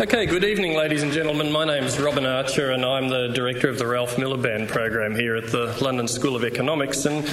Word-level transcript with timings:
Okay, 0.00 0.26
good 0.26 0.42
evening, 0.42 0.74
ladies 0.74 1.04
and 1.04 1.12
gentlemen. 1.12 1.52
My 1.52 1.64
name 1.64 1.84
is 1.84 2.00
Robin 2.00 2.26
Archer, 2.26 2.72
and 2.72 2.84
I'm 2.84 3.08
the 3.08 3.28
director 3.28 3.68
of 3.68 3.78
the 3.78 3.86
Ralph 3.86 4.16
Miliband 4.16 4.66
program 4.66 5.14
here 5.14 5.36
at 5.36 5.52
the 5.52 5.66
London 5.80 6.08
School 6.08 6.34
of 6.34 6.42
Economics. 6.42 7.06
And 7.06 7.24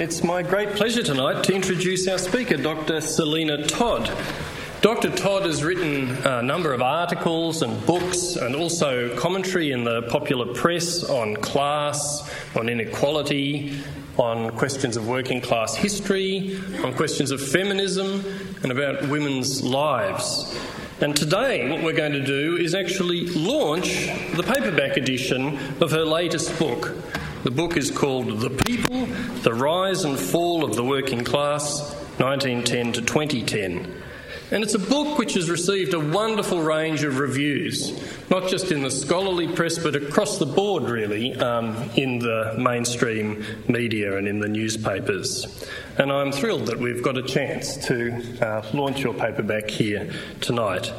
it's 0.00 0.24
my 0.24 0.42
great 0.42 0.70
pleasure 0.70 1.04
tonight 1.04 1.44
to 1.44 1.54
introduce 1.54 2.08
our 2.08 2.18
speaker, 2.18 2.56
Dr. 2.56 3.00
Selina 3.00 3.64
Todd. 3.68 4.10
Dr. 4.80 5.14
Todd 5.14 5.44
has 5.44 5.62
written 5.62 6.10
a 6.26 6.42
number 6.42 6.72
of 6.72 6.82
articles 6.82 7.62
and 7.62 7.86
books 7.86 8.34
and 8.34 8.56
also 8.56 9.16
commentary 9.16 9.70
in 9.70 9.84
the 9.84 10.02
popular 10.10 10.52
press 10.54 11.04
on 11.04 11.36
class, 11.36 12.28
on 12.56 12.68
inequality, 12.68 13.80
on 14.16 14.50
questions 14.56 14.96
of 14.96 15.06
working 15.06 15.40
class 15.40 15.76
history, 15.76 16.60
on 16.82 16.94
questions 16.94 17.30
of 17.30 17.40
feminism, 17.40 18.24
and 18.64 18.72
about 18.72 19.08
women's 19.08 19.62
lives. 19.62 20.58
And 21.00 21.14
today, 21.14 21.70
what 21.70 21.80
we're 21.84 21.92
going 21.92 22.10
to 22.10 22.24
do 22.24 22.56
is 22.56 22.74
actually 22.74 23.26
launch 23.26 24.06
the 24.34 24.42
paperback 24.42 24.96
edition 24.96 25.56
of 25.80 25.92
her 25.92 26.04
latest 26.04 26.58
book. 26.58 26.96
The 27.44 27.52
book 27.52 27.76
is 27.76 27.92
called 27.92 28.40
The 28.40 28.50
People 28.50 29.06
The 29.44 29.54
Rise 29.54 30.02
and 30.02 30.18
Fall 30.18 30.64
of 30.64 30.74
the 30.74 30.82
Working 30.82 31.22
Class, 31.22 31.94
1910 32.18 32.94
to 32.94 33.02
2010. 33.02 34.02
And 34.50 34.64
it's 34.64 34.74
a 34.74 34.78
book 34.78 35.18
which 35.18 35.34
has 35.34 35.50
received 35.50 35.92
a 35.92 36.00
wonderful 36.00 36.62
range 36.62 37.04
of 37.04 37.18
reviews, 37.18 37.92
not 38.30 38.48
just 38.48 38.72
in 38.72 38.82
the 38.82 38.90
scholarly 38.90 39.46
press, 39.46 39.78
but 39.78 39.94
across 39.94 40.38
the 40.38 40.46
board, 40.46 40.84
really, 40.84 41.36
um, 41.36 41.90
in 41.96 42.18
the 42.18 42.54
mainstream 42.58 43.44
media 43.68 44.16
and 44.16 44.26
in 44.26 44.38
the 44.38 44.48
newspapers. 44.48 45.68
And 45.98 46.10
I'm 46.10 46.32
thrilled 46.32 46.66
that 46.66 46.78
we've 46.78 47.02
got 47.02 47.18
a 47.18 47.22
chance 47.22 47.76
to 47.88 48.22
uh, 48.40 48.66
launch 48.72 49.00
your 49.00 49.12
paperback 49.12 49.68
here 49.68 50.10
tonight. 50.40 50.92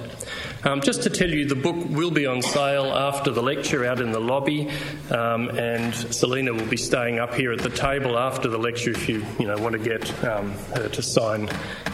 Um, 0.63 0.81
just 0.81 1.03
to 1.03 1.09
tell 1.09 1.30
you, 1.30 1.45
the 1.45 1.55
book 1.55 1.77
will 1.89 2.11
be 2.11 2.27
on 2.27 2.44
sale 2.44 2.94
after 2.94 3.31
the 3.31 3.41
lecture 3.41 3.84
out 3.84 4.00
in 4.00 4.11
the 4.11 4.20
lobby, 4.20 4.69
um, 5.09 5.50
and 5.58 5.95
Selina 5.95 6.53
will 6.53 6.67
be 6.67 6.78
staying 6.78 7.17
up 7.17 7.34
here 7.34 7.52
at 7.52 7.59
the 7.59 7.69
table 7.69 8.16
after 8.16 8.47
the 8.47 8.59
lecture 8.59 8.91
if 8.91 9.09
you, 9.09 9.25
you 9.39 9.47
know, 9.47 9.58
want 9.58 9.73
to 9.73 9.80
get 9.80 10.23
um, 10.23 10.52
her 10.75 10.89
to 10.89 11.02
sign 11.02 11.50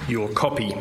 your 0.10 0.28
copy. 0.30 0.76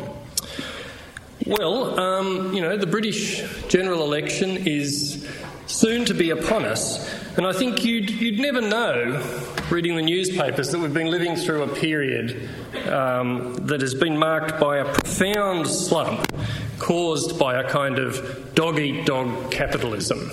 Well, 1.45 1.99
um, 1.99 2.53
you 2.55 2.61
know, 2.61 2.75
the 2.75 2.87
British 2.87 3.43
general 3.67 4.01
election 4.01 4.65
is 4.65 5.29
soon 5.67 6.03
to 6.05 6.15
be 6.15 6.31
upon 6.31 6.65
us, 6.65 7.07
and 7.37 7.45
I 7.45 7.53
think 7.53 7.85
you'd, 7.85 8.09
you'd 8.09 8.39
never 8.39 8.61
know, 8.61 9.21
reading 9.69 9.95
the 9.95 10.01
newspapers, 10.01 10.71
that 10.71 10.79
we've 10.79 10.91
been 10.91 11.11
living 11.11 11.35
through 11.35 11.61
a 11.61 11.67
period 11.67 12.49
um, 12.87 13.53
that 13.67 13.81
has 13.81 13.93
been 13.93 14.17
marked 14.17 14.59
by 14.59 14.77
a 14.77 14.85
profound 14.85 15.67
slump 15.67 16.27
caused 16.79 17.37
by 17.37 17.61
a 17.61 17.69
kind 17.69 17.99
of 17.99 18.55
dog 18.55 18.79
eat 18.79 19.05
dog 19.05 19.51
capitalism. 19.51 20.31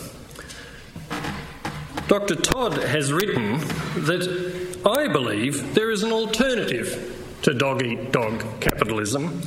Dr. 2.08 2.36
Todd 2.36 2.72
has 2.84 3.12
written 3.12 3.58
that 4.06 4.80
I 4.86 5.12
believe 5.12 5.74
there 5.74 5.90
is 5.90 6.04
an 6.04 6.12
alternative 6.12 7.38
to 7.42 7.52
dog 7.52 7.82
eat 7.82 8.12
dog 8.12 8.42
capitalism 8.62 9.42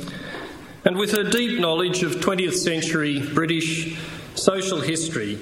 and 0.86 0.96
with 0.96 1.10
her 1.10 1.24
deep 1.24 1.58
knowledge 1.58 2.04
of 2.04 2.12
20th 2.12 2.54
century 2.54 3.20
British 3.34 3.98
social 4.36 4.80
history, 4.80 5.36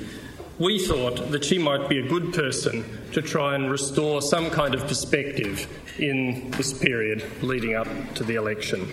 we 0.59 0.79
thought 0.79 1.31
that 1.33 1.45
she 1.45 1.59
might 1.59 1.87
be 1.87 1.99
a 1.99 2.09
good 2.09 2.33
person 2.33 2.83
to 3.13 3.21
try 3.21 3.55
and 3.55 3.71
restore 3.71 4.23
some 4.23 4.49
kind 4.49 4.75
of 4.75 4.87
perspective 4.87 5.69
in 5.99 6.51
this 6.53 6.73
period 6.73 7.23
leading 7.43 7.75
up 7.75 7.87
to 8.15 8.25
the 8.25 8.37
election. 8.37 8.91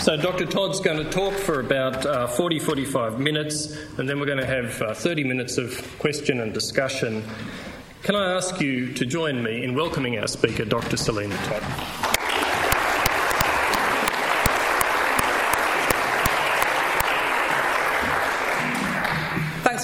So, 0.00 0.16
Dr. 0.16 0.46
Todd's 0.46 0.80
going 0.80 0.96
to 1.04 1.10
talk 1.10 1.34
for 1.34 1.60
about 1.60 2.06
uh, 2.06 2.26
40 2.26 2.58
45 2.58 3.20
minutes, 3.20 3.76
and 3.98 4.08
then 4.08 4.18
we're 4.18 4.26
going 4.26 4.38
to 4.38 4.46
have 4.46 4.80
uh, 4.80 4.94
30 4.94 5.24
minutes 5.24 5.58
of 5.58 5.98
question 5.98 6.40
and 6.40 6.54
discussion. 6.54 7.22
Can 8.02 8.14
I 8.14 8.32
ask 8.32 8.62
you 8.62 8.94
to 8.94 9.04
join 9.04 9.42
me 9.42 9.62
in 9.62 9.74
welcoming 9.74 10.18
our 10.18 10.26
speaker, 10.26 10.64
Dr. 10.64 10.96
Selina 10.96 11.36
Todd? 11.36 12.15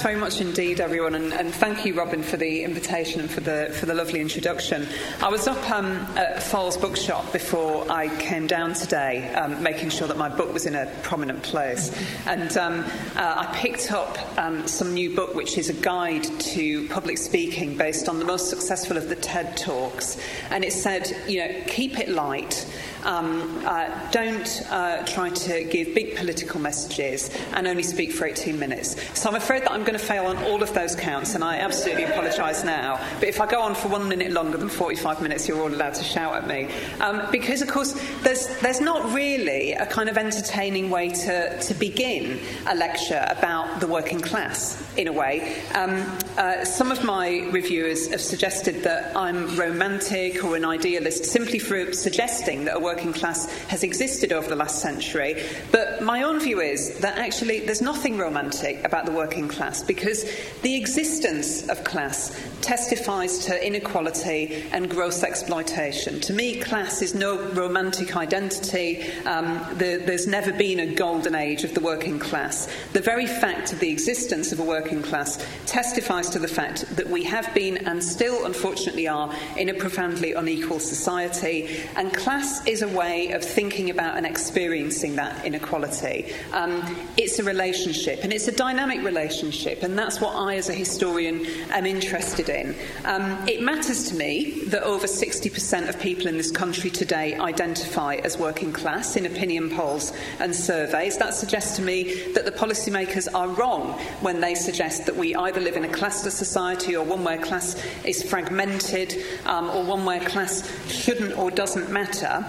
Very 0.02 0.16
much 0.16 0.40
indeed, 0.40 0.80
everyone, 0.80 1.14
and, 1.14 1.32
and, 1.32 1.54
thank 1.54 1.86
you, 1.86 1.94
Robin, 1.94 2.24
for 2.24 2.36
the 2.36 2.64
invitation 2.64 3.20
and 3.20 3.30
for 3.30 3.40
the 3.40 3.72
for 3.78 3.86
the 3.86 3.94
lovely 3.94 4.18
introduction. 4.18 4.88
I 5.22 5.28
was 5.28 5.46
up 5.46 5.70
um, 5.70 5.92
at 6.16 6.38
Foyles 6.38 6.80
Bookshop 6.80 7.32
before 7.32 7.88
I 7.88 8.08
came 8.18 8.48
down 8.48 8.74
today, 8.74 9.32
um, 9.34 9.62
making 9.62 9.90
sure 9.90 10.08
that 10.08 10.16
my 10.16 10.28
book 10.28 10.52
was 10.52 10.66
in 10.66 10.74
a 10.74 10.86
prominent 11.04 11.44
place, 11.44 11.96
and 12.26 12.56
um, 12.56 12.84
uh, 13.14 13.46
I 13.46 13.54
picked 13.54 13.92
up 13.92 14.18
um, 14.36 14.66
some 14.66 14.92
new 14.92 15.14
book, 15.14 15.36
which 15.36 15.56
is 15.56 15.70
a 15.70 15.74
guide 15.74 16.24
to 16.24 16.88
public 16.88 17.16
speaking 17.16 17.76
based 17.76 18.08
on 18.08 18.18
the 18.18 18.24
most 18.24 18.50
successful 18.50 18.96
of 18.96 19.08
the 19.08 19.14
TED 19.14 19.56
talks, 19.56 20.18
and 20.50 20.64
it 20.64 20.72
said, 20.72 21.16
you 21.28 21.46
know, 21.46 21.62
keep 21.68 22.00
it 22.00 22.08
light. 22.08 22.66
Um, 23.04 23.62
uh, 23.66 24.10
don't 24.10 24.62
uh, 24.70 25.04
try 25.04 25.30
to 25.30 25.64
give 25.64 25.94
big 25.94 26.16
political 26.16 26.60
messages 26.60 27.30
and 27.52 27.66
only 27.66 27.82
speak 27.82 28.12
for 28.12 28.26
18 28.26 28.58
minutes. 28.58 28.96
So 29.18 29.28
I'm 29.28 29.34
afraid 29.34 29.62
that 29.62 29.72
I'm 29.72 29.82
going 29.82 29.98
to 29.98 30.04
fail 30.04 30.26
on 30.26 30.36
all 30.44 30.62
of 30.62 30.72
those 30.74 30.94
counts, 30.94 31.34
and 31.34 31.42
I 31.42 31.58
absolutely 31.58 32.04
apologise 32.04 32.64
now. 32.64 33.00
But 33.18 33.28
if 33.28 33.40
I 33.40 33.46
go 33.46 33.60
on 33.60 33.74
for 33.74 33.88
one 33.88 34.08
minute 34.08 34.30
longer 34.30 34.58
than 34.58 34.68
45 34.68 35.20
minutes, 35.20 35.48
you're 35.48 35.60
all 35.60 35.72
allowed 35.72 35.94
to 35.94 36.04
shout 36.04 36.34
at 36.36 36.46
me. 36.46 36.68
Um, 37.00 37.26
because, 37.32 37.62
of 37.62 37.68
course, 37.68 37.92
there's, 38.22 38.46
there's 38.60 38.80
not 38.80 39.12
really 39.12 39.72
a 39.72 39.86
kind 39.86 40.08
of 40.08 40.16
entertaining 40.16 40.90
way 40.90 41.08
to, 41.08 41.60
to 41.60 41.74
begin 41.74 42.38
a 42.68 42.74
lecture 42.74 43.26
about 43.28 43.80
the 43.80 43.86
working 43.86 44.20
class, 44.20 44.82
in 44.96 45.08
a 45.08 45.12
way. 45.12 45.60
Um, 45.74 46.06
uh, 46.36 46.64
some 46.64 46.92
of 46.92 47.04
my 47.04 47.48
reviewers 47.50 48.08
have 48.10 48.20
suggested 48.20 48.82
that 48.84 49.16
I'm 49.16 49.56
romantic 49.56 50.44
or 50.44 50.56
an 50.56 50.64
idealist 50.64 51.24
simply 51.24 51.58
for 51.58 51.92
suggesting 51.92 52.64
that 52.64 52.76
a 52.76 52.78
working 52.78 52.91
class 52.96 53.50
has 53.68 53.82
existed 53.82 54.32
over 54.32 54.48
the 54.48 54.56
last 54.56 54.80
century. 54.80 55.42
But 55.70 56.02
my 56.02 56.22
own 56.22 56.40
view 56.40 56.60
is 56.60 56.98
that 57.00 57.18
actually 57.18 57.60
there's 57.60 57.80
nothing 57.80 58.18
romantic 58.18 58.84
about 58.84 59.06
the 59.06 59.12
working 59.12 59.48
class 59.48 59.82
because 59.82 60.24
the 60.62 60.76
existence 60.76 61.68
of 61.68 61.84
class 61.84 62.38
testifies 62.60 63.46
to 63.46 63.66
inequality 63.66 64.64
and 64.72 64.88
gross 64.88 65.22
exploitation. 65.22 66.20
To 66.20 66.32
me, 66.32 66.60
class 66.60 67.02
is 67.02 67.14
no 67.14 67.38
romantic 67.50 68.16
identity. 68.16 69.02
Um, 69.24 69.64
the, 69.78 70.02
there's 70.04 70.26
never 70.26 70.52
been 70.52 70.80
a 70.80 70.94
golden 70.94 71.34
age 71.34 71.64
of 71.64 71.74
the 71.74 71.80
working 71.80 72.18
class. 72.18 72.68
The 72.92 73.00
very 73.00 73.26
fact 73.26 73.72
of 73.72 73.80
the 73.80 73.90
existence 73.90 74.52
of 74.52 74.60
a 74.60 74.64
working 74.64 75.02
class 75.02 75.44
testifies 75.66 76.28
to 76.30 76.38
the 76.38 76.48
fact 76.48 76.84
that 76.96 77.08
we 77.08 77.24
have 77.24 77.52
been 77.54 77.78
and 77.78 78.02
still, 78.02 78.44
unfortunately, 78.44 79.08
are 79.08 79.34
in 79.56 79.68
a 79.68 79.74
profoundly 79.74 80.32
unequal 80.32 80.80
society, 80.80 81.80
and 81.96 82.14
class 82.14 82.66
is 82.66 82.81
a 82.82 82.88
way 82.88 83.32
of 83.32 83.44
thinking 83.44 83.90
about 83.90 84.16
and 84.16 84.26
experiencing 84.26 85.16
that 85.16 85.44
inequality. 85.44 86.32
Um, 86.52 86.82
it's 87.16 87.38
a 87.38 87.44
relationship, 87.44 88.20
and 88.22 88.32
it's 88.32 88.48
a 88.48 88.52
dynamic 88.52 89.02
relationship, 89.02 89.82
and 89.82 89.98
that's 89.98 90.20
what 90.20 90.34
I, 90.34 90.56
as 90.56 90.68
a 90.68 90.74
historian, 90.74 91.46
am 91.70 91.86
interested 91.86 92.48
in. 92.48 92.74
Um, 93.04 93.48
it 93.48 93.62
matters 93.62 94.08
to 94.10 94.14
me 94.14 94.64
that 94.66 94.82
over 94.82 95.06
60% 95.06 95.88
of 95.88 96.00
people 96.00 96.26
in 96.26 96.36
this 96.36 96.50
country 96.50 96.90
today 96.90 97.34
identify 97.36 98.16
as 98.16 98.38
working 98.38 98.72
class 98.72 99.16
in 99.16 99.26
opinion 99.26 99.70
polls 99.70 100.12
and 100.40 100.54
surveys. 100.54 101.18
That 101.18 101.34
suggests 101.34 101.76
to 101.76 101.82
me 101.82 102.32
that 102.32 102.44
the 102.44 102.52
policymakers 102.52 103.28
are 103.34 103.48
wrong 103.48 103.92
when 104.20 104.40
they 104.40 104.54
suggest 104.54 105.06
that 105.06 105.16
we 105.16 105.34
either 105.34 105.60
live 105.60 105.76
in 105.76 105.84
a 105.84 105.88
classless 105.88 106.32
society 106.32 106.96
or 106.96 107.04
one 107.04 107.24
where 107.24 107.38
class 107.38 107.82
is 108.04 108.22
fragmented 108.22 109.14
um, 109.46 109.70
or 109.70 109.84
one 109.84 110.04
where 110.04 110.20
class 110.20 110.68
shouldn't 110.88 111.36
or 111.36 111.50
doesn't 111.50 111.90
matter. 111.90 112.44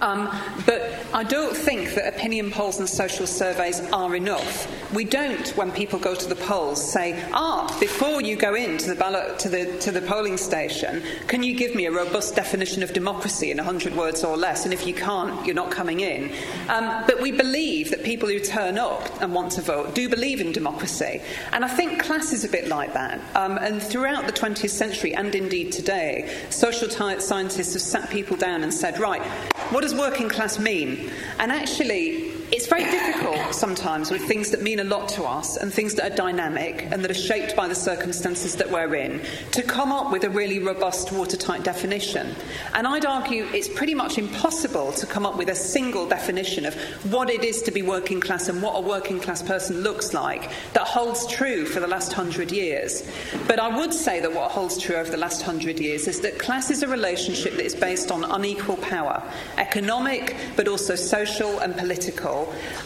Um, 0.00 0.30
but 0.66 0.94
I 1.12 1.22
don't 1.22 1.56
think 1.56 1.94
that 1.94 2.08
opinion 2.08 2.50
polls 2.50 2.80
and 2.80 2.88
social 2.88 3.26
surveys 3.26 3.80
are 3.92 4.16
enough. 4.16 4.68
We 4.92 5.04
don't, 5.04 5.48
when 5.56 5.70
people 5.70 5.98
go 5.98 6.14
to 6.14 6.28
the 6.28 6.34
polls, 6.34 6.92
say, 6.92 7.22
"Ah, 7.32 7.76
before 7.78 8.20
you 8.20 8.36
go 8.36 8.54
into 8.54 8.88
the 8.88 8.94
ballot 8.94 9.38
to 9.40 9.48
the 9.48 9.78
to 9.78 9.92
the 9.92 10.02
polling 10.02 10.36
station, 10.36 11.02
can 11.28 11.42
you 11.42 11.54
give 11.54 11.74
me 11.74 11.86
a 11.86 11.92
robust 11.92 12.34
definition 12.34 12.82
of 12.82 12.92
democracy 12.92 13.50
in 13.50 13.58
hundred 13.58 13.94
words 13.96 14.24
or 14.24 14.36
less? 14.36 14.64
And 14.64 14.74
if 14.74 14.86
you 14.86 14.94
can't, 14.94 15.46
you're 15.46 15.54
not 15.54 15.70
coming 15.70 16.00
in." 16.00 16.32
Um, 16.68 17.04
but 17.06 17.20
we 17.20 17.30
believe 17.30 17.90
that 17.90 18.02
people 18.02 18.28
who 18.28 18.40
turn 18.40 18.78
up 18.78 19.22
and 19.22 19.34
want 19.34 19.52
to 19.52 19.62
vote 19.62 19.94
do 19.94 20.08
believe 20.08 20.40
in 20.40 20.52
democracy, 20.52 21.20
and 21.52 21.64
I 21.64 21.68
think 21.68 22.02
class 22.02 22.32
is 22.32 22.44
a 22.44 22.48
bit 22.48 22.68
like 22.68 22.92
that. 22.94 23.20
Um, 23.36 23.58
and 23.58 23.82
throughout 23.82 24.26
the 24.26 24.32
20th 24.32 24.70
century, 24.70 25.14
and 25.14 25.34
indeed 25.34 25.70
today, 25.72 26.28
social 26.50 26.88
t- 26.88 27.20
scientists 27.20 27.74
have 27.74 27.82
sat 27.82 28.10
people 28.10 28.36
down 28.36 28.62
and 28.62 28.74
said, 28.74 28.98
"Right, 28.98 29.22
what 29.70 29.83
does 29.84 29.94
working 29.94 30.30
class 30.30 30.58
mean? 30.58 31.10
And 31.38 31.52
actually, 31.52 32.30
it's 32.52 32.66
very 32.66 32.84
difficult 32.84 33.54
sometimes 33.54 34.10
with 34.10 34.22
things 34.22 34.50
that 34.50 34.62
mean 34.62 34.80
a 34.80 34.84
lot 34.84 35.08
to 35.08 35.24
us 35.24 35.56
and 35.56 35.72
things 35.72 35.94
that 35.94 36.12
are 36.12 36.14
dynamic 36.14 36.86
and 36.90 37.02
that 37.02 37.10
are 37.10 37.14
shaped 37.14 37.56
by 37.56 37.66
the 37.66 37.74
circumstances 37.74 38.56
that 38.56 38.70
we're 38.70 38.94
in 38.94 39.20
to 39.52 39.62
come 39.62 39.92
up 39.92 40.12
with 40.12 40.24
a 40.24 40.30
really 40.30 40.58
robust, 40.58 41.12
watertight 41.12 41.62
definition. 41.62 42.34
And 42.74 42.86
I'd 42.86 43.06
argue 43.06 43.44
it's 43.52 43.68
pretty 43.68 43.94
much 43.94 44.18
impossible 44.18 44.92
to 44.92 45.06
come 45.06 45.24
up 45.24 45.36
with 45.36 45.48
a 45.48 45.54
single 45.54 46.08
definition 46.08 46.66
of 46.66 46.74
what 47.12 47.30
it 47.30 47.44
is 47.44 47.62
to 47.62 47.70
be 47.70 47.82
working 47.82 48.20
class 48.20 48.48
and 48.48 48.62
what 48.62 48.72
a 48.72 48.80
working 48.80 49.20
class 49.20 49.42
person 49.42 49.80
looks 49.80 50.12
like 50.12 50.50
that 50.74 50.86
holds 50.86 51.26
true 51.26 51.64
for 51.64 51.80
the 51.80 51.86
last 51.86 52.12
hundred 52.12 52.52
years. 52.52 53.08
But 53.46 53.58
I 53.58 53.74
would 53.76 53.94
say 53.94 54.20
that 54.20 54.34
what 54.34 54.50
holds 54.50 54.78
true 54.78 54.96
over 54.96 55.10
the 55.10 55.16
last 55.16 55.42
hundred 55.42 55.80
years 55.80 56.08
is 56.08 56.20
that 56.20 56.38
class 56.38 56.70
is 56.70 56.82
a 56.82 56.88
relationship 56.88 57.54
that 57.54 57.64
is 57.64 57.74
based 57.74 58.10
on 58.10 58.24
unequal 58.24 58.76
power, 58.78 59.22
economic, 59.56 60.36
but 60.56 60.68
also 60.68 60.94
social 60.94 61.58
and 61.60 61.76
political. 61.76 62.33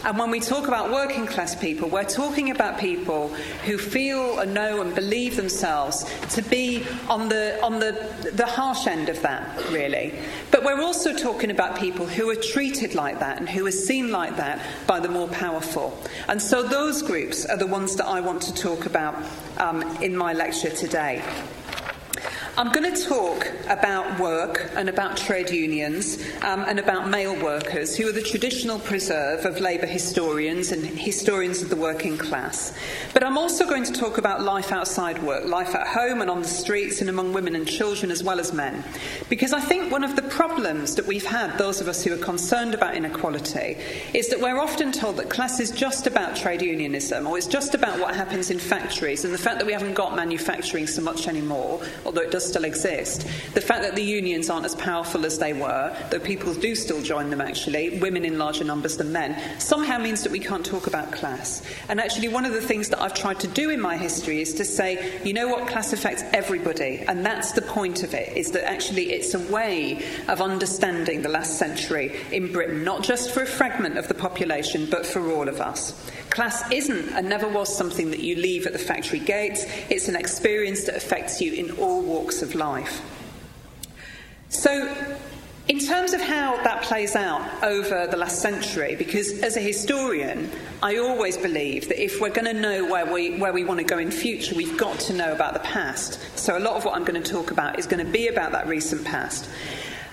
And 0.05 0.17
when 0.17 0.31
we 0.31 0.39
talk 0.39 0.67
about 0.67 0.91
working 0.91 1.25
class 1.25 1.55
people, 1.55 1.89
we're 1.89 2.03
talking 2.03 2.51
about 2.51 2.79
people 2.79 3.29
who 3.65 3.77
feel 3.77 4.39
and 4.39 4.53
know 4.53 4.81
and 4.81 4.93
believe 4.95 5.35
themselves 5.35 6.05
to 6.35 6.41
be 6.41 6.85
on 7.09 7.29
the, 7.29 7.59
on 7.63 7.79
the, 7.79 8.31
the 8.33 8.45
harsh 8.45 8.87
end 8.87 9.09
of 9.09 9.21
that, 9.21 9.69
really. 9.71 10.13
But 10.51 10.63
we're 10.63 10.81
also 10.81 11.15
talking 11.15 11.51
about 11.51 11.77
people 11.77 12.05
who 12.05 12.29
are 12.29 12.35
treated 12.35 12.95
like 12.95 13.19
that 13.19 13.39
and 13.39 13.49
who 13.49 13.65
are 13.65 13.71
seen 13.71 14.11
like 14.11 14.37
that 14.37 14.61
by 14.87 14.99
the 14.99 15.09
more 15.09 15.27
powerful. 15.27 15.97
And 16.27 16.41
so 16.41 16.63
those 16.63 17.01
groups 17.01 17.45
are 17.45 17.57
the 17.57 17.67
ones 17.67 17.95
that 17.95 18.07
I 18.07 18.21
want 18.21 18.41
to 18.43 18.53
talk 18.53 18.85
about 18.85 19.15
um, 19.57 19.81
in 20.01 20.15
my 20.15 20.33
lecture 20.33 20.69
today. 20.69 21.23
I'm 22.59 22.73
going 22.73 22.93
to 22.93 23.03
talk 23.05 23.49
about 23.69 24.19
work 24.19 24.69
and 24.75 24.89
about 24.89 25.15
trade 25.15 25.49
unions 25.49 26.21
um, 26.41 26.65
and 26.67 26.77
about 26.77 27.07
male 27.07 27.41
workers, 27.41 27.95
who 27.95 28.09
are 28.09 28.11
the 28.11 28.21
traditional 28.21 28.79
preserve 28.79 29.45
of 29.45 29.61
labour 29.61 29.85
historians 29.85 30.73
and 30.73 30.83
historians 30.83 31.61
of 31.61 31.69
the 31.69 31.77
working 31.77 32.17
class. 32.17 32.73
But 33.13 33.23
I'm 33.23 33.37
also 33.37 33.65
going 33.65 33.85
to 33.85 33.93
talk 33.93 34.17
about 34.17 34.41
life 34.41 34.73
outside 34.73 35.23
work, 35.23 35.45
life 35.45 35.73
at 35.73 35.87
home 35.87 36.19
and 36.19 36.29
on 36.29 36.41
the 36.41 36.49
streets 36.49 36.99
and 36.99 37.09
among 37.09 37.31
women 37.31 37.55
and 37.55 37.65
children 37.65 38.11
as 38.11 38.25
well 38.25 38.41
as 38.41 38.51
men. 38.51 38.83
Because 39.29 39.53
I 39.53 39.61
think 39.61 39.89
one 39.89 40.03
of 40.03 40.17
the 40.17 40.23
problems 40.23 40.95
that 40.95 41.07
we've 41.07 41.25
had, 41.25 41.57
those 41.57 41.79
of 41.79 41.87
us 41.87 42.03
who 42.03 42.13
are 42.13 42.17
concerned 42.17 42.73
about 42.73 42.93
inequality, 42.93 43.77
is 44.13 44.27
that 44.27 44.41
we're 44.41 44.59
often 44.59 44.91
told 44.91 45.15
that 45.15 45.29
class 45.29 45.61
is 45.61 45.71
just 45.71 46.07
about 46.07 46.35
trade 46.35 46.61
unionism 46.61 47.25
or 47.25 47.37
it's 47.37 47.47
just 47.47 47.73
about 47.73 48.01
what 48.01 48.17
happens 48.17 48.51
in 48.51 48.59
factories 48.59 49.23
and 49.23 49.33
the 49.33 49.37
fact 49.37 49.59
that 49.59 49.65
we 49.65 49.71
haven't 49.71 49.93
got 49.93 50.13
manufacturing 50.13 50.87
so 50.87 51.01
much 51.01 51.29
anymore, 51.29 51.81
although 52.05 52.19
it 52.19 52.31
does 52.31 52.48
still 52.49 52.65
exist. 52.65 53.21
The 53.53 53.61
fact 53.61 53.83
that 53.83 53.95
the 53.95 54.03
unions 54.03 54.49
aren't 54.49 54.65
as 54.65 54.75
powerful 54.75 55.25
as 55.25 55.39
they 55.39 55.53
were, 55.53 55.95
though 56.09 56.19
people 56.19 56.53
do 56.53 56.75
still 56.75 57.01
join 57.01 57.29
them 57.29 57.41
actually, 57.41 57.99
women 57.99 58.25
in 58.25 58.37
larger 58.37 58.63
numbers 58.63 58.97
than 58.97 59.11
men, 59.11 59.39
somehow 59.59 59.97
means 59.97 60.23
that 60.23 60.31
we 60.31 60.39
can't 60.39 60.65
talk 60.65 60.87
about 60.87 61.11
class. 61.11 61.61
And 61.87 61.99
actually, 61.99 62.27
one 62.27 62.45
of 62.45 62.53
the 62.53 62.61
things 62.61 62.89
that 62.89 63.01
I've 63.01 63.13
tried 63.13 63.39
to 63.41 63.47
do 63.47 63.69
in 63.69 63.79
my 63.79 63.97
history 63.97 64.41
is 64.41 64.53
to 64.55 64.65
say, 64.65 65.21
you 65.23 65.33
know 65.33 65.47
what, 65.47 65.67
class 65.67 65.93
affects 65.93 66.23
everybody, 66.33 67.03
and 67.07 67.25
that's 67.25 67.53
the 67.53 67.61
point 67.61 68.03
of 68.03 68.13
it, 68.13 68.35
is 68.35 68.51
that 68.51 68.69
actually 68.69 69.11
it's 69.11 69.33
a 69.33 69.39
way 69.51 70.03
of 70.27 70.41
understanding 70.41 71.21
the 71.21 71.29
last 71.29 71.57
century 71.57 72.19
in 72.31 72.51
Britain, 72.51 72.83
not 72.83 73.03
just 73.03 73.31
for 73.31 73.41
a 73.41 73.45
fragment 73.45 73.97
of 73.97 74.07
the 74.07 74.13
population, 74.13 74.87
but 74.89 75.05
for 75.05 75.31
all 75.31 75.47
of 75.47 75.61
us. 75.61 75.93
Class 76.29 76.69
isn't 76.71 77.09
and 77.09 77.27
never 77.27 77.47
was 77.47 77.75
something 77.75 78.11
that 78.11 78.19
you 78.19 78.35
leave 78.35 78.67
at 78.67 78.73
the 78.73 78.79
factory 78.79 79.19
gates. 79.19 79.65
It's 79.89 80.07
an 80.07 80.15
experience 80.15 80.83
that 80.85 80.95
affects 80.95 81.41
you 81.41 81.53
in 81.53 81.71
all 81.71 82.01
walks 82.01 82.38
of 82.41 82.55
life. 82.55 83.01
So, 84.49 84.95
in 85.67 85.77
terms 85.77 86.13
of 86.13 86.21
how 86.21 86.57
that 86.63 86.81
plays 86.81 87.15
out 87.15 87.63
over 87.63 88.07
the 88.07 88.17
last 88.17 88.41
century, 88.41 88.95
because 88.95 89.39
as 89.43 89.55
a 89.55 89.59
historian, 89.59 90.49
I 90.81 90.97
always 90.97 91.37
believe 91.37 91.87
that 91.89 92.03
if 92.03 92.19
we're 92.19 92.31
going 92.31 92.53
to 92.53 92.59
know 92.59 92.85
where 92.85 93.05
we, 93.05 93.37
where 93.37 93.53
we 93.53 93.63
want 93.63 93.79
to 93.79 93.83
go 93.83 93.99
in 93.99 94.09
future, 94.09 94.55
we've 94.55 94.77
got 94.77 94.99
to 95.01 95.13
know 95.13 95.31
about 95.31 95.53
the 95.53 95.59
past. 95.59 96.19
So 96.35 96.57
a 96.57 96.59
lot 96.59 96.75
of 96.75 96.85
what 96.85 96.95
I'm 96.95 97.03
going 97.03 97.21
to 97.21 97.31
talk 97.31 97.51
about 97.51 97.77
is 97.77 97.85
going 97.85 98.03
to 98.03 98.11
be 98.11 98.29
about 98.29 98.51
that 98.53 98.67
recent 98.67 99.05
past. 99.05 99.47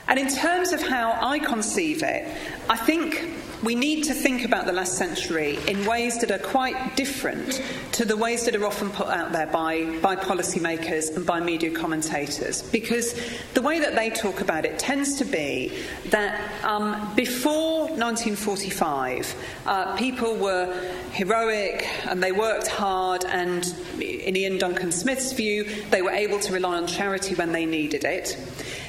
And 0.09 0.19
in 0.19 0.29
terms 0.29 0.73
of 0.73 0.83
how 0.83 1.19
I 1.21 1.39
conceive 1.39 2.03
it, 2.03 2.31
I 2.69 2.77
think 2.77 3.33
we 3.63 3.75
need 3.75 4.05
to 4.05 4.15
think 4.15 4.45
about 4.45 4.67
the 4.67 4.73
last 4.73 4.99
century 4.99 5.59
in 5.67 5.85
ways 5.87 6.19
that 6.19 6.31
are 6.31 6.39
quite 6.39 6.97
different 6.97 7.63
to 7.93 8.05
the 8.05 8.17
ways 8.17 8.45
that 8.45 8.55
are 8.55 8.65
often 8.67 8.91
put 8.91 9.09
out 9.09 9.33
there 9.33 9.47
by, 9.47 9.85
by 10.01 10.15
policymakers 10.15 11.17
and 11.17 11.25
by 11.25 11.41
media 11.41 11.71
commentators. 11.71 12.63
Because 12.63 13.19
the 13.55 13.63
way 13.63 13.79
that 13.79 13.95
they 13.95 14.11
talk 14.11 14.41
about 14.41 14.65
it 14.65 14.79
tends 14.79 15.17
to 15.19 15.25
be 15.25 15.73
that 16.11 16.65
um, 16.65 17.15
before 17.15 17.87
1945, 17.89 19.35
uh, 19.67 19.97
people 19.97 20.37
were 20.37 20.73
heroic 21.13 21.87
and 22.07 22.23
they 22.23 22.33
worked 22.33 22.67
hard, 22.67 23.25
and 23.25 23.75
in 24.01 24.37
Iain 24.37 24.59
Duncan 24.59 24.93
Smith's 24.93 25.33
view, 25.33 25.65
they 25.91 26.03
were 26.03 26.11
able 26.11 26.39
to 26.41 26.53
rely 26.53 26.77
on 26.77 26.87
charity 26.87 27.35
when 27.35 27.53
they 27.53 27.65
needed 27.65 28.05
it. 28.05 28.37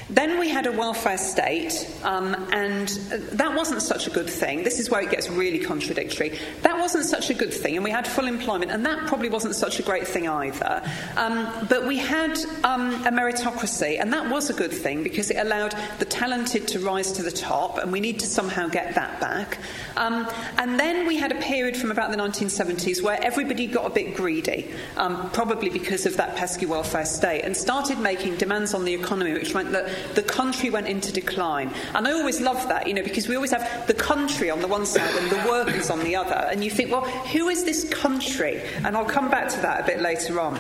Then 0.10 0.40
we 0.40 0.48
had 0.48 0.68
a 0.68 0.72
welfare 0.72 1.18
state, 1.18 1.94
um, 2.04 2.34
and 2.54 2.88
that 3.34 3.54
wasn't 3.54 3.82
such 3.82 4.08
a 4.08 4.10
good 4.10 4.30
thing. 4.30 4.64
This 4.64 4.80
is 4.80 4.90
where 4.90 5.02
it 5.02 5.12
gets 5.12 5.30
really 5.30 5.60
contradictory. 5.60 6.40
That 6.62 6.78
wasn't 6.78 7.06
such 7.06 7.30
a 7.30 7.34
good 7.34 7.54
thing, 7.54 7.76
and 7.76 7.84
we 7.84 7.92
had 7.92 8.08
full 8.08 8.26
employment, 8.26 8.72
and 8.72 8.86
that 8.86 9.06
probably 9.08 9.30
wasn't 9.30 9.56
such 9.56 9.80
a 9.80 9.84
great 9.84 10.08
thing 10.08 10.28
either. 10.28 10.82
Um, 11.18 11.68
but 11.70 11.86
we 11.86 11.98
had 11.98 12.38
um, 12.64 12.94
a 13.06 13.12
meritocracy, 13.12 14.00
and 14.00 14.14
that 14.14 14.30
was 14.30 14.50
a 14.50 14.54
good 14.54 14.72
thing 14.72 15.04
because 15.04 15.30
it 15.30 15.38
allowed 15.38 15.76
the 16.00 16.06
talented 16.06 16.70
to 16.70 16.80
rise 16.80 17.12
to 17.14 17.24
the 17.24 17.32
top, 17.32 17.78
and 17.78 17.92
we 17.92 18.00
need 18.00 18.20
to 18.20 18.28
somehow 18.28 18.70
get 18.70 18.96
that 18.96 19.20
back. 19.20 19.58
Um, 19.98 20.26
and 20.58 20.80
then 20.80 21.06
we 21.06 21.18
had 21.18 21.34
a 21.34 21.42
period 21.42 21.76
from 21.76 21.92
about 21.92 22.12
the 22.12 22.18
1970s 22.18 23.04
where 23.04 23.22
everybody 23.22 23.68
got 23.68 23.86
a 23.86 23.90
bit 23.90 24.16
greedy, 24.16 24.72
um, 24.96 25.30
probably 25.32 25.70
because 25.70 26.06
of 26.06 26.16
that 26.16 26.38
pesky 26.38 26.66
welfare 26.66 27.06
state, 27.06 27.42
and 27.42 27.58
started 27.58 28.00
making 28.00 28.38
demands 28.38 28.74
on 28.74 28.86
the 28.86 28.94
economy, 28.94 29.34
which 29.34 29.54
meant 29.54 29.72
that 29.74 29.97
the 30.16 30.24
country 30.24 30.70
went 30.70 30.88
into 30.88 31.12
decline. 31.12 31.72
And 31.94 32.08
I 32.08 32.12
always 32.12 32.42
love 32.42 32.68
that, 32.70 32.88
you 32.88 32.94
know, 32.94 33.04
because 33.04 33.28
we 33.28 33.36
always 33.36 33.52
have 33.52 33.88
the 33.88 33.94
country 33.94 34.50
on 34.50 34.62
the 34.62 34.68
one 34.68 34.86
side 34.86 35.16
and 35.16 35.30
the 35.30 35.50
workers 35.50 35.90
on 35.90 36.04
the 36.04 36.16
other. 36.16 36.48
And 36.52 36.64
you 36.64 36.72
think, 36.72 36.92
well, 36.92 37.06
who 37.06 37.50
is 37.50 37.64
this 37.64 37.88
country? 37.90 38.62
And 38.84 38.96
I'll 38.96 39.06
come 39.06 39.30
back 39.30 39.50
to 39.50 39.58
that 39.62 39.82
a 39.82 39.86
bit 39.86 40.02
later 40.02 40.40
on. 40.40 40.60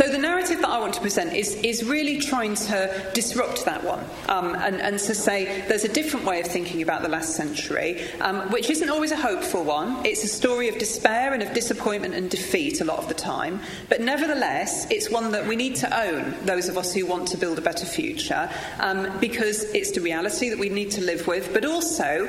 So 0.00 0.08
the 0.08 0.16
narrative 0.16 0.62
that 0.62 0.70
I 0.70 0.80
want 0.80 0.94
to 0.94 1.00
present 1.02 1.34
is, 1.34 1.56
is 1.56 1.84
really 1.84 2.16
trying 2.20 2.54
to 2.54 3.10
disrupt 3.12 3.66
that 3.66 3.84
one 3.84 4.02
um, 4.30 4.54
and, 4.54 4.80
and, 4.80 4.98
to 4.98 5.14
say 5.14 5.62
there's 5.68 5.84
a 5.84 5.92
different 5.92 6.24
way 6.24 6.40
of 6.40 6.46
thinking 6.46 6.80
about 6.80 7.02
the 7.02 7.10
last 7.10 7.36
century, 7.36 8.08
um, 8.22 8.50
which 8.50 8.70
isn't 8.70 8.88
always 8.88 9.12
a 9.12 9.16
hopeful 9.16 9.62
one. 9.62 10.06
It's 10.06 10.24
a 10.24 10.28
story 10.28 10.70
of 10.70 10.78
despair 10.78 11.34
and 11.34 11.42
of 11.42 11.52
disappointment 11.52 12.14
and 12.14 12.30
defeat 12.30 12.80
a 12.80 12.84
lot 12.86 12.98
of 12.98 13.08
the 13.08 13.14
time. 13.14 13.60
But 13.90 14.00
nevertheless, 14.00 14.90
it's 14.90 15.10
one 15.10 15.32
that 15.32 15.46
we 15.46 15.54
need 15.54 15.76
to 15.76 16.02
own, 16.02 16.34
those 16.46 16.70
of 16.70 16.78
us 16.78 16.94
who 16.94 17.04
want 17.04 17.28
to 17.28 17.36
build 17.36 17.58
a 17.58 17.62
better 17.62 17.84
future, 17.84 18.48
um, 18.78 19.18
because 19.20 19.64
it's 19.74 19.90
the 19.90 20.00
reality 20.00 20.48
that 20.48 20.58
we 20.58 20.70
need 20.70 20.92
to 20.92 21.02
live 21.02 21.26
with, 21.26 21.52
but 21.52 21.66
also 21.66 22.26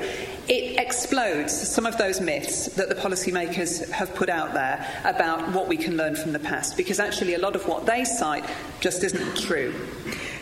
it 0.47 0.79
explodes 0.79 1.53
some 1.53 1.85
of 1.85 1.97
those 1.97 2.19
myths 2.19 2.67
that 2.75 2.89
the 2.89 2.95
policymakers 2.95 3.89
have 3.91 4.13
put 4.15 4.29
out 4.29 4.53
there 4.53 4.85
about 5.03 5.51
what 5.53 5.67
we 5.67 5.77
can 5.77 5.97
learn 5.97 6.15
from 6.15 6.31
the 6.31 6.39
past, 6.39 6.77
because 6.77 6.99
actually 6.99 7.35
a 7.35 7.39
lot 7.39 7.55
of 7.55 7.67
what 7.67 7.85
they 7.85 8.03
cite 8.03 8.45
just 8.79 9.03
isn't 9.03 9.37
true. 9.37 9.73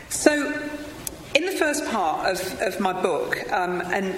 So, 0.09 0.51
in 1.35 1.45
the 1.45 1.51
first 1.51 1.85
part 1.89 2.27
of, 2.27 2.61
of 2.61 2.79
my 2.79 2.93
book, 2.93 3.37
um, 3.51 3.81
and 3.81 4.13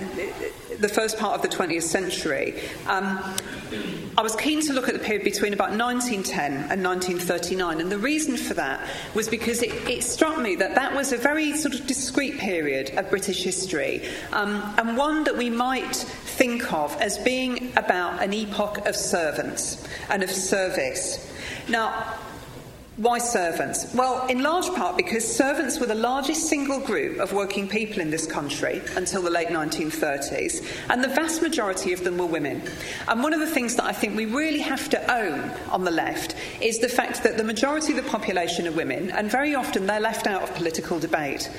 the 0.80 0.90
first 0.90 1.18
part 1.18 1.36
of 1.36 1.42
the 1.42 1.56
20th 1.56 1.84
century, 1.84 2.60
um, 2.88 3.20
I 4.18 4.22
was 4.22 4.36
keen 4.36 4.62
to 4.68 4.74
look 4.74 4.88
at 4.88 4.94
the 4.94 5.00
period 5.00 5.24
between 5.24 5.54
about 5.54 5.72
1910 5.72 6.70
and 6.72 6.84
1939, 6.84 7.82
and 7.82 7.92
the 7.92 7.98
reason 7.98 8.38
for 8.38 8.54
that 8.56 8.88
was 9.14 9.28
because 9.28 9.62
it, 9.62 9.74
it 9.90 10.04
struck 10.04 10.40
me 10.40 10.56
that 10.56 10.76
that 10.76 10.94
was 10.94 11.12
a 11.12 11.18
very 11.18 11.56
sort 11.56 11.76
of 11.76 11.86
discrete 11.86 12.38
period 12.38 12.92
of 12.98 13.10
British 13.10 13.44
history, 13.44 14.08
um, 14.32 14.62
and 14.78 14.98
one 14.98 15.24
that 15.26 15.38
we 15.38 15.50
might 15.50 15.96
think 15.96 16.72
of 16.74 16.96
as 17.02 17.18
being 17.20 17.72
about 17.76 18.22
an 18.22 18.34
epoch 18.34 18.86
of 18.88 18.96
servants 18.96 19.86
and 20.10 20.24
of 20.24 20.30
service. 20.30 21.30
Now, 21.68 22.18
why 23.02 23.18
servants? 23.18 23.92
Well, 23.96 24.28
in 24.28 24.44
large 24.44 24.68
part 24.76 24.96
because 24.96 25.26
servants 25.26 25.80
were 25.80 25.88
the 25.88 25.96
largest 25.96 26.48
single 26.48 26.80
group 26.80 27.20
of 27.20 27.34
working 27.34 27.68
people 27.68 28.00
in 28.00 28.12
this 28.12 28.28
country 28.28 28.80
until 28.96 29.24
the 29.24 29.30
late 29.32 29.48
1930s, 29.48 30.64
and 30.90 31.04
the 31.04 31.08
vast 31.08 31.42
majority 31.42 31.94
of 31.94 32.04
them 32.04 32.20
were 32.20 32.28
women. 32.28 32.62
And 33.08 33.24
one 33.24 33.34
of 33.34 33.40
the 33.40 33.48
things 33.48 33.76
that 33.78 33.86
I 33.86 33.92
think 33.92 34.16
we 34.16 34.26
really 34.26 34.60
have 34.60 34.88
to 34.90 35.12
own 35.12 35.50
on 35.72 35.84
the 35.84 35.92
left 35.92 36.36
is 36.62 36.78
the 36.78 36.90
fact 36.90 37.24
that 37.24 37.38
the 37.38 37.44
majority 37.44 37.98
of 37.98 38.04
the 38.04 38.10
population 38.10 38.68
are 38.68 38.72
women, 38.72 39.10
and 39.10 39.32
very 39.32 39.56
often 39.56 39.88
they're 39.88 40.00
left 40.00 40.28
out 40.28 40.44
of 40.44 40.54
political 40.54 41.00
debate. 41.00 41.50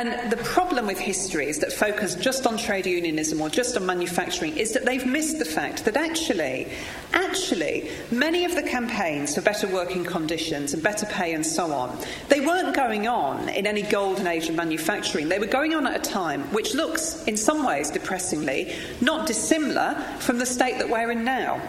And 0.00 0.32
the 0.32 0.38
problem 0.38 0.86
with 0.86 0.98
history 0.98 1.46
is 1.50 1.58
that 1.58 1.74
focus 1.74 2.14
just 2.14 2.46
on 2.46 2.56
trade 2.56 2.86
unionism 2.86 3.38
or 3.38 3.50
just 3.50 3.76
on 3.76 3.84
manufacturing 3.84 4.56
is 4.56 4.72
that 4.72 4.86
they've 4.86 5.04
missed 5.04 5.38
the 5.38 5.44
fact 5.44 5.84
that 5.84 5.94
actually, 5.94 6.68
actually, 7.12 7.90
many 8.10 8.46
of 8.46 8.54
the 8.54 8.62
campaigns 8.62 9.34
for 9.34 9.42
better 9.42 9.68
working 9.68 10.02
conditions 10.02 10.72
and 10.72 10.82
better 10.82 11.04
pay 11.04 11.34
and 11.34 11.44
so 11.44 11.70
on, 11.70 11.98
they 12.30 12.40
weren't 12.40 12.74
going 12.74 13.08
on 13.08 13.50
in 13.50 13.66
any 13.66 13.82
golden 13.82 14.26
age 14.26 14.48
of 14.48 14.54
manufacturing. 14.54 15.28
They 15.28 15.38
were 15.38 15.44
going 15.44 15.74
on 15.74 15.86
at 15.86 15.94
a 15.94 16.10
time 16.10 16.44
which 16.44 16.72
looks, 16.72 17.22
in 17.24 17.36
some 17.36 17.66
ways, 17.66 17.90
depressingly, 17.90 18.74
not 19.02 19.26
dissimilar 19.26 20.02
from 20.18 20.38
the 20.38 20.46
state 20.46 20.78
that 20.78 20.88
we're 20.88 21.10
in 21.10 21.24
now 21.24 21.60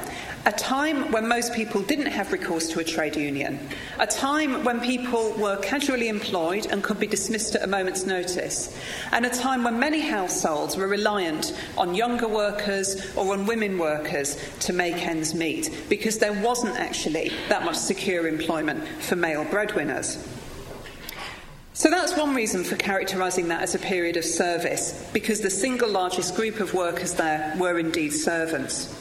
a 0.46 0.52
time 0.52 1.12
when 1.12 1.28
most 1.28 1.54
people 1.54 1.82
didn't 1.82 2.08
have 2.08 2.32
recourse 2.32 2.68
to 2.70 2.80
a 2.80 2.84
trade 2.84 3.16
union, 3.16 3.60
a 4.00 4.08
time 4.08 4.64
when 4.64 4.80
people 4.80 5.32
were 5.34 5.58
casually 5.58 6.08
employed 6.08 6.66
and 6.68 6.84
could 6.84 7.00
be 7.00 7.06
dismissed 7.06 7.56
at 7.56 7.64
a 7.64 7.68
moment's 7.68 8.06
notice, 8.06 8.76
and 9.12 9.26
a 9.26 9.30
time 9.30 9.64
when 9.64 9.80
many 9.80 10.02
households 10.02 10.76
were 10.76 10.88
reliant 10.88 11.54
on 11.78 11.94
younger 11.94 12.28
workers 12.28 13.16
or 13.16 13.34
on 13.34 13.46
women 13.46 13.78
workers 13.78 14.38
to 14.60 14.74
make 14.74 15.06
ends 15.06 15.36
meet 15.36 15.86
because 15.90 16.18
there 16.18 16.34
wasn't 16.42 16.76
actually 16.80 17.32
that 17.50 17.64
much 17.64 17.76
secure 17.76 18.28
employment 18.28 18.88
for 19.00 19.16
male 19.16 19.46
breadwinners. 19.46 20.28
So 21.74 21.90
that's 21.90 22.18
one 22.18 22.36
reason 22.36 22.64
for 22.64 22.76
characterising 22.76 23.48
that 23.48 23.62
as 23.62 23.76
a 23.76 23.80
period 23.80 24.18
of 24.18 24.26
service, 24.26 25.10
because 25.14 25.42
the 25.42 25.50
single 25.50 25.90
largest 25.90 26.36
group 26.36 26.60
of 26.60 26.74
workers 26.74 27.14
there 27.14 27.56
were 27.58 27.80
indeed 27.80 28.10
servants. 28.10 29.01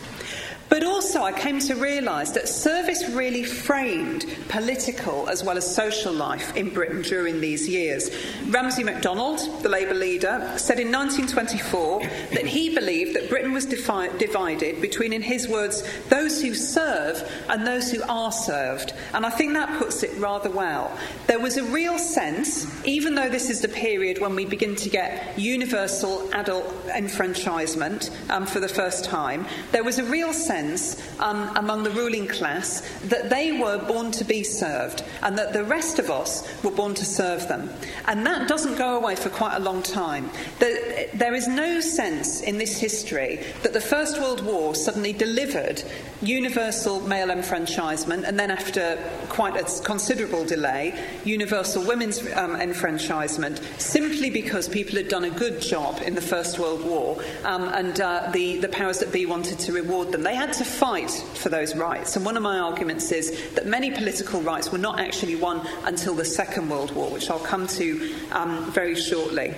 But 0.71 0.85
also, 0.85 1.25
I 1.25 1.33
came 1.33 1.59
to 1.59 1.75
realise 1.75 2.31
that 2.31 2.49
service 2.49 3.09
really 3.09 3.43
framed 3.43 4.25
political 4.49 5.29
as 5.29 5.43
well 5.43 5.57
as 5.57 5.75
social 5.75 6.13
life 6.13 6.57
in 6.57 6.71
Britain 6.71 7.03
during 7.03 7.41
these 7.41 7.69
years. 7.69 8.09
Ramsay 8.47 8.85
MacDonald, 8.85 9.41
the 9.65 9.69
Labour 9.69 9.95
leader, 9.95 10.55
said 10.57 10.79
in 10.79 10.93
1924 10.93 12.03
that 12.35 12.47
he 12.47 12.73
believed 12.73 13.17
that 13.17 13.29
Britain 13.29 13.53
was 13.53 13.67
defi- 13.67 14.17
divided 14.19 14.81
between, 14.81 15.13
in 15.13 15.23
his 15.23 15.49
words, 15.49 15.83
those 16.09 16.41
who 16.41 16.55
serve 16.55 17.29
and 17.49 17.67
those 17.67 17.91
who 17.91 18.01
are 18.05 18.31
served. 18.31 18.93
And 19.13 19.27
I 19.27 19.31
think 19.31 19.55
that 19.55 19.77
puts 19.77 20.05
it 20.05 20.17
rather 20.21 20.51
well. 20.51 20.97
There 21.27 21.41
was 21.41 21.57
a 21.57 21.65
real 21.65 21.99
sense, 21.99 22.65
even 22.87 23.17
though 23.17 23.29
this 23.29 23.51
is 23.51 23.61
the 23.61 23.69
period 23.69 24.21
when 24.21 24.37
we 24.37 24.45
begin 24.45 24.77
to 24.77 24.89
get 24.89 25.37
universal 25.37 26.33
adult 26.33 26.73
enfranchisement 26.95 28.11
um, 28.31 28.47
for 28.47 28.61
the 28.61 28.69
first 28.69 29.05
time, 29.05 29.47
there 29.73 29.83
was 29.83 29.99
a 29.99 30.05
real 30.05 30.33
sense 30.33 30.60
sense 30.61 31.01
um, 31.21 31.51
among 31.57 31.83
the 31.83 31.91
ruling 31.91 32.27
class 32.27 32.83
that 33.05 33.31
they 33.31 33.53
were 33.53 33.79
born 33.79 34.11
to 34.11 34.25
be 34.25 34.43
served 34.43 35.03
and 35.23 35.37
that 35.39 35.53
the 35.53 35.65
rest 35.65 35.99
of 35.99 36.11
us 36.11 36.47
were 36.63 36.71
born 36.71 36.95
to 36.95 37.05
serve 37.05 37.47
them. 37.49 37.71
And 38.07 38.27
that 38.27 38.49
doesn't 38.49 38.77
go 38.77 38.97
away 38.97 39.17
for 39.17 39.31
quite 39.31 39.57
a 39.57 39.61
long 39.61 39.83
time. 39.83 40.31
There 40.59 41.35
is 41.35 41.49
no 41.49 41.81
sense 41.81 42.43
in 42.43 42.59
this 42.59 42.79
history 42.79 43.45
that 43.63 43.73
the 43.73 43.81
First 43.81 44.21
World 44.21 44.45
War 44.45 44.75
suddenly 44.75 45.13
delivered 45.13 45.83
universal 46.23 47.01
male 47.01 47.31
enfranchisement 47.31 48.25
and 48.25 48.39
then, 48.39 48.51
after 48.51 48.99
quite 49.29 49.57
a 49.57 49.83
considerable 49.83 50.45
delay, 50.45 50.95
universal 51.25 51.87
women's 51.87 52.21
um, 52.33 52.57
enfranchisement 52.57 53.61
simply 53.79 54.31
because 54.31 54.69
people 54.69 54.97
had 54.97 55.09
done 55.09 55.25
a 55.25 55.31
good 55.31 55.61
job 55.61 56.01
in 56.05 56.15
the 56.15 56.21
First 56.21 56.59
World 56.59 56.85
War 56.85 57.19
um, 57.45 57.69
and 57.69 58.01
uh, 58.01 58.31
the, 58.33 58.59
the 58.59 58.69
powers 58.69 58.99
that 58.99 59.13
be 59.13 59.27
wanted 59.27 59.59
to 59.61 59.73
reward 59.73 60.13
them. 60.13 60.23
They 60.23 60.35
had 60.35 60.50
to 60.55 60.65
fight 60.65 61.11
for 61.11 61.49
those 61.49 61.77
rights. 61.77 62.17
And 62.17 62.25
one 62.25 62.37
of 62.37 62.43
my 62.43 62.59
arguments 62.59 63.13
is 63.13 63.53
that 63.55 63.67
many 63.67 63.91
political 63.91 64.41
rights 64.41 64.71
were 64.71 64.79
not 64.79 65.01
actually 65.01 65.37
won 65.37 65.67
until 65.85 66.15
the 66.15 66.25
Second 66.25 66.69
World 66.69 66.93
War, 66.93 67.11
which 67.11 67.31
I'll 67.31 67.39
come 67.39 67.67
to 67.69 68.15
um, 68.33 68.71
very 68.71 68.95
shortly. 68.95 69.55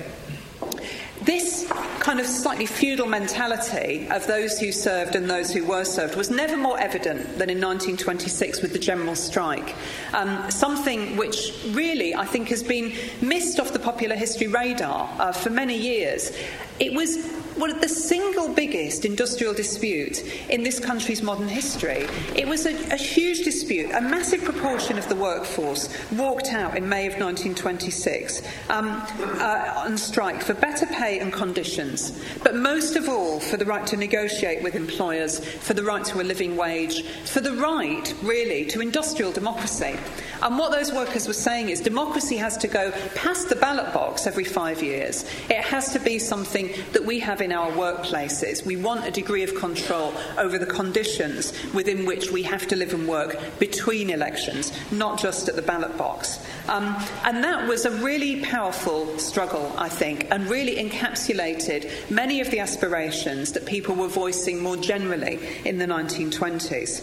This 1.22 1.70
kind 2.00 2.18
of 2.18 2.26
slightly 2.26 2.66
feudal 2.66 3.06
mentality 3.06 4.08
of 4.11 4.26
those 4.26 4.58
who 4.58 4.72
served 4.72 5.14
and 5.14 5.30
those 5.30 5.52
who 5.52 5.64
were 5.64 5.84
served 5.84 6.16
was 6.16 6.30
never 6.30 6.56
more 6.56 6.76
evident 6.80 7.38
than 7.38 7.49
in 7.49 7.61
1926 7.61 8.61
with 8.61 8.72
the 8.72 8.78
general 8.80 9.14
strike. 9.14 9.76
Um, 10.12 10.50
something 10.50 11.16
which 11.16 11.52
really, 11.68 12.12
I 12.12 12.25
think, 12.25 12.49
has 12.49 12.64
been 12.64 12.92
missed 13.20 13.61
off 13.61 13.72
the 13.72 13.78
popular 13.78 14.16
history 14.16 14.49
radar 14.49 15.08
uh, 15.20 15.30
for 15.30 15.50
many 15.50 15.78
years. 15.78 16.37
It 16.80 16.92
was 16.92 17.25
of 17.71 17.80
the 17.80 17.88
single 17.88 18.49
biggest 18.49 19.04
industrial 19.04 19.52
dispute 19.52 20.23
in 20.49 20.62
this 20.62 20.78
country's 20.78 21.23
modern 21.23 21.49
history. 21.49 22.06
It 22.35 22.47
was 22.47 22.66
a, 22.66 22.75
a, 22.92 22.97
huge 22.97 23.44
dispute. 23.44 23.90
A 23.92 24.00
massive 24.00 24.42
proportion 24.42 24.99
of 24.99 25.09
the 25.09 25.16
workforce 25.16 25.88
walked 26.12 26.49
out 26.49 26.76
in 26.76 26.88
May 26.88 27.06
of 27.06 27.14
1926 27.14 28.42
um, 28.71 29.02
uh, 29.38 29.75
on 29.76 29.99
strike 29.99 30.42
for 30.42 30.54
better 30.54 30.87
pay 30.87 31.18
and 31.18 31.32
conditions, 31.32 32.18
but 32.42 32.54
most 32.54 32.97
of 32.97 33.09
all 33.09 33.40
for 33.40 33.56
the 33.56 33.64
right 33.64 33.87
to 33.87 33.97
negotiate 33.97 34.62
with 34.62 34.75
employers, 34.75 35.44
for 35.44 35.75
the 35.75 35.82
right 35.82 36.04
to 36.06 36.21
a 36.21 36.25
living 36.25 36.56
wage, 36.56 37.04
for 37.25 37.40
the 37.40 37.52
right, 37.52 38.14
really, 38.23 38.64
to 38.66 38.80
industrial 38.80 39.32
democracy. 39.32 39.97
And 40.42 40.59
what 40.59 40.73
those 40.73 40.92
workers 40.92 41.26
were 41.26 41.35
saying 41.35 41.68
is 41.68 41.80
democracy 41.80 42.37
has 42.37 42.56
to 42.59 42.68
go 42.68 42.92
past 43.14 43.49
the 43.49 43.56
ballot 43.56 43.92
box 43.92 44.26
every 44.26 44.44
five 44.44 44.82
years. 44.82 45.25
It 45.50 45.59
has 45.59 45.92
to 45.92 45.99
be 45.99 46.18
something 46.18 46.73
that 46.92 47.04
we 47.04 47.21
have 47.21 47.41
in 47.42 47.52
our 47.52 47.70
workplaces. 47.72 48.64
We 48.64 48.76
want 48.76 49.06
a 49.06 49.11
degree 49.11 49.42
of 49.42 49.54
control 49.54 50.14
over 50.38 50.58
the 50.58 50.66
conditions 50.66 51.52
within 51.75 52.06
which 52.06 52.30
we 52.30 52.42
have 52.44 52.66
to 52.68 52.76
live 52.76 52.94
and 52.94 53.06
work 53.06 53.38
between 53.58 54.11
elections, 54.11 54.72
not 54.90 55.18
just 55.18 55.49
at 55.49 55.56
the 55.56 55.62
ballot 55.62 55.96
box. 55.99 56.38
Um, 56.68 56.96
and 57.25 57.42
that 57.44 57.68
was 57.68 57.84
a 57.84 57.90
really 57.90 58.40
powerful 58.42 59.18
struggle, 59.18 59.72
I 59.76 59.88
think, 59.88 60.28
and 60.30 60.49
really 60.49 60.76
encapsulated 60.76 62.11
many 62.11 62.40
of 62.40 62.50
the 62.50 62.61
aspirations 62.61 63.52
that 63.52 63.66
people 63.66 63.94
were 63.94 64.08
voicing 64.08 64.62
more 64.62 64.76
generally 64.76 65.38
in 65.64 65.78
the 65.78 65.87
1920s. 65.87 67.02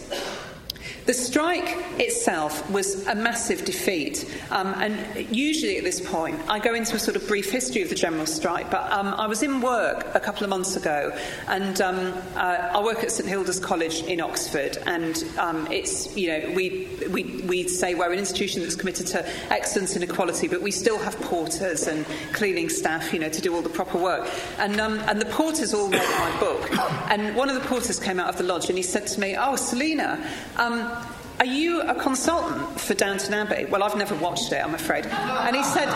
The 1.10 1.16
strike 1.16 1.76
itself 2.00 2.70
was 2.70 3.08
a 3.08 3.16
massive 3.16 3.66
defeat, 3.66 4.32
um, 4.52 4.76
and 4.78 5.28
usually 5.36 5.80
at 5.80 5.84
this 5.84 6.00
point, 6.00 6.40
I 6.48 6.60
go 6.60 6.76
into 6.76 6.96
a 6.96 7.00
sort 7.00 7.16
of 7.16 7.28
brief 7.28 7.50
history 7.50 7.82
of 7.82 7.90
the 7.90 7.96
general 7.96 8.28
strike. 8.28 8.70
But 8.70 8.92
um, 8.92 9.16
I 9.16 9.26
was 9.26 9.42
in 9.42 9.60
work 9.60 10.06
a 10.14 10.20
couple 10.20 10.44
of 10.44 10.52
months 10.52 10.76
ago, 10.76 11.12
and 11.48 11.82
um, 11.82 12.14
uh, 12.36 12.70
I 12.76 12.84
work 12.84 13.00
at 13.00 13.12
St 13.12 13.28
Hilda's 13.28 13.60
College 13.60 14.04
in 14.04 14.22
Oxford, 14.22 14.78
and 14.86 15.24
um, 15.40 15.66
it's 15.72 16.16
you 16.16 16.28
know 16.28 16.54
we, 16.54 16.88
we 17.10 17.24
we 17.48 17.68
say 17.68 17.96
we're 17.96 18.14
an 18.14 18.20
institution 18.20 18.62
that's 18.62 18.76
committed 18.76 19.08
to 19.08 19.28
excellence 19.52 19.96
and 19.96 20.04
equality, 20.04 20.48
but 20.48 20.62
we 20.62 20.70
still 20.70 21.00
have 21.00 21.20
porters 21.22 21.88
and 21.88 22.06
cleaning 22.34 22.70
staff, 22.70 23.12
you 23.12 23.18
know, 23.18 23.30
to 23.30 23.42
do 23.42 23.56
all 23.56 23.64
the 23.64 23.70
proper 23.70 23.98
work. 23.98 24.30
And 24.60 24.80
um, 24.80 25.00
and 25.08 25.20
the 25.20 25.26
porters 25.26 25.74
all 25.74 25.90
read 25.90 26.08
my 26.20 26.40
book, 26.40 26.70
and 27.10 27.36
one 27.36 27.50
of 27.50 27.56
the 27.56 27.68
porters 27.68 28.00
came 28.00 28.20
out 28.20 28.30
of 28.30 28.38
the 28.38 28.44
lodge 28.44 28.70
and 28.70 28.78
he 28.78 28.84
said 28.84 29.08
to 29.08 29.20
me, 29.20 29.36
"Oh, 29.36 29.56
Selina." 29.56 30.24
Um, 30.56 30.99
are 31.40 31.46
you 31.46 31.82
a 31.82 31.96
consultant 31.96 32.80
for 32.80 32.94
Downton 32.94 33.34
Abbey? 33.34 33.66
Well, 33.66 33.84
I've 33.84 33.98
never 33.98 34.16
watched 34.16 34.52
it, 34.52 34.64
I'm 34.64 34.76
afraid. 34.76 35.06
And 35.06 35.56
he 35.56 35.64
said, 35.64 35.88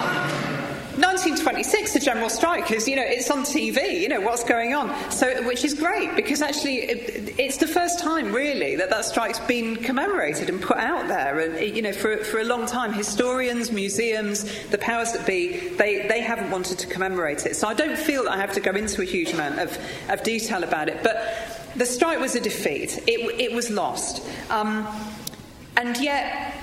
1926, 0.93 1.93
the 1.93 1.99
general 1.99 2.29
strike 2.29 2.71
is, 2.71 2.87
you 2.87 2.95
know, 2.95 3.03
it's 3.03 3.31
on 3.31 3.39
TV, 3.39 3.99
you 3.99 4.07
know, 4.07 4.21
what's 4.21 4.43
going 4.43 4.75
on? 4.75 4.93
So, 5.09 5.41
which 5.43 5.65
is 5.65 5.73
great 5.73 6.15
because 6.15 6.43
actually 6.43 6.77
it, 6.77 7.39
it's 7.39 7.57
the 7.57 7.67
first 7.67 7.99
time 7.99 8.31
really 8.31 8.75
that 8.75 8.91
that 8.91 9.03
strike's 9.03 9.39
been 9.39 9.75
commemorated 9.75 10.49
and 10.49 10.61
put 10.61 10.77
out 10.77 11.07
there. 11.07 11.39
And, 11.39 11.75
you 11.75 11.81
know, 11.81 11.93
for, 11.93 12.17
for 12.17 12.39
a 12.39 12.43
long 12.43 12.67
time, 12.67 12.93
historians, 12.93 13.71
museums, 13.71 14.43
the 14.67 14.77
powers 14.77 15.13
that 15.13 15.25
be, 15.25 15.69
they, 15.69 16.07
they 16.07 16.21
haven't 16.21 16.51
wanted 16.51 16.77
to 16.77 16.87
commemorate 16.87 17.47
it. 17.47 17.55
So 17.55 17.67
I 17.67 17.73
don't 17.73 17.97
feel 17.97 18.25
that 18.25 18.33
I 18.33 18.37
have 18.37 18.53
to 18.53 18.61
go 18.61 18.71
into 18.71 19.01
a 19.01 19.05
huge 19.05 19.33
amount 19.33 19.57
of, 19.59 19.77
of 20.09 20.21
detail 20.21 20.63
about 20.63 20.89
it. 20.89 21.01
But 21.01 21.73
the 21.75 21.87
strike 21.87 22.19
was 22.19 22.35
a 22.35 22.39
defeat, 22.39 22.99
it, 23.07 23.39
it 23.41 23.51
was 23.51 23.71
lost. 23.71 24.23
Um, 24.51 24.87
and 25.77 25.97
yet, 25.97 26.55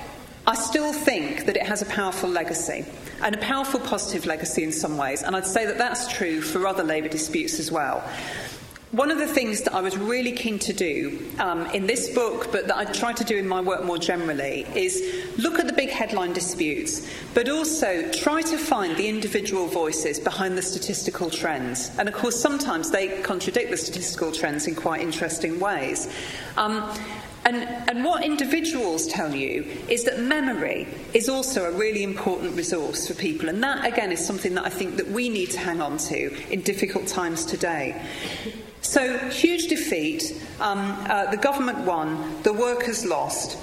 I 0.47 0.55
still 0.55 0.93
think 0.93 1.47
that 1.47 1.57
it 1.57 1.67
has 1.67 1.83
a 1.83 1.87
powerful 1.87 2.29
legacy, 2.29 2.85
and 3.23 3.35
a 3.35 3.39
powerful 3.39 3.81
positive 3.81 4.27
legacy 4.27 4.65
in 4.65 4.73
some 4.73 4.97
ways, 4.97 5.23
and 5.23 5.37
I'd 5.37 5.47
say 5.47 5.67
that 5.67 5.79
that's 5.79 6.09
true 6.09 6.41
for 6.41 6.67
other 6.67 6.83
labour 6.83 7.09
disputes 7.09 7.61
as 7.61 7.71
well. 7.71 8.03
One 8.93 9.13
of 9.13 9.19
the 9.19 9.27
things 9.29 9.63
that 9.63 9.73
I 9.73 9.83
was 9.83 9.97
really 9.97 10.33
keen 10.33 10.59
to 10.61 10.73
do 10.73 11.25
um, 11.39 11.67
in 11.67 11.87
this 11.87 12.13
book, 12.13 12.51
but 12.51 12.67
that 12.67 12.77
I 12.77 12.87
try 12.87 13.13
to 13.13 13.23
do 13.23 13.37
in 13.37 13.47
my 13.47 13.61
work 13.61 13.85
more 13.85 13.99
generally, 13.99 14.67
is 14.75 15.01
look 15.39 15.61
at 15.61 15.69
the 15.69 15.73
big 15.73 15.91
headline 15.91 16.33
disputes, 16.33 17.09
but 17.33 17.49
also 17.49 18.11
try 18.11 18.43
to 18.43 18.59
find 18.59 18.97
the 18.97 19.09
individual 19.09 19.69
voices 19.69 20.19
behind 20.19 20.59
the 20.59 20.63
statistical 20.63 21.31
trends. 21.31 21.93
And 22.01 22.09
of 22.09 22.15
course, 22.15 22.41
sometimes 22.41 22.91
they 22.91 23.21
contradict 23.23 23.71
the 23.71 23.77
statistical 23.77 24.33
trends 24.33 24.67
in 24.67 24.75
quite 24.75 25.03
interesting 25.03 25.61
ways. 25.61 26.13
Um, 26.57 26.93
and, 27.45 27.57
and 27.89 28.05
what 28.05 28.23
individuals 28.23 29.07
tell 29.07 29.35
you 29.35 29.65
is 29.89 30.05
that 30.05 30.21
memory 30.21 30.87
is 31.15 31.29
also 31.29 31.65
a 31.65 31.77
really 31.77 32.03
important 32.03 32.55
resource 32.55 33.09
for 33.09 33.15
people. 33.15 33.49
And 33.49 33.63
that, 33.63 33.85
again, 33.87 34.13
is 34.13 34.25
something 34.25 34.55
that 34.55 34.67
I 34.67 34.69
think 34.69 34.97
that 34.97 35.09
we 35.09 35.29
need 35.29 35.51
to 35.53 35.59
hang 35.59 35.81
on 35.81 35.97
to 35.99 36.53
in 36.53 36.61
difficult 36.61 37.07
times 37.07 37.47
today. 37.47 38.01
So, 38.83 39.19
huge 39.31 39.69
defeat. 39.69 40.43
Um, 40.61 40.97
uh, 41.09 41.31
the 41.31 41.37
government 41.39 41.79
won. 41.79 42.43
The 42.43 42.53
workers 42.53 43.07
lost. 43.07 43.59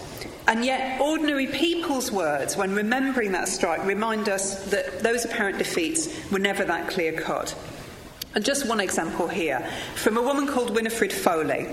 And 0.47 0.63
yet, 0.63 0.99
ordinary 0.99 1.47
people's 1.47 2.11
words, 2.11 2.55
when 2.55 2.73
remembering 2.73 3.33
that 3.33 3.47
strike, 3.47 3.85
remind 3.85 4.29
us 4.29 4.63
that 4.71 5.01
those 5.01 5.25
apparent 5.25 5.57
defeats 5.57 6.09
were 6.31 6.39
never 6.39 6.63
that 6.65 6.89
clear 6.89 7.11
cut. 7.11 7.55
And 8.33 8.45
just 8.45 8.67
one 8.67 8.79
example 8.79 9.27
here 9.27 9.67
from 9.95 10.17
a 10.17 10.21
woman 10.21 10.47
called 10.47 10.73
Winifred 10.73 11.11
Foley. 11.11 11.67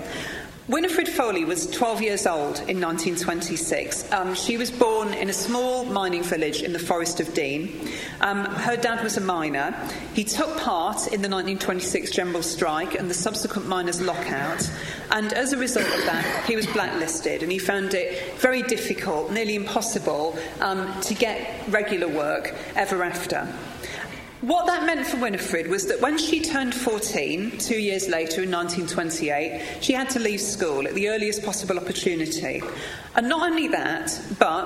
Winifred 0.67 1.07
Foley 1.07 1.45
was 1.45 1.67
12 1.67 2.01
years 2.01 2.25
old 2.25 2.57
in 2.67 2.81
1926. 2.81 4.11
Um, 4.11 4.33
she 4.33 4.57
was 4.57 4.71
born 4.71 5.13
in 5.13 5.29
a 5.29 5.33
small 5.33 5.85
mining 5.85 6.23
village 6.23 6.63
in 6.63 6.73
the 6.73 6.79
Forest 6.79 7.19
of 7.19 7.31
Dean. 7.35 7.87
Um, 8.19 8.45
her 8.45 8.75
dad 8.75 9.03
was 9.03 9.15
a 9.15 9.21
miner. 9.21 9.75
He 10.15 10.23
took 10.23 10.57
part 10.57 11.05
in 11.05 11.21
the 11.21 11.29
1926 11.29 12.09
general 12.09 12.41
strike 12.41 12.95
and 12.95 13.07
the 13.07 13.13
subsequent 13.13 13.67
miners' 13.67 14.01
lockout, 14.01 14.67
and 15.11 15.33
as 15.33 15.53
a 15.53 15.57
result 15.57 15.85
of 15.85 16.03
that, 16.05 16.45
he 16.47 16.55
was 16.55 16.65
blacklisted 16.65 17.43
and 17.43 17.51
he 17.51 17.59
found 17.59 17.93
it 17.93 18.39
very 18.39 18.63
difficult, 18.63 19.31
nearly 19.31 19.53
impossible, 19.53 20.35
um, 20.61 20.99
to 21.01 21.13
get 21.13 21.69
regular 21.69 22.07
work 22.07 22.55
ever 22.75 23.03
after. 23.03 23.47
What 24.45 24.67
that 24.67 24.85
meant 24.85 25.07
for 25.07 25.17
Winifred 25.17 25.69
was 25.69 25.87
that 25.87 26.01
when 26.01 26.19
she 26.19 26.39
turned 26.39 26.75
14, 26.75 27.57
two 27.57 27.79
years 27.79 28.07
later 28.07 28.43
in 28.43 28.51
1928, 28.51 29.79
she 29.81 29.91
had 29.91 30.07
to 30.11 30.19
leave 30.19 30.39
school 30.39 30.87
at 30.87 30.93
the 30.93 31.09
earliest 31.09 31.43
possible 31.43 31.79
opportunity. 31.79 32.61
And 33.15 33.27
not 33.27 33.49
only 33.49 33.69
that, 33.69 34.21
but 34.37 34.65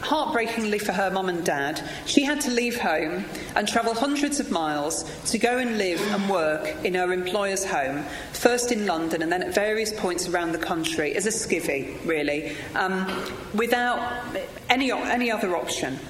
heartbreakingly 0.00 0.80
for 0.80 0.90
her 0.90 1.12
mum 1.12 1.28
and 1.28 1.44
dad, 1.44 1.80
she 2.06 2.24
had 2.24 2.40
to 2.40 2.50
leave 2.50 2.80
home 2.80 3.24
and 3.54 3.68
travel 3.68 3.94
hundreds 3.94 4.40
of 4.40 4.50
miles 4.50 5.04
to 5.30 5.38
go 5.38 5.58
and 5.58 5.78
live 5.78 6.00
and 6.12 6.28
work 6.28 6.84
in 6.84 6.94
her 6.94 7.12
employer's 7.12 7.64
home, 7.64 8.02
first 8.32 8.72
in 8.72 8.84
London 8.84 9.22
and 9.22 9.30
then 9.30 9.44
at 9.44 9.54
various 9.54 9.92
points 9.92 10.28
around 10.28 10.50
the 10.50 10.58
country 10.58 11.14
as 11.14 11.26
a 11.26 11.30
skivvy, 11.30 11.94
really, 12.04 12.56
um, 12.74 13.06
without 13.54 14.24
any, 14.68 14.90
any 14.90 15.30
other 15.30 15.54
option. 15.54 16.00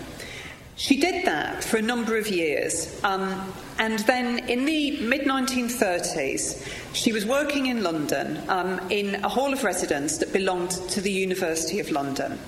She 0.81 0.97
did 0.97 1.27
that 1.27 1.63
for 1.63 1.77
a 1.77 1.83
number 1.83 2.17
of 2.17 2.29
years. 2.29 2.99
Um, 3.05 3.53
and 3.79 3.99
then 3.99 4.49
in 4.49 4.65
the 4.65 4.99
mid 5.03 5.27
1930s, 5.27 6.67
she 6.95 7.13
was 7.13 7.27
working 7.27 7.67
in 7.67 7.83
London 7.83 8.43
um, 8.49 8.81
in 8.89 9.17
a 9.17 9.29
hall 9.29 9.53
of 9.53 9.63
residence 9.63 10.17
that 10.17 10.33
belonged 10.33 10.71
to 10.71 11.03
the 11.03 11.13
University 11.13 11.81
of 11.81 11.91
London. 11.91 12.39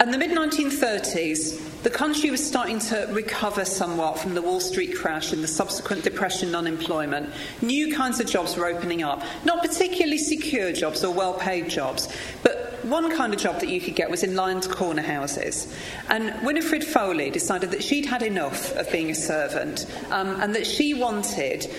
In 0.00 0.12
the 0.12 0.16
mid 0.16 0.30
1930s, 0.30 1.82
the 1.82 1.90
country 1.90 2.30
was 2.30 2.42
starting 2.42 2.78
to 2.78 3.06
recover 3.12 3.66
somewhat 3.66 4.18
from 4.18 4.32
the 4.32 4.40
Wall 4.40 4.58
Street 4.58 4.96
crash 4.96 5.34
and 5.34 5.44
the 5.44 5.48
subsequent 5.48 6.04
depression 6.04 6.48
and 6.48 6.56
unemployment. 6.56 7.28
New 7.60 7.94
kinds 7.94 8.18
of 8.18 8.26
jobs 8.26 8.56
were 8.56 8.64
opening 8.64 9.02
up, 9.02 9.22
not 9.44 9.60
particularly 9.60 10.16
secure 10.16 10.72
jobs 10.72 11.04
or 11.04 11.12
well 11.12 11.34
paid 11.34 11.68
jobs, 11.68 12.08
but 12.42 12.82
one 12.84 13.14
kind 13.14 13.34
of 13.34 13.40
job 13.40 13.60
that 13.60 13.68
you 13.68 13.78
could 13.78 13.94
get 13.94 14.10
was 14.10 14.22
in 14.22 14.34
Lyons 14.34 14.66
corner 14.66 15.02
houses. 15.02 15.70
And 16.08 16.46
Winifred 16.46 16.82
Foley 16.82 17.28
decided 17.28 17.70
that 17.72 17.84
she'd 17.84 18.06
had 18.06 18.22
enough 18.22 18.74
of 18.76 18.90
being 18.90 19.10
a 19.10 19.14
servant 19.14 19.84
um, 20.10 20.40
and 20.40 20.54
that 20.54 20.66
she 20.66 20.94
wanted 20.94 21.70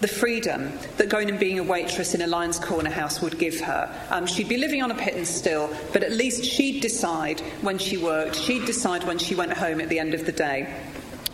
the 0.00 0.08
freedom 0.08 0.72
that 0.96 1.08
going 1.08 1.28
and 1.28 1.40
being 1.40 1.58
a 1.58 1.62
waitress 1.62 2.14
in 2.14 2.22
a 2.22 2.26
Lyons 2.26 2.58
Corner 2.58 2.90
house 2.90 3.20
would 3.20 3.38
give 3.38 3.60
her. 3.60 3.92
Um, 4.10 4.26
she'd 4.26 4.48
be 4.48 4.56
living 4.56 4.82
on 4.82 4.90
a 4.90 4.94
pittance 4.94 5.28
still, 5.28 5.70
but 5.92 6.02
at 6.02 6.12
least 6.12 6.44
she'd 6.44 6.80
decide 6.80 7.40
when 7.62 7.78
she 7.78 7.96
worked, 7.96 8.36
she'd 8.36 8.64
decide 8.64 9.04
when 9.04 9.18
she 9.18 9.34
went 9.34 9.52
home 9.52 9.80
at 9.80 9.88
the 9.88 9.98
end 9.98 10.14
of 10.14 10.24
the 10.24 10.32
day 10.32 10.72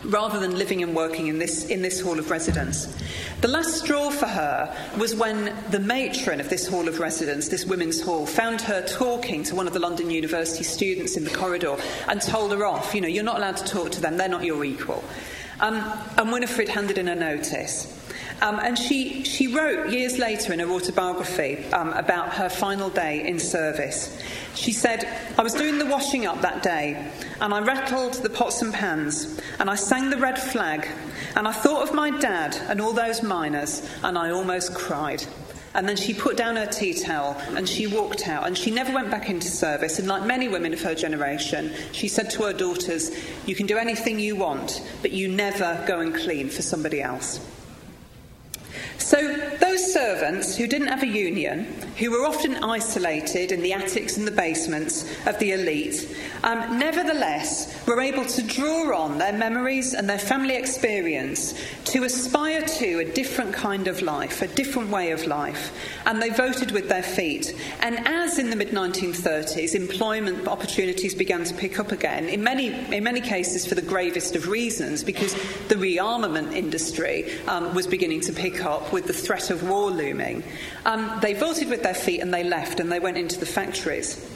rather 0.05 0.39
than 0.39 0.57
living 0.57 0.83
and 0.83 0.95
working 0.95 1.27
in 1.27 1.39
this, 1.39 1.65
in 1.67 1.81
this 1.81 1.99
hall 1.99 2.19
of 2.19 2.29
residence. 2.29 2.95
The 3.41 3.47
last 3.47 3.83
straw 3.83 4.09
for 4.09 4.27
her 4.27 4.75
was 4.97 5.15
when 5.15 5.53
the 5.71 5.79
matron 5.79 6.39
of 6.39 6.49
this 6.49 6.67
hall 6.67 6.87
of 6.87 6.99
residence, 6.99 7.49
this 7.49 7.65
women's 7.65 8.01
hall, 8.01 8.25
found 8.25 8.61
her 8.61 8.85
talking 8.87 9.43
to 9.43 9.55
one 9.55 9.67
of 9.67 9.73
the 9.73 9.79
London 9.79 10.09
University 10.09 10.63
students 10.63 11.17
in 11.17 11.23
the 11.23 11.29
corridor 11.31 11.77
and 12.07 12.21
told 12.21 12.51
her 12.51 12.65
off. 12.65 12.93
You 12.93 13.01
know, 13.01 13.07
you're 13.07 13.23
not 13.23 13.37
allowed 13.37 13.57
to 13.57 13.65
talk 13.65 13.91
to 13.91 14.01
them, 14.01 14.17
they're 14.17 14.29
not 14.29 14.43
your 14.43 14.63
equal. 14.63 15.03
Um, 15.59 15.83
and 16.17 16.31
Winifred 16.31 16.69
handed 16.69 16.97
in 16.97 17.07
a 17.07 17.15
notice. 17.15 18.04
Um, 18.41 18.59
and 18.59 18.77
she, 18.77 19.23
she 19.23 19.47
wrote 19.47 19.89
years 19.89 20.17
later 20.17 20.51
in 20.51 20.59
her 20.59 20.69
autobiography 20.69 21.65
um, 21.71 21.93
about 21.93 22.33
her 22.33 22.49
final 22.49 22.89
day 22.89 23.25
in 23.25 23.39
service. 23.39 24.21
She 24.55 24.71
said, 24.71 25.07
I 25.37 25.43
was 25.43 25.53
doing 25.53 25.77
the 25.77 25.85
washing 25.85 26.25
up 26.25 26.41
that 26.41 26.61
day, 26.61 27.11
and 27.39 27.53
I 27.53 27.61
rattled 27.61 28.15
the 28.15 28.29
pots 28.29 28.61
and 28.61 28.73
pans, 28.73 29.39
and 29.59 29.69
I 29.69 29.75
sang 29.75 30.09
the 30.09 30.17
red 30.17 30.37
flag, 30.37 30.87
and 31.35 31.47
I 31.47 31.51
thought 31.51 31.87
of 31.87 31.95
my 31.95 32.11
dad 32.19 32.57
and 32.67 32.81
all 32.81 32.93
those 32.93 33.23
miners, 33.23 33.87
and 34.03 34.17
I 34.17 34.31
almost 34.31 34.73
cried. 34.73 35.23
And 35.73 35.89
then 35.89 35.97
she 35.97 36.13
put 36.13 36.37
down 36.37 36.55
her 36.55 36.65
tea 36.65 36.93
towel 36.93 37.35
and 37.57 37.67
she 37.67 37.85
walked 37.85 38.29
out 38.29 38.47
and 38.47 38.57
she 38.57 38.71
never 38.71 38.93
went 38.93 39.11
back 39.11 39.29
into 39.29 39.49
service. 39.49 39.99
And 39.99 40.07
like 40.07 40.25
many 40.25 40.47
women 40.47 40.71
of 40.71 40.81
her 40.83 40.95
generation, 40.95 41.73
she 41.91 42.07
said 42.07 42.29
to 42.29 42.43
her 42.43 42.53
daughters, 42.53 43.11
You 43.45 43.55
can 43.55 43.65
do 43.65 43.77
anything 43.77 44.17
you 44.17 44.37
want, 44.37 44.81
but 45.01 45.11
you 45.11 45.27
never 45.27 45.83
go 45.85 45.99
and 45.99 46.15
clean 46.15 46.49
for 46.49 46.61
somebody 46.61 47.01
else. 47.01 47.45
So, 48.97 49.37
those 49.59 49.93
servants 49.93 50.57
who 50.57 50.67
didn't 50.67 50.87
have 50.87 51.03
a 51.03 51.07
union, 51.07 51.65
who 51.97 52.11
were 52.11 52.25
often 52.25 52.55
isolated 52.63 53.51
in 53.51 53.61
the 53.61 53.71
attics 53.71 54.17
and 54.17 54.27
the 54.27 54.31
basements 54.31 55.05
of 55.27 55.37
the 55.39 55.51
elite, 55.51 56.13
um, 56.43 56.79
nevertheless 56.79 57.85
were 57.87 58.01
able 58.01 58.25
to 58.25 58.41
draw 58.41 58.97
on 58.97 59.17
their 59.17 59.31
memories 59.31 59.93
and 59.93 60.09
their 60.09 60.19
family 60.19 60.55
experience 60.55 61.53
to 61.85 62.03
aspire 62.03 62.61
to 62.63 62.99
a 62.99 63.13
different 63.13 63.53
kind 63.53 63.87
of 63.87 64.01
life, 64.01 64.41
a 64.41 64.47
different 64.47 64.89
way 64.89 65.11
of 65.11 65.25
life, 65.27 65.71
and 66.05 66.21
they 66.21 66.29
voted 66.29 66.71
with 66.71 66.89
their 66.89 67.03
feet. 67.03 67.55
And 67.81 68.07
as 68.07 68.39
in 68.39 68.49
the 68.49 68.55
mid 68.55 68.71
1930s, 68.71 69.75
employment 69.75 70.47
opportunities 70.47 71.15
began 71.15 71.43
to 71.43 71.53
pick 71.53 71.79
up 71.79 71.91
again, 71.91 72.27
in 72.27 72.43
many, 72.43 72.73
in 72.93 73.03
many 73.03 73.21
cases 73.21 73.65
for 73.65 73.75
the 73.75 73.81
gravest 73.81 74.35
of 74.35 74.47
reasons, 74.47 75.03
because 75.03 75.33
the 75.67 75.75
rearmament 75.75 76.53
industry 76.53 77.31
um, 77.47 77.73
was 77.73 77.87
beginning 77.87 78.21
to 78.21 78.33
pick 78.33 78.64
up 78.64 78.64
with 78.91 79.05
the 79.05 79.13
threat 79.13 79.49
of 79.49 79.67
war 79.67 79.91
looming, 79.91 80.43
um, 80.85 81.19
they 81.21 81.33
voted 81.33 81.69
with 81.69 81.83
their 81.83 81.93
feet 81.93 82.21
and 82.21 82.33
they 82.33 82.43
left 82.43 82.79
and 82.79 82.91
they 82.91 82.99
went 82.99 83.17
into 83.17 83.39
the 83.39 83.45
factories. 83.45 84.31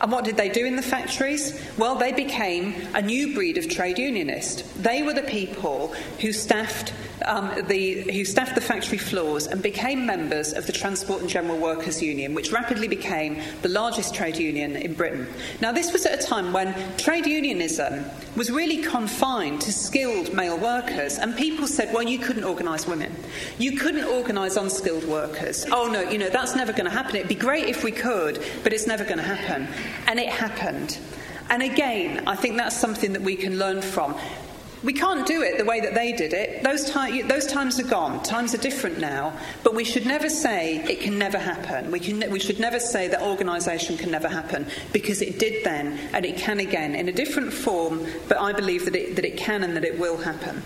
And 0.00 0.10
what 0.12 0.24
did 0.24 0.36
they 0.36 0.48
do 0.48 0.66
in 0.66 0.76
the 0.76 0.82
factories? 0.82 1.60
Well, 1.78 1.94
they 1.94 2.12
became 2.12 2.74
a 2.94 3.02
new 3.02 3.34
breed 3.34 3.58
of 3.58 3.68
trade 3.68 3.98
unionist. 3.98 4.82
They 4.82 5.02
were 5.02 5.14
the 5.14 5.22
people 5.22 5.94
who 6.20 6.32
staffed 6.32 6.92
um, 7.26 7.50
the, 7.68 8.02
who 8.12 8.24
staffed 8.24 8.54
the 8.54 8.60
factory 8.60 8.98
floors 8.98 9.46
and 9.46 9.62
became 9.62 10.04
members 10.04 10.52
of 10.52 10.66
the 10.66 10.72
Transport 10.72 11.20
and 11.20 11.30
General 11.30 11.58
Workers 11.58 12.02
Union, 12.02 12.34
which 12.34 12.52
rapidly 12.52 12.88
became 12.88 13.40
the 13.62 13.68
largest 13.68 14.14
trade 14.14 14.36
union 14.36 14.76
in 14.76 14.94
Britain. 14.94 15.26
Now, 15.60 15.72
this 15.72 15.92
was 15.92 16.04
at 16.06 16.22
a 16.22 16.26
time 16.26 16.52
when 16.52 16.74
trade 16.96 17.26
unionism 17.26 18.04
was 18.36 18.50
really 18.50 18.82
confined 18.82 19.60
to 19.62 19.72
skilled 19.72 20.32
male 20.34 20.58
workers, 20.58 21.18
and 21.18 21.36
people 21.36 21.66
said, 21.66 21.92
well, 21.92 22.02
you 22.02 22.18
couldn't 22.18 22.44
organise 22.44 22.86
women. 22.86 23.14
You 23.58 23.76
couldn't 23.76 24.04
organise 24.04 24.56
unskilled 24.56 25.04
workers. 25.04 25.64
Oh, 25.70 25.88
no, 25.88 26.02
you 26.02 26.18
know, 26.18 26.30
that's 26.30 26.56
never 26.56 26.72
going 26.72 26.86
to 26.86 26.90
happen. 26.90 27.16
It'd 27.16 27.28
be 27.28 27.34
great 27.34 27.68
if 27.68 27.84
we 27.84 27.92
could, 27.92 28.42
but 28.62 28.72
it's 28.72 28.86
never 28.86 29.04
going 29.04 29.18
to 29.18 29.22
happen. 29.22 29.68
And 30.06 30.18
it 30.18 30.28
happened. 30.28 30.98
And 31.50 31.62
again, 31.62 32.26
I 32.26 32.36
think 32.36 32.56
that's 32.56 32.76
something 32.76 33.12
that 33.12 33.22
we 33.22 33.36
can 33.36 33.58
learn 33.58 33.82
from. 33.82 34.16
We 34.84 34.92
can't 34.92 35.26
do 35.26 35.40
it 35.40 35.56
the 35.56 35.64
way 35.64 35.80
that 35.80 35.94
they 35.94 36.12
did 36.12 36.34
it. 36.34 36.62
Those, 36.62 36.92
those 36.92 37.46
times 37.46 37.80
are 37.80 37.88
gone. 37.88 38.22
Times 38.22 38.54
are 38.54 38.58
different 38.58 38.98
now. 38.98 39.32
But 39.62 39.74
we 39.74 39.82
should 39.82 40.04
never 40.04 40.28
say 40.28 40.84
it 40.84 41.00
can 41.00 41.18
never 41.18 41.38
happen. 41.38 41.90
We, 41.90 42.00
can, 42.00 42.30
we 42.30 42.38
should 42.38 42.60
never 42.60 42.78
say 42.78 43.08
that 43.08 43.22
organisation 43.22 43.96
can 43.96 44.10
never 44.10 44.28
happen 44.28 44.66
because 44.92 45.22
it 45.22 45.38
did 45.38 45.64
then 45.64 45.98
and 46.12 46.26
it 46.26 46.36
can 46.36 46.60
again 46.60 46.94
in 46.94 47.08
a 47.08 47.12
different 47.12 47.52
form. 47.52 48.06
But 48.28 48.38
I 48.38 48.52
believe 48.52 48.84
that 48.84 48.94
it, 48.94 49.16
that 49.16 49.24
it 49.24 49.38
can 49.38 49.64
and 49.64 49.74
that 49.74 49.84
it 49.84 49.98
will 49.98 50.18
happen. 50.18 50.62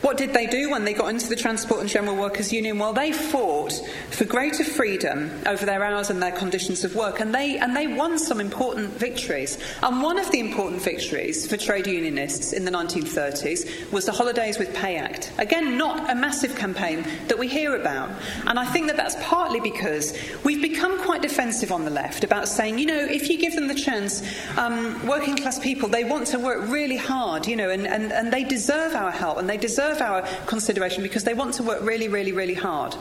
What 0.00 0.16
did 0.16 0.32
they 0.32 0.46
do 0.46 0.70
when 0.70 0.84
they 0.84 0.94
got 0.94 1.08
into 1.08 1.28
the 1.28 1.34
Transport 1.34 1.80
and 1.80 1.88
General 1.88 2.14
Workers 2.14 2.52
Union? 2.52 2.78
Well, 2.78 2.92
they 2.92 3.12
fought 3.12 3.72
for 4.10 4.24
greater 4.24 4.62
freedom 4.62 5.28
over 5.44 5.66
their 5.66 5.82
hours 5.82 6.08
and 6.08 6.22
their 6.22 6.30
conditions 6.30 6.84
of 6.84 6.94
work, 6.94 7.18
and 7.18 7.34
they, 7.34 7.58
and 7.58 7.76
they 7.76 7.88
won 7.88 8.16
some 8.16 8.40
important 8.40 8.90
victories. 8.90 9.58
And 9.82 10.00
one 10.00 10.18
of 10.18 10.30
the 10.30 10.38
important 10.38 10.82
victories 10.82 11.48
for 11.48 11.56
trade 11.56 11.88
unionists 11.88 12.52
in 12.52 12.64
the 12.64 12.70
1930s 12.70 13.90
was 13.90 14.06
the 14.06 14.12
Holidays 14.12 14.56
with 14.56 14.72
Pay 14.72 14.96
Act. 14.98 15.32
Again, 15.38 15.76
not 15.76 16.08
a 16.08 16.14
massive 16.14 16.54
campaign 16.54 17.04
that 17.26 17.38
we 17.38 17.48
hear 17.48 17.74
about. 17.74 18.08
And 18.46 18.56
I 18.56 18.66
think 18.66 18.86
that 18.86 18.96
that's 18.96 19.16
partly 19.20 19.58
because 19.58 20.16
we've 20.44 20.62
become 20.62 21.02
quite 21.02 21.22
defensive 21.22 21.72
on 21.72 21.84
the 21.84 21.90
left 21.90 22.22
about 22.22 22.46
saying, 22.46 22.78
you 22.78 22.86
know, 22.86 22.98
if 22.98 23.28
you 23.28 23.36
give 23.36 23.56
them 23.56 23.66
the 23.66 23.74
chance, 23.74 24.22
um, 24.56 25.04
working 25.08 25.36
class 25.36 25.58
people, 25.58 25.88
they 25.88 26.04
want 26.04 26.28
to 26.28 26.38
work 26.38 26.68
really 26.68 26.96
hard, 26.96 27.48
you 27.48 27.56
know, 27.56 27.70
and, 27.70 27.84
and, 27.84 28.12
and 28.12 28.32
they 28.32 28.44
deserve 28.44 28.94
our 28.94 29.10
help 29.10 29.38
and 29.38 29.50
they 29.50 29.56
deserve 29.56 29.87
deserve 29.88 30.02
our 30.02 30.22
consideration 30.46 31.02
because 31.02 31.24
they 31.24 31.34
want 31.34 31.54
to 31.54 31.62
work 31.62 31.82
really, 31.82 32.08
really, 32.08 32.32
really 32.32 32.54
hard. 32.54 32.94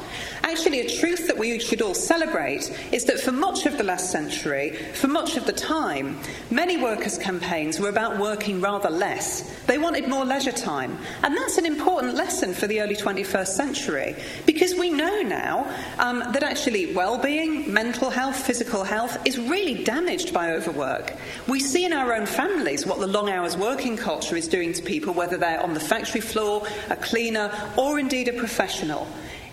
Actually, 0.43 0.79
a 0.81 0.89
truth 0.99 1.27
that 1.27 1.37
we 1.37 1.59
should 1.59 1.81
all 1.81 1.93
celebrate 1.93 2.71
is 2.91 3.05
that 3.05 3.19
for 3.19 3.31
much 3.31 3.65
of 3.65 3.77
the 3.77 3.83
last 3.83 4.11
century, 4.11 4.71
for 4.93 5.07
much 5.07 5.37
of 5.37 5.45
the 5.45 5.53
time, 5.53 6.17
many 6.49 6.77
workers' 6.77 7.17
campaigns 7.17 7.79
were 7.79 7.89
about 7.89 8.19
working 8.19 8.61
rather 8.61 8.89
less. 8.89 9.53
They 9.65 9.77
wanted 9.77 10.07
more 10.07 10.25
leisure 10.25 10.51
time. 10.51 10.97
And 11.23 11.35
that's 11.35 11.57
an 11.57 11.65
important 11.65 12.15
lesson 12.15 12.53
for 12.53 12.67
the 12.67 12.81
early 12.81 12.95
21st 12.95 13.47
century 13.47 14.15
because 14.45 14.73
we 14.75 14.89
know 14.89 15.21
now 15.21 15.73
um, 15.99 16.19
that 16.19 16.43
actually 16.43 16.93
well 16.93 17.17
being, 17.17 17.71
mental 17.71 18.09
health, 18.09 18.45
physical 18.45 18.83
health 18.83 19.17
is 19.25 19.37
really 19.37 19.83
damaged 19.83 20.33
by 20.33 20.51
overwork. 20.51 21.13
We 21.47 21.59
see 21.59 21.85
in 21.85 21.93
our 21.93 22.13
own 22.13 22.25
families 22.25 22.85
what 22.85 22.99
the 22.99 23.07
long 23.07 23.29
hours 23.29 23.57
working 23.57 23.97
culture 23.97 24.35
is 24.35 24.47
doing 24.47 24.73
to 24.73 24.81
people, 24.81 25.13
whether 25.13 25.37
they're 25.37 25.61
on 25.61 25.73
the 25.73 25.79
factory 25.79 26.21
floor, 26.21 26.65
a 26.89 26.95
cleaner, 26.95 27.51
or 27.77 27.99
indeed 27.99 28.27
a 28.27 28.33
professional. 28.33 29.07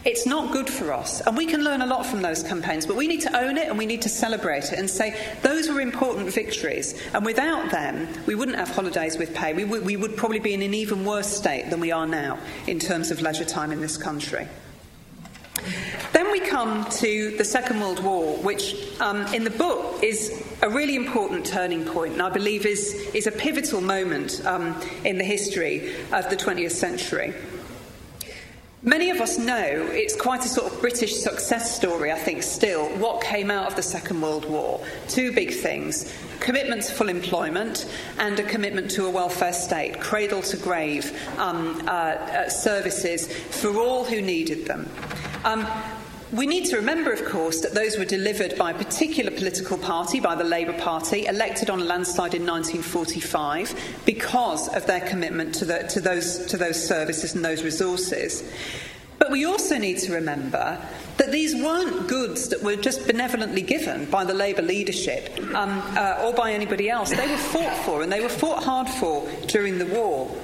It's 0.05 0.27
not 0.27 0.53
good 0.53 0.69
for 0.69 0.93
us. 0.93 1.23
And 1.23 1.35
we 1.35 1.47
can 1.47 1.65
learn 1.65 1.81
a 1.81 1.87
lot 1.87 2.05
from 2.05 2.21
those 2.21 2.43
campaigns, 2.43 2.85
but 2.85 2.95
we 2.95 3.07
need 3.07 3.23
to 3.23 3.35
own 3.37 3.57
it 3.57 3.69
and 3.69 3.79
we 3.79 3.87
need 3.87 4.03
to 4.03 4.11
celebrate 4.11 4.71
it 4.71 4.79
and 4.79 4.89
say 4.89 5.19
those 5.43 5.69
were 5.71 5.81
important 5.81 6.31
victories. 6.31 7.01
And 7.15 7.25
without 7.25 7.71
them, 7.71 8.07
we 8.27 8.35
wouldn't 8.35 8.59
have 8.59 8.69
holidays 8.69 9.17
with 9.17 9.35
pay. 9.35 9.55
We, 9.55 9.65
w- 9.65 9.83
we 9.83 9.97
would 9.97 10.15
probably 10.15 10.41
be 10.41 10.53
in 10.53 10.61
an 10.61 10.75
even 10.75 11.07
worse 11.07 11.29
state 11.29 11.71
than 11.71 11.81
we 11.81 11.91
are 11.91 12.07
now 12.07 12.39
in 12.67 12.79
terms 12.79 13.11
of 13.11 13.23
leisure 13.23 13.47
time 13.47 13.73
in 13.73 13.81
this 13.81 13.97
country. 13.97 14.47
Come 16.55 16.85
to 16.88 17.37
the 17.37 17.45
Second 17.45 17.81
World 17.81 17.99
War, 18.05 18.37
which 18.37 18.77
um, 19.01 19.23
in 19.35 19.43
the 19.43 19.51
book 19.51 20.05
is 20.05 20.40
a 20.62 20.71
really 20.71 20.95
important 20.95 21.45
turning 21.45 21.85
point, 21.85 22.12
and 22.12 22.23
I 22.23 22.31
believe 22.31 22.64
is, 22.64 22.95
is 23.12 23.27
a 23.27 23.33
pivotal 23.33 23.81
moment 23.81 24.40
um, 24.47 24.81
in 25.03 25.19
the 25.19 25.25
history 25.25 25.93
of 26.12 26.31
the 26.31 26.37
20th 26.37 26.71
century. 26.71 27.35
Many 28.85 29.11
of 29.11 29.21
us 29.21 29.37
know 29.37 29.88
it's 29.90 30.14
quite 30.14 30.45
a 30.45 30.49
sort 30.49 30.73
of 30.73 30.81
British 30.81 31.17
success 31.17 31.75
story, 31.75 32.12
I 32.12 32.19
think, 32.19 32.45
still, 32.45 32.87
what 32.99 33.21
came 33.21 33.51
out 33.51 33.67
of 33.67 33.75
the 33.75 33.83
Second 33.83 34.21
World 34.21 34.49
War. 34.49 34.81
Two 35.09 35.33
big 35.33 35.53
things 35.53 36.14
commitment 36.38 36.83
to 36.83 36.93
full 36.93 37.09
employment 37.09 37.90
and 38.19 38.38
a 38.38 38.45
commitment 38.45 38.93
to 38.93 39.07
a 39.07 39.11
welfare 39.11 39.53
state, 39.53 39.99
cradle 39.99 40.43
to 40.43 40.57
grave 40.59 41.19
um, 41.37 41.83
uh, 41.88 41.90
uh, 41.90 42.49
services 42.49 43.27
for 43.61 43.77
all 43.79 44.05
who 44.05 44.21
needed 44.21 44.67
them. 44.67 44.88
Um, 45.45 45.67
we 46.35 46.47
need 46.47 46.64
to 46.66 46.77
remember, 46.77 47.12
of 47.12 47.25
course, 47.27 47.61
that 47.61 47.75
those 47.75 47.97
were 47.97 48.05
delivered 48.05 48.59
by 48.59 48.73
a 48.73 48.75
particular 48.75 49.31
political 49.31 49.79
party, 49.79 50.18
by 50.18 50.35
the 50.35 50.44
Labour 50.44 50.73
Party, 50.73 51.27
elected 51.27 51.70
on 51.70 51.81
a 51.81 51.85
landslide 51.85 52.35
in 52.35 52.44
1945 52.44 54.03
because 54.05 54.68
of 54.75 54.85
their 54.87 55.01
commitment 55.01 55.55
to, 55.55 55.64
the, 55.64 55.79
to, 55.85 56.01
those, 56.01 56.47
to 56.47 56.57
those 56.57 56.88
services 56.88 57.37
and 57.37 57.44
those 57.44 57.62
resources. 57.62 58.42
But 59.18 59.31
we 59.31 59.44
also 59.44 59.79
need 59.79 59.99
to 59.99 60.12
remember 60.12 60.85
that 61.18 61.31
these 61.31 61.55
weren't 61.55 62.09
goods 62.09 62.49
that 62.49 62.62
were 62.62 62.77
just 62.77 63.07
benevolently 63.07 63.62
given 63.62 64.11
by 64.11 64.25
the 64.25 64.35
Labour 64.35 64.62
leadership 64.62 65.38
um, 65.55 65.83
uh, 65.97 66.23
or 66.25 66.35
by 66.35 66.53
anybody 66.53 66.90
else. 66.90 67.11
They 67.11 67.29
were 67.29 67.37
fought 67.37 67.77
for, 67.85 68.03
and 68.03 68.11
they 68.11 68.20
were 68.20 68.29
fought 68.29 68.64
hard 68.64 68.88
for 68.88 69.29
during 69.47 69.79
the 69.79 69.87
war. 69.87 70.35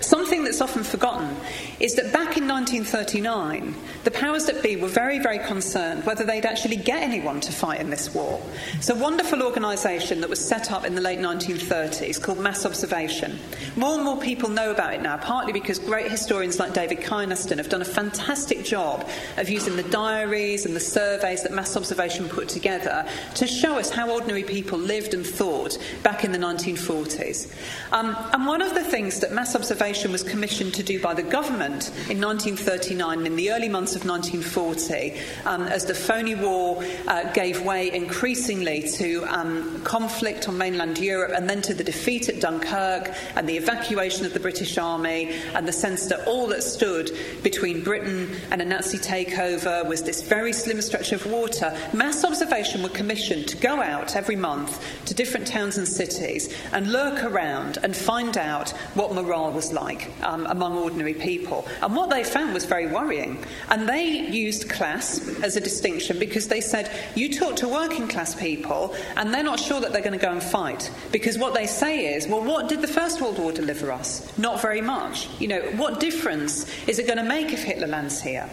Something 0.00 0.44
that's 0.44 0.60
often 0.60 0.84
forgotten 0.84 1.36
is 1.78 1.94
that 1.94 2.12
back 2.12 2.36
in 2.36 2.48
1939, 2.48 3.74
the 4.04 4.10
powers 4.10 4.46
that 4.46 4.62
be 4.62 4.76
were 4.76 4.88
very, 4.88 5.18
very 5.18 5.38
concerned 5.38 6.04
whether 6.06 6.24
they'd 6.24 6.46
actually 6.46 6.76
get 6.76 7.02
anyone 7.02 7.40
to 7.40 7.52
fight 7.52 7.80
in 7.80 7.90
this 7.90 8.14
war. 8.14 8.40
It's 8.74 8.88
a 8.88 8.94
wonderful 8.94 9.42
organisation 9.42 10.20
that 10.22 10.30
was 10.30 10.42
set 10.42 10.72
up 10.72 10.86
in 10.86 10.94
the 10.94 11.00
late 11.02 11.18
1930s 11.18 12.22
called 12.22 12.38
Mass 12.38 12.64
Observation. 12.64 13.38
More 13.76 13.94
and 13.94 14.04
more 14.04 14.18
people 14.18 14.48
know 14.48 14.70
about 14.70 14.94
it 14.94 15.02
now, 15.02 15.18
partly 15.18 15.52
because 15.52 15.78
great 15.78 16.10
historians 16.10 16.58
like 16.58 16.72
David 16.72 17.00
Kynaston 17.00 17.58
have 17.58 17.68
done 17.68 17.82
a 17.82 17.86
fantastic 17.86 18.64
job 18.64 19.06
of 19.36 19.50
using 19.50 19.76
the 19.76 19.82
diaries 19.84 20.64
and 20.64 20.74
the 20.74 20.80
surveys 20.80 21.42
that 21.42 21.52
Mass 21.52 21.76
Observation 21.76 22.28
put 22.28 22.48
together 22.48 23.06
to 23.34 23.46
show 23.46 23.78
us 23.78 23.90
how 23.90 24.10
ordinary 24.10 24.44
people 24.44 24.78
lived 24.78 25.12
and 25.12 25.26
thought 25.26 25.76
back 26.02 26.24
in 26.24 26.32
the 26.32 26.38
1940s. 26.38 27.52
Um, 27.92 28.16
and 28.32 28.46
one 28.46 28.62
of 28.62 28.74
the 28.74 28.84
things 28.84 29.20
that 29.20 29.32
Mass 29.32 29.54
Observation 29.54 30.10
was 30.10 30.22
commissioned 30.22 30.72
to 30.74 30.82
do 30.82 31.00
by 31.00 31.12
the 31.12 31.22
government 31.22 31.65
in 31.74 32.20
1939 32.20 33.26
in 33.26 33.36
the 33.36 33.50
early 33.50 33.68
months 33.68 33.96
of 33.96 34.04
1940 34.04 35.20
um, 35.44 35.62
as 35.62 35.84
the 35.84 35.94
phony 35.94 36.34
war 36.34 36.82
uh, 37.06 37.30
gave 37.32 37.62
way 37.62 37.92
increasingly 37.92 38.88
to 38.88 39.24
um, 39.28 39.80
conflict 39.82 40.48
on 40.48 40.56
mainland 40.56 40.98
Europe 40.98 41.32
and 41.34 41.48
then 41.48 41.62
to 41.62 41.74
the 41.74 41.84
defeat 41.84 42.28
at 42.28 42.40
Dunkirk 42.40 43.12
and 43.34 43.48
the 43.48 43.56
evacuation 43.56 44.24
of 44.26 44.32
the 44.32 44.40
British 44.40 44.78
Army 44.78 45.30
and 45.54 45.66
the 45.66 45.72
sense 45.72 46.06
that 46.06 46.26
all 46.26 46.46
that 46.48 46.62
stood 46.62 47.10
between 47.42 47.82
Britain 47.82 48.30
and 48.50 48.62
a 48.62 48.64
Nazi 48.64 48.98
takeover 48.98 49.86
was 49.86 50.02
this 50.02 50.22
very 50.22 50.52
slim 50.52 50.80
stretch 50.80 51.12
of 51.12 51.24
water. 51.26 51.76
Mass 51.92 52.24
observation 52.24 52.82
were 52.82 52.88
commissioned 52.88 53.48
to 53.48 53.56
go 53.56 53.80
out 53.80 54.16
every 54.16 54.36
month 54.36 54.82
to 55.06 55.14
different 55.14 55.46
towns 55.46 55.78
and 55.78 55.88
cities 55.88 56.54
and 56.72 56.92
lurk 56.92 57.24
around 57.24 57.78
and 57.82 57.96
find 57.96 58.36
out 58.36 58.70
what 58.94 59.14
morale 59.14 59.52
was 59.52 59.72
like 59.72 60.10
um, 60.22 60.46
among 60.46 60.76
ordinary 60.76 61.14
people. 61.14 61.55
And 61.82 61.94
what 61.94 62.10
they 62.10 62.24
found 62.24 62.54
was 62.54 62.64
very 62.64 62.86
worrying. 62.86 63.44
And 63.70 63.88
they 63.88 64.04
used 64.04 64.68
class 64.68 65.28
as 65.42 65.56
a 65.56 65.60
distinction 65.60 66.18
because 66.18 66.48
they 66.48 66.60
said, 66.60 66.90
you 67.14 67.32
talk 67.32 67.56
to 67.56 67.68
working 67.68 68.08
class 68.08 68.34
people 68.34 68.94
and 69.16 69.32
they're 69.32 69.42
not 69.42 69.60
sure 69.60 69.80
that 69.80 69.92
they're 69.92 70.02
going 70.02 70.18
to 70.18 70.24
go 70.24 70.32
and 70.32 70.42
fight. 70.42 70.90
Because 71.12 71.38
what 71.38 71.54
they 71.54 71.66
say 71.66 72.14
is, 72.14 72.26
well, 72.26 72.42
what 72.42 72.68
did 72.68 72.82
the 72.82 72.88
First 72.88 73.20
World 73.20 73.38
War 73.38 73.52
deliver 73.52 73.92
us? 73.92 74.36
Not 74.38 74.60
very 74.60 74.80
much. 74.80 75.28
You 75.40 75.48
know, 75.48 75.60
what 75.76 76.00
difference 76.00 76.66
is 76.86 76.98
it 76.98 77.06
going 77.06 77.18
to 77.18 77.24
make 77.24 77.52
if 77.52 77.62
Hitler 77.62 77.86
lands 77.86 78.20
here? 78.20 78.48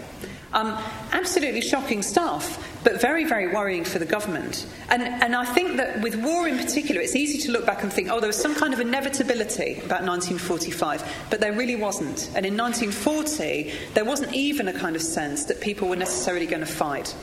Um, 0.54 0.78
absolutely 1.12 1.62
shocking 1.62 2.04
stuff, 2.04 2.80
but 2.84 3.02
very, 3.02 3.26
very 3.26 3.48
worrying 3.48 3.84
for 3.84 3.98
the 3.98 4.06
government. 4.06 4.68
And, 4.90 5.02
and 5.02 5.36
I 5.36 5.46
think 5.46 5.78
that 5.78 6.02
with 6.02 6.16
war 6.16 6.48
in 6.48 6.58
particular, 6.58 7.02
it's 7.02 7.16
easy 7.16 7.40
to 7.40 7.52
look 7.52 7.66
back 7.66 7.82
and 7.82 7.92
think, 7.92 8.10
oh, 8.12 8.20
there 8.20 8.28
was 8.28 8.40
some 8.40 8.54
kind 8.54 8.74
of 8.74 8.80
inevitability 8.80 9.74
about 9.78 10.04
1945, 10.04 11.28
but 11.32 11.40
there 11.40 11.54
really 11.54 11.76
wasn't. 11.76 12.30
And 12.36 12.46
in 12.46 12.56
1940, 12.56 13.74
there 13.96 14.06
wasn't 14.06 14.34
even 14.34 14.68
a 14.68 14.74
kind 14.74 14.96
of 14.96 15.02
sense 15.02 15.46
that 15.46 15.60
people 15.60 15.90
were 15.90 15.96
necessarily 15.96 16.46
going 16.46 16.60
to 16.60 16.68
fight. 16.68 17.16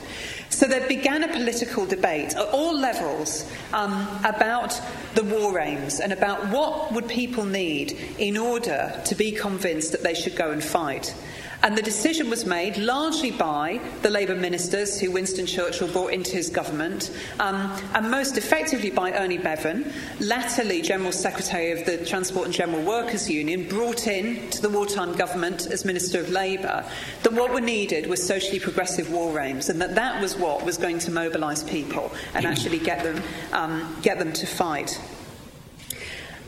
So 0.49 0.67
there 0.67 0.85
began 0.85 1.23
a 1.23 1.29
political 1.29 1.85
debate 1.85 2.35
at 2.35 2.45
all 2.49 2.77
levels 2.77 3.49
um, 3.71 4.07
about 4.25 4.79
the 5.15 5.23
war 5.23 5.57
aims 5.59 6.01
and 6.01 6.11
about 6.11 6.49
what 6.49 6.91
would 6.91 7.07
people 7.07 7.45
need 7.45 7.97
in 8.17 8.35
order 8.35 9.01
to 9.05 9.15
be 9.15 9.31
convinced 9.31 9.93
that 9.93 10.03
they 10.03 10.13
should 10.13 10.35
go 10.35 10.51
and 10.51 10.61
fight. 10.61 11.15
And 11.63 11.77
the 11.77 11.81
decision 11.83 12.31
was 12.31 12.43
made 12.43 12.77
largely 12.77 13.29
by 13.29 13.79
the 14.01 14.09
Labour 14.09 14.35
ministers 14.35 14.99
who 14.99 15.11
Winston 15.11 15.45
Churchill 15.45 15.87
brought 15.89 16.11
into 16.11 16.31
his 16.31 16.49
government, 16.49 17.15
um, 17.39 17.79
and 17.93 18.09
most 18.09 18.35
effectively 18.35 18.89
by 18.89 19.11
Ernie 19.11 19.37
Bevin, 19.37 19.93
latterly 20.19 20.81
General 20.81 21.11
Secretary 21.11 21.71
of 21.71 21.85
the 21.85 22.03
Transport 22.03 22.45
and 22.45 22.53
General 22.53 22.81
Workers 22.83 23.29
Union, 23.29 23.67
brought 23.67 24.07
in 24.07 24.49
to 24.49 24.61
the 24.61 24.69
wartime 24.69 25.15
government 25.15 25.67
as 25.67 25.85
Minister 25.85 26.19
of 26.19 26.31
Labour, 26.31 26.83
that 27.21 27.33
what 27.33 27.53
were 27.53 27.61
needed 27.61 28.07
was 28.07 28.25
socially 28.25 28.59
progressive 28.59 29.11
war 29.11 29.39
aims, 29.39 29.69
and 29.69 29.79
that 29.81 29.93
that 29.93 30.19
was 30.19 30.35
what 30.35 30.65
was 30.65 30.77
going 30.77 30.97
to 30.97 31.11
mobilise 31.11 31.61
people 31.63 32.11
and 32.33 32.47
actually 32.47 32.79
get 32.79 33.03
them, 33.03 33.21
um, 33.53 33.95
get 34.01 34.17
them 34.17 34.33
to 34.33 34.47
fight. 34.47 34.99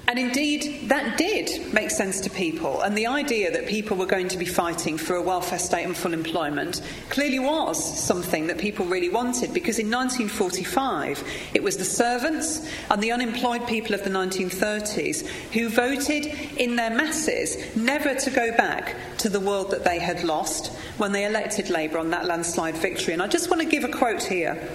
And 0.06 0.20
indeed, 0.20 0.90
that 0.90 1.18
did 1.18 1.74
make 1.74 1.90
sense 1.90 2.20
to 2.22 2.30
people. 2.30 2.82
And 2.82 2.98
the 2.98 3.08
idea 3.08 3.52
that 3.52 3.68
people 3.68 3.96
were 3.96 4.06
going 4.06 4.28
to 4.30 4.38
be 4.38 4.46
fighting 4.46 4.98
for 4.98 5.16
a 5.16 5.22
welfare 5.22 5.58
state 5.58 5.86
and 5.86 5.96
full 5.96 6.14
employment 6.14 6.82
clearly 7.10 7.40
was 7.40 7.82
something 8.04 8.48
that 8.48 8.58
people 8.58 8.86
really 8.86 9.10
wanted 9.10 9.54
because 9.54 9.80
in 9.80 9.90
1945 9.90 11.24
it 11.54 11.64
was 11.64 11.78
the 11.78 11.86
servants 11.86 12.70
and 12.90 13.02
the 13.02 13.14
unemployed 13.14 13.66
people 13.66 13.96
of 13.96 14.04
the 14.04 14.10
1930s 14.10 15.26
who 15.54 15.70
voted 15.70 16.26
in 16.58 16.76
their 16.76 16.90
masses 16.90 17.74
never 17.78 18.14
to 18.14 18.30
go 18.30 18.52
back 18.58 18.96
to 19.20 19.30
the 19.30 19.40
world 19.40 19.72
that 19.72 19.86
they 19.86 20.00
had 20.00 20.22
lost 20.26 20.68
when 20.98 21.14
they 21.14 21.26
elected 21.26 21.70
Labour 21.70 21.98
on 21.98 22.10
that 22.10 22.26
landslide 22.26 22.76
victory. 22.76 23.14
And 23.14 23.24
I 23.24 23.28
just 23.28 23.50
want 23.50 23.62
to 23.62 23.68
give 23.68 23.86
a 23.86 23.90
quote 23.90 24.24
here 24.24 24.70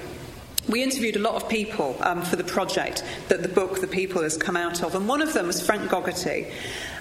we 0.69 0.83
interviewed 0.83 1.17
a 1.17 1.21
lot 1.21 1.35
of 1.35 1.49
people 1.49 1.97
um, 2.01 2.23
for 2.23 2.37
the 2.37 2.45
project 2.45 3.03
that 3.29 3.43
the 3.43 3.49
book 3.49 3.81
The 3.81 3.87
People 3.87 4.23
has 4.23 4.37
come 4.37 4.57
out 4.57 4.83
of, 4.83 4.95
and 4.95 5.09
one 5.09 5.23
of 5.23 5.33
them 5.33 5.47
was 5.47 5.65
Frank 5.65 5.91
Gogarty. 5.91 6.51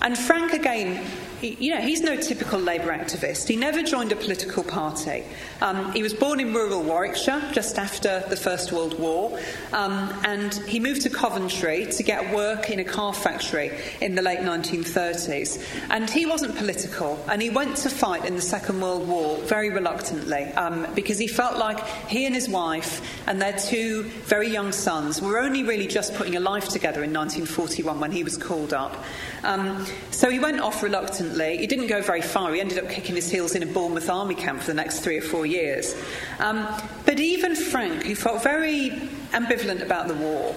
And 0.01 0.17
Frank, 0.17 0.53
again, 0.53 1.05
you 1.41 1.75
know, 1.75 1.81
he's 1.81 2.01
no 2.01 2.15
typical 2.15 2.59
Labour 2.59 2.91
activist. 2.91 3.47
He 3.47 3.55
never 3.55 3.83
joined 3.83 4.11
a 4.11 4.15
political 4.15 4.63
party. 4.63 5.23
Um, 5.61 5.91
he 5.93 6.01
was 6.01 6.13
born 6.13 6.39
in 6.39 6.53
rural 6.53 6.81
Warwickshire 6.81 7.51
just 7.51 7.77
after 7.77 8.23
the 8.29 8.35
First 8.35 8.71
World 8.71 8.99
War, 8.99 9.37
um, 9.73 10.13
and 10.25 10.53
he 10.53 10.79
moved 10.79 11.01
to 11.03 11.09
Coventry 11.09 11.85
to 11.85 12.03
get 12.03 12.33
work 12.33 12.69
in 12.69 12.79
a 12.79 12.83
car 12.83 13.13
factory 13.13 13.71
in 14.01 14.15
the 14.15 14.21
late 14.21 14.39
1930s. 14.39 15.63
And 15.89 16.09
he 16.09 16.25
wasn't 16.25 16.55
political, 16.55 17.23
and 17.29 17.41
he 17.41 17.49
went 17.49 17.77
to 17.77 17.89
fight 17.89 18.25
in 18.25 18.35
the 18.35 18.41
Second 18.41 18.81
World 18.81 19.07
War 19.07 19.37
very 19.37 19.69
reluctantly 19.69 20.45
um, 20.53 20.87
because 20.95 21.19
he 21.19 21.27
felt 21.27 21.57
like 21.57 21.85
he 22.07 22.25
and 22.25 22.33
his 22.33 22.49
wife 22.49 23.01
and 23.27 23.41
their 23.41 23.57
two 23.57 24.03
very 24.25 24.49
young 24.49 24.71
sons, 24.71 25.21
were 25.21 25.39
only 25.39 25.63
really 25.63 25.87
just 25.87 26.15
putting 26.15 26.35
a 26.35 26.39
life 26.39 26.67
together 26.69 27.03
in 27.03 27.13
1941 27.13 27.99
when 27.99 28.11
he 28.11 28.23
was 28.23 28.37
called 28.37 28.73
up. 28.73 29.03
Um, 29.43 29.85
so 30.11 30.29
he 30.29 30.39
went 30.39 30.59
off 30.59 30.83
reluctantly. 30.83 31.57
He 31.57 31.67
didn't 31.67 31.87
go 31.87 32.01
very 32.01 32.21
far. 32.21 32.53
He 32.53 32.59
ended 32.59 32.83
up 32.83 32.89
kicking 32.89 33.15
his 33.15 33.29
heels 33.29 33.55
in 33.55 33.63
a 33.63 33.65
Bournemouth 33.65 34.09
army 34.09 34.35
camp 34.35 34.61
for 34.61 34.67
the 34.67 34.73
next 34.73 35.01
three 35.01 35.17
or 35.17 35.21
four 35.21 35.45
years. 35.45 35.95
Um, 36.39 36.67
but 37.05 37.19
even 37.19 37.55
Frank, 37.55 38.03
who 38.03 38.15
felt 38.15 38.43
very 38.43 38.89
ambivalent 39.31 39.81
about 39.81 40.07
the 40.07 40.15
war, 40.15 40.55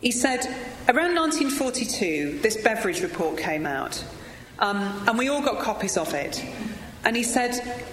he 0.00 0.12
said, 0.12 0.44
around 0.88 1.14
1942, 1.14 2.40
this 2.42 2.56
Beveridge 2.62 3.00
report 3.00 3.38
came 3.38 3.66
out, 3.66 4.04
um, 4.58 4.76
and 5.08 5.18
we 5.18 5.28
all 5.28 5.42
got 5.42 5.60
copies 5.60 5.96
of 5.96 6.12
it. 6.14 6.44
And 7.04 7.16
he 7.16 7.22
said, 7.22 7.84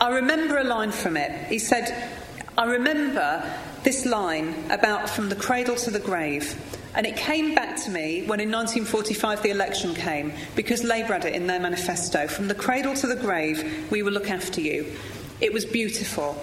I 0.00 0.10
remember 0.10 0.58
a 0.58 0.64
line 0.64 0.92
from 0.92 1.16
it. 1.16 1.46
He 1.48 1.58
said, 1.58 2.10
I 2.56 2.66
remember 2.66 3.44
this 3.82 4.06
line 4.06 4.54
about 4.70 5.10
from 5.10 5.28
the 5.28 5.36
cradle 5.36 5.76
to 5.76 5.90
the 5.90 5.98
grave. 5.98 6.56
And 6.94 7.06
it 7.06 7.16
came 7.16 7.54
back 7.54 7.76
to 7.84 7.90
me 7.90 8.22
when 8.26 8.40
in 8.40 8.50
1945 8.50 9.42
the 9.42 9.50
election 9.50 9.94
came, 9.94 10.32
because 10.54 10.84
Labour 10.84 11.14
had 11.14 11.24
it 11.24 11.34
in 11.34 11.46
their 11.46 11.60
manifesto 11.60 12.26
from 12.26 12.48
the 12.48 12.54
cradle 12.54 12.94
to 12.94 13.06
the 13.06 13.16
grave, 13.16 13.90
we 13.90 14.02
will 14.02 14.12
look 14.12 14.30
after 14.30 14.60
you. 14.60 14.92
It 15.40 15.52
was 15.52 15.64
beautiful. 15.64 16.36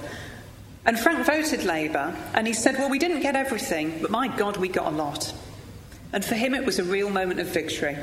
And 0.86 0.98
Frank 1.00 1.26
voted 1.26 1.66
Labour, 1.66 2.16
and 2.34 2.48
he 2.48 2.54
said, 2.54 2.76
Well, 2.76 2.90
we 2.90 3.00
didn't 3.00 3.22
get 3.22 3.36
everything, 3.36 4.00
but 4.02 4.10
my 4.10 4.28
God, 4.28 4.58
we 4.58 4.70
got 4.70 4.92
a 4.92 4.96
lot. 4.96 5.34
And 6.12 6.26
for 6.26 6.36
him, 6.36 6.56
it 6.56 6.66
was 6.66 6.80
a 6.80 6.84
real 6.84 7.10
moment 7.10 7.40
of 7.40 7.48
victory. 7.48 7.98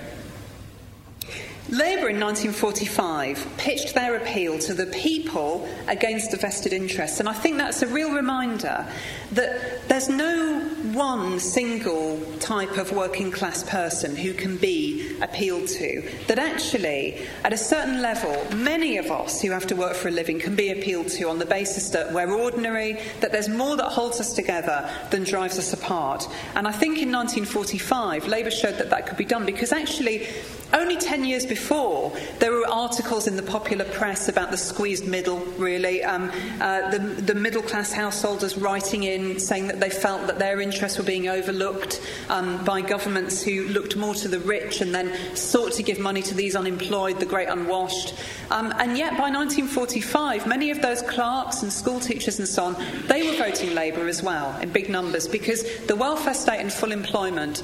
Labour 1.69 2.11
in 2.11 2.21
1945 2.21 3.45
pitched 3.57 3.93
their 3.93 4.15
appeal 4.15 4.57
to 4.61 4.73
the 4.73 4.87
people 4.87 5.69
against 5.89 6.31
the 6.31 6.37
vested 6.37 6.73
interests, 6.73 7.19
and 7.19 7.29
I 7.29 7.33
think 7.33 7.59
that's 7.59 7.83
a 7.83 7.89
real 7.89 8.13
reminder 8.13 8.87
that 9.33 9.89
there's 9.89 10.09
no 10.09 10.61
one 10.93 11.41
single 11.41 12.21
type 12.39 12.79
of 12.79 12.93
working 12.93 13.33
class 13.33 13.65
person 13.65 14.15
who 14.15 14.33
can 14.33 14.57
be 14.57 15.19
appealed 15.21 15.67
to. 15.67 16.09
That 16.29 16.39
actually, 16.39 17.27
at 17.43 17.53
a 17.53 17.59
certain 17.59 18.01
level, 18.01 18.47
many 18.55 18.99
of 18.99 19.11
us 19.11 19.43
who 19.43 19.51
have 19.51 19.67
to 19.67 19.75
work 19.75 19.95
for 19.95 20.07
a 20.07 20.13
living 20.13 20.39
can 20.39 20.55
be 20.55 20.71
appealed 20.71 21.09
to 21.09 21.29
on 21.29 21.41
the 21.41 21.47
basis 21.47 21.91
that 21.91 22.13
we're 22.13 22.33
ordinary, 22.33 23.01
that 23.21 23.33
there's 23.33 23.49
more 23.49 23.77
that 23.77 23.89
holds 23.89 24.21
us 24.21 24.35
together 24.35 24.89
than 25.11 25.25
drives 25.25 25.59
us 25.59 25.73
apart. 25.73 26.29
And 26.55 26.69
I 26.69 26.73
think 26.73 27.03
in 27.03 27.11
1945, 27.11 28.29
Labour 28.29 28.53
showed 28.53 28.79
that 28.79 28.91
that 28.91 29.09
could 29.09 29.19
be 29.19 29.25
done 29.25 29.45
because 29.45 29.73
actually, 29.73 30.29
only 30.73 30.97
10 30.97 31.25
years 31.25 31.47
before, 31.47 32.13
there 32.39 32.53
were 32.53 32.67
articles 32.69 33.27
in 33.27 33.37
the 33.37 33.43
popular 33.43 33.85
press 33.85 34.29
about 34.29 34.51
the 34.51 34.57
squeezed 34.57 35.07
middle, 35.07 35.39
really. 35.59 36.03
Um, 36.03 36.31
uh, 36.61 36.91
the, 36.91 36.99
the 36.99 37.35
middle 37.35 37.63
class 37.63 37.93
householders 37.93 38.57
writing 38.57 39.05
in 39.05 39.39
saying 39.39 39.69
that 39.69 39.79
they 39.79 39.91
felt 39.91 40.27
that 40.27 40.39
their 40.39 40.61
interests 40.61 40.99
were 40.99 41.05
being 41.05 41.29
overlooked 41.29 42.01
um, 42.29 42.65
by 42.65 42.81
governments 42.81 43.43
who 43.43 43.69
looked 43.69 43.97
more 43.97 44.15
to 44.15 44.29
the 44.29 44.41
rich 44.41 44.81
and 44.81 44.95
then 44.95 45.15
sought 45.37 45.73
to 45.75 45.83
give 45.83 45.99
money 45.99 46.23
to 46.23 46.35
these 46.35 46.57
unemployed, 46.57 47.21
the 47.21 47.27
great 47.27 47.49
unwashed. 47.49 48.15
Um, 48.51 48.73
and 48.79 48.99
yet, 48.99 49.13
by 49.13 49.31
1945, 49.31 50.47
many 50.47 50.71
of 50.71 50.83
those 50.83 51.03
clerks 51.03 51.63
and 51.63 51.73
school 51.73 52.01
teachers 52.01 52.39
and 52.39 52.49
so 52.49 52.65
on, 52.65 52.77
they 53.07 53.23
were 53.23 53.37
voting 53.37 53.75
Labour 53.75 54.09
as 54.09 54.23
well 54.23 54.59
in 54.61 54.71
big 54.71 54.89
numbers 54.89 55.29
because 55.29 55.65
the 55.87 55.97
welfare 55.97 56.35
state 56.35 56.61
and 56.61 56.73
full 56.73 56.93
employment 56.93 57.63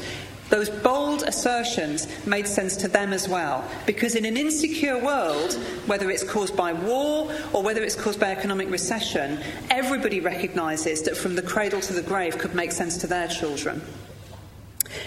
those 0.53 0.69
bold 0.69 1.23
assertions 1.23 2.07
made 2.27 2.47
sense 2.47 2.77
to 2.77 2.87
them 2.87 3.15
as 3.15 3.27
well, 3.27 3.65
because 3.87 4.15
in 4.15 4.27
an 4.27 4.37
insecure 4.37 5.03
world, 5.03 5.55
whether 5.87 6.11
it's 6.11 6.23
caused 6.23 6.55
by 6.55 6.75
war 6.75 7.33
or 7.55 7.63
whether 7.63 7.83
it's 7.83 7.97
caused 7.97 8.21
by 8.21 8.31
economic 8.31 8.71
recession, 8.71 9.41
everybody 9.71 10.21
recognises 10.21 11.01
that 11.05 11.17
from 11.17 11.37
the 11.37 11.43
cradle 11.43 11.81
to 11.81 11.95
the 11.95 12.03
grave 12.03 12.37
could 12.37 12.55
make 12.55 12.71
sense 12.71 12.99
to 12.99 13.07
their 13.07 13.29
children. 13.29 13.81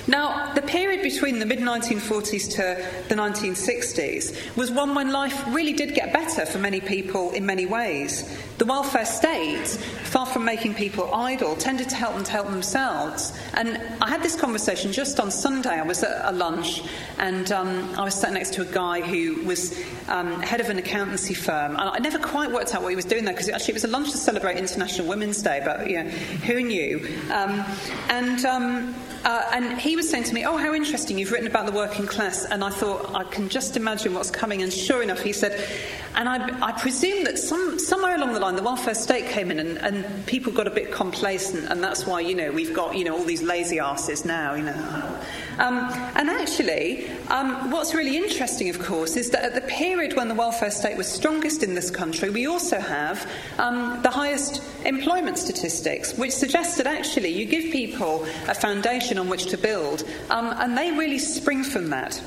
Now, 0.07 0.51
the 0.53 0.63
period 0.63 1.03
between 1.03 1.37
the 1.37 1.45
mid 1.45 1.59
1940s 1.59 2.51
to 2.55 3.05
the 3.07 3.15
1960s 3.15 4.55
was 4.55 4.71
one 4.71 4.95
when 4.95 5.11
life 5.11 5.43
really 5.49 5.73
did 5.73 5.93
get 5.93 6.11
better 6.11 6.45
for 6.47 6.57
many 6.57 6.81
people 6.81 7.31
in 7.31 7.45
many 7.45 7.67
ways. 7.67 8.35
The 8.57 8.65
welfare 8.65 9.05
state, 9.05 9.67
far 9.67 10.25
from 10.25 10.45
making 10.45 10.75
people 10.75 11.13
idle, 11.13 11.57
tended 11.57 11.89
to 11.89 11.95
help 11.95 12.15
them 12.15 12.23
to 12.23 12.31
help 12.31 12.47
themselves. 12.47 13.37
And 13.53 13.81
I 14.01 14.09
had 14.09 14.23
this 14.23 14.37
conversation 14.39 14.93
just 14.93 15.19
on 15.19 15.29
Sunday. 15.29 15.71
I 15.71 15.81
was 15.81 16.03
at 16.03 16.21
a 16.23 16.31
lunch 16.31 16.81
and 17.17 17.51
um, 17.51 17.93
I 17.97 18.05
was 18.05 18.15
sat 18.15 18.31
next 18.31 18.53
to 18.53 18.61
a 18.61 18.65
guy 18.65 19.01
who 19.01 19.43
was 19.43 19.77
um, 20.07 20.41
head 20.41 20.61
of 20.61 20.69
an 20.69 20.77
accountancy 20.77 21.33
firm. 21.33 21.71
And 21.71 21.81
I 21.81 21.97
never 21.97 22.17
quite 22.17 22.49
worked 22.49 22.73
out 22.73 22.81
what 22.81 22.89
he 22.89 22.95
was 22.95 23.03
doing 23.03 23.25
there 23.25 23.33
because 23.33 23.49
actually 23.49 23.73
it 23.73 23.75
was 23.75 23.83
a 23.83 23.89
lunch 23.89 24.11
to 24.11 24.17
celebrate 24.17 24.55
International 24.55 25.05
Women's 25.05 25.41
Day, 25.41 25.61
but 25.65 25.89
you 25.89 26.01
know, 26.01 26.09
who 26.09 26.63
knew? 26.63 27.05
Um, 27.33 27.65
and 28.09 28.45
um, 28.45 28.95
uh, 29.25 29.41
and 29.53 29.79
he 29.81 29.95
was 29.95 30.07
saying 30.07 30.23
to 30.23 30.33
me, 30.35 30.45
Oh, 30.45 30.55
how 30.55 30.75
interesting, 30.75 31.17
you've 31.17 31.31
written 31.31 31.47
about 31.47 31.65
the 31.65 31.71
working 31.71 32.05
class. 32.05 32.45
And 32.45 32.63
I 32.63 32.69
thought, 32.69 33.15
I 33.15 33.23
can 33.23 33.49
just 33.49 33.75
imagine 33.75 34.13
what's 34.13 34.29
coming. 34.29 34.61
And 34.61 34.71
sure 34.71 35.01
enough, 35.01 35.19
he 35.19 35.33
said, 35.33 35.67
And 36.13 36.29
I, 36.29 36.67
I 36.67 36.71
presume 36.73 37.23
that 37.23 37.39
some, 37.39 37.79
somewhere 37.79 38.15
along 38.15 38.33
the 38.33 38.39
line, 38.45 38.55
the 38.55 38.63
welfare 38.63 38.93
state 38.93 39.25
came 39.27 39.49
in 39.49 39.59
and, 39.59 39.77
and, 39.79 40.25
people 40.27 40.51
got 40.51 40.67
a 40.67 40.71
bit 40.71 40.91
complacent. 40.91 41.69
And 41.69 41.83
that's 41.83 42.05
why, 42.05 42.19
you 42.19 42.35
know, 42.35 42.51
we've 42.51 42.73
got, 42.73 42.95
you 42.95 43.03
know, 43.03 43.17
all 43.17 43.23
these 43.23 43.41
lazy 43.41 43.79
asses 43.79 44.25
now, 44.25 44.53
you 44.53 44.63
know. 44.63 45.19
Um, 45.57 45.77
and 46.15 46.29
actually, 46.29 47.09
um, 47.29 47.71
what's 47.71 47.93
really 47.93 48.17
interesting, 48.17 48.69
of 48.69 48.79
course, 48.79 49.15
is 49.15 49.29
that 49.31 49.43
at 49.43 49.55
the 49.55 49.61
period 49.61 50.15
when 50.15 50.27
the 50.27 50.35
welfare 50.35 50.71
state 50.71 50.97
was 50.97 51.07
strongest 51.07 51.63
in 51.63 51.73
this 51.73 51.89
country, 51.89 52.29
we 52.29 52.45
also 52.45 52.79
have 52.79 53.29
um, 53.57 53.99
the 54.03 54.09
highest 54.09 54.61
employment 54.85 55.37
statistics, 55.37 56.17
which 56.17 56.31
suggests 56.31 56.77
that 56.77 56.87
actually 56.87 57.29
you 57.29 57.45
give 57.45 57.71
people 57.71 58.25
a 58.47 58.53
foundation 58.53 59.17
on 59.17 59.29
which 59.29 59.45
to 59.47 59.57
build, 59.57 60.03
um, 60.29 60.53
and 60.57 60.77
they 60.77 60.91
really 60.91 61.19
spring 61.19 61.63
from 61.63 61.89
that. 61.89 62.21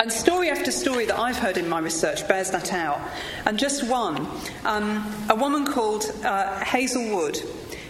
And 0.00 0.10
story 0.10 0.50
after 0.50 0.70
story 0.70 1.06
that 1.06 1.18
I've 1.18 1.38
heard 1.38 1.56
in 1.56 1.68
my 1.68 1.78
research 1.78 2.26
bears 2.26 2.50
that 2.50 2.72
out. 2.72 3.00
And 3.46 3.58
just 3.58 3.88
one 3.88 4.26
um, 4.64 5.14
a 5.30 5.34
woman 5.34 5.64
called 5.66 6.04
uh, 6.24 6.58
Hazel 6.64 7.14
Wood 7.14 7.38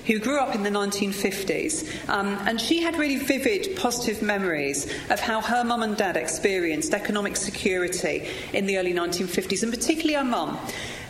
who 0.06 0.18
grew 0.18 0.38
up 0.38 0.54
in 0.54 0.62
the 0.62 0.70
1950s, 0.70 2.08
um, 2.08 2.36
and 2.46 2.60
she 2.60 2.82
had 2.82 2.96
really 2.98 3.18
vivid, 3.18 3.76
positive 3.76 4.20
memories 4.20 4.92
of 5.10 5.20
how 5.20 5.40
her 5.40 5.62
mum 5.62 5.82
and 5.82 5.96
dad 5.96 6.16
experienced 6.16 6.92
economic 6.92 7.36
security 7.36 8.28
in 8.52 8.66
the 8.66 8.78
early 8.78 8.92
1950s, 8.92 9.62
and 9.62 9.72
particularly 9.72 10.14
her 10.14 10.24
mum. 10.24 10.58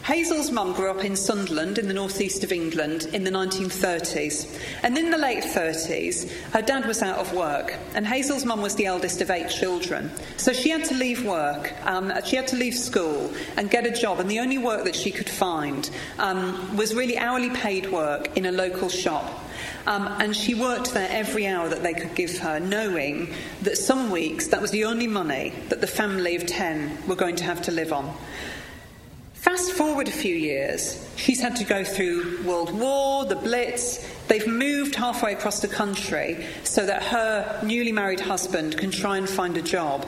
Hazel's 0.05 0.51
mum 0.51 0.73
grew 0.73 0.91
up 0.91 1.05
in 1.05 1.15
Sunderland 1.15 1.79
in 1.79 1.87
the 1.87 1.95
northeast 1.95 2.43
of 2.43 2.51
England 2.51 3.09
in 3.13 3.23
the 3.23 3.31
1930s. 3.31 4.61
And 4.83 4.99
in 4.99 5.13
the 5.13 5.17
late 5.17 5.45
30s, 5.45 6.29
her 6.51 6.61
dad 6.61 6.87
was 6.87 7.03
out 7.03 7.19
of 7.19 7.33
work, 7.33 7.79
and 7.95 8.05
Hazel's 8.05 8.45
mum 8.45 8.63
was 8.63 8.75
the 8.75 8.87
eldest 8.87 9.21
of 9.21 9.31
eight 9.31 9.49
children. 9.49 10.11
So 10.39 10.53
she 10.53 10.71
had 10.71 10.85
to 10.87 10.95
leave 10.95 11.25
work, 11.25 11.73
um, 11.87 12.13
she 12.25 12.35
had 12.35 12.49
to 12.49 12.57
leave 12.57 12.75
school 12.75 13.33
and 13.57 13.71
get 13.71 13.87
a 13.87 13.93
job, 13.93 14.19
and 14.19 14.29
the 14.29 14.41
only 14.41 14.59
work 14.59 14.83
that 14.85 14.97
she 14.97 15.13
could 15.13 15.31
find 15.31 15.89
um, 16.19 16.77
was 16.77 16.97
really 16.97 17.17
hourly 17.17 17.51
paid 17.51 17.93
work 17.93 18.37
in 18.37 18.47
a 18.47 18.53
local 18.53 18.89
shop. 18.89 19.45
Um, 19.87 20.09
and 20.19 20.35
she 20.35 20.55
worked 20.55 20.95
there 20.95 21.09
every 21.11 21.47
hour 21.47 21.69
that 21.69 21.85
they 21.85 21.95
could 21.95 22.17
give 22.17 22.39
her, 22.39 22.59
knowing 22.59 23.33
that 23.63 23.79
some 23.79 24.11
weeks 24.11 24.49
that 24.49 24.61
was 24.61 24.73
the 24.73 24.85
only 24.85 25.07
money 25.07 25.53
that 25.69 25.81
the 25.81 25.87
family 25.87 26.35
of 26.35 26.45
10 26.45 27.07
were 27.07 27.15
going 27.15 27.37
to 27.37 27.45
have 27.45 27.63
to 27.63 27.71
live 27.71 27.93
on. 27.93 28.17
Fast 29.43 29.73
forward 29.73 30.07
a 30.07 30.13
few 30.13 30.37
years, 30.37 31.05
she's 31.17 31.41
had 31.41 31.57
to 31.57 31.65
go 31.65 31.83
through 31.83 32.45
World 32.45 32.71
War, 32.79 33.25
the 33.25 33.35
Blitz. 33.35 34.09
They've 34.29 34.47
moved 34.47 34.95
halfway 34.95 35.33
across 35.33 35.59
the 35.59 35.67
country 35.67 36.47
so 36.63 36.87
that 36.87 37.03
her 37.03 37.61
newly 37.65 37.91
married 37.91 38.21
husband 38.21 38.79
can 38.79 38.93
try 38.93 39.19
and 39.19 39.29
find 39.29 39.57
a 39.57 39.61
job. 39.63 40.07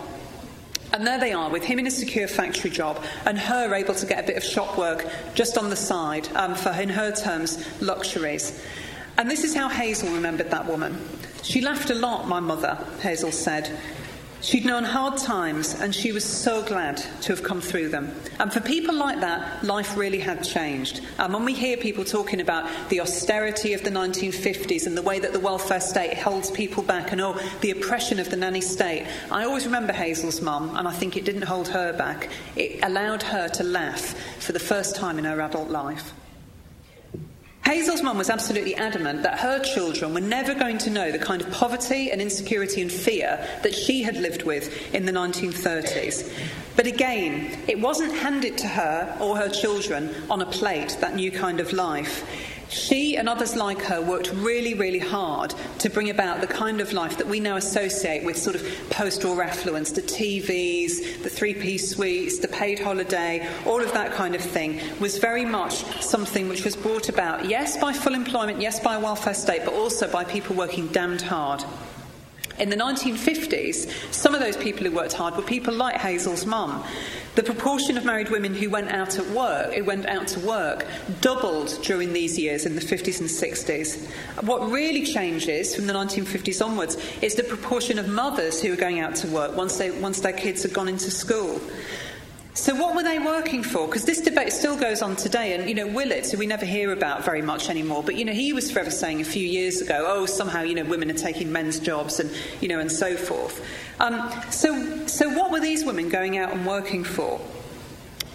And 0.93 1.05
there 1.05 1.19
they 1.19 1.33
are, 1.33 1.51
with 1.51 1.65
him 1.65 1.81
in 1.81 1.89
a 1.89 1.91
secure 1.91 2.29
factory 2.29 2.71
job 2.71 3.03
and 3.27 3.37
her 3.37 3.75
able 3.75 3.97
to 3.97 4.07
get 4.07 4.23
a 4.23 4.27
bit 4.29 4.37
of 4.37 4.45
shop 4.45 4.79
work 4.79 5.05
just 5.35 5.59
on 5.59 5.69
the 5.69 5.75
side 5.75 6.29
um, 6.37 6.55
for, 6.55 6.71
in 6.71 6.91
her 6.91 7.11
terms, 7.11 7.67
luxuries. 7.83 8.63
And 9.19 9.29
this 9.29 9.43
is 9.43 9.53
how 9.53 9.69
Hazel 9.69 10.11
remembered 10.11 10.53
that 10.53 10.67
woman. 10.67 10.97
She 11.43 11.61
laughed 11.61 11.91
a 11.91 11.95
lot, 11.97 12.29
my 12.29 12.39
mother, 12.39 12.79
Hazel 13.01 13.33
said. 13.33 13.77
She'd 14.45 14.67
known 14.67 14.85
hard 14.85 15.17
times 15.17 15.75
and 15.81 15.95
she 15.95 16.13
was 16.13 16.23
so 16.23 16.63
glad 16.63 16.99
to 17.23 17.33
have 17.33 17.43
come 17.43 17.63
through 17.63 17.89
them. 17.89 18.15
And 18.39 18.53
for 18.53 18.61
people 18.61 18.95
like 18.95 19.21
that, 19.21 19.65
life 19.65 19.97
really 19.97 20.19
had 20.19 20.45
changed. 20.45 21.01
And 21.19 21.33
when 21.33 21.47
we 21.47 21.55
hear 21.55 21.79
people 21.79 22.05
talking 22.05 22.43
about 22.43 22.69
the 22.91 23.01
austerity 23.01 23.73
of 23.73 23.83
the 23.85 23.91
1950s 23.91 24.87
and 24.87 24.99
the 24.99 25.03
way 25.03 25.19
that 25.19 25.33
the 25.33 25.41
welfare 25.41 25.81
state 25.81 26.19
holds 26.19 26.51
people 26.51 26.83
back 26.83 27.11
and 27.11 27.23
oh, 27.23 27.41
the 27.63 27.71
oppression 27.71 28.21
of 28.21 28.29
the 28.29 28.37
nanny 28.37 28.61
state, 28.61 29.07
I 29.31 29.47
always 29.47 29.65
remember 29.65 29.95
Hazel's 29.95 30.43
mum 30.43 30.77
and 30.77 30.87
I 30.87 30.93
think 30.93 31.17
it 31.17 31.25
didn't 31.25 31.45
hold 31.45 31.69
her 31.69 31.95
back. 31.95 32.29
It 32.55 32.85
allowed 32.85 33.23
her 33.23 33.49
to 33.49 33.65
laugh 33.65 34.15
for 34.41 34.53
the 34.53 34.61
first 34.61 34.95
time 34.95 35.19
in 35.19 35.25
her 35.25 35.41
adult 35.41 35.71
life. 35.71 36.13
Hazel's 37.65 38.03
mum 38.03 38.19
was 38.19 38.29
absolutely 38.29 38.75
adamant 38.75 39.23
that 39.23 39.39
her 39.39 39.59
children 39.59 40.13
were 40.13 40.21
never 40.21 40.55
going 40.55 40.77
to 40.79 40.91
know 40.91 41.11
the 41.11 41.19
kind 41.19 41.41
of 41.41 41.51
poverty 41.51 42.11
and 42.11 42.21
insecurity 42.21 42.83
and 42.83 42.93
fear 42.93 43.43
that 43.63 43.75
she 43.75 44.03
had 44.03 44.17
lived 44.17 44.43
with 44.43 44.95
in 44.95 45.07
the 45.07 45.13
1930s. 45.13 46.31
But 46.77 46.87
again, 46.87 47.59
it 47.67 47.81
wasn't 47.81 48.13
handed 48.13 48.59
to 48.59 48.69
her 48.69 49.17
or 49.19 49.39
her 49.39 49.49
children 49.49 50.15
on 50.29 50.43
a 50.43 50.47
plate, 50.47 50.99
that 51.01 51.15
new 51.15 51.31
kind 51.31 51.59
of 51.59 51.73
life. 51.73 52.27
She 52.75 53.17
and 53.17 53.29
others 53.29 53.55
like 53.55 53.81
her 53.83 54.01
worked 54.03 54.33
really, 54.33 54.75
really 54.75 54.99
hard 54.99 55.55
to 55.79 55.89
bring 55.89 56.11
about 56.11 56.41
the 56.41 56.49
kind 56.49 56.81
of 56.81 56.93
life 56.93 57.17
that 57.19 57.29
we 57.29 57.39
now 57.39 57.55
associate 57.55 58.25
with 58.25 58.37
sort 58.37 58.57
of 58.57 58.67
post 58.91 59.25
war 59.25 59.41
affluence, 59.45 59.93
the 59.93 60.03
TVs, 60.03 61.23
the 61.23 61.31
three 61.31 61.55
piece 61.55 61.91
suites, 61.91 62.41
the 62.41 62.49
paid 62.49 62.81
holiday, 62.81 63.49
all 63.65 63.81
of 63.81 63.93
that 63.93 64.13
kind 64.15 64.35
of 64.35 64.41
thing 64.41 64.81
was 64.99 65.19
very 65.19 65.45
much 65.45 65.85
something 66.03 66.49
which 66.49 66.65
was 66.65 66.75
brought 66.75 67.09
about, 67.09 67.45
yes, 67.45 67.77
by 67.77 67.93
full 67.93 68.13
employment, 68.13 68.61
yes, 68.61 68.81
by 68.81 68.97
a 68.97 69.01
welfare 69.01 69.35
state, 69.35 69.63
but 69.65 69.73
also 69.73 70.11
by 70.11 70.25
people 70.25 70.57
working 70.57 70.89
damned 70.89 71.23
hard. 71.23 71.63
In 72.59 72.71
the 72.71 72.77
1950s, 72.77 74.13
some 74.13 74.35
of 74.35 74.41
those 74.41 74.57
people 74.57 74.85
who 74.85 74.91
worked 74.91 75.13
hard 75.13 75.37
were 75.37 75.43
people 75.43 75.75
like 75.75 75.97
Hazel's 75.97 76.45
mum. 76.45 76.85
The 77.35 77.43
proportion 77.43 77.99
of 77.99 78.05
married 78.05 78.31
women 78.31 78.55
who 78.55 78.71
went 78.71 78.91
out 78.91 79.19
at 79.19 79.27
work, 79.31 79.75
who 79.75 79.83
went 79.83 80.07
out 80.07 80.29
to 80.29 80.41
work, 80.41 80.87
doubled 81.21 81.77
during 81.83 82.13
these 82.13 82.39
years 82.39 82.65
in 82.65 82.77
the 82.77 82.81
50s 82.81 83.19
and 83.19 83.29
60s. 83.29 84.45
What 84.45 84.71
really 84.71 85.05
changes 85.05 85.75
from 85.75 85.89
the 85.89 85.95
1950s 85.95 86.65
onwards 86.65 86.97
is 87.23 87.35
the 87.35 87.43
proportion 87.43 87.99
of 87.99 88.09
mothers 88.09 88.63
who 88.63 88.73
are 88.73 88.77
going 88.77 89.01
out 89.01 89.17
to 89.17 89.29
work 89.29 89.57
once, 89.57 89.77
they, 89.79 89.91
once 89.91 90.21
their 90.21 90.33
kids 90.33 90.63
have 90.63 90.73
gone 90.73 90.87
into 90.87 91.11
school. 91.11 91.61
So, 92.57 92.73
what 92.73 92.95
were 92.95 93.03
they 93.03 93.19
working 93.19 93.65
for? 93.65 93.89
Because 93.89 94.05
this 94.05 94.21
debate 94.21 94.53
still 94.53 94.77
goes 94.77 95.03
on 95.03 95.17
today. 95.17 95.55
And, 95.55 95.69
you 95.69 95.75
know, 95.75 95.89
Willetts, 95.89 96.31
who 96.31 96.39
we 96.39 96.47
never 96.47 96.65
hear 96.65 96.93
about 96.93 97.25
very 97.25 97.43
much 97.43 97.69
anymore, 97.69 98.05
but, 98.05 98.15
you 98.15 98.25
know, 98.25 98.33
he 98.33 98.53
was 98.53 98.71
forever 98.71 98.93
saying 98.93 99.21
a 99.21 99.25
few 99.25 99.45
years 99.45 99.81
ago, 99.81 100.05
oh, 100.07 100.25
somehow, 100.25 100.63
you 100.63 100.77
know, 100.77 100.85
women 100.85 101.11
are 101.11 101.15
taking 101.15 101.51
men's 101.51 101.81
jobs 101.81 102.21
and, 102.21 102.31
you 102.61 102.69
know, 102.69 102.79
and 102.79 102.93
so 102.93 103.17
forth. 103.17 103.67
Um, 103.99 104.31
so, 104.51 105.05
so, 105.09 105.31
what 105.31 105.51
were 105.51 105.59
these 105.59 105.85
women 105.85 106.09
going 106.09 106.39
out 106.39 106.53
and 106.53 106.65
working 106.65 107.03
for? 107.03 107.41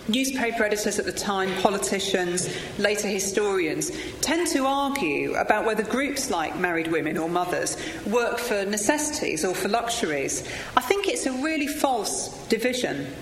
Newspaper 0.10 0.64
editors 0.64 1.00
at 1.00 1.06
the 1.06 1.14
time, 1.14 1.54
politicians, 1.62 2.50
later 2.78 3.08
historians, 3.08 3.92
tend 4.20 4.48
to 4.48 4.66
argue 4.66 5.36
about 5.36 5.66
whether 5.66 5.84
groups 5.84 6.30
like 6.30 6.60
married 6.60 6.88
women 6.88 7.18
or 7.18 7.30
mothers 7.30 7.78
work 8.08 8.38
for 8.38 8.66
necessities 8.66 9.46
or 9.46 9.54
for 9.56 9.70
luxuries. 9.70 10.46
I 10.76 10.82
think 10.82 11.08
it's 11.08 11.26
a 11.26 11.32
really 11.32 11.68
false 11.68 12.46
division. 12.48 13.14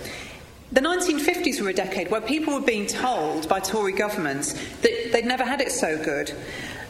The 0.70 0.82
1950s 0.82 1.62
were 1.62 1.70
a 1.70 1.74
decade 1.74 2.12
where 2.12 2.20
people 2.20 2.54
were 2.54 2.66
being 2.66 2.88
told 2.88 3.48
by 3.48 3.62
Tory 3.62 3.94
governments 3.94 4.54
that 4.82 5.12
they'd 5.14 5.26
never 5.26 5.46
had 5.46 5.62
it 5.62 5.72
so 5.72 5.98
good. 6.04 6.34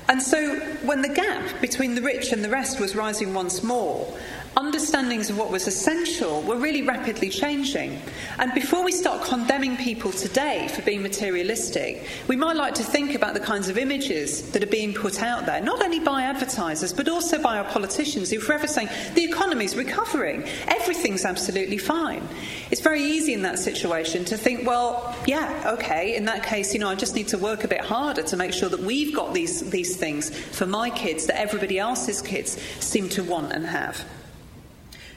And 0.09 0.19
so, 0.19 0.55
when 0.83 1.03
the 1.03 1.09
gap 1.09 1.61
between 1.61 1.93
the 1.93 2.01
rich 2.01 2.31
and 2.31 2.43
the 2.43 2.49
rest 2.49 2.79
was 2.79 2.95
rising 2.95 3.35
once 3.35 3.61
more, 3.61 4.11
understandings 4.57 5.29
of 5.29 5.37
what 5.37 5.51
was 5.51 5.67
essential 5.67 6.41
were 6.41 6.55
really 6.57 6.81
rapidly 6.81 7.29
changing. 7.29 8.01
And 8.39 8.51
before 8.53 8.83
we 8.83 8.91
start 8.91 9.23
condemning 9.23 9.77
people 9.77 10.11
today 10.11 10.67
for 10.69 10.81
being 10.81 11.03
materialistic, 11.03 12.07
we 12.27 12.35
might 12.35 12.55
like 12.55 12.73
to 12.75 12.83
think 12.83 13.13
about 13.13 13.35
the 13.35 13.39
kinds 13.39 13.69
of 13.69 13.77
images 13.77 14.51
that 14.51 14.63
are 14.63 14.67
being 14.67 14.95
put 14.95 15.21
out 15.21 15.45
there, 15.45 15.61
not 15.61 15.83
only 15.83 15.99
by 15.99 16.23
advertisers, 16.23 16.91
but 16.91 17.07
also 17.07 17.39
by 17.39 17.59
our 17.59 17.65
politicians 17.65 18.31
who 18.31 18.39
are 18.39 18.41
forever 18.41 18.67
saying 18.67 18.89
the 19.13 19.23
economy's 19.23 19.75
recovering, 19.75 20.43
everything's 20.67 21.23
absolutely 21.23 21.77
fine. 21.77 22.27
It's 22.71 22.81
very 22.81 23.03
easy 23.03 23.33
in 23.33 23.43
that 23.43 23.59
situation 23.59 24.25
to 24.25 24.37
think, 24.37 24.67
well, 24.67 25.15
yeah, 25.27 25.73
okay, 25.73 26.15
in 26.15 26.25
that 26.25 26.43
case, 26.43 26.73
you 26.73 26.79
know, 26.79 26.89
I 26.89 26.95
just 26.95 27.13
need 27.13 27.27
to 27.29 27.37
work 27.37 27.63
a 27.63 27.67
bit 27.67 27.81
harder 27.81 28.23
to 28.23 28.35
make 28.35 28.53
sure 28.53 28.69
that 28.69 28.79
we've 28.79 29.15
got 29.15 29.35
these, 29.35 29.69
these 29.69 29.97
things 29.97 30.35
for 30.35 30.65
my 30.65 30.89
kids 30.89 31.27
that 31.27 31.39
everybody 31.39 31.77
else's 31.77 32.23
kids 32.23 32.59
seem 32.79 33.07
to 33.09 33.23
want 33.23 33.51
and 33.51 33.67
have. 33.67 34.03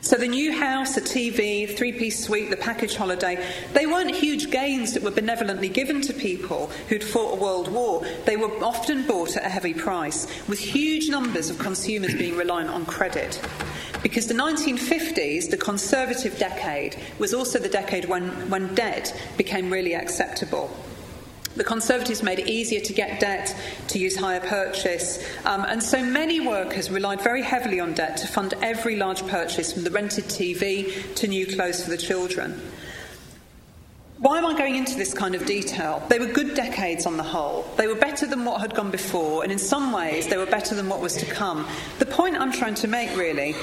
So 0.02 0.16
the 0.16 0.28
new 0.28 0.58
house, 0.58 0.94
the 0.94 1.02
TV, 1.02 1.76
three 1.76 1.92
piece 1.92 2.24
suite, 2.24 2.48
the 2.48 2.56
package 2.56 2.96
holiday, 2.96 3.46
they 3.74 3.86
weren't 3.86 4.14
huge 4.14 4.50
gains 4.50 4.94
that 4.94 5.02
were 5.02 5.10
benevolently 5.10 5.68
given 5.68 6.00
to 6.02 6.14
people 6.14 6.68
who'd 6.88 7.04
fought 7.04 7.34
a 7.34 7.40
world 7.40 7.68
war. 7.68 8.02
They 8.24 8.38
were 8.38 8.50
often 8.64 9.06
bought 9.06 9.36
at 9.36 9.44
a 9.44 9.50
heavy 9.50 9.74
price, 9.74 10.26
with 10.48 10.58
huge 10.58 11.10
numbers 11.10 11.50
of 11.50 11.58
consumers 11.58 12.14
being 12.14 12.34
reliant 12.34 12.70
on 12.70 12.86
credit. 12.86 13.42
Because 14.02 14.26
the 14.26 14.34
1950s, 14.34 15.50
the 15.50 15.58
conservative 15.58 16.38
decade, 16.38 16.96
was 17.18 17.34
also 17.34 17.58
the 17.58 17.68
decade 17.68 18.06
when, 18.06 18.28
when 18.48 18.74
debt 18.74 19.14
became 19.36 19.70
really 19.70 19.94
acceptable. 19.94 20.74
The 21.56 21.64
Conservatives 21.64 22.22
made 22.22 22.38
it 22.38 22.48
easier 22.48 22.80
to 22.80 22.92
get 22.92 23.18
debt, 23.18 23.54
to 23.88 23.98
use 23.98 24.16
hire 24.16 24.40
purchase, 24.40 25.18
um, 25.44 25.64
and 25.68 25.82
so 25.82 26.02
many 26.02 26.38
workers 26.40 26.90
relied 26.90 27.20
very 27.20 27.42
heavily 27.42 27.80
on 27.80 27.92
debt 27.92 28.16
to 28.18 28.28
fund 28.28 28.54
every 28.62 28.96
large 28.96 29.26
purchase, 29.26 29.72
from 29.72 29.82
the 29.82 29.90
rented 29.90 30.24
TV 30.24 31.14
to 31.16 31.26
new 31.26 31.46
clothes 31.46 31.82
for 31.82 31.90
the 31.90 31.98
children. 31.98 32.60
Why 34.18 34.38
am 34.38 34.44
I 34.46 34.56
going 34.56 34.76
into 34.76 34.96
this 34.96 35.14
kind 35.14 35.34
of 35.34 35.46
detail? 35.46 36.02
They 36.08 36.18
were 36.18 36.26
good 36.26 36.54
decades 36.54 37.06
on 37.06 37.16
the 37.16 37.22
whole. 37.22 37.64
They 37.76 37.86
were 37.86 37.94
better 37.94 38.26
than 38.26 38.44
what 38.44 38.60
had 38.60 38.74
gone 38.74 38.90
before, 38.90 39.42
and 39.42 39.50
in 39.50 39.58
some 39.58 39.92
ways, 39.92 40.28
they 40.28 40.36
were 40.36 40.46
better 40.46 40.74
than 40.74 40.88
what 40.88 41.00
was 41.00 41.16
to 41.16 41.26
come. 41.26 41.66
The 41.98 42.06
point 42.06 42.36
I'm 42.36 42.52
trying 42.52 42.74
to 42.74 42.86
make, 42.86 43.16
really, 43.16 43.56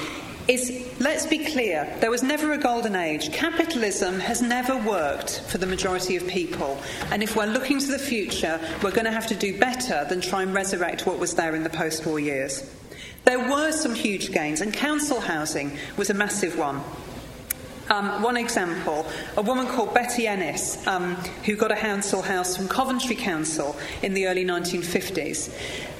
is 0.48 0.90
let's 0.98 1.26
be 1.26 1.44
clear, 1.44 1.94
there 2.00 2.10
was 2.10 2.22
never 2.22 2.52
a 2.52 2.58
golden 2.58 2.96
age. 2.96 3.30
Capitalism 3.32 4.18
has 4.18 4.40
never 4.40 4.76
worked 4.78 5.40
for 5.42 5.58
the 5.58 5.66
majority 5.66 6.16
of 6.16 6.26
people. 6.26 6.80
And 7.12 7.22
if 7.22 7.36
we're 7.36 7.46
looking 7.46 7.78
to 7.78 7.86
the 7.86 7.98
future, 7.98 8.58
we're 8.82 8.90
going 8.90 9.04
to 9.04 9.12
have 9.12 9.26
to 9.26 9.34
do 9.34 9.58
better 9.58 10.06
than 10.08 10.22
try 10.22 10.42
and 10.42 10.54
resurrect 10.54 11.06
what 11.06 11.18
was 11.18 11.34
there 11.34 11.54
in 11.54 11.64
the 11.64 11.70
post 11.70 12.06
war 12.06 12.18
years. 12.18 12.74
There 13.24 13.38
were 13.38 13.72
some 13.72 13.94
huge 13.94 14.32
gains, 14.32 14.62
and 14.62 14.72
council 14.72 15.20
housing 15.20 15.76
was 15.98 16.08
a 16.08 16.14
massive 16.14 16.58
one. 16.58 16.82
Um, 17.90 18.22
one 18.22 18.38
example, 18.38 19.06
a 19.36 19.42
woman 19.42 19.66
called 19.66 19.92
Betty 19.92 20.26
Ennis, 20.26 20.86
um, 20.86 21.14
who 21.44 21.56
got 21.56 21.72
a 21.72 21.76
council 21.76 22.22
house 22.22 22.56
from 22.56 22.68
Coventry 22.68 23.16
Council 23.16 23.76
in 24.02 24.14
the 24.14 24.26
early 24.28 24.44
1950s. 24.44 25.54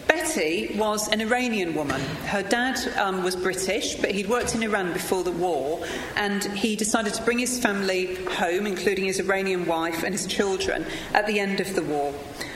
Betty 0.09 0.75
was 0.77 1.09
an 1.09 1.21
Iranian 1.21 1.75
woman. 1.75 2.01
Her 2.27 2.43
dad 2.43 2.79
um, 2.97 3.23
was 3.23 3.37
British, 3.37 3.95
but 3.97 4.11
he'd 4.11 4.29
worked 4.29 4.55
in 4.55 4.63
Iran 4.63 4.95
before 4.95 5.23
the 5.23 5.33
war, 5.33 5.85
and 6.17 6.43
he 6.57 6.77
decided 6.77 7.13
to 7.15 7.23
bring 7.23 7.39
his 7.39 7.59
family 7.61 8.15
home, 8.25 8.67
including 8.67 9.05
his 9.05 9.21
Iranian 9.21 9.67
wife 9.67 10.03
and 10.03 10.15
his 10.15 10.27
children, 10.27 10.87
at 11.13 11.27
the 11.27 11.39
end 11.39 11.61
of 11.61 11.75
the 11.75 11.83
war. 11.83 12.15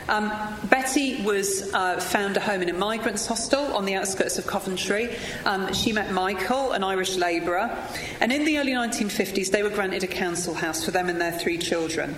Um, 0.09 0.33
Betty 0.65 1.23
was 1.23 1.73
uh, 1.75 2.01
found 2.01 2.37
a 2.37 2.41
home 2.41 2.63
in 2.63 2.71
a 2.71 2.73
migrants' 2.73 3.27
hostel 3.27 3.77
on 3.77 3.85
the 3.85 3.95
outskirts 3.95 4.39
of 4.39 4.47
Coventry. 4.47 5.15
Um, 5.45 5.73
she 5.75 5.93
met 5.93 6.11
Michael, 6.11 6.73
an 6.73 6.83
Irish 6.83 7.17
labourer, 7.17 7.77
and 8.21 8.33
in 8.33 8.45
the 8.45 8.59
early 8.59 8.73
1950s, 8.73 9.51
they 9.51 9.63
were 9.63 9.71
granted 9.71 10.03
a 10.03 10.09
council 10.09 10.55
house 10.55 10.85
for 10.85 10.91
them 10.91 11.09
and 11.09 11.21
their 11.21 11.33
three 11.33 11.59
children. 11.59 12.17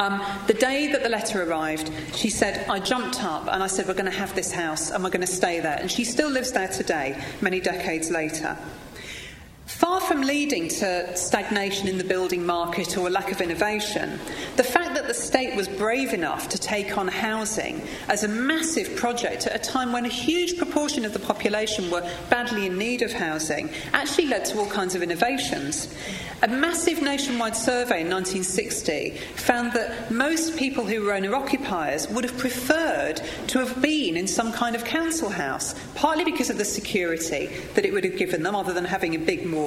Um, 0.00 0.22
the 0.46 0.54
day 0.54 0.90
that 0.92 1.02
the 1.02 1.10
letter 1.10 1.42
arrived, 1.42 1.90
she 2.14 2.30
said, 2.30 2.66
I 2.70 2.80
jumped 2.80 3.22
up 3.22 3.46
and 3.52 3.62
I 3.62 3.66
said, 3.66 3.86
We're 3.86 3.92
going 3.92 4.10
to 4.10 4.18
have 4.18 4.34
this 4.34 4.50
house 4.50 4.90
and 4.90 5.04
we're 5.04 5.10
going 5.10 5.20
to 5.20 5.26
stay 5.26 5.60
there. 5.60 5.76
And 5.78 5.90
she 5.90 6.04
still 6.04 6.30
lives 6.30 6.52
there 6.52 6.68
today, 6.68 7.22
many 7.42 7.60
decades 7.60 8.10
later. 8.10 8.56
Far 9.70 10.00
from 10.00 10.22
leading 10.22 10.66
to 10.66 11.16
stagnation 11.16 11.86
in 11.86 11.96
the 11.96 12.04
building 12.04 12.44
market 12.44 12.98
or 12.98 13.06
a 13.06 13.10
lack 13.10 13.30
of 13.30 13.40
innovation, 13.40 14.18
the 14.56 14.64
fact 14.64 14.94
that 14.94 15.06
the 15.06 15.14
state 15.14 15.54
was 15.54 15.68
brave 15.68 16.12
enough 16.12 16.48
to 16.48 16.58
take 16.58 16.98
on 16.98 17.06
housing 17.06 17.80
as 18.08 18.24
a 18.24 18.28
massive 18.28 18.96
project 18.96 19.46
at 19.46 19.54
a 19.54 19.70
time 19.70 19.92
when 19.92 20.04
a 20.04 20.08
huge 20.08 20.58
proportion 20.58 21.04
of 21.04 21.12
the 21.12 21.20
population 21.20 21.88
were 21.88 22.02
badly 22.28 22.66
in 22.66 22.76
need 22.76 23.00
of 23.00 23.12
housing 23.12 23.70
actually 23.92 24.26
led 24.26 24.44
to 24.46 24.58
all 24.58 24.66
kinds 24.66 24.96
of 24.96 25.02
innovations. 25.02 25.94
A 26.42 26.48
massive 26.48 27.02
nationwide 27.02 27.54
survey 27.54 28.00
in 28.00 28.08
1960 28.08 29.10
found 29.36 29.74
that 29.74 30.10
most 30.10 30.56
people 30.56 30.86
who 30.86 31.02
were 31.02 31.12
owner 31.12 31.34
occupiers 31.34 32.08
would 32.08 32.24
have 32.24 32.38
preferred 32.38 33.20
to 33.48 33.58
have 33.58 33.82
been 33.82 34.16
in 34.16 34.26
some 34.26 34.50
kind 34.50 34.74
of 34.74 34.82
council 34.82 35.28
house, 35.28 35.74
partly 35.94 36.24
because 36.24 36.48
of 36.48 36.56
the 36.56 36.64
security 36.64 37.50
that 37.74 37.84
it 37.84 37.92
would 37.92 38.04
have 38.04 38.16
given 38.16 38.42
them, 38.42 38.56
other 38.56 38.72
than 38.72 38.86
having 38.86 39.14
a 39.14 39.18
big 39.18 39.44
mortgage, 39.44 39.59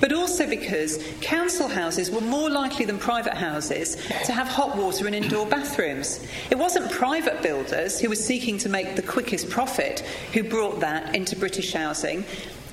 but 0.00 0.12
also 0.12 0.46
because 0.48 1.02
council 1.20 1.68
houses 1.68 2.10
were 2.10 2.20
more 2.20 2.50
likely 2.50 2.84
than 2.84 2.98
private 2.98 3.34
houses 3.34 3.96
to 4.24 4.32
have 4.32 4.48
hot 4.48 4.76
water 4.76 5.06
and 5.06 5.14
indoor 5.14 5.46
bathrooms. 5.46 6.26
It 6.50 6.58
wasn't 6.58 6.90
private 6.90 7.42
builders 7.42 8.00
who 8.00 8.08
were 8.08 8.16
seeking 8.16 8.58
to 8.58 8.68
make 8.68 8.96
the 8.96 9.02
quickest 9.02 9.50
profit 9.50 10.00
who 10.32 10.42
brought 10.42 10.80
that 10.80 11.14
into 11.14 11.36
British 11.36 11.72
housing. 11.72 12.24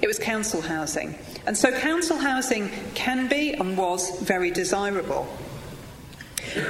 It 0.01 0.07
was 0.07 0.19
council 0.19 0.61
housing. 0.61 1.15
And 1.45 1.57
so 1.57 1.71
council 1.71 2.17
housing 2.17 2.69
can 2.93 3.27
be 3.27 3.53
and 3.53 3.77
was 3.77 4.19
very 4.21 4.51
desirable. 4.51 5.27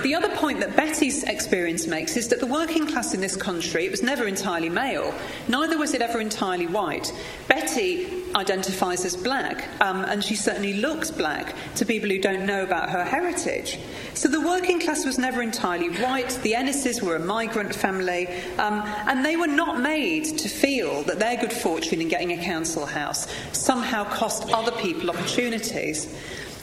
The 0.03 0.15
other 0.15 0.29
point 0.35 0.59
that 0.61 0.75
Betty's 0.75 1.23
experience 1.23 1.87
makes 1.87 2.17
is 2.17 2.27
that 2.29 2.39
the 2.39 2.47
working 2.47 2.87
class 2.87 3.13
in 3.13 3.21
this 3.21 3.35
country, 3.35 3.85
it 3.85 3.91
was 3.91 4.03
never 4.03 4.27
entirely 4.27 4.69
male, 4.69 5.13
neither 5.47 5.77
was 5.77 5.93
it 5.93 6.01
ever 6.01 6.19
entirely 6.19 6.67
white. 6.67 7.13
Betty 7.47 8.23
identifies 8.35 9.05
as 9.05 9.15
black, 9.15 9.67
um, 9.81 10.03
and 10.05 10.23
she 10.23 10.35
certainly 10.35 10.73
looks 10.73 11.09
black 11.09 11.55
to 11.75 11.85
people 11.85 12.09
who 12.09 12.19
don't 12.19 12.45
know 12.45 12.63
about 12.63 12.89
her 12.89 13.03
heritage. 13.03 13.79
So 14.13 14.27
the 14.27 14.41
working 14.41 14.79
class 14.79 15.05
was 15.05 15.17
never 15.17 15.41
entirely 15.41 15.89
white. 15.89 16.37
The 16.43 16.55
Ennises 16.55 17.01
were 17.01 17.15
a 17.15 17.19
migrant 17.19 17.73
family, 17.73 18.27
um, 18.57 18.81
and 19.07 19.23
they 19.23 19.37
were 19.37 19.47
not 19.47 19.79
made 19.79 20.25
to 20.37 20.49
feel 20.49 21.03
that 21.03 21.19
their 21.19 21.37
good 21.37 21.53
fortune 21.53 22.01
in 22.01 22.07
getting 22.07 22.33
a 22.33 22.43
council 22.43 22.85
house 22.85 23.27
somehow 23.53 24.03
cost 24.03 24.51
other 24.51 24.71
people 24.71 25.09
opportunities. 25.09 26.13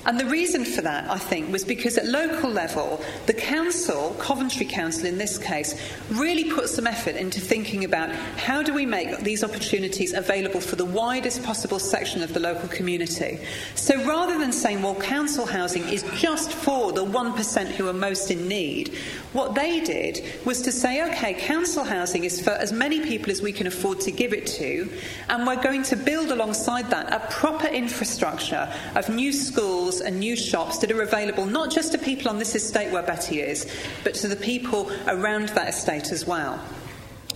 And 0.05 0.19
the 0.19 0.27
reason 0.27 0.65
for 0.65 0.83
that, 0.83 1.09
I 1.09 1.19
think, 1.19 1.53
was 1.53 1.65
because 1.65 1.97
at 1.97 2.07
local 2.07 2.51
level, 2.51 3.01
the 3.27 3.35
council, 3.35 4.17
Coventry 4.19 4.67
Council 4.67 5.07
in 5.07 5.17
this 5.17 5.39
case, 5.39 5.81
really 6.11 6.51
put 6.51 6.69
some 6.69 6.89
effort 6.89 7.15
into 7.15 7.41
thinking 7.41 7.85
about 7.85 8.11
how 8.37 8.63
do 8.63 8.75
we 8.75 8.85
make 8.85 9.21
these 9.21 9.45
opportunities 9.45 10.13
available 10.13 10.61
for 10.61 10.75
the 10.75 10.85
widest 10.85 11.45
possible 11.45 11.79
section 11.79 12.23
of 12.23 12.35
the 12.35 12.41
local 12.41 12.69
community. 12.69 13.39
So 13.77 14.03
rather 14.05 14.39
than 14.39 14.53
saying, 14.53 14.83
well, 14.83 14.97
council 14.97 15.47
housing 15.47 15.89
is 15.89 16.03
just 16.15 16.53
for 16.53 16.93
the 16.93 17.05
1% 17.05 17.67
who 17.69 17.89
are 17.89 17.93
most 17.93 18.31
in 18.33 18.49
need, 18.49 18.97
what 19.33 19.55
they 19.55 19.81
did 19.81 20.25
was 20.45 20.63
to 20.63 20.73
say, 20.73 21.09
okay, 21.11 21.35
council 21.35 21.85
housing 21.85 22.25
is 22.25 22.41
for 22.41 22.51
as 22.51 22.73
many 22.73 23.01
people 23.01 23.31
as 23.31 23.41
we 23.41 23.53
can 23.53 23.67
afford 23.67 24.01
to 24.01 24.11
give 24.11 24.33
it 24.33 24.47
to, 24.47 24.91
and 25.29 25.47
we're 25.47 25.63
going 25.63 25.85
to 25.85 25.97
build 25.97 26.31
alongside 26.31 26.91
that 26.91 27.13
a 27.13 27.21
proper 27.33 27.69
infrastructure 27.69 28.71
of 28.97 29.09
new 29.09 29.33
schools 29.33 29.92
and 30.01 30.19
new 30.19 30.37
shops 30.37 30.79
that 30.79 30.91
are 30.91 31.03
available 31.03 31.47
not 31.47 31.71
just 31.71 31.93
to 31.93 31.99
people 31.99 32.29
on 32.29 32.39
this 32.39 32.55
estate 32.55 32.93
where 32.93 33.03
Betty 33.03 33.41
is, 33.41 33.71
but 34.05 34.15
to 34.15 34.29
the 34.29 34.37
people 34.37 34.91
around 35.07 35.51
that 35.51 35.69
estate 35.69 36.13
as 36.13 36.27
well 36.27 36.61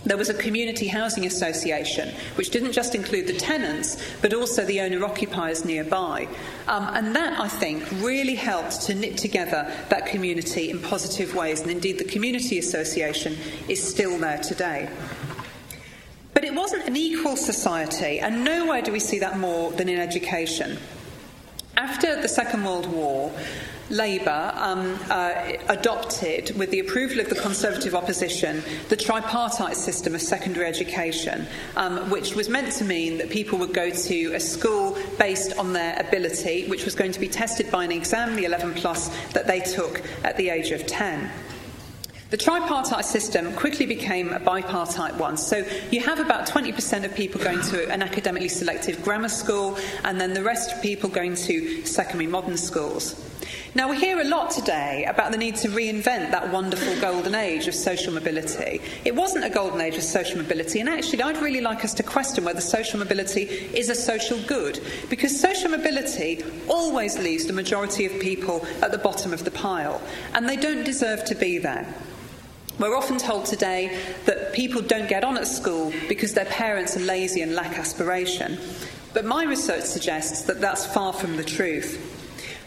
there 0.06 0.16
was 0.16 0.28
a 0.28 0.34
community 0.34 0.86
housing 0.86 1.26
association, 1.26 2.14
which 2.36 2.50
didn't 2.50 2.72
just 2.72 2.94
include 2.94 3.26
the 3.26 3.36
tenants, 3.36 4.00
but 4.22 4.32
also 4.32 4.64
the 4.64 4.80
owner 4.80 5.04
occupiers 5.04 5.64
nearby. 5.64 6.28
Um, 6.68 6.88
and 6.94 7.14
that, 7.16 7.38
I 7.38 7.48
think, 7.48 7.84
really 8.00 8.36
helped 8.36 8.82
to 8.82 8.94
knit 8.94 9.18
together 9.18 9.70
that 9.88 10.06
community 10.06 10.70
in 10.70 10.80
positive 10.80 11.34
ways. 11.34 11.60
And 11.60 11.70
indeed, 11.72 11.98
the 11.98 12.04
community 12.04 12.58
association 12.58 13.36
is 13.68 13.82
still 13.82 14.16
there 14.18 14.38
today. 14.38 14.88
But 16.34 16.44
it 16.44 16.54
wasn't 16.54 16.86
an 16.86 16.96
equal 16.96 17.36
society, 17.36 18.20
and 18.20 18.44
nowhere 18.44 18.82
do 18.82 18.92
we 18.92 19.00
see 19.00 19.18
that 19.18 19.38
more 19.38 19.72
than 19.72 19.88
in 19.88 19.98
education. 19.98 20.78
After 21.76 22.20
the 22.22 22.28
Second 22.28 22.64
World 22.64 22.86
War, 22.86 23.30
Labour 23.90 24.52
um, 24.54 24.98
uh, 25.10 25.52
adopted, 25.68 26.56
with 26.56 26.70
the 26.70 26.80
approval 26.80 27.20
of 27.20 27.28
the 27.28 27.34
Conservative 27.34 27.94
opposition, 27.94 28.62
the 28.88 28.96
tripartite 28.96 29.76
system 29.76 30.14
of 30.14 30.22
secondary 30.22 30.66
education, 30.66 31.46
um, 31.76 32.08
which 32.08 32.34
was 32.34 32.48
meant 32.48 32.72
to 32.72 32.84
mean 32.84 33.18
that 33.18 33.28
people 33.28 33.58
would 33.58 33.74
go 33.74 33.90
to 33.90 34.32
a 34.32 34.40
school 34.40 34.96
based 35.18 35.58
on 35.58 35.74
their 35.74 36.00
ability, 36.00 36.66
which 36.68 36.86
was 36.86 36.94
going 36.94 37.12
to 37.12 37.20
be 37.20 37.28
tested 37.28 37.70
by 37.70 37.84
an 37.84 37.92
exam, 37.92 38.36
the 38.36 38.46
11 38.46 38.72
plus, 38.72 39.08
that 39.34 39.46
they 39.46 39.60
took 39.60 40.02
at 40.24 40.38
the 40.38 40.48
age 40.48 40.70
of 40.70 40.86
10. 40.86 41.30
The 42.36 42.42
tripartite 42.42 43.06
system 43.06 43.54
quickly 43.54 43.86
became 43.86 44.28
a 44.28 44.38
bipartite 44.38 45.16
one. 45.16 45.38
So 45.38 45.64
you 45.90 46.02
have 46.02 46.20
about 46.20 46.46
20% 46.46 47.06
of 47.06 47.14
people 47.14 47.40
going 47.40 47.62
to 47.62 47.90
an 47.90 48.02
academically 48.02 48.50
selective 48.50 49.02
grammar 49.02 49.30
school, 49.30 49.78
and 50.04 50.20
then 50.20 50.34
the 50.34 50.42
rest 50.42 50.70
of 50.70 50.82
people 50.82 51.08
going 51.08 51.34
to 51.34 51.82
secondary 51.86 52.26
modern 52.26 52.58
schools. 52.58 53.18
Now, 53.74 53.88
we 53.88 53.96
hear 53.96 54.20
a 54.20 54.24
lot 54.24 54.50
today 54.50 55.06
about 55.08 55.32
the 55.32 55.38
need 55.38 55.56
to 55.56 55.68
reinvent 55.68 56.30
that 56.30 56.52
wonderful 56.52 57.00
golden 57.00 57.34
age 57.34 57.68
of 57.68 57.74
social 57.74 58.12
mobility. 58.12 58.82
It 59.06 59.14
wasn't 59.14 59.46
a 59.46 59.50
golden 59.50 59.80
age 59.80 59.96
of 59.96 60.02
social 60.02 60.36
mobility, 60.36 60.80
and 60.80 60.90
actually, 60.90 61.22
I'd 61.22 61.38
really 61.38 61.62
like 61.62 61.86
us 61.86 61.94
to 61.94 62.02
question 62.02 62.44
whether 62.44 62.60
social 62.60 62.98
mobility 62.98 63.44
is 63.44 63.88
a 63.88 63.94
social 63.94 64.38
good, 64.42 64.78
because 65.08 65.40
social 65.40 65.70
mobility 65.70 66.44
always 66.68 67.18
leaves 67.18 67.46
the 67.46 67.54
majority 67.54 68.04
of 68.04 68.20
people 68.20 68.66
at 68.82 68.92
the 68.92 68.98
bottom 68.98 69.32
of 69.32 69.44
the 69.44 69.50
pile, 69.50 70.02
and 70.34 70.46
they 70.46 70.56
don't 70.56 70.84
deserve 70.84 71.24
to 71.24 71.34
be 71.34 71.56
there. 71.56 71.94
We're 72.78 72.94
often 72.94 73.16
told 73.16 73.46
today 73.46 73.98
that 74.26 74.52
people 74.52 74.82
don't 74.82 75.08
get 75.08 75.24
on 75.24 75.38
at 75.38 75.46
school 75.46 75.94
because 76.08 76.34
their 76.34 76.44
parents 76.44 76.94
are 76.94 77.00
lazy 77.00 77.40
and 77.40 77.54
lack 77.54 77.78
aspiration. 77.78 78.58
But 79.14 79.24
my 79.24 79.44
research 79.44 79.84
suggests 79.84 80.42
that 80.42 80.60
that's 80.60 80.84
far 80.84 81.14
from 81.14 81.38
the 81.38 81.44
truth. 81.44 82.12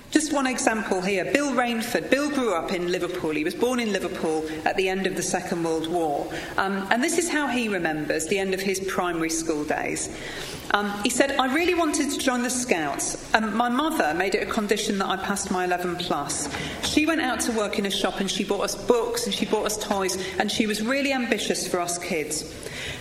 Just 0.10 0.34
one 0.34 0.48
example 0.48 1.02
here 1.02 1.32
Bill 1.32 1.52
Rainford. 1.52 2.10
Bill 2.10 2.32
grew 2.32 2.56
up 2.56 2.74
in 2.74 2.92
Liverpool. 2.92 3.30
He 3.30 3.44
was 3.44 3.54
born 3.54 3.80
in 3.80 3.94
Liverpool 3.94 4.50
at 4.66 4.76
the 4.78 4.90
end 4.90 5.06
of 5.06 5.16
the 5.16 5.22
Second 5.22 5.64
World 5.64 5.86
War. 5.88 6.28
Um, 6.58 6.88
and 6.90 7.04
this 7.04 7.20
is 7.20 7.30
how 7.30 7.46
he 7.46 7.70
remembers 7.70 8.26
the 8.26 8.40
end 8.40 8.56
of 8.56 8.62
his 8.62 8.80
primary 8.80 9.30
school 9.30 9.64
days. 9.64 10.10
Um, 10.72 10.94
he 11.04 11.10
said, 11.10 11.32
I 11.32 11.54
really 11.54 11.74
wanted 11.74 12.12
to 12.12 12.18
join 12.20 12.44
the 12.44 12.50
Scouts. 12.50 13.34
Um, 13.34 13.56
my 13.56 13.70
mother 13.70 14.14
made 14.14 14.36
it 14.36 14.48
a 14.48 14.52
condition 14.52 15.00
that 15.00 15.08
I 15.08 15.18
passed 15.18 15.50
my 15.50 15.66
11 15.66 15.96
plus. 15.96 16.48
She 16.84 17.06
went 17.06 17.22
out 17.22 17.40
to 17.42 17.52
work 17.54 17.80
in 17.80 17.88
a 17.88 17.92
shop 17.92 18.20
and 18.20 18.30
she 18.30 18.44
bought 18.44 18.62
us 18.62 18.76
books 18.76 19.26
and 19.26 19.34
she 19.34 19.46
bought 19.46 19.66
us 19.66 19.78
toys 19.78 20.18
and 20.38 20.52
she 20.52 20.68
was 20.68 20.84
really 20.84 21.12
ambitious 21.12 21.68
for 21.68 21.80
us 21.80 21.98
kids. 21.98 22.54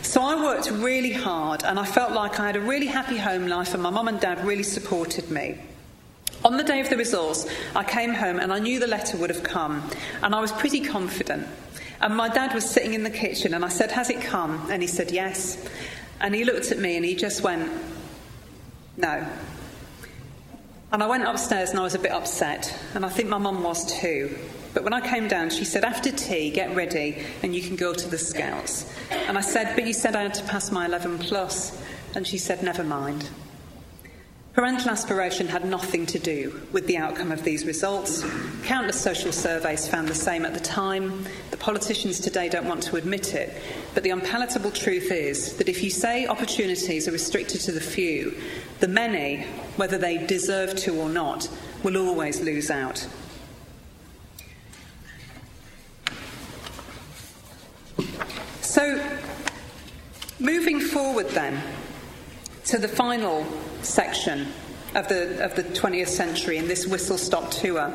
So 0.02 0.22
I 0.22 0.42
worked 0.42 0.70
really 0.70 1.12
hard 1.12 1.62
and 1.64 1.78
I 1.78 1.84
felt 1.84 2.12
like 2.12 2.40
I 2.40 2.46
had 2.46 2.56
a 2.56 2.60
really 2.60 2.86
happy 2.86 3.18
home 3.18 3.48
life 3.48 3.74
and 3.74 3.82
my 3.82 3.90
mum 3.90 4.08
and 4.08 4.18
dad 4.18 4.44
really 4.44 4.62
supported 4.62 5.30
me. 5.30 5.58
On 6.44 6.56
the 6.56 6.62
day 6.62 6.80
of 6.80 6.88
the 6.88 6.96
results, 6.96 7.46
I 7.74 7.82
came 7.82 8.14
home 8.14 8.38
and 8.38 8.52
I 8.52 8.60
knew 8.60 8.78
the 8.78 8.86
letter 8.86 9.16
would 9.16 9.30
have 9.30 9.42
come, 9.42 9.90
and 10.22 10.34
I 10.34 10.40
was 10.40 10.52
pretty 10.52 10.80
confident. 10.80 11.48
And 12.00 12.16
my 12.16 12.28
dad 12.28 12.54
was 12.54 12.68
sitting 12.68 12.94
in 12.94 13.02
the 13.02 13.10
kitchen, 13.10 13.54
and 13.54 13.64
I 13.64 13.68
said, 13.68 13.90
Has 13.90 14.08
it 14.08 14.20
come? 14.20 14.70
And 14.70 14.80
he 14.80 14.86
said, 14.86 15.10
Yes. 15.10 15.58
And 16.20 16.34
he 16.34 16.44
looked 16.44 16.72
at 16.72 16.78
me 16.78 16.96
and 16.96 17.04
he 17.04 17.14
just 17.14 17.42
went, 17.42 17.70
No. 18.96 19.26
And 20.90 21.02
I 21.02 21.06
went 21.06 21.24
upstairs 21.24 21.70
and 21.70 21.78
I 21.78 21.82
was 21.82 21.94
a 21.94 21.98
bit 21.98 22.12
upset, 22.12 22.74
and 22.94 23.04
I 23.04 23.08
think 23.08 23.28
my 23.28 23.38
mum 23.38 23.62
was 23.62 24.00
too. 24.00 24.36
But 24.74 24.84
when 24.84 24.92
I 24.92 25.00
came 25.00 25.28
down, 25.28 25.50
she 25.50 25.64
said, 25.64 25.84
After 25.84 26.10
tea, 26.10 26.50
get 26.50 26.74
ready 26.74 27.24
and 27.42 27.54
you 27.54 27.62
can 27.62 27.76
go 27.76 27.92
to 27.92 28.08
the 28.08 28.18
scouts. 28.18 28.92
And 29.10 29.36
I 29.36 29.40
said, 29.40 29.74
But 29.74 29.86
you 29.86 29.92
said 29.92 30.16
I 30.16 30.22
had 30.22 30.34
to 30.34 30.44
pass 30.44 30.70
my 30.70 30.86
11 30.86 31.18
plus. 31.18 31.82
And 32.14 32.26
she 32.26 32.38
said, 32.38 32.62
Never 32.62 32.84
mind. 32.84 33.28
Parental 34.58 34.90
aspiration 34.90 35.46
had 35.46 35.64
nothing 35.64 36.04
to 36.04 36.18
do 36.18 36.60
with 36.72 36.84
the 36.88 36.96
outcome 36.96 37.30
of 37.30 37.44
these 37.44 37.64
results. 37.64 38.24
Countless 38.64 39.00
social 39.00 39.30
surveys 39.30 39.86
found 39.86 40.08
the 40.08 40.14
same 40.16 40.44
at 40.44 40.52
the 40.52 40.58
time. 40.58 41.24
The 41.52 41.56
politicians 41.56 42.18
today 42.18 42.48
don't 42.48 42.66
want 42.66 42.82
to 42.82 42.96
admit 42.96 43.34
it, 43.34 43.56
but 43.94 44.02
the 44.02 44.10
unpalatable 44.10 44.72
truth 44.72 45.12
is 45.12 45.56
that 45.58 45.68
if 45.68 45.84
you 45.84 45.90
say 45.90 46.26
opportunities 46.26 47.06
are 47.06 47.12
restricted 47.12 47.60
to 47.60 47.70
the 47.70 47.80
few, 47.80 48.34
the 48.80 48.88
many, 48.88 49.44
whether 49.76 49.96
they 49.96 50.26
deserve 50.26 50.74
to 50.78 51.00
or 51.00 51.08
not, 51.08 51.48
will 51.84 51.96
always 51.96 52.40
lose 52.40 52.68
out. 52.68 53.06
So, 58.62 59.00
moving 60.40 60.80
forward 60.80 61.28
then 61.28 61.62
to 62.64 62.76
the 62.76 62.88
final 62.88 63.46
section 63.82 64.48
of 64.94 65.08
the, 65.08 65.44
of 65.44 65.54
the 65.54 65.64
20th 65.64 66.08
century 66.08 66.56
in 66.56 66.68
this 66.68 66.86
whistle 66.86 67.18
stop 67.18 67.50
tour, 67.50 67.92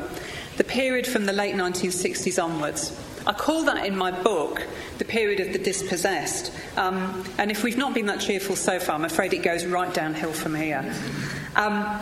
the 0.56 0.64
period 0.64 1.06
from 1.06 1.26
the 1.26 1.32
late 1.32 1.54
1960s 1.54 2.42
onwards. 2.42 2.98
I 3.26 3.32
call 3.32 3.64
that 3.64 3.86
in 3.86 3.96
my 3.96 4.10
book 4.10 4.66
the 4.98 5.04
period 5.04 5.40
of 5.40 5.52
the 5.52 5.58
dispossessed. 5.58 6.52
Um, 6.76 7.24
and 7.38 7.50
if 7.50 7.62
we've 7.64 7.78
not 7.78 7.94
been 7.94 8.06
that 8.06 8.20
cheerful 8.20 8.54
so 8.54 8.78
far, 8.78 8.94
I'm 8.94 9.04
afraid 9.04 9.32
it 9.32 9.42
goes 9.42 9.64
right 9.64 9.92
downhill 9.92 10.32
from 10.32 10.54
here. 10.54 10.94
Um, 11.56 12.00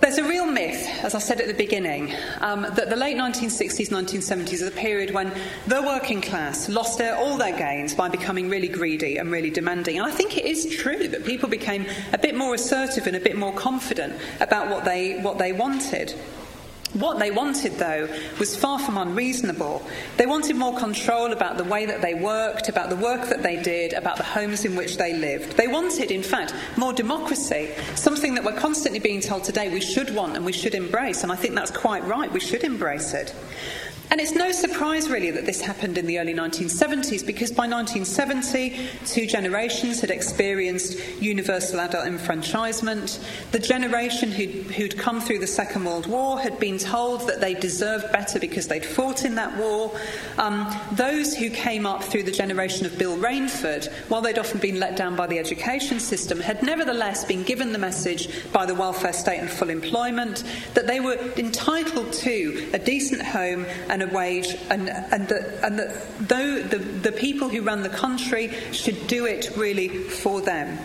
there's 0.00 0.16
a 0.16 0.24
real 0.24 0.46
myth, 0.46 0.88
as 1.02 1.14
I 1.14 1.18
said 1.18 1.40
at 1.40 1.46
the 1.46 1.54
beginning, 1.54 2.14
um, 2.40 2.62
that 2.62 2.88
the 2.88 2.96
late 2.96 3.16
1960s, 3.16 3.90
1970s 3.90 4.52
is 4.54 4.62
a 4.62 4.70
period 4.70 5.12
when 5.12 5.30
the 5.66 5.82
working 5.82 6.22
class 6.22 6.68
lost 6.68 6.98
their, 6.98 7.16
all 7.16 7.36
their 7.36 7.56
gains 7.56 7.94
by 7.94 8.08
becoming 8.08 8.48
really 8.48 8.68
greedy 8.68 9.18
and 9.18 9.30
really 9.30 9.50
demanding. 9.50 9.98
And 9.98 10.06
I 10.06 10.10
think 10.10 10.38
it 10.38 10.46
is 10.46 10.74
true 10.74 11.06
that 11.08 11.24
people 11.26 11.48
became 11.48 11.86
a 12.12 12.18
bit 12.18 12.34
more 12.34 12.54
assertive 12.54 13.06
and 13.06 13.16
a 13.16 13.20
bit 13.20 13.36
more 13.36 13.52
confident 13.52 14.14
about 14.40 14.70
what 14.70 14.84
they, 14.84 15.20
what 15.20 15.38
they 15.38 15.52
wanted. 15.52 16.14
What 16.94 17.20
they 17.20 17.30
wanted, 17.30 17.74
though, 17.78 18.08
was 18.40 18.56
far 18.56 18.78
from 18.80 18.98
unreasonable. 18.98 19.86
They 20.16 20.26
wanted 20.26 20.56
more 20.56 20.76
control 20.76 21.32
about 21.32 21.56
the 21.56 21.64
way 21.64 21.86
that 21.86 22.02
they 22.02 22.14
worked, 22.14 22.68
about 22.68 22.90
the 22.90 22.96
work 22.96 23.28
that 23.28 23.44
they 23.44 23.62
did, 23.62 23.92
about 23.92 24.16
the 24.16 24.24
homes 24.24 24.64
in 24.64 24.74
which 24.74 24.96
they 24.96 25.12
lived. 25.12 25.56
They 25.56 25.68
wanted, 25.68 26.10
in 26.10 26.24
fact, 26.24 26.52
more 26.76 26.92
democracy, 26.92 27.70
something 27.94 28.34
that 28.34 28.42
we're 28.42 28.58
constantly 28.58 28.98
being 28.98 29.20
told 29.20 29.44
today 29.44 29.68
we 29.68 29.80
should 29.80 30.12
want 30.14 30.36
and 30.36 30.44
we 30.44 30.52
should 30.52 30.74
embrace, 30.74 31.22
and 31.22 31.30
I 31.30 31.36
think 31.36 31.54
that's 31.54 31.70
quite 31.70 32.04
right. 32.04 32.30
We 32.32 32.40
should 32.40 32.64
embrace 32.64 33.14
it. 33.14 33.34
And 34.10 34.20
it's 34.20 34.34
no 34.34 34.50
surprise, 34.50 35.08
really, 35.08 35.30
that 35.30 35.46
this 35.46 35.60
happened 35.60 35.96
in 35.96 36.04
the 36.04 36.18
early 36.18 36.34
1970s 36.34 37.24
because 37.24 37.52
by 37.52 37.68
1970, 37.68 38.76
two 39.06 39.24
generations 39.24 40.00
had 40.00 40.10
experienced 40.10 40.98
universal 41.22 41.78
adult 41.78 42.08
enfranchisement. 42.08 43.20
The 43.52 43.60
generation 43.60 44.32
who'd, 44.32 44.72
who'd 44.72 44.98
come 44.98 45.20
through 45.20 45.38
the 45.38 45.46
Second 45.46 45.84
World 45.84 46.08
War 46.08 46.40
had 46.40 46.58
been 46.58 46.76
told 46.76 47.28
that 47.28 47.40
they 47.40 47.54
deserved 47.54 48.10
better 48.10 48.40
because 48.40 48.66
they'd 48.66 48.84
fought 48.84 49.24
in 49.24 49.36
that 49.36 49.56
war. 49.56 49.96
Um, 50.38 50.68
those 50.90 51.36
who 51.36 51.48
came 51.48 51.86
up 51.86 52.02
through 52.02 52.24
the 52.24 52.32
generation 52.32 52.86
of 52.86 52.98
Bill 52.98 53.16
Rainford, 53.16 53.92
while 54.08 54.22
they'd 54.22 54.40
often 54.40 54.58
been 54.58 54.80
let 54.80 54.96
down 54.96 55.14
by 55.14 55.28
the 55.28 55.38
education 55.38 56.00
system, 56.00 56.40
had 56.40 56.64
nevertheless 56.64 57.24
been 57.24 57.44
given 57.44 57.72
the 57.72 57.78
message 57.78 58.28
by 58.50 58.66
the 58.66 58.74
welfare 58.74 59.12
state 59.12 59.38
and 59.38 59.48
full 59.48 59.70
employment 59.70 60.42
that 60.74 60.88
they 60.88 60.98
were 60.98 61.16
entitled 61.36 62.12
to 62.12 62.70
a 62.72 62.78
decent 62.80 63.22
home 63.22 63.64
and 63.88 63.99
and 64.00 64.10
a 64.10 64.14
wage, 64.14 64.56
and, 64.70 64.88
and, 64.88 65.28
that, 65.28 65.64
and 65.64 65.78
that 65.78 66.28
though 66.28 66.62
the, 66.62 66.78
the 66.78 67.12
people 67.12 67.48
who 67.48 67.62
run 67.62 67.82
the 67.82 67.88
country 67.88 68.52
should 68.72 69.06
do 69.06 69.26
it 69.26 69.50
really 69.56 69.88
for 69.88 70.40
them. 70.40 70.78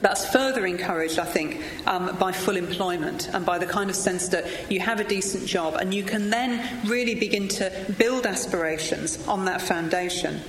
That's 0.00 0.28
further 0.32 0.66
encouraged, 0.66 1.20
I 1.20 1.24
think, 1.24 1.62
um, 1.86 2.16
by 2.18 2.32
full 2.32 2.56
employment 2.56 3.28
and 3.32 3.46
by 3.46 3.58
the 3.58 3.66
kind 3.66 3.88
of 3.88 3.94
sense 3.94 4.28
that 4.28 4.70
you 4.70 4.80
have 4.80 4.98
a 4.98 5.04
decent 5.04 5.46
job 5.46 5.74
and 5.74 5.94
you 5.94 6.02
can 6.02 6.28
then 6.28 6.84
really 6.88 7.14
begin 7.14 7.46
to 7.48 7.70
build 7.98 8.26
aspirations 8.26 9.24
on 9.28 9.44
that 9.44 9.62
foundation. 9.62 10.40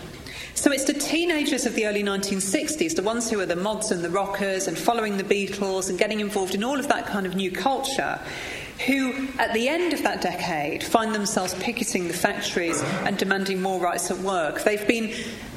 So 0.55 0.71
it's 0.71 0.85
the 0.85 0.93
teenagers 0.93 1.65
of 1.67 1.75
the 1.75 1.85
early 1.85 2.03
1960s, 2.03 2.95
the 2.95 3.03
ones 3.03 3.29
who 3.29 3.39
are 3.41 3.45
the 3.45 3.55
mods 3.55 3.91
and 3.91 4.03
the 4.03 4.09
rockers 4.09 4.67
and 4.67 4.77
following 4.77 5.17
the 5.17 5.23
Beatles 5.23 5.89
and 5.89 5.99
getting 5.99 6.19
involved 6.19 6.55
in 6.55 6.63
all 6.63 6.79
of 6.79 6.87
that 6.87 7.05
kind 7.05 7.25
of 7.25 7.35
new 7.35 7.51
culture, 7.51 8.19
who, 8.85 9.27
at 9.37 9.53
the 9.53 9.69
end 9.69 9.93
of 9.93 10.03
that 10.03 10.21
decade, 10.21 10.83
find 10.83 11.13
themselves 11.13 11.53
picketing 11.55 12.07
the 12.07 12.13
factories 12.13 12.81
and 13.05 13.17
demanding 13.17 13.61
more 13.61 13.79
rights 13.79 14.11
at 14.11 14.17
work. 14.17 14.63
They've 14.63 14.87
been 14.87 15.13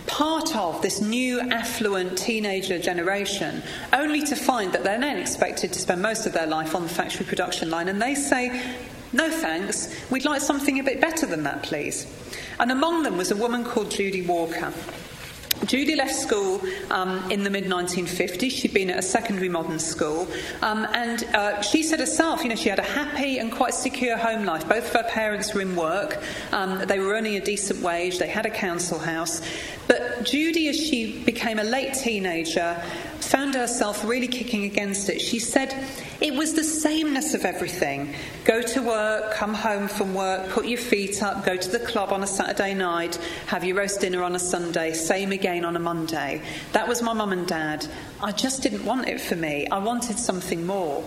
part 0.07 0.55
of 0.55 0.83
this 0.83 1.01
new 1.01 1.41
affluent 1.41 2.17
teenager 2.17 2.79
generation, 2.79 3.63
only 3.93 4.23
to 4.23 4.37
find 4.37 4.73
that 4.73 4.85
they're 4.85 5.01
then 5.01 5.19
expected 5.19 5.73
to 5.73 5.81
spend 5.81 6.03
most 6.03 6.27
of 6.27 6.33
their 6.33 6.47
life 6.47 6.75
on 6.75 6.83
the 6.83 6.89
factory 6.89 7.27
production 7.27 7.71
line. 7.71 7.89
And 7.89 8.01
they 8.01 8.15
say, 8.15 8.63
no 9.13 9.31
thanks, 9.31 9.95
we'd 10.11 10.25
like 10.25 10.41
something 10.41 10.79
a 10.79 10.85
bit 10.85 11.01
better 11.01 11.27
than 11.27 11.43
that, 11.45 11.63
please. 11.63 12.07
And 12.61 12.71
among 12.71 13.03
them 13.03 13.17
was 13.17 13.31
a 13.31 13.37
woman 13.37 13.65
called 13.65 13.91
Judy 13.91 14.23
Walker. 14.23 14.73
Judy 15.65 15.97
left 15.97 16.15
school 16.15 16.61
um, 16.91 17.31
in 17.31 17.43
the 17.43 17.51
mid 17.51 17.65
1950s. 17.65 18.51
She'd 18.51 18.75
been 18.75 18.91
at 18.91 18.99
a 18.99 19.03
secondary 19.03 19.49
modern 19.49 19.79
school. 19.79 20.29
Um, 20.63 20.87
and 20.93 21.25
uh, 21.35 21.63
she 21.63 21.83
said 21.83 22.01
herself, 22.01 22.43
you 22.43 22.51
know, 22.51 22.57
she 22.57 22.69
had 22.69 22.79
a 22.79 22.83
happy 22.83 23.39
and 23.39 23.51
quite 23.51 23.75
secure 23.75 24.17
home 24.17 24.45
life. 24.45 24.69
Both 24.69 24.95
of 24.95 25.03
her 25.03 25.09
parents 25.11 25.55
were 25.55 25.63
in 25.63 25.75
work. 25.75 26.23
Um, 26.53 26.79
they 26.87 26.99
were 26.99 27.15
earning 27.15 27.37
a 27.37 27.41
decent 27.41 27.81
wage. 27.81 28.19
They 28.19 28.29
had 28.29 28.47
a 28.47 28.51
council 28.51 28.99
house. 28.99 29.41
But 29.89 30.25
Judy, 30.25 30.69
as 30.69 30.77
she 30.77 31.23
became 31.23 31.59
a 31.59 31.65
late 31.65 31.95
teenager, 31.95 32.83
found 33.21 33.55
herself 33.55 34.05
really 34.05 34.29
kicking 34.29 34.65
against 34.65 35.09
it. 35.09 35.21
She 35.21 35.39
said 35.39 35.75
it 36.21 36.35
was 36.35 36.55
the 36.55 36.65
sameness 36.65 37.35
of 37.35 37.45
everything 37.45 38.15
go 38.45 38.63
to 38.63 38.83
work, 38.83 39.33
come 39.35 39.55
home 39.55 39.89
from 39.89 40.15
work, 40.15 40.49
put 40.51 40.67
your 40.67 40.79
feet 40.79 41.23
up, 41.23 41.45
go 41.45 41.57
to 41.57 41.71
the 41.71 41.81
club 41.81 42.13
on 42.13 42.23
a 42.23 42.27
Saturday 42.27 42.75
night, 42.75 43.17
have 43.47 43.65
your 43.65 43.77
roast 43.77 44.01
dinner 44.01 44.23
on 44.23 44.35
a 44.35 44.39
Sunday, 44.39 44.93
same 44.93 45.33
again 45.33 45.65
on 45.65 45.77
a 45.77 45.81
Monday. 45.81 46.41
That 46.73 46.87
was 46.87 47.03
my 47.03 47.13
mum 47.13 47.33
and 47.33 47.47
dad. 47.47 47.87
I 48.23 48.33
just 48.33 48.63
didn't 48.63 48.85
want 48.85 49.09
it 49.09 49.21
for 49.21 49.37
me. 49.37 49.67
I 49.67 49.79
wanted 49.79 50.19
something 50.19 50.65
more. 50.65 51.05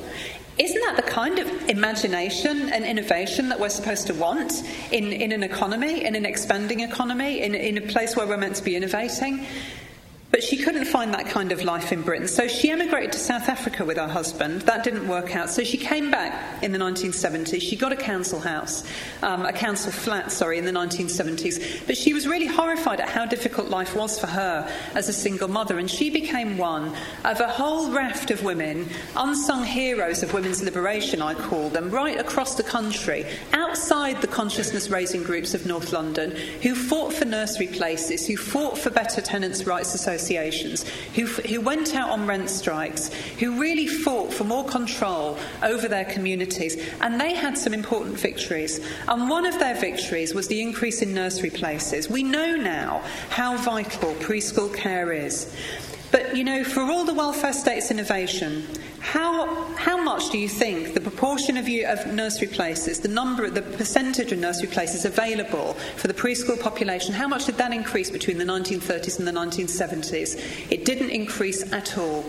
Isn't 0.60 0.82
that 0.82 0.97
the 0.97 1.10
kind 1.10 1.39
of 1.39 1.70
imagination 1.70 2.70
and 2.70 2.84
innovation 2.84 3.47
that 3.47 3.62
we're 3.62 3.70
supposed 3.70 4.07
to 4.07 4.14
want 4.14 4.51
in, 4.91 5.14
in 5.14 5.32
an 5.32 5.41
economy, 5.41 6.03
in 6.03 6.16
an 6.16 6.26
expanding 6.26 6.82
economy, 6.82 7.41
in, 7.41 7.55
in 7.55 7.78
a 7.78 7.82
place 7.82 8.18
where 8.18 8.28
we're 8.28 8.36
meant 8.36 8.57
to 8.57 8.64
be 8.64 8.76
innovating? 8.76 9.45
But 10.32 10.44
she 10.44 10.58
couldn't 10.58 10.86
find 10.86 11.12
that 11.16 11.26
kind 11.26 11.52
of 11.52 11.64
life 11.64 11.92
in 11.92 12.04
Britain. 12.04 12.28
So 12.28 12.48
she 12.48 12.70
emigrated 12.70 13.14
to 13.14 13.18
South 13.18 13.50
Africa 13.50 13.84
with 13.84 13.98
her 13.98 14.08
husband. 14.08 14.62
That 14.62 14.84
didn't 14.84 15.08
work 15.08 15.36
out. 15.36 15.50
So 15.50 15.64
she 15.64 15.78
came 15.78 16.12
back 16.12 16.64
in 16.64 16.72
the 16.72 16.78
1970s. 16.78 17.60
She 17.60 17.76
got 17.76 17.92
a 17.92 17.96
council 17.96 18.40
house, 18.40 18.84
um, 19.24 19.44
a 19.44 19.54
council 19.54 19.92
flat, 19.92 20.32
sorry, 20.32 20.60
in 20.60 20.66
the 20.66 20.72
1970s. 20.72 21.88
But 21.88 21.98
she 21.98 22.14
was 22.14 22.28
really 22.28 22.46
horrified 22.46 23.00
at 23.00 23.10
how 23.10 23.26
difficult 23.26 23.70
life 23.70 23.96
was 23.96 24.20
for 24.20 24.28
her 24.28 24.72
as 24.94 25.10
a 25.10 25.14
single 25.14 25.48
mother. 25.48 25.80
And 25.80 25.90
she 25.90 26.12
became 26.12 26.60
one 26.60 26.96
of 27.26 27.40
a 27.40 27.48
whole 27.48 27.92
raft 27.92 28.30
of 28.30 28.44
women, 28.44 28.88
unsung 29.16 29.64
heroes 29.64 30.22
of 30.22 30.32
women's 30.36 30.62
liberation, 30.62 31.24
I 31.24 31.34
call 31.34 31.70
them, 31.70 31.90
right 31.90 32.20
across 32.20 32.54
the 32.54 32.64
country, 32.64 33.26
outside 33.54 34.22
the 34.22 34.28
consciousness 34.28 34.90
raising 34.90 35.24
groups 35.24 35.56
of 35.56 35.66
North 35.66 35.92
London, 35.92 36.36
who 36.62 36.76
fought 36.76 37.14
for 37.14 37.26
nursery 37.26 37.68
places, 37.68 38.28
who 38.28 38.38
fought 38.38 38.78
for 38.78 38.92
better 38.92 39.22
tenants' 39.22 39.66
rights 39.66 39.96
associations 39.96 40.19
associations 40.20 40.88
who, 41.16 41.26
who 41.26 41.62
went 41.62 41.96
out 41.96 42.10
on 42.10 42.28
rent 42.28 42.50
strikes, 42.50 43.14
who 43.40 43.60
really 43.60 43.88
fought 43.88 44.34
for 44.34 44.44
more 44.44 44.66
control 44.66 45.38
over 45.64 45.88
their 45.88 46.06
communities, 46.06 46.78
and 47.02 47.20
they 47.20 47.34
had 47.34 47.58
some 47.58 47.74
important 47.74 48.18
victories. 48.20 48.80
And 49.08 49.30
one 49.30 49.46
of 49.46 49.58
their 49.60 49.76
victories 49.76 50.34
was 50.34 50.48
the 50.48 50.62
increase 50.62 51.02
in 51.02 51.14
nursery 51.14 51.50
places. 51.50 52.10
We 52.10 52.24
know 52.24 52.56
now 52.56 53.02
how 53.30 53.58
vital 53.58 54.14
preschool 54.16 54.74
care 54.74 55.12
is. 55.12 55.56
But, 56.12 56.36
you 56.36 56.44
know, 56.44 56.64
for 56.64 56.82
all 56.82 57.06
the 57.06 57.14
welfare 57.14 57.54
state's 57.54 57.92
innovation, 57.92 58.66
how, 59.00 59.66
how 59.76 60.02
much 60.02 60.30
do 60.30 60.38
you 60.38 60.50
think 60.50 60.93
the 60.93 61.02
proportion 61.02 61.58
of, 61.58 61.68
you, 61.68 61.88
of 61.88 62.06
nursery 62.08 62.47
places, 62.47 63.00
the 63.00 63.08
number, 63.08 63.50
the 63.50 63.62
percentage 63.62 64.32
of 64.32 64.39
nursery 64.39 64.68
places 64.68 65.06
available 65.06 65.74
for 65.95 66.08
the 66.08 66.14
preschool 66.14 66.60
population, 66.60 67.14
how 67.14 67.28
much 67.28 67.45
did 67.45 67.56
that 67.56 67.74
increase 67.74 68.12
between 68.12 68.38
the 68.38 68.43
1930s 68.43 69.20
and 69.20 69.28
the 69.28 69.32
1970s? 69.32 70.72
It 70.72 70.86
didn't 70.86 71.10
increase 71.12 71.72
at 71.72 71.97
all. 71.97 72.26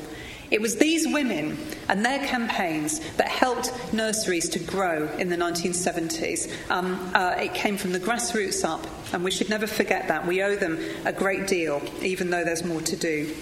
It 0.50 0.60
was 0.60 0.76
these 0.76 1.06
women 1.06 1.56
and 1.88 2.04
their 2.04 2.26
campaigns 2.26 2.98
that 3.16 3.28
helped 3.28 3.72
nurseries 3.92 4.48
to 4.50 4.58
grow 4.58 5.08
in 5.16 5.28
the 5.28 5.36
1970s. 5.36 6.50
Um, 6.70 7.12
uh, 7.14 7.36
it 7.38 7.54
came 7.54 7.76
from 7.76 7.92
the 7.92 8.00
grassroots 8.00 8.64
up, 8.64 8.84
and 9.12 9.22
we 9.22 9.30
should 9.30 9.48
never 9.48 9.68
forget 9.68 10.08
that. 10.08 10.26
We 10.26 10.42
owe 10.42 10.56
them 10.56 10.78
a 11.04 11.12
great 11.12 11.46
deal, 11.46 11.80
even 12.02 12.30
though 12.30 12.44
there's 12.44 12.64
more 12.64 12.80
to 12.80 12.96
do. 12.96 13.32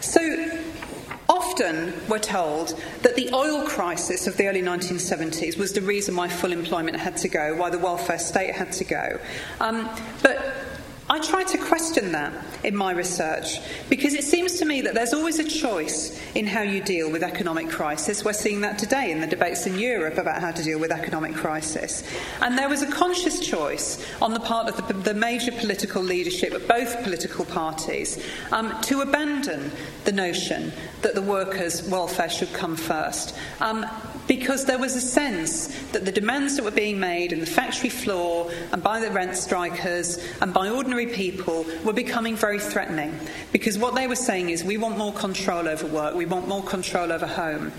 So, 0.00 0.20
Often 1.40 1.94
we're 2.06 2.18
told 2.18 2.78
that 3.00 3.16
the 3.16 3.30
oil 3.32 3.66
crisis 3.66 4.26
of 4.26 4.36
the 4.36 4.46
early 4.46 4.60
1970s 4.60 5.56
was 5.56 5.72
the 5.72 5.80
reason 5.80 6.14
why 6.14 6.28
full 6.28 6.52
employment 6.52 6.98
had 6.98 7.16
to 7.16 7.28
go, 7.28 7.56
why 7.56 7.70
the 7.70 7.78
welfare 7.78 8.18
state 8.18 8.54
had 8.54 8.72
to 8.72 8.84
go. 8.84 9.18
Um, 9.58 9.88
but 10.22 10.38
I 11.10 11.18
try 11.18 11.42
to 11.42 11.58
question 11.58 12.12
that 12.12 12.32
in 12.62 12.76
my 12.76 12.92
research 12.92 13.58
because 13.88 14.14
it 14.14 14.22
seems 14.22 14.60
to 14.60 14.64
me 14.64 14.80
that 14.82 14.94
there's 14.94 15.12
always 15.12 15.40
a 15.40 15.44
choice 15.44 16.16
in 16.36 16.46
how 16.46 16.62
you 16.62 16.80
deal 16.80 17.10
with 17.10 17.24
economic 17.24 17.68
crisis. 17.68 18.24
We're 18.24 18.32
seeing 18.32 18.60
that 18.60 18.78
today 18.78 19.10
in 19.10 19.20
the 19.20 19.26
debates 19.26 19.66
in 19.66 19.76
Europe 19.76 20.18
about 20.18 20.40
how 20.40 20.52
to 20.52 20.62
deal 20.62 20.78
with 20.78 20.92
economic 20.92 21.34
crisis. 21.34 22.04
And 22.40 22.56
there 22.56 22.68
was 22.68 22.82
a 22.82 22.86
conscious 22.86 23.40
choice 23.40 24.06
on 24.22 24.34
the 24.34 24.38
part 24.38 24.68
of 24.68 24.86
the, 24.86 24.94
the 24.94 25.14
major 25.14 25.50
political 25.50 26.00
leadership 26.00 26.52
of 26.52 26.68
both 26.68 27.02
political 27.02 27.44
parties 27.44 28.24
um, 28.52 28.80
to 28.82 29.00
abandon 29.00 29.72
the 30.04 30.12
notion 30.12 30.72
that 31.02 31.16
the 31.16 31.22
workers' 31.22 31.82
welfare 31.88 32.30
should 32.30 32.52
come 32.52 32.76
first. 32.76 33.36
Um, 33.60 33.84
because 34.30 34.64
there 34.64 34.78
was 34.78 34.94
a 34.94 35.00
sense 35.00 35.66
that 35.90 36.04
the 36.04 36.12
demands 36.12 36.54
that 36.54 36.62
were 36.62 36.70
being 36.70 37.00
made 37.00 37.32
in 37.32 37.40
the 37.40 37.46
factory 37.46 37.88
floor 37.88 38.48
and 38.70 38.80
by 38.80 39.00
the 39.00 39.10
rent 39.10 39.36
strikers 39.36 40.24
and 40.40 40.54
by 40.54 40.70
ordinary 40.70 41.08
people 41.08 41.66
were 41.84 41.92
becoming 41.92 42.36
very 42.36 42.60
threatening. 42.60 43.12
Because 43.50 43.76
what 43.76 43.96
they 43.96 44.06
were 44.06 44.14
saying 44.14 44.50
is, 44.50 44.62
we 44.62 44.76
want 44.76 44.96
more 44.96 45.12
control 45.14 45.66
over 45.66 45.84
work, 45.84 46.14
we 46.14 46.26
want 46.26 46.46
more 46.46 46.62
control 46.62 47.10
over 47.10 47.26
home. 47.26 47.72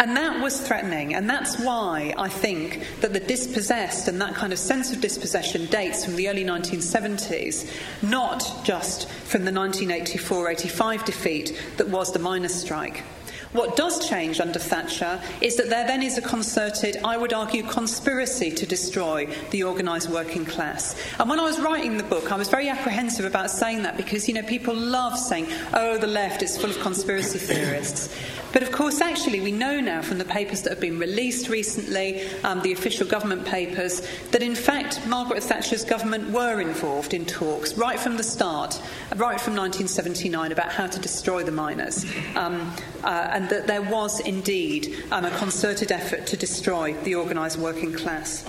And 0.00 0.16
that 0.16 0.42
was 0.42 0.60
threatening, 0.60 1.14
and 1.14 1.30
that's 1.30 1.56
why 1.60 2.12
I 2.18 2.30
think 2.30 2.84
that 3.00 3.12
the 3.12 3.20
dispossessed 3.20 4.08
and 4.08 4.20
that 4.20 4.34
kind 4.34 4.52
of 4.52 4.58
sense 4.58 4.92
of 4.92 5.00
dispossession 5.00 5.66
dates 5.66 6.04
from 6.04 6.16
the 6.16 6.28
early 6.28 6.44
1970s, 6.44 7.72
not 8.02 8.40
just 8.64 9.08
from 9.08 9.44
the 9.44 9.52
1984 9.52 10.50
85 10.50 11.04
defeat 11.04 11.62
that 11.76 11.86
was 11.86 12.12
the 12.12 12.18
miners' 12.18 12.56
strike. 12.56 13.04
What 13.52 13.76
does 13.76 14.08
change 14.08 14.40
under 14.40 14.58
Thatcher 14.58 15.20
is 15.40 15.56
that 15.56 15.70
there 15.70 15.86
then 15.86 16.02
is 16.02 16.18
a 16.18 16.22
concerted, 16.22 16.98
I 17.04 17.16
would 17.16 17.32
argue, 17.32 17.62
conspiracy 17.62 18.50
to 18.50 18.66
destroy 18.66 19.26
the 19.50 19.64
organised 19.64 20.10
working 20.10 20.44
class. 20.44 20.94
And 21.18 21.28
when 21.28 21.40
I 21.40 21.44
was 21.44 21.60
writing 21.60 21.96
the 21.96 22.04
book, 22.04 22.32
I 22.32 22.36
was 22.36 22.48
very 22.48 22.68
apprehensive 22.68 23.24
about 23.24 23.50
saying 23.50 23.82
that 23.84 23.96
because, 23.96 24.28
you 24.28 24.34
know, 24.34 24.42
people 24.42 24.74
love 24.74 25.18
saying, 25.18 25.46
oh, 25.72 25.98
the 25.98 26.06
left 26.06 26.42
is 26.42 26.58
full 26.58 26.70
of 26.70 26.78
conspiracy 26.80 27.38
theorists. 27.38 28.14
But 28.52 28.62
of 28.62 28.72
course, 28.72 29.02
actually, 29.02 29.40
we 29.40 29.52
know 29.52 29.80
now 29.80 30.00
from 30.00 30.16
the 30.16 30.24
papers 30.24 30.62
that 30.62 30.70
have 30.70 30.80
been 30.80 30.98
released 30.98 31.48
recently, 31.48 32.26
um, 32.42 32.62
the 32.62 32.72
official 32.72 33.06
government 33.06 33.44
papers, 33.44 34.00
that 34.30 34.42
in 34.42 34.54
fact 34.54 35.06
Margaret 35.06 35.42
Thatcher's 35.42 35.84
government 35.84 36.30
were 36.30 36.60
involved 36.60 37.12
in 37.12 37.26
talks 37.26 37.74
right 37.74 37.98
from 37.98 38.16
the 38.16 38.22
start, 38.22 38.80
right 39.16 39.38
from 39.38 39.54
1979, 39.56 40.52
about 40.52 40.72
how 40.72 40.86
to 40.86 40.98
destroy 40.98 41.42
the 41.42 41.52
miners. 41.52 42.06
Um, 42.34 42.72
uh, 43.06 43.30
and 43.32 43.48
that 43.48 43.66
there 43.66 43.82
was 43.82 44.20
indeed 44.20 45.04
um, 45.12 45.24
a 45.24 45.30
concerted 45.38 45.92
effort 45.92 46.26
to 46.26 46.36
destroy 46.36 46.92
the 47.04 47.14
organised 47.14 47.56
working 47.56 47.92
class. 47.92 48.44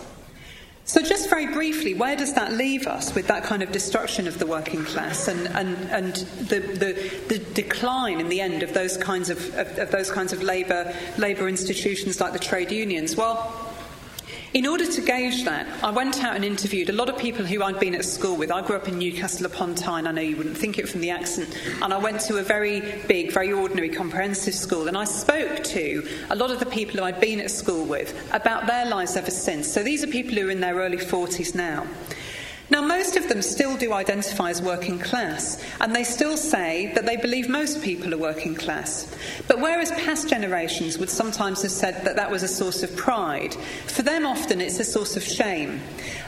So, 0.84 1.02
just 1.02 1.30
very 1.30 1.48
briefly, 1.48 1.94
where 1.94 2.16
does 2.16 2.34
that 2.36 2.54
leave 2.54 2.88
us 2.88 3.14
with 3.14 3.28
that 3.28 3.44
kind 3.44 3.62
of 3.62 3.74
destruction 3.74 4.26
of 4.26 4.40
the 4.40 4.46
working 4.46 4.86
class 4.86 5.28
and, 5.28 5.48
and, 5.50 5.78
and 5.90 6.16
the, 6.48 6.60
the, 6.60 7.12
the 7.28 7.40
decline 7.54 8.22
in 8.22 8.30
the 8.30 8.40
end 8.40 8.64
of 8.64 8.74
those 8.74 8.96
kinds 8.96 9.30
of, 9.30 9.54
of, 9.56 9.78
of 9.78 9.92
those 9.92 10.10
kinds 10.10 10.32
of 10.32 10.42
labour, 10.42 10.96
labour 11.18 11.50
institutions 11.50 12.22
like 12.22 12.32
the 12.32 12.40
trade 12.40 12.72
unions? 12.72 13.18
Well, 13.18 13.67
in 14.58 14.66
order 14.66 14.92
to 14.92 15.02
gauge 15.02 15.44
that, 15.44 15.68
I 15.84 15.92
went 15.92 16.24
out 16.24 16.36
and 16.36 16.44
interviewed 16.44 16.90
a 16.90 16.92
lot 16.92 17.10
of 17.10 17.18
people 17.20 17.46
who 17.46 17.62
I'd 17.62 17.80
been 17.80 17.94
at 17.94 18.04
school 18.04 18.36
with. 18.36 18.52
I 18.52 18.66
grew 18.66 18.76
up 18.76 18.88
in 18.88 18.98
Newcastle 18.98 19.46
upon 19.46 19.76
Tyne, 19.76 20.08
I 20.08 20.12
know 20.12 20.22
you 20.24 20.36
wouldn't 20.36 20.58
think 20.58 20.80
it 20.80 20.90
from 20.90 21.02
the 21.02 21.12
accent, 21.12 21.56
and 21.80 21.94
I 21.94 21.98
went 22.00 22.22
to 22.22 22.38
a 22.38 22.42
very 22.42 22.82
big, 23.08 23.32
very 23.32 23.54
ordinary 23.54 23.90
comprehensive 23.90 24.56
school, 24.56 24.88
and 24.88 24.98
I 24.98 25.04
spoke 25.04 25.64
to 25.64 26.10
a 26.32 26.36
lot 26.36 26.50
of 26.50 26.60
the 26.60 26.66
people 26.66 26.98
who 26.98 27.04
I'd 27.06 27.22
been 27.22 27.40
at 27.40 27.52
school 27.52 27.86
with 27.86 28.20
about 28.34 28.66
their 28.66 28.88
lives 28.88 29.16
ever 29.16 29.30
since. 29.30 29.72
So 29.72 29.84
these 29.84 30.04
are 30.04 30.08
people 30.08 30.34
who 30.34 30.48
are 30.48 30.52
in 30.52 30.60
their 30.60 30.74
early 30.74 30.98
40s 30.98 31.54
now. 31.54 31.86
Now, 32.70 32.82
most 32.82 33.16
of 33.16 33.30
them 33.30 33.42
still 33.42 33.78
do 33.78 33.94
identify 33.94 34.50
as 34.50 34.62
working 34.62 35.00
class, 35.00 35.64
and 35.80 35.96
they 35.96 36.04
still 36.04 36.36
say 36.36 36.92
that 36.96 37.06
they 37.06 37.16
believe 37.16 37.48
most 37.48 37.82
people 37.82 38.14
are 38.14 38.18
working 38.18 38.56
class. 38.56 39.16
But 39.48 39.62
whereas 39.62 39.92
past 39.92 40.28
generations 40.30 40.98
would 40.98 41.10
sometimes 41.10 41.62
have 41.62 41.72
said 41.72 42.04
that 42.04 42.18
that 42.18 42.30
was 42.30 42.44
a 42.44 42.48
source 42.48 42.84
of 42.84 42.94
pride, 42.98 43.54
for 43.86 44.02
them 44.02 44.26
often 44.26 44.60
it's 44.60 44.80
a 44.80 44.84
source 44.84 45.16
of 45.16 45.24
shame. 45.24 45.80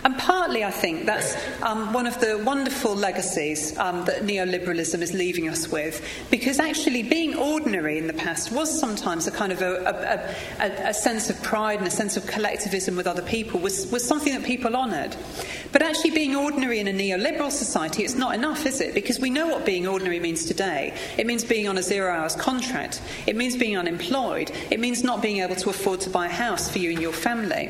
And 0.06 0.18
partly, 0.18 0.64
I 0.64 0.72
think, 0.72 1.06
that's 1.06 1.36
um, 1.62 1.92
one 1.92 2.08
of 2.08 2.22
the 2.22 2.42
wonderful 2.46 2.96
legacies 2.96 3.78
um, 3.78 4.06
that 4.06 4.22
neoliberalism 4.22 5.02
is 5.02 5.14
leaving 5.14 5.50
us 5.50 5.70
with, 5.70 6.02
because 6.32 6.60
actually 6.60 7.04
being 7.04 7.36
ordinary 7.36 7.98
in 7.98 8.08
the 8.08 8.14
past 8.14 8.54
was 8.54 8.80
sometimes 8.80 9.28
a 9.28 9.32
kind 9.32 9.52
of 9.52 9.62
a, 9.62 10.36
a, 10.60 10.66
a, 10.66 10.90
a 10.90 10.94
sense 10.94 11.30
of 11.30 11.42
pride 11.44 11.80
and 11.80 11.88
a 11.88 11.92
sense 11.92 12.16
of 12.16 12.26
collectivism 12.28 12.96
with 12.96 13.08
other 13.08 13.24
people, 13.24 13.60
was, 13.60 13.92
was 13.92 14.08
something 14.08 14.34
that 14.34 14.46
people 14.46 14.76
honoured. 14.76 15.18
But 15.72 15.82
actually, 15.82 16.12
being 16.12 16.29
ordinary 16.36 16.80
in 16.80 16.88
a 16.88 16.92
neoliberal 16.92 17.52
society, 17.52 18.04
it's 18.04 18.16
not 18.16 18.36
enough, 18.36 18.66
is 18.66 18.82
it? 18.82 18.94
Because 18.94 19.20
we 19.20 19.30
know 19.30 19.48
what 19.48 19.66
being 19.66 19.88
ordinary 19.88 20.20
means 20.20 20.46
today. 20.46 20.98
It 21.18 21.26
means 21.26 21.44
being 21.44 21.68
on 21.68 21.78
a 21.78 21.84
zero 21.84 22.14
hours 22.14 22.36
contract, 22.36 23.02
it 23.28 23.36
means 23.36 23.56
being 23.56 23.78
unemployed, 23.78 24.52
it 24.72 24.80
means 24.80 25.04
not 25.04 25.22
being 25.22 25.38
able 25.38 25.56
to 25.56 25.70
afford 25.70 26.02
to 26.02 26.10
buy 26.10 26.28
a 26.28 26.30
house 26.30 26.70
for 26.70 26.80
you 26.80 26.92
and 26.92 27.02
your 27.02 27.14
family. 27.14 27.70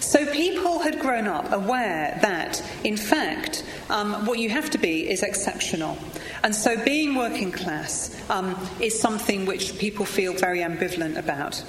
So 0.00 0.24
people 0.32 0.78
had 0.78 1.00
grown 1.00 1.26
up 1.26 1.52
aware 1.52 2.18
that, 2.22 2.62
in 2.84 2.96
fact, 2.96 3.64
um, 3.90 4.26
what 4.26 4.38
you 4.38 4.48
have 4.50 4.70
to 4.70 4.78
be 4.78 5.08
is 5.08 5.22
exceptional. 5.22 5.98
And 6.42 6.54
so 6.54 6.82
being 6.82 7.14
working 7.14 7.52
class 7.52 8.16
um, 8.30 8.56
is 8.80 8.98
something 8.98 9.44
which 9.44 9.78
people 9.78 10.04
feel 10.04 10.32
very 10.32 10.60
ambivalent 10.60 11.16
about. 11.16 11.62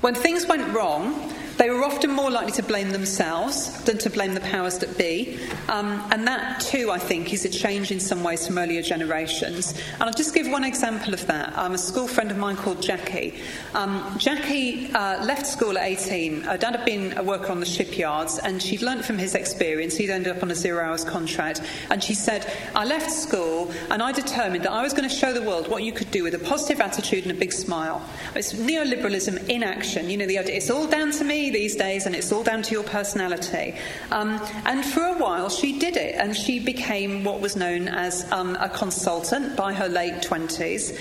When 0.00 0.14
things 0.14 0.46
went 0.46 0.74
wrong, 0.74 1.32
they 1.56 1.70
were 1.70 1.84
often 1.84 2.10
more 2.10 2.30
likely 2.30 2.52
to 2.52 2.62
blame 2.62 2.90
themselves 2.90 3.82
than 3.84 3.98
to 3.98 4.10
blame 4.10 4.34
the 4.34 4.40
powers 4.40 4.78
that 4.78 4.98
be. 4.98 5.38
Um, 5.68 6.02
and 6.10 6.26
that, 6.26 6.60
too, 6.60 6.90
I 6.90 6.98
think, 6.98 7.32
is 7.32 7.44
a 7.44 7.48
change 7.48 7.90
in 7.92 8.00
some 8.00 8.24
ways 8.24 8.46
from 8.46 8.58
earlier 8.58 8.82
generations. 8.82 9.72
And 9.94 10.02
I'll 10.02 10.12
just 10.12 10.34
give 10.34 10.48
one 10.48 10.64
example 10.64 11.14
of 11.14 11.26
that. 11.26 11.56
Um, 11.56 11.72
a 11.72 11.78
school 11.78 12.08
friend 12.08 12.30
of 12.30 12.36
mine 12.36 12.56
called 12.56 12.82
Jackie. 12.82 13.40
Um, 13.74 14.16
Jackie 14.18 14.92
uh, 14.92 15.24
left 15.24 15.46
school 15.46 15.78
at 15.78 15.86
18. 15.86 16.42
Her 16.42 16.56
dad 16.56 16.76
had 16.76 16.84
been 16.84 17.16
a 17.16 17.22
worker 17.22 17.52
on 17.52 17.60
the 17.60 17.66
shipyards, 17.66 18.38
and 18.38 18.60
she'd 18.60 18.82
learnt 18.82 19.04
from 19.04 19.18
his 19.18 19.34
experience. 19.34 19.96
He'd 19.96 20.10
ended 20.10 20.36
up 20.36 20.42
on 20.42 20.50
a 20.50 20.54
zero 20.54 20.84
hours 20.84 21.04
contract. 21.04 21.62
And 21.90 22.02
she 22.02 22.14
said, 22.14 22.50
I 22.74 22.84
left 22.84 23.10
school, 23.10 23.70
and 23.90 24.02
I 24.02 24.12
determined 24.12 24.64
that 24.64 24.72
I 24.72 24.82
was 24.82 24.92
going 24.92 25.08
to 25.08 25.14
show 25.14 25.32
the 25.32 25.42
world 25.42 25.68
what 25.68 25.82
you 25.82 25.92
could 25.92 26.10
do 26.10 26.24
with 26.24 26.34
a 26.34 26.38
positive 26.38 26.80
attitude 26.80 27.22
and 27.24 27.32
a 27.32 27.38
big 27.38 27.52
smile. 27.52 28.02
It's 28.34 28.52
neoliberalism 28.54 29.48
in 29.48 29.62
action. 29.62 30.10
You 30.10 30.16
know, 30.16 30.26
the 30.26 30.38
idea, 30.38 30.56
it's 30.56 30.70
all 30.70 30.86
down 30.86 31.12
to 31.12 31.24
me 31.24 31.43
these 31.50 31.76
days, 31.76 32.06
and 32.06 32.14
it's 32.14 32.32
all 32.32 32.42
down 32.42 32.62
to 32.62 32.72
your 32.72 32.84
personality. 32.84 33.74
Um, 34.10 34.40
and 34.64 34.84
for 34.84 35.04
a 35.04 35.18
while, 35.18 35.48
she 35.48 35.78
did 35.78 35.96
it, 35.96 36.14
and 36.16 36.36
she 36.36 36.58
became 36.58 37.24
what 37.24 37.40
was 37.40 37.56
known 37.56 37.88
as 37.88 38.30
um, 38.32 38.56
a 38.56 38.68
consultant 38.68 39.56
by 39.56 39.72
her 39.72 39.88
late 39.88 40.14
20s. 40.22 40.98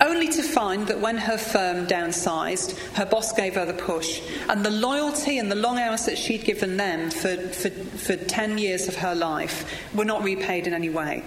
Only 0.00 0.28
to 0.28 0.42
find 0.42 0.86
that 0.86 1.00
when 1.00 1.18
her 1.18 1.36
firm 1.36 1.86
downsized, 1.86 2.78
her 2.94 3.04
boss 3.04 3.32
gave 3.32 3.56
her 3.56 3.64
the 3.64 3.74
push, 3.74 4.20
and 4.48 4.64
the 4.64 4.70
loyalty 4.70 5.38
and 5.38 5.50
the 5.50 5.56
long 5.56 5.78
hours 5.78 6.06
that 6.06 6.16
she'd 6.16 6.44
given 6.44 6.76
them 6.76 7.10
for, 7.10 7.36
for, 7.36 7.70
for 7.70 8.16
10 8.16 8.58
years 8.58 8.86
of 8.86 8.94
her 8.96 9.14
life 9.14 9.92
were 9.94 10.04
not 10.04 10.22
repaid 10.22 10.68
in 10.68 10.72
any 10.72 10.88
way. 10.88 11.24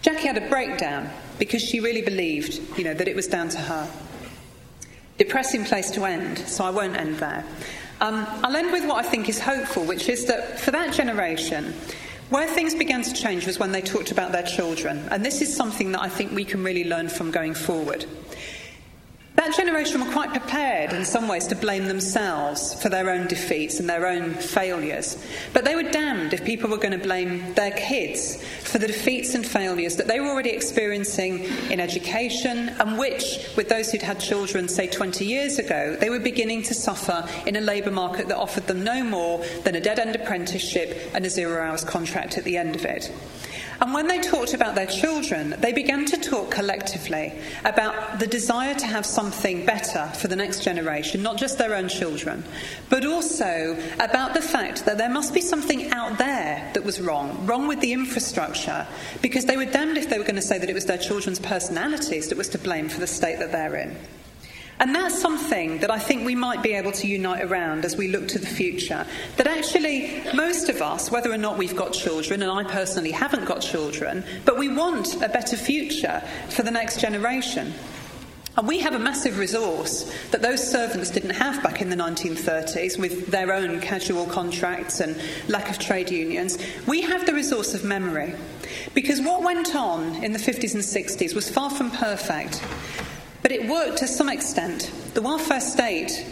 Jackie 0.00 0.26
had 0.26 0.38
a 0.38 0.48
breakdown 0.48 1.10
because 1.38 1.62
she 1.62 1.80
really 1.80 2.02
believed, 2.02 2.60
you 2.78 2.84
know, 2.84 2.94
that 2.94 3.08
it 3.08 3.16
was 3.16 3.26
down 3.26 3.48
to 3.50 3.58
her. 3.58 3.90
Depressing 5.18 5.64
place 5.64 5.90
to 5.92 6.04
end, 6.04 6.38
so 6.38 6.64
I 6.64 6.70
won't 6.70 6.96
end 6.96 7.16
there. 7.16 7.44
Um, 8.00 8.26
I'll 8.42 8.56
end 8.56 8.72
with 8.72 8.86
what 8.86 9.04
I 9.04 9.08
think 9.08 9.28
is 9.28 9.40
hopeful, 9.40 9.84
which 9.84 10.08
is 10.08 10.26
that 10.26 10.58
for 10.58 10.70
that 10.72 10.92
generation, 10.92 11.74
where 12.30 12.46
things 12.46 12.74
began 12.74 13.02
to 13.02 13.12
change 13.12 13.46
was 13.46 13.58
when 13.58 13.72
they 13.72 13.82
talked 13.82 14.10
about 14.10 14.32
their 14.32 14.42
children. 14.42 15.06
And 15.10 15.24
this 15.24 15.40
is 15.40 15.54
something 15.54 15.92
that 15.92 16.00
I 16.00 16.08
think 16.08 16.32
we 16.32 16.44
can 16.44 16.64
really 16.64 16.84
learn 16.84 17.08
from 17.08 17.30
going 17.30 17.54
forward. 17.54 18.06
That 19.36 19.56
generation 19.56 20.00
were 20.00 20.12
quite 20.12 20.30
prepared 20.30 20.92
in 20.92 21.04
some 21.04 21.26
ways 21.26 21.48
to 21.48 21.56
blame 21.56 21.86
themselves 21.86 22.80
for 22.80 22.88
their 22.88 23.10
own 23.10 23.26
defeats 23.26 23.80
and 23.80 23.90
their 23.90 24.06
own 24.06 24.34
failures. 24.34 25.22
But 25.52 25.64
they 25.64 25.74
were 25.74 25.82
damned 25.82 26.32
if 26.32 26.44
people 26.44 26.70
were 26.70 26.76
going 26.76 26.98
to 26.98 27.04
blame 27.04 27.52
their 27.54 27.72
kids 27.72 28.40
for 28.62 28.78
the 28.78 28.86
defeats 28.86 29.34
and 29.34 29.44
failures 29.44 29.96
that 29.96 30.06
they 30.06 30.20
were 30.20 30.28
already 30.28 30.50
experiencing 30.50 31.44
in 31.68 31.80
education 31.80 32.68
and 32.78 32.96
which, 32.96 33.48
with 33.56 33.68
those 33.68 33.90
who'd 33.90 34.02
had 34.02 34.20
children, 34.20 34.68
say 34.68 34.86
20 34.86 35.24
years 35.24 35.58
ago, 35.58 35.96
they 35.96 36.10
were 36.10 36.20
beginning 36.20 36.62
to 36.62 36.74
suffer 36.74 37.28
in 37.44 37.56
a 37.56 37.60
labour 37.60 37.90
market 37.90 38.28
that 38.28 38.36
offered 38.36 38.68
them 38.68 38.84
no 38.84 39.02
more 39.02 39.44
than 39.64 39.74
a 39.74 39.80
dead 39.80 39.98
end 39.98 40.14
apprenticeship 40.14 41.10
and 41.12 41.26
a 41.26 41.30
zero 41.30 41.60
hours 41.60 41.82
contract 41.82 42.38
at 42.38 42.44
the 42.44 42.56
end 42.56 42.76
of 42.76 42.84
it. 42.84 43.12
And 43.80 43.92
when 43.92 44.06
they 44.06 44.20
talked 44.20 44.54
about 44.54 44.74
their 44.74 44.86
children, 44.86 45.54
they 45.58 45.72
began 45.72 46.04
to 46.06 46.16
talk 46.16 46.50
collectively 46.50 47.32
about 47.64 48.18
the 48.18 48.26
desire 48.26 48.74
to 48.74 48.86
have 48.86 49.04
something 49.04 49.66
better 49.66 50.06
for 50.14 50.28
the 50.28 50.36
next 50.36 50.62
generation, 50.62 51.22
not 51.22 51.36
just 51.36 51.58
their 51.58 51.74
own 51.74 51.88
children, 51.88 52.44
but 52.88 53.04
also 53.04 53.76
about 54.00 54.34
the 54.34 54.42
fact 54.42 54.84
that 54.84 54.98
there 54.98 55.10
must 55.10 55.34
be 55.34 55.40
something 55.40 55.90
out 55.90 56.18
there 56.18 56.70
that 56.74 56.84
was 56.84 57.00
wrong, 57.00 57.46
wrong 57.46 57.66
with 57.66 57.80
the 57.80 57.92
infrastructure, 57.92 58.86
because 59.22 59.44
they 59.44 59.56
were 59.56 59.64
damned 59.64 59.98
if 59.98 60.08
they 60.08 60.18
were 60.18 60.24
going 60.24 60.36
to 60.36 60.42
say 60.42 60.58
that 60.58 60.70
it 60.70 60.74
was 60.74 60.86
their 60.86 60.98
children's 60.98 61.40
personalities 61.40 62.28
that 62.28 62.38
was 62.38 62.48
to 62.48 62.58
blame 62.58 62.88
for 62.88 63.00
the 63.00 63.06
state 63.06 63.38
that 63.38 63.52
they're 63.52 63.76
in. 63.76 63.96
And 64.80 64.94
that's 64.94 65.20
something 65.20 65.78
that 65.78 65.90
I 65.90 65.98
think 65.98 66.24
we 66.24 66.34
might 66.34 66.62
be 66.62 66.72
able 66.74 66.92
to 66.92 67.06
unite 67.06 67.42
around 67.44 67.84
as 67.84 67.96
we 67.96 68.08
look 68.08 68.26
to 68.28 68.38
the 68.38 68.46
future. 68.46 69.06
That 69.36 69.46
actually, 69.46 70.22
most 70.34 70.68
of 70.68 70.82
us, 70.82 71.10
whether 71.10 71.30
or 71.30 71.38
not 71.38 71.58
we've 71.58 71.76
got 71.76 71.92
children, 71.92 72.42
and 72.42 72.50
I 72.50 72.64
personally 72.64 73.12
haven't 73.12 73.44
got 73.44 73.60
children, 73.60 74.24
but 74.44 74.58
we 74.58 74.68
want 74.68 75.22
a 75.22 75.28
better 75.28 75.56
future 75.56 76.22
for 76.48 76.62
the 76.62 76.70
next 76.70 77.00
generation. 77.00 77.72
And 78.56 78.68
we 78.68 78.78
have 78.80 78.94
a 78.94 79.00
massive 79.00 79.38
resource 79.38 80.12
that 80.30 80.40
those 80.40 80.70
servants 80.70 81.10
didn't 81.10 81.30
have 81.30 81.60
back 81.62 81.80
in 81.80 81.90
the 81.90 81.96
1930s 81.96 82.98
with 82.98 83.26
their 83.26 83.52
own 83.52 83.80
casual 83.80 84.26
contracts 84.26 85.00
and 85.00 85.20
lack 85.48 85.70
of 85.70 85.80
trade 85.80 86.08
unions. 86.08 86.56
We 86.86 87.00
have 87.02 87.26
the 87.26 87.34
resource 87.34 87.74
of 87.74 87.82
memory. 87.82 88.34
Because 88.94 89.20
what 89.20 89.42
went 89.42 89.74
on 89.74 90.22
in 90.22 90.32
the 90.32 90.38
50s 90.38 90.74
and 90.74 90.84
60s 90.84 91.34
was 91.34 91.50
far 91.50 91.68
from 91.68 91.90
perfect. 91.90 92.62
But 93.44 93.52
it 93.52 93.68
worked 93.68 93.98
to 93.98 94.08
some 94.08 94.30
extent. 94.30 94.90
The 95.12 95.20
welfare 95.20 95.60
state 95.60 96.24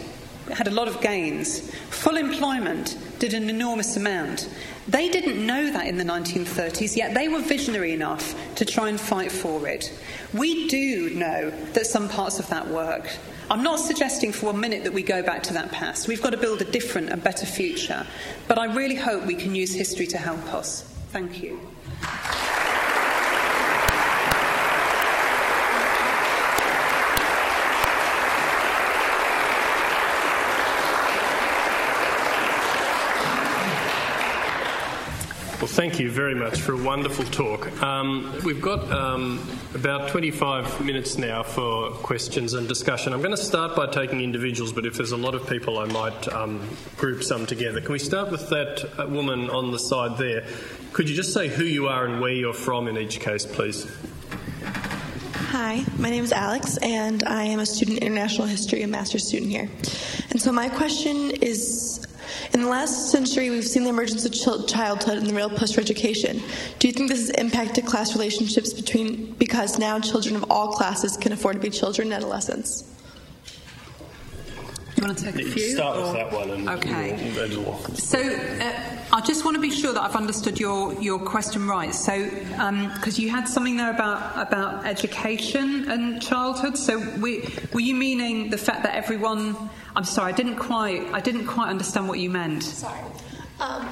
had 0.51 0.67
a 0.67 0.71
lot 0.71 0.87
of 0.87 0.99
gains. 0.99 1.71
Full 1.91 2.17
employment 2.17 2.97
did 3.19 3.35
an 3.35 3.51
enormous 3.51 3.95
amount. 3.95 4.49
They 4.87 5.09
didn't 5.09 5.45
know 5.45 5.71
that 5.71 5.85
in 5.85 5.97
the 5.97 6.03
1930s, 6.03 6.97
yet 6.97 7.13
they 7.13 7.27
were 7.27 7.39
visionary 7.39 7.93
enough 7.93 8.33
to 8.55 8.65
try 8.65 8.89
and 8.89 8.99
fight 8.99 9.31
for 9.31 9.67
it. 9.67 9.93
We 10.33 10.67
do 10.67 11.11
know 11.11 11.51
that 11.73 11.85
some 11.85 12.09
parts 12.09 12.39
of 12.39 12.47
that 12.49 12.67
worked. 12.67 13.19
I'm 13.51 13.61
not 13.61 13.79
suggesting 13.79 14.31
for 14.31 14.47
one 14.47 14.59
minute 14.59 14.83
that 14.83 14.93
we 14.93 15.03
go 15.03 15.21
back 15.21 15.43
to 15.43 15.53
that 15.53 15.71
past. 15.71 16.07
We've 16.07 16.19
got 16.19 16.31
to 16.31 16.37
build 16.37 16.63
a 16.63 16.65
different 16.65 17.11
and 17.11 17.23
better 17.23 17.45
future. 17.45 18.07
But 18.47 18.57
I 18.57 18.73
really 18.73 18.95
hope 18.95 19.27
we 19.27 19.35
can 19.35 19.53
use 19.53 19.71
history 19.71 20.07
to 20.07 20.17
help 20.17 20.51
us. 20.51 20.81
Thank 21.11 21.43
you. 21.43 21.59
Well, 35.63 35.71
thank 35.71 35.97
you 35.97 36.11
very 36.11 36.35
much 36.35 36.59
for 36.59 36.73
a 36.73 36.83
wonderful 36.83 37.23
talk. 37.23 37.81
Um, 37.81 38.37
we've 38.43 38.61
got 38.61 38.91
um, 38.91 39.39
about 39.73 40.09
25 40.09 40.83
minutes 40.83 41.17
now 41.17 41.41
for 41.41 41.91
questions 41.91 42.51
and 42.51 42.67
discussion. 42.67 43.13
I'm 43.13 43.21
going 43.21 43.31
to 43.31 43.37
start 43.37 43.73
by 43.73 43.87
taking 43.87 44.19
individuals, 44.19 44.73
but 44.73 44.85
if 44.85 44.95
there's 44.95 45.13
a 45.13 45.17
lot 45.17 45.35
of 45.35 45.47
people, 45.47 45.79
I 45.79 45.85
might 45.85 46.27
um, 46.27 46.67
group 46.97 47.23
some 47.23 47.45
together. 47.45 47.79
Can 47.79 47.93
we 47.93 47.99
start 47.99 48.29
with 48.29 48.49
that 48.49 48.99
uh, 48.99 49.07
woman 49.07 49.49
on 49.49 49.71
the 49.71 49.79
side 49.79 50.17
there? 50.17 50.45
Could 50.91 51.07
you 51.07 51.15
just 51.15 51.31
say 51.31 51.47
who 51.47 51.63
you 51.63 51.87
are 51.87 52.07
and 52.07 52.19
where 52.19 52.33
you're 52.33 52.53
from 52.53 52.89
in 52.89 52.97
each 52.97 53.21
case, 53.21 53.45
please? 53.45 53.89
Hi, 55.53 55.85
my 55.99 56.09
name 56.09 56.23
is 56.23 56.31
Alex, 56.31 56.77
and 56.77 57.23
I 57.25 57.43
am 57.43 57.59
a 57.59 57.65
student 57.67 57.99
in 57.99 58.07
international 58.07 58.47
history, 58.47 58.81
and 58.81 58.91
master's 58.91 59.27
student 59.27 59.51
here. 59.51 59.69
And 60.31 60.41
so 60.41 60.51
my 60.51 60.67
question 60.67 61.29
is 61.29 62.03
in 62.55 62.61
the 62.61 62.67
last 62.67 63.11
century, 63.11 63.51
we've 63.51 63.63
seen 63.63 63.83
the 63.83 63.89
emergence 63.89 64.25
of 64.25 64.67
childhood 64.67 65.19
and 65.19 65.27
the 65.27 65.33
real 65.35 65.51
push 65.51 65.75
for 65.75 65.81
education. 65.81 66.41
Do 66.79 66.87
you 66.87 66.91
think 66.91 67.07
this 67.07 67.27
has 67.27 67.29
impacted 67.29 67.85
class 67.85 68.15
relationships 68.15 68.73
between 68.73 69.33
because 69.33 69.77
now 69.77 69.99
children 69.99 70.35
of 70.35 70.49
all 70.49 70.69
classes 70.69 71.17
can 71.17 71.33
afford 71.33 71.57
to 71.57 71.61
be 71.61 71.69
children 71.69 72.07
and 72.07 72.15
adolescents? 72.15 72.91
You 75.03 75.09
want 75.09 75.19
to 75.19 75.31
take 75.33 75.45
a 75.45 75.51
few? 75.51 75.75
Start 75.75 76.01
with 76.01 76.13
that 76.13 76.31
one. 76.31 76.49
And 76.49 76.69
okay. 76.69 77.33
So 77.95 78.19
uh, 78.19 78.73
I 79.11 79.19
just 79.19 79.43
want 79.43 79.55
to 79.55 79.61
be 79.61 79.69
sure 79.69 79.91
that 79.91 80.01
I've 80.01 80.15
understood 80.15 80.57
your, 80.57 80.93
your 81.01 81.19
question 81.19 81.67
right. 81.67 81.93
So 81.93 82.23
because 82.23 83.19
um, 83.19 83.21
you 83.21 83.29
had 83.29 83.49
something 83.49 83.75
there 83.75 83.91
about 83.91 84.47
about 84.47 84.85
education 84.85 85.91
and 85.91 86.21
childhood. 86.21 86.77
So 86.77 86.99
we, 87.19 87.49
were 87.73 87.81
you 87.81 87.95
meaning 87.95 88.49
the 88.49 88.57
fact 88.57 88.83
that 88.83 88.95
everyone? 88.95 89.69
I'm 89.93 90.05
sorry, 90.05 90.31
I 90.31 90.35
didn't 90.37 90.55
quite 90.55 91.05
I 91.11 91.19
didn't 91.19 91.47
quite 91.47 91.67
understand 91.67 92.07
what 92.07 92.19
you 92.19 92.29
meant. 92.29 92.63
Sorry. 92.63 93.01
Um, 93.59 93.89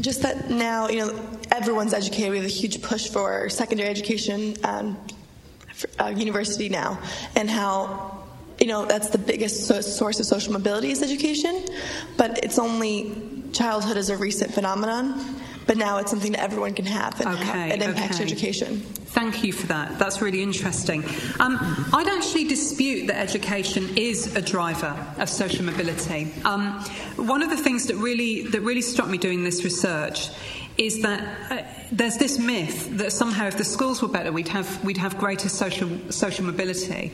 just 0.00 0.22
that 0.22 0.50
now, 0.50 0.88
you 0.88 0.98
know, 0.98 1.38
everyone's 1.52 1.94
educated. 1.94 2.32
We 2.32 2.38
have 2.38 2.46
a 2.46 2.48
huge 2.48 2.82
push 2.82 3.08
for 3.08 3.48
secondary 3.48 3.88
education, 3.88 4.56
um, 4.64 4.98
for, 5.72 5.88
uh, 6.02 6.08
university 6.08 6.68
now, 6.68 6.98
and 7.36 7.48
how, 7.48 8.17
you 8.60 8.66
know, 8.66 8.86
that's 8.86 9.10
the 9.10 9.18
biggest 9.18 9.66
source 9.66 10.20
of 10.20 10.26
social 10.26 10.52
mobility 10.52 10.90
is 10.90 11.02
education, 11.02 11.64
but 12.16 12.44
it's 12.44 12.58
only 12.58 13.14
childhood 13.52 13.96
is 13.96 14.10
a 14.10 14.16
recent 14.16 14.52
phenomenon 14.52 15.38
but 15.68 15.76
now 15.76 15.98
it's 15.98 16.10
something 16.10 16.32
that 16.32 16.40
everyone 16.40 16.72
can 16.72 16.86
have 16.86 17.20
and 17.20 17.38
okay, 17.38 17.70
it 17.70 17.82
impacts 17.82 18.16
okay. 18.16 18.24
education. 18.24 18.80
Thank 18.80 19.44
you 19.44 19.52
for 19.52 19.66
that. 19.66 19.98
That's 19.98 20.22
really 20.22 20.42
interesting. 20.42 21.04
Um, 21.38 21.58
I'd 21.92 22.08
actually 22.08 22.44
dispute 22.44 23.06
that 23.08 23.16
education 23.16 23.96
is 23.96 24.34
a 24.34 24.40
driver 24.40 24.96
of 25.18 25.28
social 25.28 25.66
mobility. 25.66 26.32
Um, 26.46 26.80
one 27.16 27.42
of 27.42 27.50
the 27.50 27.56
things 27.56 27.86
that 27.86 27.96
really 27.96 28.44
that 28.48 28.62
really 28.62 28.80
struck 28.80 29.08
me 29.08 29.18
doing 29.18 29.44
this 29.44 29.62
research 29.62 30.30
is 30.78 31.02
that 31.02 31.50
uh, 31.50 31.62
there's 31.90 32.16
this 32.18 32.38
myth 32.38 32.96
that 32.98 33.12
somehow 33.12 33.46
if 33.46 33.56
the 33.56 33.64
schools 33.64 34.00
were 34.00 34.08
better, 34.08 34.30
we'd 34.30 34.48
have 34.48 34.82
we'd 34.84 34.96
have 34.96 35.18
greater 35.18 35.48
social 35.48 35.90
social 36.10 36.44
mobility. 36.44 37.12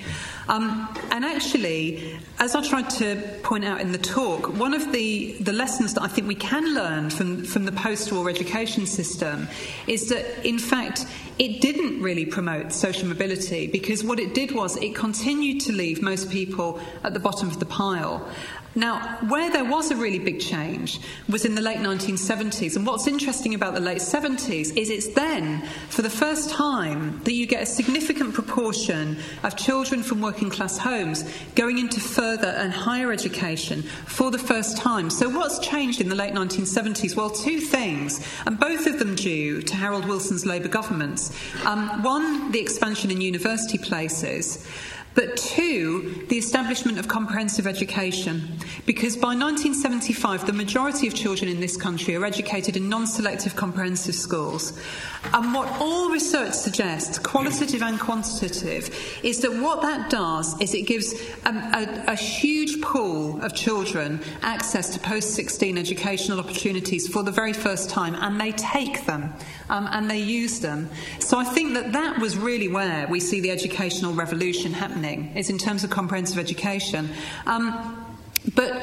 Um, 0.48 0.94
and 1.10 1.24
actually, 1.24 2.20
as 2.38 2.54
I 2.54 2.62
tried 2.62 2.90
to 2.90 3.16
point 3.42 3.64
out 3.64 3.80
in 3.80 3.92
the 3.92 3.98
talk, 3.98 4.52
one 4.58 4.74
of 4.74 4.92
the 4.92 5.36
the 5.40 5.52
lessons 5.52 5.94
that 5.94 6.02
I 6.02 6.08
think 6.08 6.28
we 6.28 6.34
can 6.34 6.74
learn 6.74 7.08
from 7.08 7.44
from 7.44 7.64
the 7.64 7.72
post-war 7.72 8.28
education 8.28 8.86
system 8.86 9.48
is 9.86 10.08
that 10.10 10.46
in 10.46 10.58
fact 10.58 11.06
it 11.38 11.60
didn't 11.60 12.00
really 12.00 12.26
promote 12.26 12.72
social 12.72 13.08
mobility 13.08 13.66
because 13.66 14.04
what 14.04 14.20
it 14.20 14.34
did 14.34 14.52
was 14.52 14.76
it 14.76 14.94
continued 14.94 15.60
to 15.62 15.72
leave 15.72 16.00
most 16.00 16.30
people 16.30 16.80
at 17.02 17.12
the 17.12 17.20
bottom 17.20 17.48
of 17.48 17.58
the 17.58 17.66
pile. 17.66 18.28
Now, 18.76 19.18
where 19.28 19.52
there 19.52 19.64
was 19.64 19.90
a 19.92 19.96
really 19.96 20.18
big 20.18 20.40
change 20.40 21.00
was 21.28 21.44
in 21.44 21.54
the 21.54 21.60
late 21.60 21.78
1970s. 21.78 22.76
And 22.76 22.84
what's 22.84 23.06
interesting 23.06 23.54
about 23.54 23.74
the 23.74 23.80
late 23.80 23.98
70s 23.98 24.76
is 24.76 24.90
it's 24.90 25.08
then, 25.08 25.62
for 25.88 26.02
the 26.02 26.10
first 26.10 26.50
time, 26.50 27.20
that 27.22 27.34
you 27.34 27.46
get 27.46 27.62
a 27.62 27.66
significant 27.66 28.34
proportion 28.34 29.16
of 29.44 29.56
children 29.56 30.02
from 30.02 30.20
working 30.20 30.50
class 30.50 30.76
homes 30.76 31.24
going 31.54 31.78
into 31.78 32.00
further 32.00 32.48
and 32.48 32.72
higher 32.72 33.12
education 33.12 33.82
for 33.82 34.32
the 34.32 34.38
first 34.38 34.76
time. 34.76 35.08
So, 35.08 35.28
what's 35.28 35.60
changed 35.60 36.00
in 36.00 36.08
the 36.08 36.16
late 36.16 36.34
1970s? 36.34 37.14
Well, 37.16 37.30
two 37.30 37.60
things, 37.60 38.26
and 38.44 38.58
both 38.58 38.86
of 38.86 38.98
them 38.98 39.14
due 39.14 39.62
to 39.62 39.76
Harold 39.76 40.06
Wilson's 40.06 40.44
Labour 40.44 40.68
governments. 40.68 41.30
Um, 41.64 42.02
one, 42.02 42.50
the 42.50 42.60
expansion 42.60 43.10
in 43.10 43.20
university 43.20 43.78
places. 43.78 44.66
But 45.14 45.36
two, 45.36 46.26
the 46.28 46.38
establishment 46.38 46.98
of 46.98 47.06
comprehensive 47.06 47.66
education. 47.66 48.58
Because 48.86 49.16
by 49.16 49.34
1975, 49.34 50.46
the 50.46 50.52
majority 50.52 51.06
of 51.06 51.14
children 51.14 51.50
in 51.50 51.60
this 51.60 51.76
country 51.76 52.16
are 52.16 52.24
educated 52.24 52.76
in 52.76 52.88
non 52.88 53.06
selective 53.06 53.54
comprehensive 53.54 54.14
schools. 54.14 54.78
And 55.32 55.54
what 55.54 55.68
all 55.80 56.10
research 56.10 56.52
suggests, 56.52 57.18
qualitative 57.18 57.82
and 57.82 57.98
quantitative, 57.98 58.90
is 59.22 59.40
that 59.40 59.52
what 59.52 59.82
that 59.82 60.10
does 60.10 60.60
is 60.60 60.74
it 60.74 60.82
gives 60.82 61.14
a, 61.46 61.50
a, 61.50 62.12
a 62.12 62.16
huge 62.16 62.82
pool 62.82 63.42
of 63.42 63.54
children 63.54 64.20
access 64.42 64.90
to 64.90 65.00
post 65.00 65.34
16 65.34 65.78
educational 65.78 66.40
opportunities 66.40 67.08
for 67.08 67.22
the 67.22 67.30
very 67.30 67.52
first 67.52 67.88
time, 67.88 68.14
and 68.16 68.40
they 68.40 68.52
take 68.52 69.06
them 69.06 69.32
um, 69.70 69.88
and 69.92 70.10
they 70.10 70.18
use 70.18 70.60
them. 70.60 70.90
So 71.20 71.38
I 71.38 71.44
think 71.44 71.74
that 71.74 71.92
that 71.92 72.18
was 72.18 72.36
really 72.36 72.68
where 72.68 73.06
we 73.08 73.20
see 73.20 73.40
the 73.40 73.50
educational 73.50 74.12
revolution 74.12 74.72
happening, 74.72 75.03
is 75.34 75.50
in 75.50 75.58
terms 75.58 75.84
of 75.84 75.90
comprehensive 75.90 76.38
education. 76.38 77.10
Um, 77.46 78.06
but 78.54 78.82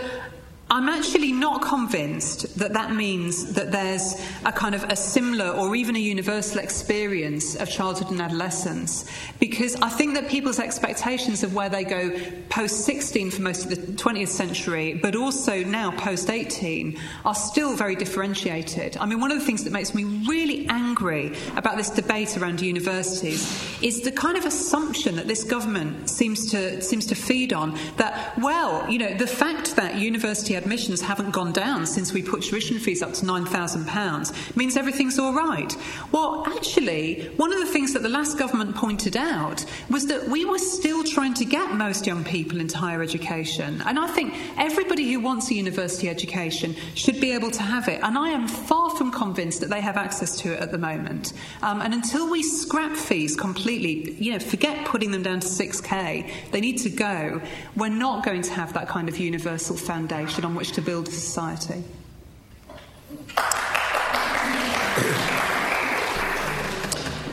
I'm 0.71 0.87
actually 0.87 1.33
not 1.33 1.61
convinced 1.61 2.57
that 2.57 2.71
that 2.71 2.93
means 2.95 3.55
that 3.55 3.73
there's 3.73 4.15
a 4.45 4.53
kind 4.53 4.73
of 4.73 4.85
a 4.85 4.95
similar 4.95 5.49
or 5.49 5.75
even 5.75 5.97
a 5.97 5.99
universal 5.99 6.59
experience 6.59 7.55
of 7.57 7.69
childhood 7.69 8.09
and 8.09 8.21
adolescence 8.21 9.03
because 9.37 9.75
I 9.81 9.89
think 9.89 10.13
that 10.13 10.29
people's 10.29 10.59
expectations 10.59 11.43
of 11.43 11.53
where 11.53 11.67
they 11.67 11.83
go 11.83 12.17
post 12.47 12.85
16 12.85 13.31
for 13.31 13.41
most 13.41 13.65
of 13.65 13.69
the 13.69 13.75
20th 13.75 14.29
century, 14.29 14.93
but 14.93 15.13
also 15.13 15.61
now 15.61 15.91
post 15.91 16.29
18, 16.29 16.97
are 17.25 17.35
still 17.35 17.75
very 17.75 17.97
differentiated. 17.97 18.95
I 18.95 19.05
mean, 19.07 19.19
one 19.19 19.31
of 19.31 19.39
the 19.39 19.45
things 19.45 19.65
that 19.65 19.73
makes 19.73 19.93
me 19.93 20.05
really 20.25 20.67
angry 20.69 21.35
about 21.57 21.75
this 21.75 21.89
debate 21.89 22.37
around 22.37 22.61
universities 22.61 23.43
is 23.81 24.03
the 24.03 24.11
kind 24.13 24.37
of 24.37 24.45
assumption 24.45 25.17
that 25.17 25.27
this 25.27 25.43
government 25.43 26.09
seems 26.09 26.49
to 26.51 26.81
seems 26.81 27.05
to 27.07 27.15
feed 27.15 27.51
on 27.51 27.77
that 27.97 28.37
well, 28.39 28.89
you 28.89 28.99
know, 28.99 29.13
the 29.15 29.27
fact 29.27 29.75
that 29.75 29.95
university 29.95 30.55
admissions 30.61 31.01
haven't 31.01 31.31
gone 31.31 31.51
down 31.51 31.85
since 31.85 32.13
we 32.13 32.21
put 32.21 32.43
tuition 32.43 32.79
fees 32.79 33.01
up 33.01 33.13
to 33.13 33.25
£9,000 33.25 34.55
means 34.55 34.77
everything's 34.77 35.17
all 35.19 35.33
right. 35.33 35.75
Well, 36.11 36.45
actually, 36.55 37.31
one 37.37 37.51
of 37.51 37.59
the 37.59 37.65
things 37.65 37.93
that 37.93 38.03
the 38.03 38.09
last 38.09 38.37
government 38.37 38.75
pointed 38.75 39.17
out 39.17 39.65
was 39.89 40.07
that 40.07 40.27
we 40.27 40.45
were 40.45 40.59
still 40.59 41.03
trying 41.03 41.33
to 41.35 41.45
get 41.45 41.73
most 41.73 42.05
young 42.05 42.23
people 42.23 42.59
into 42.59 42.77
higher 42.77 43.01
education. 43.01 43.81
And 43.85 43.97
I 43.97 44.07
think 44.07 44.33
everybody 44.57 45.11
who 45.11 45.19
wants 45.19 45.49
a 45.49 45.55
university 45.55 46.07
education 46.09 46.75
should 46.93 47.19
be 47.19 47.31
able 47.31 47.51
to 47.51 47.63
have 47.63 47.87
it. 47.87 47.99
And 48.03 48.17
I 48.17 48.29
am 48.29 48.47
far 48.47 48.91
from 48.91 49.11
convinced 49.11 49.61
that 49.61 49.69
they 49.69 49.81
have 49.81 49.97
access 49.97 50.37
to 50.41 50.53
it 50.53 50.59
at 50.59 50.71
the 50.71 50.77
moment. 50.77 51.33
Um, 51.61 51.81
and 51.81 51.93
until 51.93 52.29
we 52.29 52.43
scrap 52.43 52.95
fees 52.95 53.35
completely, 53.35 54.13
you 54.13 54.33
know, 54.33 54.39
forget 54.39 54.85
putting 54.85 55.11
them 55.11 55.23
down 55.23 55.39
to 55.39 55.47
6k, 55.47 56.51
they 56.51 56.61
need 56.61 56.77
to 56.79 56.89
go, 56.89 57.41
we're 57.75 57.89
not 57.89 58.23
going 58.23 58.41
to 58.43 58.51
have 58.53 58.73
that 58.73 58.87
kind 58.87 59.09
of 59.09 59.17
universal 59.17 59.75
foundation 59.75 60.45
on 60.51 60.57
which 60.57 60.73
to 60.73 60.81
build 60.81 61.07
a 61.07 61.11
society. 61.11 61.81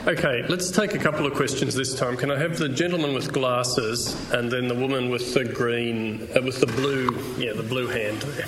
Okay, 0.07 0.47
let's 0.49 0.71
take 0.71 0.95
a 0.95 0.99
couple 0.99 1.27
of 1.27 1.35
questions 1.35 1.75
this 1.75 1.95
time. 1.95 2.16
Can 2.16 2.31
I 2.31 2.39
have 2.39 2.57
the 2.59 2.69
gentleman 2.69 3.12
with 3.12 3.33
glasses 3.33 4.14
and 4.31 4.51
then 4.51 4.69
the 4.69 4.75
woman 4.75 5.11
with 5.11 5.35
the 5.35 5.45
green, 5.45 6.29
uh, 6.35 6.41
with 6.43 6.61
the 6.61 6.66
blue, 6.66 7.11
yeah, 7.37 7.53
the 7.53 7.62
blue 7.62 7.89
hand 7.89 8.23
there. 8.23 8.47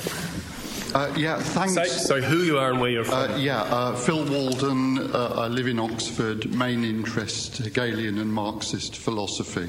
Uh, 0.94 1.12
yeah, 1.16 1.38
thanks. 1.38 1.74
Say, 1.74 1.86
so 1.86 2.20
who 2.20 2.38
you 2.38 2.56
are 2.56 2.70
and 2.70 2.80
where 2.80 2.90
you're 2.90 3.04
from. 3.04 3.32
Uh, 3.32 3.36
yeah, 3.36 3.62
uh, 3.62 3.94
Phil 3.94 4.24
Walden. 4.24 4.98
Uh, 5.12 5.34
I 5.36 5.46
live 5.48 5.66
in 5.66 5.78
Oxford. 5.78 6.54
Main 6.54 6.84
interest 6.84 7.58
Hegelian 7.58 8.18
and 8.18 8.32
Marxist 8.32 8.96
philosophy. 8.96 9.68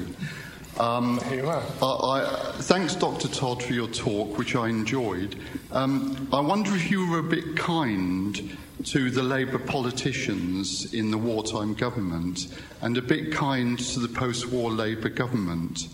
Um, 0.82 1.20
Here 1.28 1.44
you 1.44 1.48
are. 1.48 1.62
I, 1.80 2.54
thanks, 2.56 2.96
Dr. 2.96 3.28
Todd, 3.28 3.62
for 3.62 3.72
your 3.72 3.86
talk, 3.86 4.36
which 4.36 4.56
I 4.56 4.68
enjoyed. 4.68 5.36
Um, 5.70 6.26
I 6.32 6.40
wonder 6.40 6.74
if 6.74 6.90
you 6.90 7.08
were 7.08 7.20
a 7.20 7.22
bit 7.22 7.54
kind 7.54 8.58
to 8.86 9.10
the 9.12 9.22
Labour 9.22 9.60
politicians 9.60 10.92
in 10.92 11.12
the 11.12 11.18
wartime 11.18 11.74
government 11.74 12.48
and 12.80 12.98
a 12.98 13.02
bit 13.02 13.30
kind 13.30 13.78
to 13.78 14.00
the 14.00 14.08
post 14.08 14.48
war 14.48 14.72
Labour 14.72 15.08
government. 15.08 15.86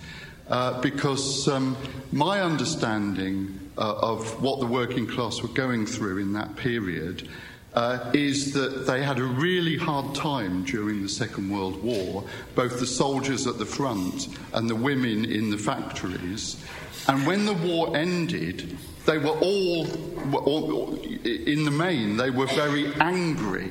Uh, 0.49 0.81
because 0.81 1.47
um, 1.49 1.77
my 2.11 2.41
understanding 2.41 3.61
uh, 3.77 3.95
of 4.01 4.41
what 4.41 4.59
the 4.59 4.67
working 4.67 5.07
class 5.07 5.43
were 5.43 5.49
going 5.49 5.85
through 5.85 6.17
in 6.17 6.33
that 6.33 6.57
period 6.57 7.29
uh, 7.75 8.11
is 8.15 8.53
that 8.55 8.87
they 8.87 9.03
had 9.03 9.19
a 9.19 9.25
really 9.25 9.77
hard 9.77 10.15
time 10.15 10.65
during 10.65 11.03
the 11.03 11.09
Second 11.09 11.51
World 11.51 11.83
War, 11.83 12.25
both 12.55 12.81
the 12.81 12.87
soldiers 12.87 13.47
at 13.47 13.59
the 13.59 13.67
front 13.67 14.29
and 14.55 14.69
the 14.69 14.75
women 14.75 15.25
in 15.25 15.51
the 15.51 15.59
factories. 15.59 16.63
And 17.09 17.27
when 17.27 17.47
the 17.47 17.55
war 17.55 17.97
ended, 17.97 18.77
they 19.07 19.19
were 19.19 19.39
all, 19.41 19.87
in 19.87 21.65
the 21.65 21.71
main, 21.71 22.17
they 22.17 22.31
were 22.31 22.47
very 22.47 22.93
angry. 23.01 23.71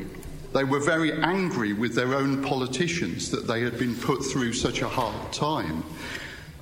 They 0.53 0.63
were 0.63 0.79
very 0.79 1.11
angry 1.21 1.73
with 1.73 1.93
their 1.93 2.15
own 2.15 2.43
politicians 2.43 3.29
that 3.31 3.47
they 3.47 3.61
had 3.61 3.77
been 3.77 3.95
put 3.95 4.23
through 4.23 4.53
such 4.53 4.81
a 4.81 4.87
hard 4.87 5.31
time. 5.33 5.83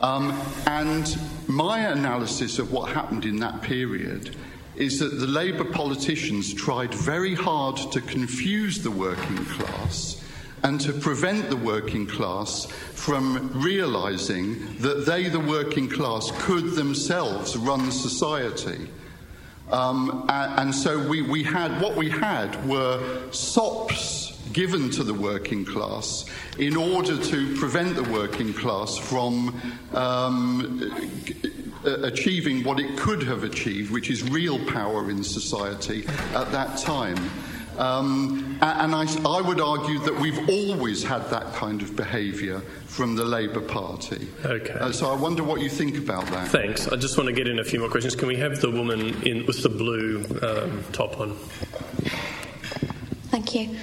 Um, 0.01 0.37
and 0.67 1.17
my 1.47 1.79
analysis 1.79 2.59
of 2.59 2.73
what 2.73 2.91
happened 2.91 3.23
in 3.23 3.37
that 3.37 3.61
period 3.61 4.35
is 4.75 4.99
that 4.99 5.19
the 5.19 5.27
Labour 5.27 5.63
politicians 5.63 6.53
tried 6.53 6.93
very 6.93 7.33
hard 7.33 7.77
to 7.91 8.01
confuse 8.01 8.81
the 8.81 8.91
working 8.91 9.45
class 9.45 10.21
and 10.63 10.81
to 10.81 10.91
prevent 10.91 11.49
the 11.49 11.55
working 11.55 12.07
class 12.07 12.65
from 12.65 13.51
realizing 13.53 14.77
that 14.79 15.05
they, 15.05 15.29
the 15.29 15.39
working 15.39 15.87
class, 15.87 16.31
could 16.39 16.71
themselves 16.71 17.55
run 17.55 17.91
society. 17.91 18.89
Um, 19.71 20.25
and, 20.29 20.59
and, 20.59 20.75
so 20.75 21.07
we, 21.07 21.21
we 21.21 21.43
had 21.43 21.81
what 21.81 21.95
we 21.95 22.09
had 22.09 22.67
were 22.67 23.31
sops 23.31 24.37
given 24.53 24.89
to 24.91 25.03
the 25.03 25.13
working 25.13 25.65
class 25.65 26.25
in 26.59 26.75
order 26.75 27.17
to 27.17 27.55
prevent 27.57 27.95
the 27.95 28.03
working 28.03 28.53
class 28.53 28.97
from 28.97 29.59
um, 29.93 30.79
uh, 31.87 31.99
achieving 32.01 32.63
what 32.63 32.79
it 32.79 32.97
could 32.97 33.23
have 33.23 33.43
achieved, 33.43 33.91
which 33.91 34.09
is 34.09 34.23
real 34.23 34.63
power 34.65 35.09
in 35.09 35.23
society 35.23 36.05
at 36.33 36.51
that 36.51 36.77
time. 36.77 37.17
Um, 37.77 38.57
and 38.61 38.95
I, 38.95 39.05
I 39.25 39.41
would 39.41 39.59
argue 39.59 39.99
that 39.99 40.17
we've 40.17 40.49
always 40.49 41.03
had 41.03 41.29
that 41.29 41.53
kind 41.53 41.81
of 41.81 41.95
behaviour 41.95 42.61
from 42.87 43.15
the 43.15 43.25
Labour 43.25 43.59
Party. 43.59 44.29
Okay. 44.45 44.73
Uh, 44.73 44.91
so 44.91 45.11
I 45.11 45.15
wonder 45.15 45.43
what 45.43 45.59
you 45.59 45.69
think 45.69 45.97
about 45.97 46.25
that. 46.27 46.47
Thanks. 46.47 46.87
I 46.87 46.95
just 46.95 47.17
want 47.17 47.27
to 47.27 47.33
get 47.33 47.47
in 47.47 47.59
a 47.59 47.63
few 47.65 47.79
more 47.79 47.89
questions. 47.89 48.15
Can 48.15 48.29
we 48.29 48.37
have 48.37 48.61
the 48.61 48.71
woman 48.71 49.21
in 49.23 49.45
with 49.45 49.61
the 49.61 49.69
blue 49.69 50.23
um, 50.41 50.85
top 50.93 51.19
on? 51.19 51.35
Thank 53.29 53.55
you. 53.55 53.75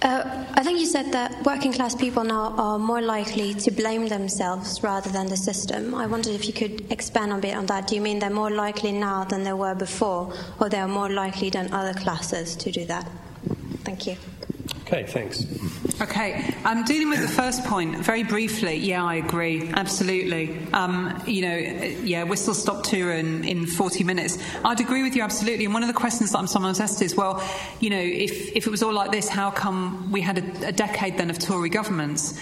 Uh, 0.00 0.44
I 0.54 0.62
think 0.62 0.78
you 0.78 0.86
said 0.86 1.10
that 1.12 1.44
working 1.44 1.72
class 1.72 1.94
people 1.94 2.22
now 2.22 2.54
are 2.56 2.78
more 2.78 3.02
likely 3.02 3.52
to 3.54 3.70
blame 3.72 4.06
themselves 4.06 4.80
rather 4.82 5.10
than 5.10 5.26
the 5.26 5.36
system. 5.36 5.92
I 5.92 6.06
wondered 6.06 6.34
if 6.34 6.46
you 6.46 6.52
could 6.52 6.86
expand 6.92 7.32
a 7.32 7.38
bit 7.38 7.56
on 7.56 7.66
that. 7.66 7.88
Do 7.88 7.96
you 7.96 8.00
mean 8.00 8.20
they're 8.20 8.30
more 8.30 8.50
likely 8.50 8.92
now 8.92 9.24
than 9.24 9.42
they 9.42 9.52
were 9.52 9.74
before, 9.74 10.32
or 10.60 10.68
they 10.68 10.78
are 10.78 10.88
more 10.88 11.10
likely 11.10 11.50
than 11.50 11.72
other 11.72 11.98
classes 11.98 12.54
to 12.56 12.70
do 12.70 12.84
that? 12.84 13.08
Thank 13.82 14.06
you. 14.06 14.16
Okay, 14.88 15.04
thanks. 15.04 15.44
Okay, 16.00 16.54
I'm 16.64 16.82
dealing 16.82 17.10
with 17.10 17.20
the 17.20 17.28
first 17.28 17.62
point 17.64 17.98
very 17.98 18.22
briefly. 18.22 18.76
Yeah, 18.76 19.04
I 19.04 19.16
agree, 19.16 19.68
absolutely. 19.74 20.58
Um, 20.72 21.22
you 21.26 21.42
know, 21.42 21.56
yeah, 21.56 22.22
whistle 22.22 22.54
stop 22.54 22.84
tour 22.84 23.12
in, 23.12 23.44
in 23.44 23.66
40 23.66 24.02
minutes. 24.04 24.38
I'd 24.64 24.80
agree 24.80 25.02
with 25.02 25.14
you 25.14 25.22
absolutely. 25.22 25.66
And 25.66 25.74
one 25.74 25.82
of 25.82 25.88
the 25.88 25.94
questions 25.94 26.32
that 26.32 26.38
I'm 26.38 26.46
sometimes 26.46 26.80
asked 26.80 27.02
is, 27.02 27.14
well, 27.14 27.46
you 27.80 27.90
know, 27.90 28.00
if, 28.00 28.56
if 28.56 28.66
it 28.66 28.70
was 28.70 28.82
all 28.82 28.94
like 28.94 29.10
this, 29.10 29.28
how 29.28 29.50
come 29.50 30.10
we 30.10 30.22
had 30.22 30.38
a, 30.38 30.68
a 30.68 30.72
decade 30.72 31.18
then 31.18 31.28
of 31.28 31.38
Tory 31.38 31.68
governments? 31.68 32.40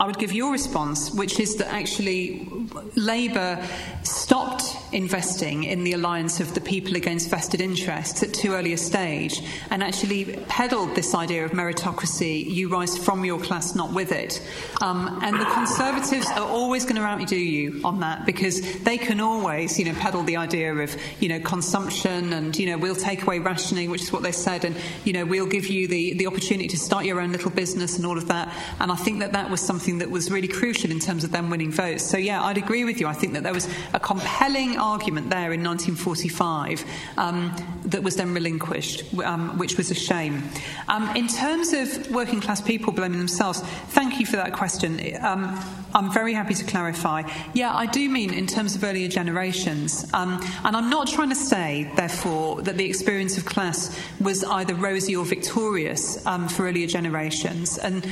I 0.00 0.06
would 0.06 0.18
give 0.18 0.32
your 0.32 0.50
response, 0.50 1.12
which 1.12 1.38
is 1.38 1.56
that 1.56 1.70
actually 1.70 2.48
Labour 2.96 3.62
stopped 4.02 4.64
investing 4.92 5.64
in 5.64 5.84
the 5.84 5.92
alliance 5.92 6.40
of 6.40 6.54
the 6.54 6.60
people 6.60 6.96
against 6.96 7.28
vested 7.28 7.60
interests 7.60 8.22
at 8.22 8.32
too 8.32 8.54
early 8.54 8.72
a 8.72 8.78
stage 8.78 9.42
and 9.70 9.82
actually 9.82 10.36
peddled 10.48 10.94
this 10.94 11.14
idea 11.14 11.44
of 11.44 11.50
meritocracy, 11.52 12.44
you 12.46 12.70
rise 12.70 12.96
from 12.96 13.26
your 13.26 13.38
class, 13.38 13.74
not 13.74 13.92
with 13.92 14.10
it. 14.10 14.42
Um, 14.80 15.20
and 15.22 15.38
the 15.38 15.44
Conservatives 15.44 16.26
are 16.30 16.48
always 16.48 16.84
going 16.84 16.96
to 16.96 17.02
outdo 17.02 17.36
you 17.36 17.82
on 17.84 18.00
that 18.00 18.24
because 18.24 18.80
they 18.80 18.96
can 18.96 19.20
always, 19.20 19.78
you 19.78 19.84
know, 19.84 19.94
peddle 20.00 20.22
the 20.22 20.36
idea 20.36 20.74
of, 20.74 20.96
you 21.20 21.28
know, 21.28 21.40
consumption 21.40 22.32
and, 22.32 22.58
you 22.58 22.66
know, 22.66 22.78
we'll 22.78 22.94
take 22.94 23.24
away 23.24 23.38
rationing, 23.38 23.90
which 23.90 24.02
is 24.02 24.12
what 24.12 24.22
they 24.22 24.32
said, 24.32 24.64
and, 24.64 24.76
you 25.04 25.12
know, 25.12 25.26
we'll 25.26 25.46
give 25.46 25.66
you 25.66 25.86
the, 25.86 26.14
the 26.14 26.26
opportunity 26.26 26.68
to 26.68 26.78
start 26.78 27.04
your 27.04 27.20
own 27.20 27.32
little 27.32 27.50
business 27.50 27.98
and 27.98 28.06
all 28.06 28.16
of 28.16 28.28
that. 28.28 28.50
And 28.80 28.90
I 28.90 28.96
think 28.96 29.18
that 29.18 29.32
that 29.32 29.50
was 29.50 29.60
something 29.60 29.89
something 29.90 30.06
that 30.06 30.12
was 30.12 30.30
really 30.30 30.48
crucial 30.48 30.90
in 30.90 31.00
terms 31.00 31.24
of 31.24 31.32
them 31.32 31.50
winning 31.50 31.72
votes. 31.72 32.04
So, 32.04 32.16
yeah, 32.16 32.42
I'd 32.42 32.58
agree 32.58 32.84
with 32.84 33.00
you. 33.00 33.08
I 33.08 33.12
think 33.12 33.32
that 33.32 33.42
there 33.42 33.52
was 33.52 33.68
a 33.92 33.98
compelling 34.00 34.78
argument 34.78 35.30
there 35.30 35.52
in 35.52 35.62
1945 35.64 36.84
um, 37.16 37.52
that 37.86 38.02
was 38.02 38.16
then 38.16 38.32
relinquished, 38.32 39.02
um, 39.24 39.58
which 39.58 39.76
was 39.76 39.90
a 39.90 39.94
shame. 39.94 40.42
Um, 40.88 41.14
in 41.16 41.26
terms 41.26 41.72
of 41.72 42.10
working 42.10 42.40
class 42.40 42.60
people 42.60 42.92
blaming 42.92 43.18
themselves, 43.18 43.60
thank 43.90 44.20
you 44.20 44.26
for 44.26 44.36
that 44.36 44.52
question. 44.52 45.00
Um, 45.94 46.06
I'm 46.06 46.12
very 46.12 46.34
happy 46.34 46.54
to 46.54 46.64
clarify. 46.64 47.22
Yeah, 47.54 47.74
I 47.74 47.86
do 47.86 48.08
mean 48.08 48.32
in 48.32 48.46
terms 48.46 48.74
of 48.74 48.84
earlier 48.84 49.08
generations. 49.08 50.06
Um, 50.12 50.40
and 50.64 50.76
I'm 50.76 50.90
not 50.90 51.08
trying 51.08 51.30
to 51.30 51.34
say, 51.34 51.90
therefore, 51.96 52.62
that 52.62 52.76
the 52.76 52.84
experience 52.84 53.38
of 53.38 53.44
class 53.44 53.98
was 54.20 54.44
either 54.44 54.74
rosy 54.74 55.16
or 55.16 55.24
victorious 55.24 56.24
um, 56.26 56.48
for 56.48 56.66
earlier 56.66 56.86
generations. 56.86 57.78
And, 57.78 58.04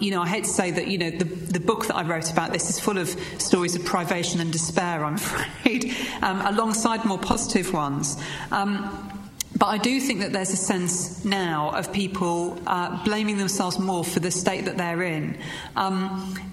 you 0.00 0.10
know, 0.10 0.22
I 0.22 0.28
hate 0.28 0.44
to 0.44 0.50
say 0.50 0.70
that 0.70 0.88
you 0.88 0.98
know, 0.98 1.10
the, 1.10 1.24
the 1.24 1.60
book 1.60 1.86
that 1.86 1.96
I 1.96 2.02
wrote 2.02 2.30
about 2.30 2.52
this 2.52 2.68
is 2.70 2.78
full 2.78 2.98
of 2.98 3.08
stories 3.38 3.74
of 3.74 3.84
privation 3.84 4.40
and 4.40 4.52
despair, 4.52 5.04
I'm 5.04 5.14
afraid, 5.22 5.94
um, 6.22 6.40
alongside 6.42 7.04
more 7.04 7.18
positive 7.18 7.72
ones. 7.72 8.16
Um, 8.50 9.08
but 9.56 9.66
I 9.66 9.78
do 9.78 10.00
think 10.00 10.20
that 10.20 10.32
there's 10.32 10.50
a 10.50 10.56
sense 10.56 11.24
now 11.24 11.70
of 11.70 11.92
people 11.92 12.58
uh, 12.66 13.04
blaming 13.04 13.38
themselves 13.38 13.78
more 13.78 14.04
for 14.04 14.20
the 14.20 14.30
state 14.30 14.64
that 14.64 14.76
they're 14.76 15.02
in. 15.02 15.38
Um, 15.76 16.51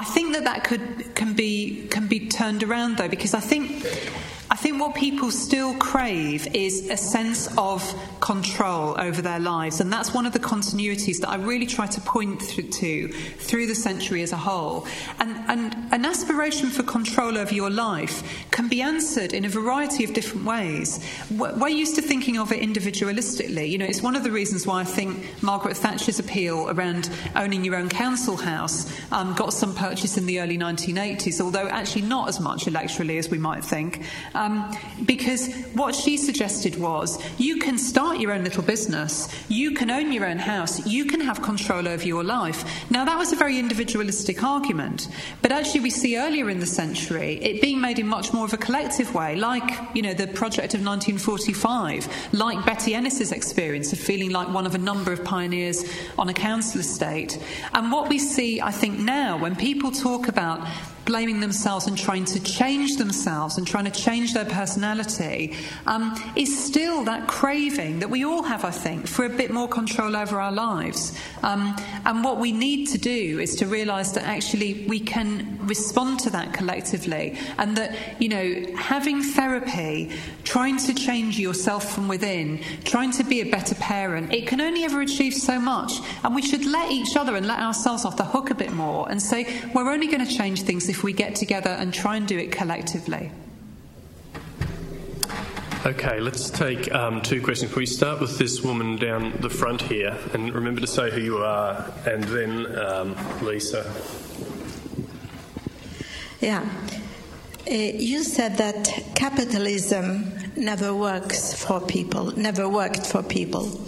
I 0.00 0.04
think 0.04 0.32
that 0.32 0.44
that 0.44 0.64
could 0.64 1.14
can 1.14 1.34
be 1.34 1.86
can 1.90 2.06
be 2.06 2.26
turned 2.26 2.62
around 2.62 2.96
though, 2.96 3.08
because 3.08 3.34
I 3.34 3.40
think 3.40 3.84
I 4.52 4.56
think 4.56 4.80
what 4.80 4.96
people 4.96 5.30
still 5.30 5.74
crave 5.74 6.52
is 6.56 6.90
a 6.90 6.96
sense 6.96 7.48
of 7.56 7.84
control 8.20 9.00
over 9.00 9.22
their 9.22 9.38
lives, 9.38 9.80
and 9.80 9.92
that's 9.92 10.12
one 10.12 10.26
of 10.26 10.32
the 10.32 10.40
continuities 10.40 11.20
that 11.20 11.28
I 11.28 11.36
really 11.36 11.66
try 11.66 11.86
to 11.86 12.00
point 12.00 12.40
to 12.40 13.08
through 13.08 13.66
the 13.68 13.76
century 13.76 14.22
as 14.22 14.32
a 14.32 14.36
whole. 14.36 14.88
And, 15.20 15.36
and 15.48 15.76
an 15.92 16.04
aspiration 16.04 16.68
for 16.68 16.82
control 16.82 17.38
over 17.38 17.54
your 17.54 17.70
life 17.70 18.24
can 18.50 18.66
be 18.66 18.82
answered 18.82 19.34
in 19.34 19.44
a 19.44 19.48
variety 19.48 20.02
of 20.02 20.14
different 20.14 20.44
ways. 20.44 20.98
We're 21.30 21.68
used 21.68 21.94
to 21.94 22.02
thinking 22.02 22.36
of 22.36 22.50
it 22.50 22.60
individualistically. 22.60 23.70
You 23.70 23.78
know, 23.78 23.86
it's 23.86 24.02
one 24.02 24.16
of 24.16 24.24
the 24.24 24.32
reasons 24.32 24.66
why 24.66 24.80
I 24.80 24.84
think 24.84 25.42
Margaret 25.44 25.76
Thatcher's 25.76 26.18
appeal 26.18 26.68
around 26.70 27.08
owning 27.36 27.64
your 27.64 27.76
own 27.76 27.88
council 27.88 28.36
house 28.36 28.92
um, 29.12 29.32
got 29.34 29.52
some 29.52 29.76
purchase 29.76 30.18
in 30.18 30.26
the 30.26 30.40
early 30.40 30.58
1980s, 30.58 31.40
although 31.40 31.68
actually 31.68 32.02
not 32.02 32.28
as 32.28 32.40
much 32.40 32.64
electorally 32.64 33.16
as 33.16 33.28
we 33.28 33.38
might 33.38 33.64
think. 33.64 34.02
Um, 34.40 34.74
because 35.04 35.52
what 35.74 35.94
she 35.94 36.16
suggested 36.16 36.76
was 36.76 37.22
you 37.38 37.58
can 37.58 37.76
start 37.76 38.20
your 38.20 38.32
own 38.32 38.42
little 38.42 38.62
business, 38.62 39.28
you 39.50 39.72
can 39.72 39.90
own 39.90 40.12
your 40.12 40.24
own 40.24 40.38
house, 40.38 40.86
you 40.86 41.04
can 41.04 41.20
have 41.20 41.42
control 41.42 41.86
over 41.86 42.06
your 42.06 42.24
life. 42.24 42.64
Now, 42.90 43.04
that 43.04 43.18
was 43.18 43.32
a 43.32 43.36
very 43.36 43.58
individualistic 43.58 44.42
argument, 44.42 45.08
but 45.42 45.52
actually, 45.52 45.80
we 45.80 45.90
see 45.90 46.16
earlier 46.16 46.48
in 46.48 46.58
the 46.58 46.64
century 46.64 47.34
it 47.42 47.60
being 47.60 47.82
made 47.82 47.98
in 47.98 48.06
much 48.06 48.32
more 48.32 48.46
of 48.46 48.54
a 48.54 48.56
collective 48.56 49.14
way, 49.14 49.36
like 49.36 49.78
you 49.94 50.00
know 50.00 50.14
the 50.14 50.26
project 50.28 50.72
of 50.72 50.82
1945, 50.82 52.08
like 52.32 52.64
Betty 52.64 52.94
Ennis's 52.94 53.32
experience 53.32 53.92
of 53.92 53.98
feeling 53.98 54.30
like 54.30 54.48
one 54.48 54.64
of 54.64 54.74
a 54.74 54.78
number 54.78 55.12
of 55.12 55.22
pioneers 55.22 55.84
on 56.18 56.30
a 56.30 56.34
council 56.34 56.80
estate. 56.80 57.38
And 57.74 57.92
what 57.92 58.08
we 58.08 58.18
see, 58.18 58.62
I 58.62 58.70
think, 58.70 58.98
now 58.98 59.36
when 59.36 59.54
people 59.54 59.90
talk 59.90 60.28
about 60.28 60.66
blaming 61.10 61.40
themselves 61.40 61.88
and 61.88 61.98
trying 61.98 62.24
to 62.24 62.38
change 62.38 62.96
themselves 62.96 63.58
and 63.58 63.66
trying 63.66 63.84
to 63.84 63.90
change 63.90 64.32
their 64.32 64.44
personality 64.44 65.52
um, 65.88 66.14
is 66.36 66.64
still 66.66 67.02
that 67.02 67.26
craving 67.26 67.98
that 67.98 68.08
we 68.08 68.24
all 68.24 68.44
have, 68.44 68.64
I 68.64 68.70
think, 68.70 69.08
for 69.08 69.24
a 69.24 69.28
bit 69.28 69.50
more 69.50 69.66
control 69.66 70.14
over 70.14 70.40
our 70.40 70.52
lives. 70.52 71.18
Um, 71.42 71.74
and 72.06 72.22
what 72.22 72.38
we 72.38 72.52
need 72.52 72.86
to 72.90 72.98
do 72.98 73.40
is 73.40 73.56
to 73.56 73.66
realise 73.66 74.12
that 74.12 74.22
actually 74.22 74.86
we 74.86 75.00
can 75.00 75.58
respond 75.66 76.20
to 76.20 76.30
that 76.30 76.52
collectively 76.52 77.36
and 77.58 77.76
that, 77.76 78.20
you 78.22 78.28
know, 78.28 78.76
having 78.76 79.20
therapy, 79.20 80.12
trying 80.44 80.78
to 80.78 80.94
change 80.94 81.40
yourself 81.40 81.92
from 81.92 82.06
within, 82.06 82.60
trying 82.84 83.10
to 83.10 83.24
be 83.24 83.40
a 83.40 83.50
better 83.50 83.74
parent, 83.74 84.32
it 84.32 84.46
can 84.46 84.60
only 84.60 84.84
ever 84.84 85.00
achieve 85.00 85.34
so 85.34 85.58
much. 85.58 85.92
And 86.22 86.36
we 86.36 86.42
should 86.42 86.64
let 86.64 86.92
each 86.92 87.16
other 87.16 87.34
and 87.34 87.48
let 87.48 87.58
ourselves 87.58 88.04
off 88.04 88.16
the 88.16 88.24
hook 88.24 88.50
a 88.50 88.54
bit 88.54 88.72
more 88.72 89.10
and 89.10 89.20
say, 89.20 89.60
we're 89.74 89.90
only 89.90 90.06
going 90.06 90.24
to 90.24 90.32
change 90.32 90.62
things 90.62 90.88
if 90.88 90.99
we 91.02 91.12
get 91.12 91.34
together 91.34 91.70
and 91.70 91.92
try 91.92 92.16
and 92.16 92.26
do 92.26 92.38
it 92.38 92.52
collectively. 92.52 93.30
Okay, 95.86 96.20
let's 96.20 96.50
take 96.50 96.92
um, 96.94 97.22
two 97.22 97.40
questions. 97.40 97.74
We 97.74 97.86
start 97.86 98.20
with 98.20 98.36
this 98.36 98.62
woman 98.62 98.96
down 98.96 99.32
the 99.40 99.48
front 99.48 99.80
here, 99.80 100.14
and 100.34 100.52
remember 100.52 100.82
to 100.82 100.86
say 100.86 101.10
who 101.10 101.20
you 101.22 101.38
are, 101.38 101.90
and 102.04 102.22
then 102.24 102.78
um, 102.78 103.16
Lisa. 103.42 103.90
Yeah. 106.40 106.68
Uh, 107.66 107.72
you 107.72 108.24
said 108.24 108.58
that 108.58 108.88
capitalism 109.14 110.32
never 110.54 110.94
works 110.94 111.54
for 111.54 111.80
people, 111.80 112.36
never 112.36 112.68
worked 112.68 113.06
for 113.06 113.22
people. 113.22 113.80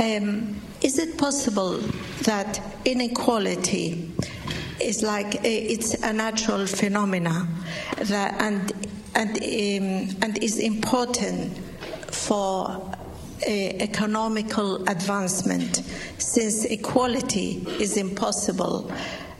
Um, 0.00 0.60
is 0.82 0.98
it 0.98 1.18
possible 1.18 1.78
that 2.22 2.60
inequality 2.84 4.12
is 4.80 5.02
like 5.02 5.44
it's 5.44 5.94
a 6.02 6.12
natural 6.12 6.66
phenomena 6.66 7.46
that 8.02 8.34
and 8.40 8.72
and 9.14 9.30
um, 9.30 10.16
and 10.22 10.42
is 10.42 10.58
important 10.58 11.56
for 12.12 12.68
uh, 12.68 13.50
economical 13.50 14.86
advancement 14.88 15.82
since 16.18 16.64
equality 16.64 17.64
is 17.78 17.96
impossible 17.96 18.90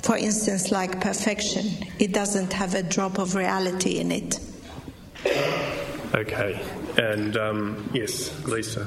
for 0.03 0.16
instance 0.16 0.70
like 0.70 1.01
perfection 1.01 1.66
it 1.99 2.12
doesn't 2.12 2.53
have 2.53 2.74
a 2.74 2.82
drop 2.82 3.18
of 3.18 3.34
reality 3.34 3.99
in 3.99 4.12
it 4.12 4.39
okay 6.14 6.61
and 6.99 7.37
um, 7.37 7.89
yes 7.93 8.32
lisa 8.47 8.87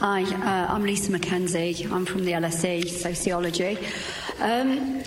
Hi, 0.00 0.22
uh, 0.22 0.72
I'm 0.72 0.84
Lisa 0.84 1.12
McKenzie. 1.12 1.92
I'm 1.92 2.06
from 2.06 2.24
the 2.24 2.32
LSE 2.32 2.88
Sociology. 2.88 3.76
Um, 4.40 5.02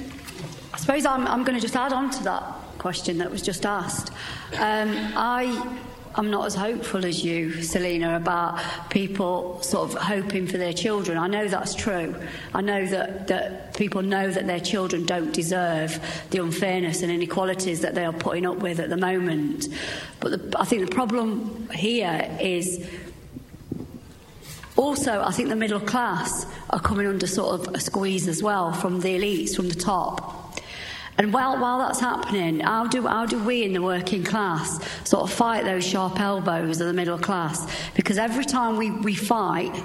I 0.73 0.77
suppose 0.77 1.05
I'm, 1.05 1.27
I'm 1.27 1.43
going 1.43 1.55
to 1.55 1.61
just 1.61 1.75
add 1.75 1.91
on 1.91 2.11
to 2.11 2.23
that 2.23 2.43
question 2.77 3.17
that 3.17 3.31
was 3.31 3.41
just 3.41 3.65
asked. 3.65 4.11
Um, 4.59 4.95
I 5.15 5.77
am 6.15 6.29
not 6.29 6.45
as 6.45 6.53
hopeful 6.53 7.05
as 7.05 7.23
you, 7.23 7.61
Selina, 7.63 8.15
about 8.15 8.59
people 8.89 9.61
sort 9.63 9.89
of 9.89 9.97
hoping 9.97 10.45
for 10.45 10.57
their 10.57 10.73
children. 10.73 11.17
I 11.17 11.27
know 11.27 11.47
that's 11.47 11.73
true. 11.73 12.15
I 12.53 12.61
know 12.61 12.85
that, 12.85 13.27
that 13.27 13.75
people 13.75 14.01
know 14.01 14.29
that 14.29 14.45
their 14.45 14.59
children 14.59 15.05
don't 15.05 15.33
deserve 15.33 15.99
the 16.29 16.39
unfairness 16.39 17.01
and 17.01 17.11
inequalities 17.11 17.81
that 17.81 17.95
they 17.95 18.05
are 18.05 18.13
putting 18.13 18.45
up 18.45 18.57
with 18.57 18.79
at 18.79 18.89
the 18.89 18.97
moment. 18.97 19.67
But 20.19 20.51
the, 20.51 20.59
I 20.59 20.65
think 20.65 20.87
the 20.87 20.93
problem 20.93 21.69
here 21.73 22.37
is 22.39 22.87
Also, 24.75 25.21
I 25.21 25.31
think 25.31 25.49
the 25.49 25.55
middle 25.55 25.79
class 25.79 26.45
are 26.69 26.79
coming 26.79 27.05
under 27.05 27.27
sort 27.27 27.59
of 27.59 27.75
a 27.75 27.79
squeeze 27.79 28.27
as 28.27 28.41
well 28.41 28.73
from 28.73 29.01
the 29.01 29.09
elites, 29.09 29.55
from 29.55 29.69
the 29.69 29.75
top. 29.75 30.59
And 31.17 31.31
while, 31.31 31.59
while 31.59 31.77
that's 31.77 31.99
happening, 31.99 32.61
how 32.61 32.87
do, 32.87 33.05
how 33.05 33.27
do 33.27 33.43
we 33.43 33.63
in 33.63 33.73
the 33.73 33.81
working 33.83 34.23
class 34.23 34.83
sort 35.07 35.29
of 35.29 35.31
fight 35.31 35.63
those 35.63 35.85
sharp 35.85 36.19
elbows 36.19 36.81
of 36.81 36.87
the 36.87 36.93
middle 36.93 37.19
class? 37.19 37.67
Because 37.93 38.17
every 38.17 38.45
time 38.45 38.77
we, 38.77 38.89
we 38.89 39.13
fight, 39.13 39.79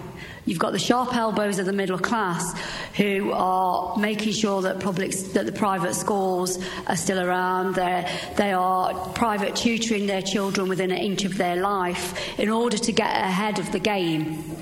you've 0.48 0.58
got 0.58 0.72
the 0.72 0.78
sharp 0.78 1.14
elbows 1.14 1.58
of 1.58 1.66
the 1.66 1.72
middle 1.72 1.98
class 1.98 2.58
who 2.96 3.30
are 3.32 3.94
making 3.98 4.32
sure 4.32 4.62
that 4.62 4.80
public 4.80 5.12
that 5.34 5.44
the 5.44 5.52
private 5.52 5.94
schools 5.94 6.58
are 6.86 6.96
still 6.96 7.20
around. 7.20 7.74
They're, 7.74 8.08
they 8.36 8.52
are 8.52 8.94
private 9.10 9.54
tutoring 9.54 10.06
their 10.06 10.22
children 10.22 10.68
within 10.68 10.90
an 10.90 10.96
inch 10.96 11.26
of 11.26 11.36
their 11.36 11.56
life 11.56 12.38
in 12.38 12.48
order 12.48 12.78
to 12.78 12.92
get 12.92 13.14
ahead 13.14 13.58
of 13.58 13.70
the 13.72 13.78
game. 13.78 14.56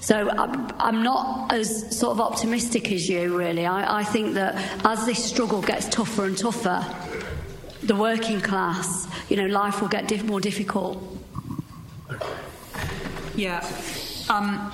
So 0.00 0.30
I'm, 0.30 0.72
I'm, 0.78 1.02
not 1.02 1.52
as 1.52 1.96
sort 1.96 2.12
of 2.12 2.20
optimistic 2.20 2.90
as 2.90 3.08
you, 3.08 3.36
really. 3.36 3.66
I, 3.66 4.00
I 4.00 4.04
think 4.04 4.34
that 4.34 4.56
as 4.84 5.06
this 5.06 5.22
struggle 5.24 5.62
gets 5.62 5.88
tougher 5.88 6.24
and 6.24 6.36
tougher, 6.36 6.84
the 7.82 7.94
working 7.94 8.40
class, 8.40 9.06
you 9.28 9.36
know, 9.36 9.46
life 9.46 9.80
will 9.80 9.88
get 9.88 10.08
diff- 10.08 10.24
more 10.24 10.40
difficult. 10.40 11.02
Yeah. 13.36 13.60
Um, 14.28 14.72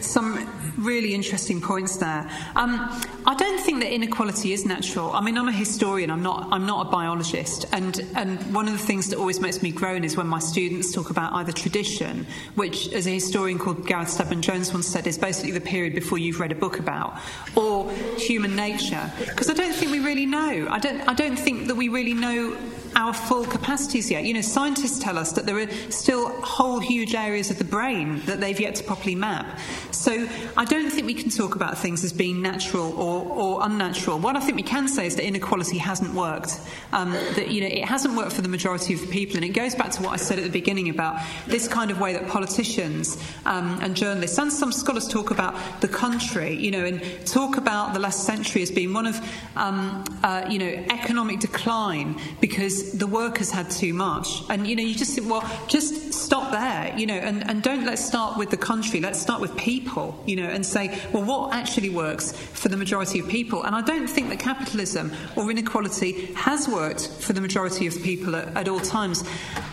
some 0.00 0.48
really 0.78 1.14
interesting 1.14 1.60
points 1.60 1.96
there. 1.96 2.28
Um, 2.56 2.88
I 3.26 3.34
don't 3.36 3.60
think 3.60 3.80
that 3.80 3.92
inequality 3.92 4.52
is 4.52 4.64
natural. 4.64 5.12
I 5.12 5.20
mean, 5.20 5.36
I'm 5.36 5.48
a 5.48 5.52
historian. 5.52 6.10
I'm 6.10 6.22
not. 6.22 6.48
I'm 6.50 6.66
not 6.66 6.86
a 6.86 6.90
biologist. 6.90 7.66
And 7.72 8.00
and 8.14 8.40
one 8.54 8.66
of 8.66 8.72
the 8.72 8.78
things 8.78 9.08
that 9.10 9.18
always 9.18 9.40
makes 9.40 9.62
me 9.62 9.70
groan 9.72 10.04
is 10.04 10.16
when 10.16 10.26
my 10.26 10.38
students 10.38 10.92
talk 10.92 11.10
about 11.10 11.32
either 11.34 11.52
tradition, 11.52 12.26
which, 12.54 12.92
as 12.92 13.06
a 13.06 13.10
historian 13.10 13.58
called 13.58 13.86
Gareth 13.86 14.10
Stedman 14.10 14.42
Jones 14.42 14.72
once 14.72 14.86
said, 14.86 15.06
is 15.06 15.18
basically 15.18 15.52
the 15.52 15.60
period 15.60 15.94
before 15.94 16.18
you've 16.18 16.40
read 16.40 16.52
a 16.52 16.56
book 16.56 16.78
about, 16.78 17.18
or 17.54 17.90
human 18.16 18.54
nature. 18.56 19.10
Because 19.18 19.50
I 19.50 19.54
don't 19.54 19.74
think 19.74 19.92
we 19.92 20.00
really 20.00 20.26
know. 20.26 20.68
I 20.70 20.78
don't. 20.78 21.00
I 21.08 21.14
don't 21.14 21.38
think 21.38 21.68
that 21.68 21.76
we 21.76 21.88
really 21.88 22.14
know 22.14 22.56
our 22.96 23.12
full 23.12 23.44
capacities 23.44 24.10
yet. 24.10 24.24
You 24.24 24.34
know, 24.34 24.40
scientists 24.40 24.98
tell 24.98 25.18
us 25.18 25.32
that 25.32 25.46
there 25.46 25.58
are 25.58 25.70
still 25.90 26.28
whole 26.42 26.80
huge 26.80 27.14
areas 27.14 27.50
of 27.50 27.58
the 27.58 27.64
brain 27.64 28.20
that 28.26 28.40
they've 28.40 28.58
yet 28.58 28.74
to 28.76 28.84
properly 28.84 29.14
map. 29.14 29.58
So 29.90 30.28
I 30.56 30.64
don't 30.64 30.90
think 30.90 31.06
we 31.06 31.14
can 31.14 31.30
talk 31.30 31.54
about 31.56 31.78
things 31.78 32.04
as 32.04 32.12
being 32.12 32.40
natural 32.40 32.92
or, 32.92 33.24
or 33.24 33.64
unnatural. 33.64 34.18
What 34.18 34.36
I 34.36 34.40
think 34.40 34.56
we 34.56 34.62
can 34.62 34.88
say 34.88 35.06
is 35.06 35.16
that 35.16 35.26
inequality 35.26 35.78
hasn't 35.78 36.14
worked. 36.14 36.60
Um, 36.92 37.12
that 37.12 37.50
you 37.50 37.60
know, 37.60 37.66
it 37.66 37.84
hasn't 37.84 38.16
worked 38.16 38.32
for 38.32 38.42
the 38.42 38.48
majority 38.48 38.94
of 38.94 39.10
people, 39.10 39.36
and 39.36 39.44
it 39.44 39.50
goes 39.50 39.74
back 39.74 39.90
to 39.92 40.02
what 40.02 40.12
I 40.12 40.16
said 40.16 40.38
at 40.38 40.44
the 40.44 40.50
beginning 40.50 40.88
about 40.88 41.20
this 41.46 41.68
kind 41.68 41.90
of 41.90 42.00
way 42.00 42.12
that 42.12 42.28
politicians 42.28 43.22
um, 43.46 43.78
and 43.82 43.96
journalists 43.96 44.38
and 44.38 44.52
some 44.52 44.72
scholars 44.72 45.08
talk 45.08 45.30
about 45.30 45.54
the 45.80 45.88
country, 45.88 46.54
you 46.54 46.70
know, 46.70 46.84
and 46.84 47.02
talk 47.26 47.56
about 47.56 47.94
the 47.94 48.00
last 48.00 48.24
century 48.24 48.62
as 48.62 48.70
being 48.70 48.92
one 48.92 49.06
of 49.06 49.20
um, 49.56 50.04
uh, 50.22 50.46
you 50.48 50.58
know 50.58 50.84
economic 50.90 51.40
decline 51.40 52.16
because 52.40 52.77
the 52.92 53.06
workers 53.06 53.50
had 53.50 53.70
too 53.70 53.94
much. 53.94 54.42
And 54.48 54.66
you 54.66 54.76
know, 54.76 54.82
you 54.82 54.94
just 54.94 55.14
think, 55.14 55.30
well, 55.30 55.48
just 55.68 56.12
stop 56.12 56.50
there, 56.50 56.96
you 56.98 57.06
know, 57.06 57.14
and, 57.14 57.48
and 57.48 57.62
don't 57.62 57.84
let's 57.84 58.04
start 58.04 58.38
with 58.38 58.50
the 58.50 58.56
country. 58.56 59.00
Let's 59.00 59.20
start 59.20 59.40
with 59.40 59.56
people, 59.56 60.22
you 60.26 60.36
know, 60.36 60.48
and 60.48 60.64
say, 60.64 60.98
well, 61.12 61.24
what 61.24 61.54
actually 61.54 61.90
works 61.90 62.32
for 62.32 62.68
the 62.68 62.76
majority 62.76 63.18
of 63.18 63.28
people? 63.28 63.62
And 63.62 63.74
I 63.74 63.82
don't 63.82 64.08
think 64.08 64.28
that 64.30 64.38
capitalism 64.38 65.12
or 65.36 65.50
inequality 65.50 66.32
has 66.34 66.68
worked 66.68 67.08
for 67.08 67.32
the 67.32 67.40
majority 67.40 67.86
of 67.86 68.02
people 68.02 68.36
at, 68.36 68.56
at 68.56 68.68
all 68.68 68.80
times. 68.80 69.24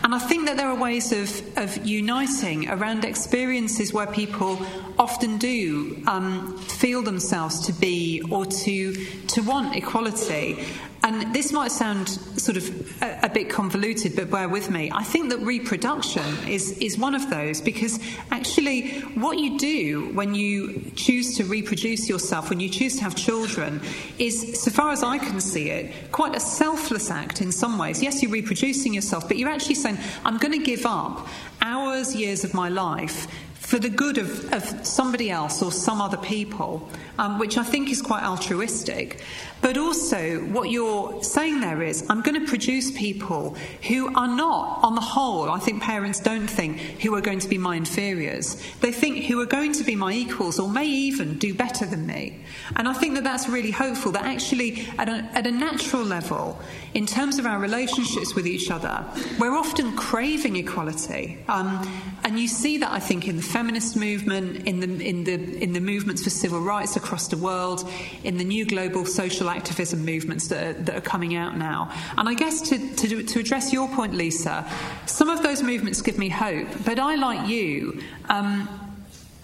And 0.04 0.14
I 0.14 0.20
think 0.20 0.46
that 0.46 0.58
there 0.58 0.68
are 0.68 0.76
ways 0.76 1.12
of, 1.12 1.58
of 1.58 1.86
uniting 1.86 2.70
around 2.70 3.06
experiences 3.06 3.94
where 3.94 4.08
people 4.08 4.60
often 4.98 5.38
do 5.38 6.02
um, 6.08 6.58
feel 6.58 7.02
themselves 7.02 7.66
to 7.68 7.74
be 7.74 8.22
or 8.32 8.46
to 8.46 8.94
to 9.28 9.42
want 9.42 9.76
equality. 9.76 10.64
And 11.06 11.36
this 11.36 11.52
might 11.52 11.72
sound 11.72 12.10
sort 12.10 12.58
of 12.58 13.04
a, 13.04 13.28
a, 13.28 13.30
bit 13.30 13.48
convoluted, 13.48 14.16
but 14.16 14.32
bear 14.32 14.50
with 14.50 14.72
me. 14.72 14.90
I 14.92 15.04
think 15.04 15.30
that 15.30 15.38
reproduction 15.38 16.26
is, 16.48 16.72
is 16.80 16.98
one 16.98 17.14
of 17.14 17.30
those 17.30 17.62
because 17.62 18.00
actually, 18.32 19.02
what 19.14 19.38
you 19.38 19.60
do 19.60 20.12
when 20.16 20.34
you 20.34 20.92
choose 20.96 21.38
to 21.38 21.44
reproduce 21.44 22.10
yourself, 22.10 22.50
when 22.50 22.60
you 22.60 22.70
choose 22.70 22.96
to 22.96 23.04
have 23.04 23.16
children, 23.16 23.82
is, 24.18 24.60
so 24.60 24.72
far 24.72 24.90
as 24.90 25.04
I 25.04 25.20
can 25.20 25.40
see 25.40 25.70
it, 25.70 26.12
quite 26.12 26.36
a 26.36 26.40
selfless 26.40 27.12
act 27.12 27.40
in 27.40 27.52
some 27.52 27.78
ways. 27.78 28.02
Yes, 28.02 28.24
you're 28.24 28.32
reproducing 28.32 28.92
yourself, 28.92 29.28
but 29.28 29.38
you're 29.38 29.50
actually 29.50 29.76
saying, 29.76 30.00
I'm 30.26 30.40
going 30.40 30.54
to 30.54 30.66
give 30.66 30.88
up 30.88 31.28
hours, 31.62 32.16
years 32.16 32.44
of 32.44 32.56
my 32.56 32.70
life 32.70 33.28
for 33.76 33.80
the 33.80 33.90
good 33.90 34.18
of, 34.18 34.54
of 34.54 34.88
somebody 34.88 35.30
else 35.30 35.62
or 35.62 35.70
some 35.70 36.00
other 36.00 36.16
people, 36.16 36.88
um, 37.20 37.38
which 37.40 37.58
I 37.58 37.64
think 37.64 37.90
is 37.90 38.02
quite 38.02 38.24
altruistic. 38.24 39.22
But 39.60 39.78
also, 39.78 40.40
what 40.46 40.70
you're 40.70 41.22
saying 41.24 41.60
there 41.60 41.82
is, 41.82 42.06
I'm 42.10 42.22
going 42.22 42.40
to 42.40 42.48
produce 42.48 42.92
people 42.92 43.58
who 43.88 44.16
are 44.16 44.30
not, 44.30 44.80
on 44.82 44.96
the 44.96 45.02
whole, 45.02 45.50
I 45.50 45.60
think 45.60 45.82
parents 45.82 46.22
don't 46.22 46.48
think, 46.48 46.78
who 47.02 47.16
are 47.16 47.22
going 47.22 47.40
to 47.40 47.50
be 47.50 47.58
my 47.58 47.76
inferiors. 47.76 48.62
They 48.80 48.94
think 48.94 49.26
who 49.26 49.42
are 49.42 49.46
going 49.46 49.74
to 49.74 49.84
be 49.84 49.96
my 49.96 50.14
equals 50.14 50.58
or 50.58 50.70
may 50.70 50.86
even 50.86 51.38
do 51.38 51.54
better 51.54 51.86
than 51.86 52.06
me. 52.06 52.46
And 52.78 52.88
I 52.88 52.94
think 52.94 53.16
that 53.16 53.26
that's 53.26 53.50
really 53.50 53.72
hopeful, 53.72 54.14
that 54.14 54.24
actually, 54.24 54.88
at 54.98 55.10
a, 55.10 55.30
at 55.34 55.48
a 55.48 55.52
natural 55.52 56.04
level, 56.04 56.62
in 56.94 57.06
terms 57.06 57.40
of 57.40 57.46
our 57.46 57.60
relationships 57.60 58.36
with 58.36 58.48
each 58.48 58.72
other, 58.72 59.04
we're 59.38 59.56
often 59.56 59.98
craving 59.98 60.56
equality. 60.56 61.40
Um, 61.50 61.90
and 62.24 62.40
you 62.40 62.48
see 62.48 62.78
that, 62.78 62.92
I 62.92 63.00
think, 63.00 63.28
in 63.28 63.36
the 63.36 63.44
feminist 63.66 63.96
movement, 63.96 64.68
in 64.68 64.80
the, 64.80 65.04
in, 65.04 65.24
the, 65.24 65.34
in 65.34 65.74
the 65.74 65.80
movements 65.80 66.24
for 66.24 66.30
civil 66.30 66.60
rights 66.60 66.96
across 66.96 67.30
the 67.30 67.38
world, 67.38 67.90
in 68.24 68.38
the 68.38 68.44
new 68.44 68.64
global 68.64 69.08
social 69.08 69.50
activism 69.50 70.06
movements 70.06 70.50
that 70.50 70.64
are, 70.64 70.74
that 70.84 70.96
are 70.98 71.02
coming 71.02 71.36
out 71.36 71.58
now. 71.58 71.92
And 72.16 72.30
I 72.30 72.36
guess 72.36 72.62
to, 72.70 72.78
to, 72.78 73.24
to 73.24 73.40
address 73.40 73.74
your 73.74 73.88
point, 73.88 74.14
Lisa, 74.14 74.70
some 75.08 75.30
of 75.30 75.42
those 75.42 75.64
movements 75.64 76.04
give 76.04 76.20
me 76.20 76.30
hope, 76.30 76.68
but 76.86 77.00
I, 77.00 77.16
like 77.16 77.50
you, 77.50 78.04
um, 78.30 78.70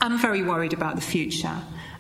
am 0.02 0.20
very 0.20 0.44
worried 0.44 0.74
about 0.74 0.98
the 0.98 1.02
future. 1.02 1.58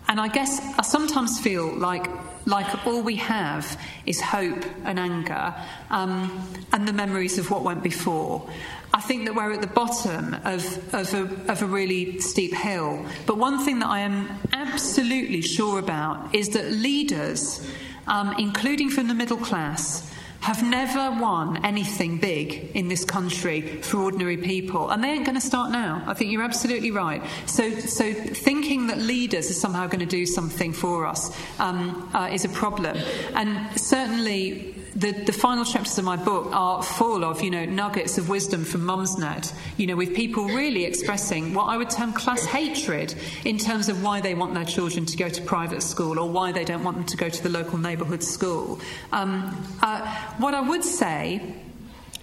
And 0.07 0.19
I 0.19 0.27
guess 0.27 0.61
I 0.77 0.83
sometimes 0.83 1.39
feel 1.39 1.73
like 1.73 2.07
like 2.47 2.87
all 2.87 3.03
we 3.03 3.17
have 3.17 3.79
is 4.07 4.19
hope 4.19 4.65
and 4.83 4.97
anger 4.99 5.53
um, 5.91 6.43
and 6.73 6.87
the 6.87 6.93
memories 6.93 7.37
of 7.37 7.51
what 7.51 7.61
went 7.61 7.83
before. 7.83 8.49
I 8.93 8.99
think 8.99 9.25
that 9.25 9.35
we're 9.35 9.53
at 9.53 9.61
the 9.61 9.67
bottom 9.67 10.33
of, 10.43 10.93
of, 10.93 11.13
a, 11.13 11.51
of 11.51 11.61
a 11.61 11.65
really 11.65 12.19
steep 12.19 12.53
hill. 12.53 13.05
But 13.25 13.37
one 13.37 13.63
thing 13.63 13.79
that 13.79 13.87
I 13.87 13.99
am 13.99 14.27
absolutely 14.51 15.41
sure 15.41 15.79
about 15.79 16.35
is 16.35 16.49
that 16.49 16.71
leaders, 16.71 17.65
um, 18.07 18.35
including 18.37 18.89
from 18.89 19.07
the 19.07 19.13
middle 19.13 19.37
class, 19.37 20.11
have 20.41 20.63
never 20.63 21.11
won 21.21 21.63
anything 21.63 22.17
big 22.17 22.71
in 22.73 22.87
this 22.87 23.05
country 23.05 23.61
for 23.61 23.97
ordinary 23.97 24.37
people, 24.37 24.89
and 24.89 25.03
they 25.03 25.09
ain't 25.09 25.23
going 25.23 25.35
to 25.35 25.41
start 25.45 25.71
now. 25.71 26.03
I 26.07 26.15
think 26.15 26.31
you're 26.31 26.41
absolutely 26.41 26.89
right. 26.89 27.21
So, 27.45 27.69
so 27.79 28.11
thinking 28.11 28.87
that 28.87 28.97
leaders 28.97 29.51
are 29.51 29.53
somehow 29.53 29.85
going 29.85 29.99
to 29.99 30.05
do 30.05 30.25
something 30.25 30.73
for 30.73 31.05
us 31.05 31.31
um, 31.59 32.09
uh, 32.13 32.29
is 32.31 32.43
a 32.43 32.49
problem, 32.49 32.97
and 33.35 33.79
certainly 33.79 34.80
the, 34.95 35.11
the 35.11 35.31
final 35.31 35.63
chapters 35.63 35.97
of 35.97 36.03
my 36.03 36.17
book 36.17 36.49
are 36.51 36.83
full 36.83 37.23
of, 37.23 37.41
you 37.41 37.49
know, 37.49 37.65
nuggets 37.65 38.17
of 38.17 38.29
wisdom 38.29 38.65
from 38.65 38.81
Mumsnet, 38.81 39.53
you 39.77 39.87
know, 39.87 39.95
with 39.95 40.15
people 40.15 40.45
really 40.45 40.85
expressing 40.85 41.53
what 41.53 41.65
I 41.65 41.77
would 41.77 41.89
term 41.89 42.13
class 42.13 42.45
hatred 42.45 43.15
in 43.45 43.57
terms 43.57 43.89
of 43.89 44.03
why 44.03 44.21
they 44.21 44.33
want 44.33 44.53
their 44.53 44.65
children 44.65 45.05
to 45.05 45.17
go 45.17 45.29
to 45.29 45.41
private 45.43 45.81
school 45.81 46.19
or 46.19 46.29
why 46.29 46.51
they 46.51 46.65
don't 46.65 46.83
want 46.83 46.97
them 46.97 47.05
to 47.05 47.17
go 47.17 47.29
to 47.29 47.43
the 47.43 47.49
local 47.49 47.77
neighbourhood 47.77 48.23
school. 48.23 48.79
Um, 49.11 49.65
uh, 49.81 50.05
what 50.37 50.53
I 50.53 50.61
would 50.61 50.83
say 50.83 51.55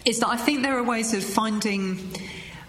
is 0.05 0.21
that 0.21 0.29
I 0.29 0.37
think 0.37 0.63
there 0.63 0.77
are 0.79 0.83
ways 0.83 1.15
of 1.15 1.25
finding 1.25 2.13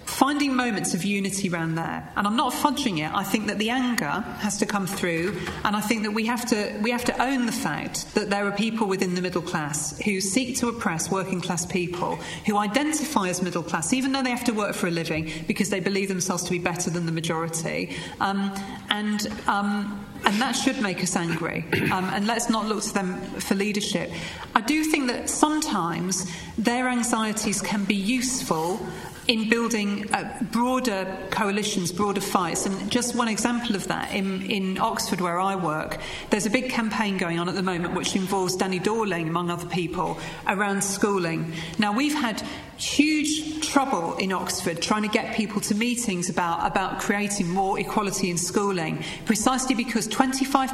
finding 0.10 0.56
moments 0.56 0.94
of 0.94 1.04
unity 1.04 1.50
around 1.50 1.76
there. 1.76 2.08
And 2.16 2.28
I'm 2.28 2.36
not 2.36 2.52
fudging 2.54 3.00
it. 3.00 3.14
I 3.14 3.24
think 3.24 3.48
that 3.48 3.60
the 3.60 3.70
anger 3.70 4.24
has 4.40 4.58
to 4.58 4.66
come 4.66 4.88
through, 4.88 5.40
and 5.64 5.76
I 5.76 5.82
think 5.82 6.04
that 6.04 6.12
we 6.12 6.26
have 6.26 6.46
to 6.48 6.78
we 6.82 6.92
have 6.92 7.06
to 7.06 7.22
own 7.22 7.46
the 7.46 7.52
fact 7.52 8.14
that 8.16 8.30
there 8.30 8.46
are 8.46 8.52
people 8.52 8.88
within 8.88 9.16
the 9.16 9.22
middle 9.22 9.42
class 9.42 9.98
who 10.00 10.20
seek 10.20 10.58
to 10.58 10.68
oppress 10.68 11.12
working 11.12 11.42
class 11.42 11.66
people, 11.66 12.16
who 12.46 12.58
identify 12.58 13.30
as 13.30 13.42
middle 13.42 13.64
class, 13.64 13.94
even 13.94 14.12
though 14.12 14.24
they 14.24 14.32
have 14.32 14.44
to 14.46 14.54
work 14.54 14.76
for 14.76 14.88
a 14.88 14.92
living 14.92 15.32
because 15.48 15.70
they 15.70 15.80
believe 15.80 16.10
themselves 16.10 16.44
to 16.44 16.52
be 16.52 16.60
better 16.60 16.90
than 16.90 17.06
the 17.06 17.12
majority. 17.12 17.96
Um, 18.20 18.54
and 18.90 19.28
um, 19.48 20.06
and 20.26 20.42
that 20.42 20.52
should 20.52 20.82
make 20.82 21.02
us 21.02 21.16
angry. 21.16 21.66
Um, 21.92 22.06
and 22.14 22.28
let's 22.28 22.50
not 22.50 22.66
look 22.66 22.84
to 22.84 22.94
them 22.94 23.22
for 23.40 23.56
leadership. 23.56 24.12
I 24.54 24.62
do 24.62 24.84
think 24.84 25.08
that 25.08 25.30
sometimes 25.30 26.30
their 26.58 26.88
anxieties 26.88 27.62
can 27.62 27.86
be 27.86 27.96
useful 27.96 28.86
in 29.30 29.48
building 29.48 30.12
uh, 30.12 30.28
broader 30.52 31.06
coalitions, 31.30 31.92
broader 31.92 32.20
fights. 32.20 32.66
And 32.66 32.92
just 32.92 33.16
one 33.16 33.28
example 33.28 33.76
of 33.76 33.88
that, 33.88 34.12
in, 34.12 34.42
in 34.42 34.80
Oxford, 34.80 35.22
where 35.22 35.40
I 35.40 35.56
work, 35.56 36.00
there's 36.32 36.48
a 36.48 36.50
big 36.50 36.72
campaign 36.72 37.20
going 37.20 37.38
on 37.38 37.48
at 37.48 37.54
the 37.54 37.62
moment 37.62 37.94
which 37.94 38.16
involves 38.16 38.56
Danny 38.56 38.80
Dorling, 38.80 39.28
among 39.28 39.52
other 39.52 39.68
people, 39.68 40.18
around 40.48 40.84
schooling. 40.84 41.54
Now, 41.78 41.94
we've 41.94 42.16
had 42.16 42.42
huge 42.80 43.68
trouble 43.68 44.16
in 44.16 44.32
Oxford 44.32 44.82
trying 44.82 45.02
to 45.02 45.10
get 45.10 45.36
people 45.36 45.60
to 45.60 45.76
meetings 45.76 46.30
about, 46.30 46.66
about 46.66 47.00
creating 47.00 47.48
more 47.50 47.78
equality 47.78 48.30
in 48.30 48.38
schooling, 48.38 49.04
precisely 49.26 49.76
because 49.76 50.08
25%, 50.08 50.70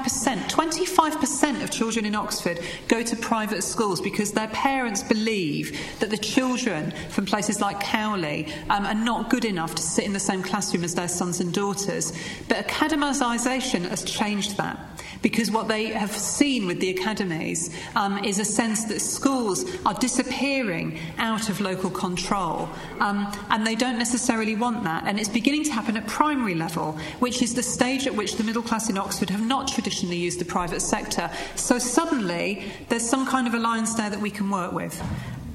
25% 0.50 1.64
of 1.64 1.72
children 1.72 2.06
in 2.06 2.14
Oxford 2.14 2.60
go 2.88 3.02
to 3.02 3.16
private 3.16 3.64
schools 3.64 4.00
because 4.00 4.32
their 4.32 4.48
parents 4.50 5.02
believe 5.02 5.78
that 6.00 6.12
the 6.12 6.18
children 6.18 6.94
from 7.10 7.26
places 7.26 7.60
like 7.60 7.80
Cowley 7.80 8.45
um, 8.70 8.86
are 8.86 8.94
not 8.94 9.30
good 9.30 9.46
enough 9.46 9.76
to 9.76 9.82
sit 9.82 10.06
in 10.06 10.14
the 10.14 10.20
same 10.20 10.44
classroom 10.44 10.84
as 10.84 10.96
their 10.96 11.08
sons 11.08 11.40
and 11.40 11.54
daughters. 11.54 12.14
But 12.48 12.68
academisation 12.68 13.90
has 13.90 14.04
changed 14.04 14.58
that 14.58 14.80
because 15.22 15.50
what 15.50 15.68
they 15.68 15.88
have 15.88 16.12
seen 16.12 16.68
with 16.68 16.80
the 16.80 16.92
academies 16.92 17.76
um, 17.96 18.24
is 18.24 18.38
a 18.38 18.46
sense 18.46 18.86
that 18.86 19.00
schools 19.00 19.66
are 19.86 19.96
disappearing 19.96 21.00
out 21.18 21.50
of 21.50 21.60
local 21.60 21.90
control, 21.90 22.70
um, 23.00 23.32
and 23.50 23.66
they 23.66 23.74
don't 23.74 23.98
necessarily 23.98 24.56
want 24.56 24.84
that. 24.84 25.04
And 25.08 25.20
it's 25.20 25.30
beginning 25.30 25.64
to 25.64 25.72
happen 25.72 25.98
at 25.98 26.06
primary 26.06 26.54
level, 26.54 26.92
which 27.20 27.42
is 27.42 27.56
the 27.56 27.64
stage 27.64 28.06
at 28.06 28.14
which 28.14 28.36
the 28.36 28.44
middle 28.44 28.62
class 28.62 28.90
in 28.90 29.00
Oxford 29.00 29.32
have 29.32 29.46
not 29.46 29.68
traditionally 29.68 30.18
used 30.18 30.40
the 30.40 30.46
private 30.46 30.82
sector. 30.82 31.32
So 31.56 31.80
suddenly, 31.80 32.72
there's 32.90 33.10
some 33.10 33.26
kind 33.26 33.48
of 33.48 33.54
alliance 33.54 33.96
there 33.96 34.10
that 34.10 34.22
we 34.22 34.30
can 34.30 34.50
work 34.50 34.74
with. 34.74 35.02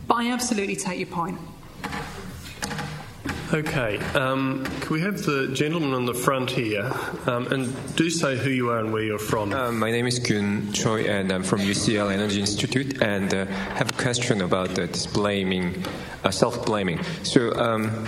But 0.08 0.16
I 0.16 0.32
absolutely 0.32 0.74
take 0.74 0.98
your 0.98 1.06
point. 1.06 1.38
Okay, 3.52 3.98
um, 4.14 4.64
can 4.64 4.90
we 4.90 5.00
have 5.00 5.24
the 5.24 5.48
gentleman 5.48 5.92
on 5.92 6.06
the 6.06 6.14
front 6.14 6.52
here? 6.52 6.88
Um, 7.26 7.48
and 7.48 7.96
do 7.96 8.08
say 8.08 8.36
who 8.36 8.48
you 8.48 8.70
are 8.70 8.78
and 8.78 8.92
where 8.92 9.02
you're 9.02 9.18
from. 9.18 9.52
Um, 9.52 9.76
my 9.76 9.90
name 9.90 10.06
is 10.06 10.20
Kyun 10.20 10.72
Choi, 10.72 11.02
and 11.06 11.32
I'm 11.32 11.42
from 11.42 11.58
UCL 11.58 12.12
Energy 12.12 12.38
Institute. 12.38 13.02
And 13.02 13.34
uh, 13.34 13.46
have 13.46 13.90
a 13.90 14.00
question 14.00 14.42
about 14.42 14.78
uh, 14.78 14.86
blaming, 15.12 15.84
uh, 16.22 16.30
self-blaming. 16.30 17.02
So. 17.24 17.52
Um, 17.56 18.06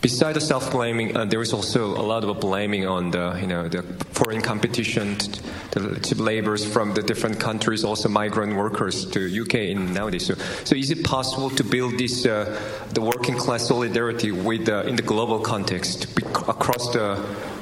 Besides 0.00 0.34
the 0.34 0.40
self-blaming, 0.40 1.16
uh, 1.16 1.24
there 1.24 1.42
is 1.42 1.52
also 1.52 1.86
a 1.86 2.04
lot 2.06 2.22
of 2.22 2.38
blaming 2.38 2.86
on 2.86 3.10
the, 3.10 3.36
you 3.40 3.48
know, 3.48 3.66
the 3.66 3.82
foreign 4.12 4.40
competition, 4.40 5.16
to, 5.72 5.98
to 5.98 6.22
laborers 6.22 6.64
from 6.64 6.94
the 6.94 7.02
different 7.02 7.40
countries, 7.40 7.82
also 7.82 8.08
migrant 8.08 8.54
workers 8.54 9.06
to 9.10 9.42
UK 9.42 9.54
in 9.54 9.92
nowadays. 9.92 10.26
So, 10.26 10.34
so 10.64 10.76
is 10.76 10.90
it 10.90 11.04
possible 11.04 11.50
to 11.50 11.64
build 11.64 11.98
this, 11.98 12.24
uh, 12.24 12.60
the 12.94 13.00
working 13.00 13.36
class 13.36 13.66
solidarity 13.66 14.30
with, 14.30 14.68
uh, 14.68 14.82
in 14.82 14.94
the 14.94 15.02
global 15.02 15.40
context 15.40 16.04
across 16.46 16.92
the 16.92 17.18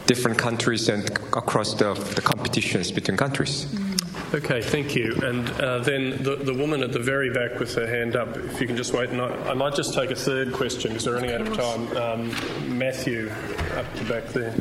different 0.07 0.37
countries 0.37 0.91
and 0.91 1.09
across 1.33 1.73
the, 1.73 1.95
the 2.17 2.21
competitions 2.21 2.93
between 2.93 3.17
countries? 3.17 3.65
Mm. 3.65 3.96
Okay, 4.35 4.61
thank 4.61 4.97
you. 4.97 5.15
And 5.23 5.49
uh, 5.51 5.79
then 5.79 6.23
the, 6.23 6.35
the 6.35 6.53
woman 6.53 6.83
at 6.83 6.93
the 6.93 6.99
very 6.99 7.33
back 7.33 7.61
with 7.61 7.75
her 7.77 7.87
hand 7.87 8.17
up, 8.17 8.37
if 8.37 8.61
you 8.61 8.67
can 8.67 8.77
just 8.77 8.93
wait. 8.93 9.11
And 9.11 9.23
I, 9.23 9.29
I 9.51 9.55
might 9.55 9.77
just 9.77 9.95
take 9.95 10.11
a 10.11 10.17
third 10.17 10.53
question 10.53 10.91
because 10.91 11.07
we're 11.07 11.15
running 11.15 11.31
out 11.31 11.43
of 11.43 11.57
time. 11.57 11.97
Um, 11.97 12.79
Matthew, 12.79 13.31
up 13.77 13.87
the 13.95 14.05
back 14.05 14.27
there. 14.33 14.55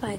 Hi, 0.00 0.16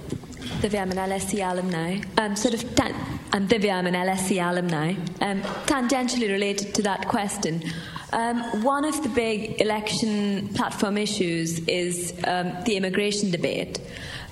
Divya, 0.60 0.82
I'm 0.82 0.92
an 0.92 0.98
LSE 0.98 1.52
alumni. 1.52 2.02
Um, 2.18 2.36
sort 2.36 2.54
of, 2.54 2.76
tan- 2.76 3.20
I'm 3.32 3.48
Divya, 3.48 3.76
I'm 3.76 3.88
an 3.88 3.94
LSE 3.94 4.46
alumni. 4.46 4.96
Um, 5.22 5.42
tangentially 5.68 6.30
related 6.30 6.76
to 6.76 6.82
that 6.82 7.08
question, 7.08 7.64
um, 8.12 8.62
one 8.62 8.84
of 8.84 9.02
the 9.04 9.10
big 9.10 9.62
election 9.62 10.50
platform 10.50 10.98
issues 10.98 11.60
is 11.60 12.14
um, 12.26 12.54
the 12.66 12.76
immigration 12.76 13.32
debate. 13.32 13.80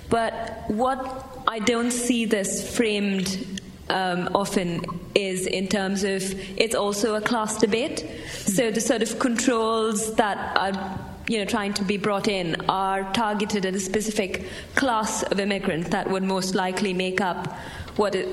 But 0.09 0.65
what 0.67 1.36
I 1.47 1.59
don't 1.59 1.91
see 1.91 2.25
this 2.25 2.75
framed 2.75 3.61
um, 3.89 4.29
often 4.35 4.83
is 5.15 5.47
in 5.47 5.67
terms 5.67 6.03
of 6.03 6.21
it's 6.59 6.75
also 6.75 7.15
a 7.15 7.21
class 7.21 7.57
debate. 7.57 8.05
So 8.29 8.69
the 8.69 8.81
sort 8.81 9.01
of 9.01 9.17
controls 9.17 10.13
that 10.15 10.57
are 10.57 10.99
you 11.27 11.39
know 11.39 11.45
trying 11.45 11.73
to 11.73 11.83
be 11.83 11.97
brought 11.97 12.27
in 12.27 12.55
are 12.69 13.11
targeted 13.13 13.65
at 13.65 13.75
a 13.75 13.79
specific 13.79 14.45
class 14.75 15.23
of 15.23 15.39
immigrants 15.39 15.89
that 15.89 16.09
would 16.09 16.23
most 16.23 16.53
likely 16.55 16.93
make 16.93 17.21
up 17.21 17.47
what 17.95 18.15
it 18.15 18.27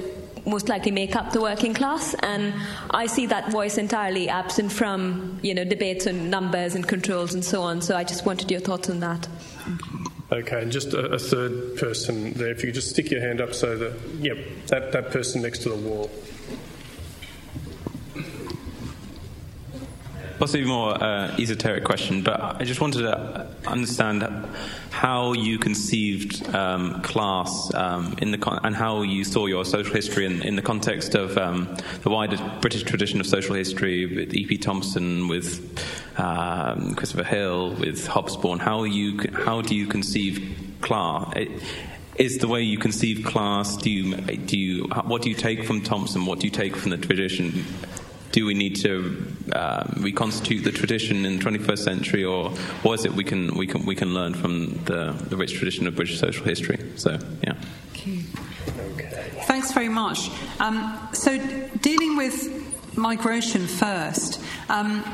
most 0.47 0.69
likely 0.69 0.91
make 0.91 1.17
up 1.17 1.33
the 1.33 1.41
working 1.41 1.73
class 1.73 2.15
and 2.23 2.53
I 2.91 3.07
see 3.07 3.27
that 3.27 3.51
voice 3.51 3.79
entirely 3.79 4.29
absent 4.29 4.71
from 4.71 5.41
you 5.43 5.55
know 5.55 5.65
debates 5.65 6.07
on 6.07 6.31
numbers 6.31 6.75
and 6.75 6.87
controls 6.87 7.35
and 7.35 7.45
so 7.45 7.63
on 7.63 7.81
so 7.81 7.97
I 7.97 8.05
just 8.05 8.27
wanted 8.27 8.51
your 8.51 8.61
thoughts 8.61 8.91
on 8.91 9.01
that. 9.01 9.27
Okay, 10.33 10.63
and 10.63 10.73
just 10.73 10.95
a, 10.95 11.13
a, 11.13 11.19
third 11.19 11.77
person 11.77 12.33
there. 12.33 12.51
If 12.51 12.63
you 12.63 12.69
could 12.69 12.75
just 12.75 12.91
stick 12.91 13.11
your 13.11 13.21
hand 13.21 13.41
up 13.41 13.55
so 13.55 13.77
that, 13.77 13.93
yep, 14.19 14.39
that, 14.69 14.93
that 14.93 15.11
person 15.11 15.43
next 15.43 15.59
to 15.63 15.69
the 15.69 15.77
wall. 15.77 16.11
Possibly 20.39 20.67
more 20.67 21.01
uh, 21.03 21.35
esoteric 21.39 21.85
question, 21.85 22.23
but 22.23 22.41
I 22.41 22.65
just 22.65 22.81
wanted 22.81 23.03
to 23.03 23.47
understand 23.67 24.25
how 24.91 25.33
you 25.33 25.59
conceived 25.59 26.53
um, 26.53 27.03
class 27.03 27.73
um, 27.75 28.17
in 28.19 28.33
the 28.33 28.39
con- 28.39 28.61
and 28.65 28.75
how 28.75 29.03
you 29.03 29.23
saw 29.23 29.47
your 29.47 29.65
social 29.65 29.95
history 29.95 30.27
in, 30.27 30.43
in 30.43 30.57
the 30.57 30.63
context 30.63 31.15
of 31.15 31.39
um, 31.39 31.77
the 32.03 32.11
wider 32.11 32.37
British 32.61 32.83
tradition 32.83 33.21
of 33.21 33.27
social 33.27 33.55
history 33.55 34.07
with 34.07 34.35
E.P. 34.35 34.59
Thompson, 34.59 35.29
with 35.29 35.79
um, 36.19 36.97
Christopher 36.97 37.25
Hill, 37.25 37.71
with 37.75 38.07
Hobsbawm. 38.09 38.59
How 38.59 38.83
you 38.83 39.21
how 39.33 39.63
do 39.63 39.77
you 39.77 39.87
conceive 39.87 40.57
class? 40.81 41.33
It, 41.37 41.63
is 42.17 42.39
the 42.39 42.49
way 42.49 42.63
you 42.63 42.79
conceive 42.79 43.25
class? 43.25 43.77
Do 43.77 43.91
you 43.91 44.17
do 44.17 44.59
you 44.59 44.85
what 45.05 45.23
do 45.23 45.31
you 45.31 45.37
take 45.37 45.65
from 45.65 45.81
Thompson? 45.81 46.27
What 46.27 46.41
do 46.41 46.47
you 46.47 46.53
take 46.53 46.77
from 46.77 46.91
the 46.91 46.99
tradition? 46.99 47.65
Do 48.35 48.45
we 48.45 48.53
need 48.53 48.75
to 48.75 49.25
uh, 49.53 49.85
reconstitute 49.99 50.65
the 50.65 50.73
tradition 50.73 51.25
in 51.25 51.39
the 51.39 51.45
21st 51.45 51.79
century, 51.79 52.25
or 52.25 52.51
what 52.83 52.99
is 52.99 53.05
it 53.05 53.15
we 53.15 53.23
can 53.23 53.57
we 53.57 53.65
can 53.65 53.87
we 53.87 53.95
can 53.95 54.13
learn 54.13 54.35
from 54.35 54.73
the, 54.87 55.13
the 55.29 55.37
rich 55.37 55.55
tradition 55.55 55.87
of 55.87 55.95
British 55.95 56.19
social 56.19 56.45
history? 56.45 56.79
So, 56.97 57.17
yeah. 57.45 57.55
Okay. 57.95 58.19
Thanks 59.45 59.71
very 59.71 59.89
much. 59.89 60.31
Um, 60.59 60.99
so, 61.13 61.39
dealing 61.81 62.17
with 62.17 62.97
migration 62.97 63.69
first, 63.69 64.41
um, 64.69 65.05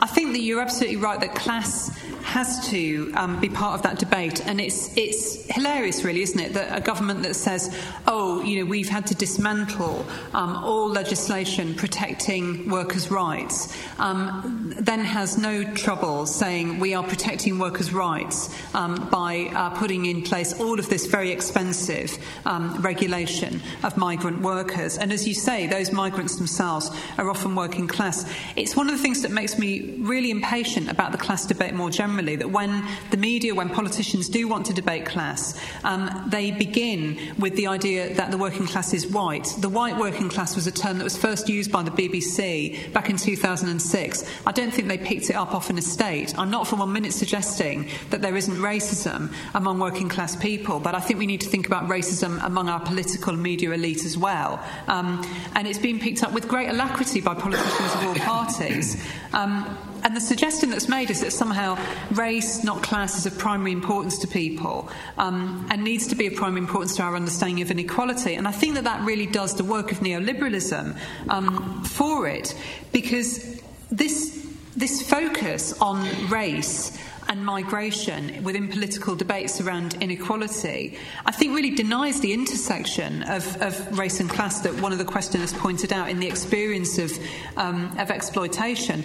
I 0.00 0.08
think 0.08 0.32
that 0.32 0.40
you're 0.40 0.60
absolutely 0.60 0.96
right 0.96 1.20
that 1.20 1.36
class 1.36 1.95
has 2.36 2.68
to 2.68 3.10
um, 3.14 3.40
be 3.40 3.48
part 3.48 3.74
of 3.74 3.80
that 3.80 3.98
debate. 3.98 4.46
And 4.46 4.60
it's, 4.60 4.94
it's 4.94 5.50
hilarious, 5.54 6.04
really, 6.04 6.20
isn't 6.20 6.38
it, 6.38 6.52
that 6.52 6.76
a 6.76 6.82
government 6.82 7.22
that 7.22 7.34
says, 7.34 7.74
oh, 8.06 8.42
you 8.42 8.58
know, 8.58 8.70
we've 8.70 8.90
had 8.90 9.06
to 9.06 9.14
dismantle 9.14 10.04
um, 10.34 10.62
all 10.62 10.86
legislation 10.86 11.74
protecting 11.74 12.68
workers' 12.68 13.10
rights, 13.10 13.74
um, 13.98 14.74
then 14.78 15.00
has 15.00 15.38
no 15.38 15.64
trouble 15.72 16.26
saying 16.26 16.78
we 16.78 16.92
are 16.92 17.02
protecting 17.02 17.58
workers' 17.58 17.90
rights 17.94 18.54
um, 18.74 19.08
by 19.08 19.50
uh, 19.54 19.70
putting 19.78 20.04
in 20.04 20.20
place 20.20 20.60
all 20.60 20.78
of 20.78 20.90
this 20.90 21.06
very 21.06 21.30
expensive 21.30 22.18
um, 22.44 22.76
regulation 22.82 23.62
of 23.82 23.96
migrant 23.96 24.42
workers. 24.42 24.98
And 24.98 25.10
as 25.10 25.26
you 25.26 25.32
say, 25.32 25.66
those 25.68 25.90
migrants 25.90 26.36
themselves 26.36 26.90
are 27.16 27.30
often 27.30 27.54
working 27.54 27.88
class. 27.88 28.30
It's 28.56 28.76
one 28.76 28.90
of 28.90 28.94
the 28.94 29.02
things 29.02 29.22
that 29.22 29.30
makes 29.30 29.58
me 29.58 29.96
really 30.00 30.30
impatient 30.30 30.90
about 30.90 31.12
the 31.12 31.18
class 31.18 31.46
debate 31.46 31.72
more 31.72 31.88
generally 31.88 32.25
generally 32.26 32.36
that 32.36 32.50
when 32.50 32.84
the 33.10 33.16
media, 33.16 33.54
when 33.54 33.68
politicians 33.68 34.28
do 34.28 34.48
want 34.48 34.66
to 34.66 34.72
debate 34.72 35.06
class, 35.06 35.58
um, 35.84 36.10
they 36.28 36.50
begin 36.50 37.18
with 37.38 37.54
the 37.56 37.66
idea 37.66 38.12
that 38.14 38.30
the 38.30 38.38
working 38.38 38.66
class 38.66 38.92
is 38.92 39.06
white. 39.06 39.54
The 39.60 39.68
white 39.68 39.96
working 39.96 40.28
class 40.28 40.56
was 40.56 40.66
a 40.66 40.72
term 40.72 40.98
that 40.98 41.04
was 41.04 41.16
first 41.16 41.48
used 41.48 41.70
by 41.70 41.82
the 41.82 41.90
BBC 41.90 42.92
back 42.92 43.10
in 43.10 43.16
2006. 43.16 44.24
I 44.46 44.52
don't 44.52 44.72
think 44.72 44.88
they 44.88 44.98
picked 44.98 45.30
it 45.30 45.36
up 45.36 45.54
off 45.54 45.70
an 45.70 45.78
estate. 45.78 46.34
I'm 46.38 46.50
not 46.50 46.66
for 46.66 46.76
one 46.76 46.92
minute 46.92 47.12
suggesting 47.12 47.88
that 48.10 48.22
there 48.22 48.36
isn't 48.36 48.56
racism 48.56 49.32
among 49.54 49.78
working 49.78 50.08
class 50.08 50.36
people, 50.36 50.80
but 50.80 50.94
I 50.94 51.00
think 51.00 51.18
we 51.18 51.26
need 51.26 51.40
to 51.42 51.48
think 51.48 51.66
about 51.66 51.88
racism 51.88 52.44
among 52.44 52.68
our 52.68 52.80
political 52.80 53.34
and 53.34 53.42
media 53.42 53.70
elite 53.70 54.04
as 54.04 54.18
well. 54.18 54.60
Um, 54.88 55.22
and 55.54 55.66
it's 55.68 55.78
been 55.78 56.00
picked 56.00 56.22
up 56.22 56.32
with 56.32 56.48
great 56.48 56.68
alacrity 56.68 57.20
by 57.20 57.34
politicians 57.34 57.94
of 57.94 58.04
all 58.04 58.14
parties. 58.14 58.96
Um, 59.32 59.78
and 60.06 60.14
the 60.14 60.20
suggestion 60.20 60.70
that's 60.70 60.88
made 60.88 61.10
is 61.10 61.20
that 61.22 61.32
somehow 61.32 61.76
race, 62.12 62.62
not 62.62 62.80
class, 62.80 63.18
is 63.18 63.26
of 63.26 63.36
primary 63.38 63.72
importance 63.72 64.16
to 64.18 64.28
people 64.28 64.88
um, 65.18 65.66
and 65.68 65.82
needs 65.82 66.06
to 66.06 66.14
be 66.14 66.28
of 66.28 66.36
primary 66.36 66.60
importance 66.60 66.94
to 66.94 67.02
our 67.02 67.16
understanding 67.16 67.60
of 67.60 67.72
inequality. 67.72 68.34
And 68.36 68.46
I 68.46 68.52
think 68.52 68.74
that 68.74 68.84
that 68.84 69.04
really 69.04 69.26
does 69.26 69.56
the 69.56 69.64
work 69.64 69.90
of 69.90 69.98
neoliberalism 69.98 70.96
um, 71.28 71.82
for 71.82 72.28
it 72.28 72.54
because 72.92 73.60
this, 73.90 74.46
this 74.76 75.02
focus 75.02 75.76
on 75.80 76.30
race 76.30 76.96
and 77.28 77.44
migration 77.44 78.42
within 78.42 78.68
political 78.68 79.14
debates 79.14 79.60
around 79.60 79.94
inequality, 80.02 80.98
I 81.24 81.32
think 81.32 81.54
really 81.54 81.70
denies 81.70 82.20
the 82.20 82.32
intersection 82.32 83.22
of, 83.24 83.60
of 83.60 83.98
race 83.98 84.20
and 84.20 84.30
class 84.30 84.60
that 84.60 84.80
one 84.80 84.92
of 84.92 84.98
the 84.98 85.04
questioners 85.04 85.52
pointed 85.52 85.92
out 85.92 86.08
in 86.08 86.20
the 86.20 86.26
experience 86.26 86.98
of, 86.98 87.12
um, 87.56 87.96
of 87.98 88.10
exploitation. 88.10 89.04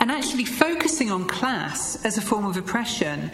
and 0.00 0.10
actually 0.10 0.44
focusing 0.44 1.12
on 1.12 1.26
class 1.28 2.04
as 2.04 2.18
a 2.18 2.20
form 2.20 2.44
of 2.44 2.56
oppression 2.56 3.30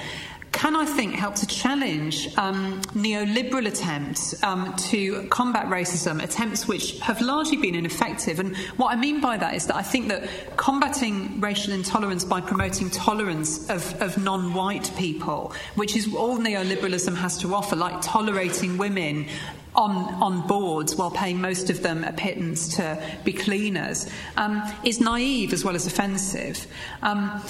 can, 0.53 0.74
I 0.74 0.84
think, 0.84 1.14
help 1.14 1.34
to 1.36 1.46
challenge 1.46 2.36
um, 2.36 2.80
neoliberal 2.92 3.66
attempts 3.66 4.42
um, 4.42 4.74
to 4.90 5.24
combat 5.28 5.66
racism, 5.66 6.22
attempts 6.22 6.66
which 6.66 6.99
have 7.01 7.20
largely 7.20 7.57
been 7.57 7.74
ineffective. 7.74 8.40
And 8.40 8.57
what 8.76 8.92
I 8.92 8.96
mean 8.96 9.20
by 9.20 9.36
that 9.36 9.55
is 9.55 9.66
that 9.66 9.76
I 9.76 9.82
think 9.82 10.09
that 10.09 10.28
combating 10.57 11.40
racial 11.40 11.74
intolerance 11.74 12.24
by 12.24 12.40
promoting 12.40 12.90
tolerance 12.90 13.68
of, 13.70 14.01
of 14.01 14.18
non 14.18 14.55
white 14.55 14.90
people, 14.96 15.53
which 15.74 15.96
is 15.96 16.14
all 16.14 16.38
neoliberalism 16.38 17.16
has 17.16 17.38
to 17.38 17.55
offer, 17.55 17.76
like 17.76 18.01
tolerating 18.01 18.78
women 18.78 19.26
on, 19.74 20.14
on 20.22 20.46
boards 20.46 20.97
while 20.97 21.10
paying 21.10 21.40
most 21.40 21.70
of 21.70 21.82
them 21.82 22.02
a 22.05 22.12
pittance 22.12 22.77
to 22.77 23.01
be 23.24 23.32
cleaners, 23.32 24.10
um, 24.36 24.62
is 24.85 25.01
naive 25.01 25.52
as 25.52 25.64
well 25.64 25.77
as 25.77 25.86
offensive. 25.86 26.66
Um, 27.02 27.40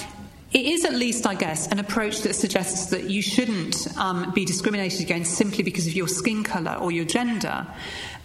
it 0.51 0.65
is 0.65 0.83
at 0.83 0.93
least, 0.93 1.27
I 1.27 1.35
guess, 1.35 1.67
an 1.67 1.77
approach 1.77 2.21
that 2.21 2.33
suggests 2.33 2.87
that 2.87 3.03
you 3.03 3.21
shouldn't 3.21 3.87
um, 3.97 4.31
be 4.33 4.45
discriminated 4.45 5.01
against 5.01 5.35
simply 5.35 5.63
because 5.63 5.85
of 5.85 5.93
your 5.93 6.07
skin 6.07 6.43
colour 6.43 6.75
or 6.75 6.91
your 6.91 7.05
gender. 7.05 7.67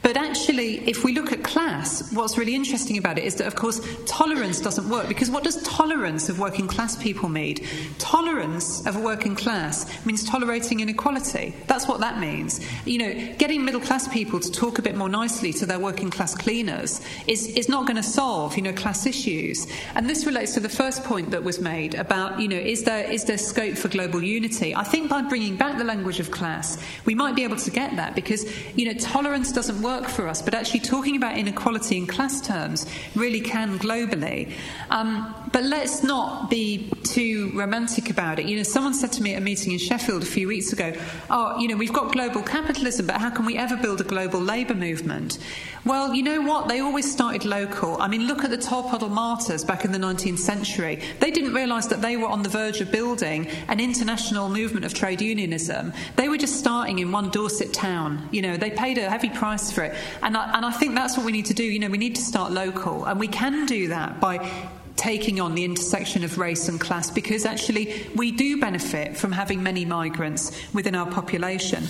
But 0.05 0.19
actually, 0.19 0.87
if 0.87 1.03
we 1.03 1.15
look 1.15 1.33
at 1.33 1.43
class, 1.43 2.13
what's 2.13 2.37
really 2.37 2.55
interesting 2.55 2.99
about 2.99 3.17
it 3.17 3.25
is 3.25 3.37
that, 3.37 3.47
of 3.47 3.55
course, 3.55 3.81
tolerance 4.05 4.61
doesn't 4.61 4.87
work. 4.87 5.09
Because 5.09 5.31
what 5.31 5.45
does 5.45 5.63
tolerance 5.63 6.29
of 6.29 6.39
working 6.39 6.69
class 6.69 6.95
people 6.95 7.31
mean? 7.31 7.57
Tolerance 7.99 8.87
of 8.87 8.97
a 8.97 9.01
working 9.01 9.35
class 9.35 10.05
means 10.05 10.23
tolerating 10.23 10.81
inequality. 10.81 11.55
That's 11.69 11.89
what 11.89 12.01
that 12.01 12.19
means. 12.21 12.61
You 12.85 12.99
know, 12.99 13.35
getting 13.39 13.65
middle 13.65 13.81
class 13.81 14.07
people 14.07 14.41
to 14.41 14.53
talk 14.53 14.79
a 14.79 14.83
bit 14.83 14.95
more 14.95 15.09
nicely 15.09 15.55
to 15.55 15.65
their 15.65 15.79
working 15.79 16.11
class 16.11 16.35
cleaners 16.35 17.01
is, 17.27 17.47
is 17.57 17.71
not 17.71 17.87
going 17.87 17.97
to 17.97 18.03
solve, 18.03 18.57
you 18.57 18.63
know, 18.63 18.75
class 18.75 19.07
issues. 19.07 19.67
And 19.95 20.09
this 20.09 20.27
relates 20.27 20.53
to 20.53 20.61
the 20.61 20.69
first 20.69 21.03
point 21.05 21.31
that 21.31 21.43
was 21.43 21.63
made 21.63 21.95
about, 21.95 22.39
you 22.39 22.49
know, 22.49 22.59
is 22.59 22.85
there, 22.85 23.11
is 23.11 23.25
there 23.25 23.39
scope 23.39 23.79
for 23.79 23.89
global 23.89 24.23
unity? 24.23 24.75
I 24.75 24.85
think 24.85 25.09
by 25.09 25.23
bringing 25.23 25.57
back 25.57 25.79
the 25.79 25.85
language 25.85 26.21
of 26.21 26.31
class, 26.31 26.77
we 27.07 27.15
might 27.15 27.35
be 27.35 27.43
able 27.43 27.57
to 27.57 27.71
get 27.71 27.97
that 27.97 28.15
because, 28.15 28.45
you 28.77 28.85
know, 28.85 28.99
tolerance 28.99 29.51
doesn't 29.51 29.81
work 29.81 29.94
work 30.01 30.09
for 30.09 30.27
us, 30.27 30.43
but 30.43 30.55
actually 30.55 30.81
talking 30.81 31.17
about 31.17 31.39
inequality 31.39 31.97
in 31.97 32.07
class 32.07 32.41
terms 32.41 32.87
really 33.15 33.41
can 33.41 33.79
globally. 33.79 34.53
Um, 34.91 35.35
but 35.53 35.63
let's 35.63 36.03
not 36.03 36.51
be 36.51 36.91
too 37.05 37.53
romantic 37.55 38.11
about 38.11 38.39
it. 38.41 38.47
You 38.47 38.57
know, 38.57 38.65
someone 38.65 38.95
said 38.95 39.13
to 39.13 39.23
me 39.23 39.35
at 39.35 39.39
a 39.39 39.45
meeting 39.45 39.73
in 39.73 39.79
Sheffield 39.79 40.23
a 40.23 40.27
few 40.27 40.49
weeks 40.49 40.73
ago, 40.73 40.93
oh, 41.31 41.59
you 41.61 41.69
know, 41.69 41.77
we've 41.77 41.93
got 41.93 42.13
global 42.13 42.43
capitalism, 42.43 43.07
but 43.07 43.17
how 43.17 43.31
can 43.31 43.47
we 43.47 43.57
ever 43.57 43.77
build 43.77 44.01
a 44.01 44.05
global 44.05 44.41
labour 44.41 44.75
movement? 44.75 45.39
Well, 45.85 46.15
you 46.15 46.23
know 46.23 46.41
what? 46.41 46.67
They 46.67 46.81
always 46.81 47.11
started 47.11 47.45
local. 47.45 48.01
I 48.01 48.09
mean, 48.09 48.27
look 48.27 48.43
at 48.43 48.51
the 48.51 48.57
Tolpuddle 48.57 49.11
martyrs 49.11 49.65
back 49.65 49.85
in 49.85 49.93
the 49.93 49.99
19th 49.99 50.39
century. 50.39 51.01
They 51.21 51.31
didn't 51.31 51.53
realise 51.53 51.87
that 51.89 52.01
they 52.01 52.17
were 52.17 52.27
on 52.27 52.43
the 52.43 52.49
verge 52.49 52.81
of 52.81 52.91
building 52.91 53.49
an 53.69 53.81
international 53.81 54.49
movement 54.49 54.87
of 54.87 54.95
trade 54.95 55.21
unionism. 55.21 55.93
They 56.17 56.31
were 56.31 56.39
just 56.39 56.59
starting 56.59 57.01
in 57.01 57.13
one 57.13 57.29
Dorset 57.29 57.75
town. 57.75 58.31
You 58.33 58.41
know, 58.41 58.57
they 58.57 58.71
paid 58.71 58.97
a 58.97 59.11
heavy 59.11 59.29
price 59.29 59.71
for 59.71 59.84
it. 59.84 59.84
And 60.23 60.37
I, 60.37 60.57
and 60.57 60.65
I 60.65 60.71
think 60.71 60.95
that's 60.95 61.17
what 61.17 61.27
we 61.27 61.33
need 61.33 61.47
to 61.47 61.55
do. 61.55 61.65
You 61.65 61.79
know, 61.79 61.89
we 61.89 61.99
need 61.99 62.17
to 62.17 62.23
start 62.23 62.53
local. 62.53 63.05
And 63.05 63.19
we 63.19 63.29
can 63.29 63.67
do 63.67 63.89
that 63.89 64.21
by 64.21 64.51
taking 64.97 65.41
on 65.41 65.55
the 65.55 65.65
intersection 65.65 66.25
of 66.25 66.39
race 66.39 66.69
and 66.69 66.81
class 66.81 67.11
because 67.11 67.45
actually 67.45 68.07
we 68.15 68.31
do 68.31 68.61
benefit 68.61 69.17
from 69.17 69.33
having 69.33 69.63
many 69.63 69.85
migrants 69.85 70.53
within 70.73 70.95
our 70.95 71.11
population. 71.11 71.85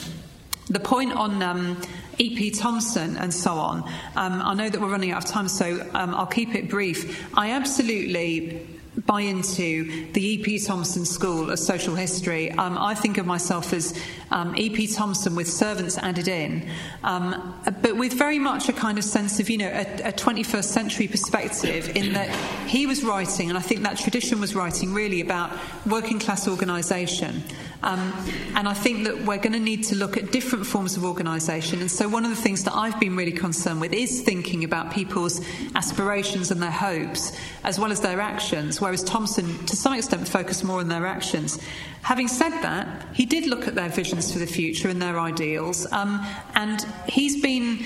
The 0.69 0.81
point 0.81 1.13
on 1.13 1.43
um, 1.43 1.81
E.P. 2.17 2.53
Thompson 2.53 3.19
and 3.19 3.35
so 3.35 3.53
on, 3.53 3.83
um, 4.17 4.41
I 4.43 4.55
know 4.55 4.71
that 4.71 4.81
we're 4.81 4.89
running 4.89 5.11
out 5.11 5.25
of 5.25 5.31
time, 5.31 5.49
so 5.49 5.87
um, 5.93 6.15
I'll 6.15 6.25
keep 6.27 6.55
it 6.55 6.71
brief. 6.71 7.29
I 7.37 7.51
absolutely 7.51 8.67
buy 9.07 9.23
into 9.23 10.13
the 10.13 10.25
E.P. 10.25 10.61
Thompson 10.61 11.05
School 11.05 11.51
of 11.51 11.59
Social 11.59 11.95
History. 11.95 12.51
Um, 12.53 12.79
I 12.79 12.95
think 12.95 13.19
of 13.19 13.27
myself 13.27 13.73
as 13.73 13.99
um, 14.31 14.57
E.P. 14.57 14.89
Thompson 14.89 15.35
with 15.35 15.49
servants 15.49 15.99
added 15.99 16.29
in, 16.29 16.69
um, 17.03 17.55
but 17.83 17.97
with 17.97 18.13
very 18.15 18.39
much 18.39 18.69
a 18.69 18.73
kind 18.73 18.99
of 18.99 19.05
sense 19.05 19.41
of, 19.41 19.51
you 19.51 19.59
know, 19.59 19.69
a, 19.69 20.09
a, 20.09 20.13
21st 20.13 20.65
century 20.65 21.09
perspective 21.09 21.97
in 21.97 22.13
that 22.13 22.29
he 22.67 22.87
was 22.87 23.05
writing, 23.05 23.49
and 23.49 23.59
I 23.59 23.63
think 23.63 23.83
that 23.83 23.99
tradition 23.99 24.41
was 24.41 24.55
writing 24.55 24.95
really 24.95 25.21
about 25.21 25.53
working 25.87 26.19
class 26.19 26.49
organisation. 26.49 27.43
Um, 27.85 28.13
and 28.57 28.67
I 28.67 28.73
think 28.73 29.05
that 29.05 29.25
we're 29.25 29.37
going 29.37 29.53
to 29.53 29.61
need 29.61 29.85
to 29.85 29.95
look 29.95 30.17
at 30.17 30.33
different 30.33 30.67
forms 30.67 30.97
of 30.97 31.05
organisation. 31.05 31.81
And 31.81 31.91
so, 31.91 32.09
one 32.09 32.25
of 32.25 32.31
the 32.31 32.43
things 32.43 32.65
that 32.65 32.75
I've 32.75 32.99
been 32.99 33.15
really 33.15 33.33
concerned 33.33 33.81
with 33.81 33.93
is 33.93 34.23
thinking 34.23 34.65
about 34.65 34.91
people's 34.91 35.43
aspirations 35.75 36.51
and 36.51 36.63
their 36.63 36.71
hopes, 36.71 37.39
as 37.63 37.79
well 37.79 37.93
as 37.93 38.01
their 38.01 38.23
actions, 38.23 38.81
whereas 38.81 39.05
Thompson, 39.05 39.67
to 39.67 39.77
some 39.77 39.93
extent, 39.93 40.27
focused 40.27 40.65
more 40.65 40.81
on 40.81 40.89
their 40.89 41.05
actions. 41.05 41.61
Having 42.01 42.29
said 42.29 42.51
that, 42.63 43.07
he 43.13 43.27
did 43.27 43.47
look 43.47 43.69
at 43.69 43.75
their 43.75 43.91
visions 43.91 44.33
for 44.33 44.39
the 44.39 44.47
future 44.47 44.89
and 44.89 45.01
their 45.01 45.21
ideals, 45.21 45.87
um, 45.93 46.27
and 46.55 46.87
he's 47.07 47.43
been 47.43 47.85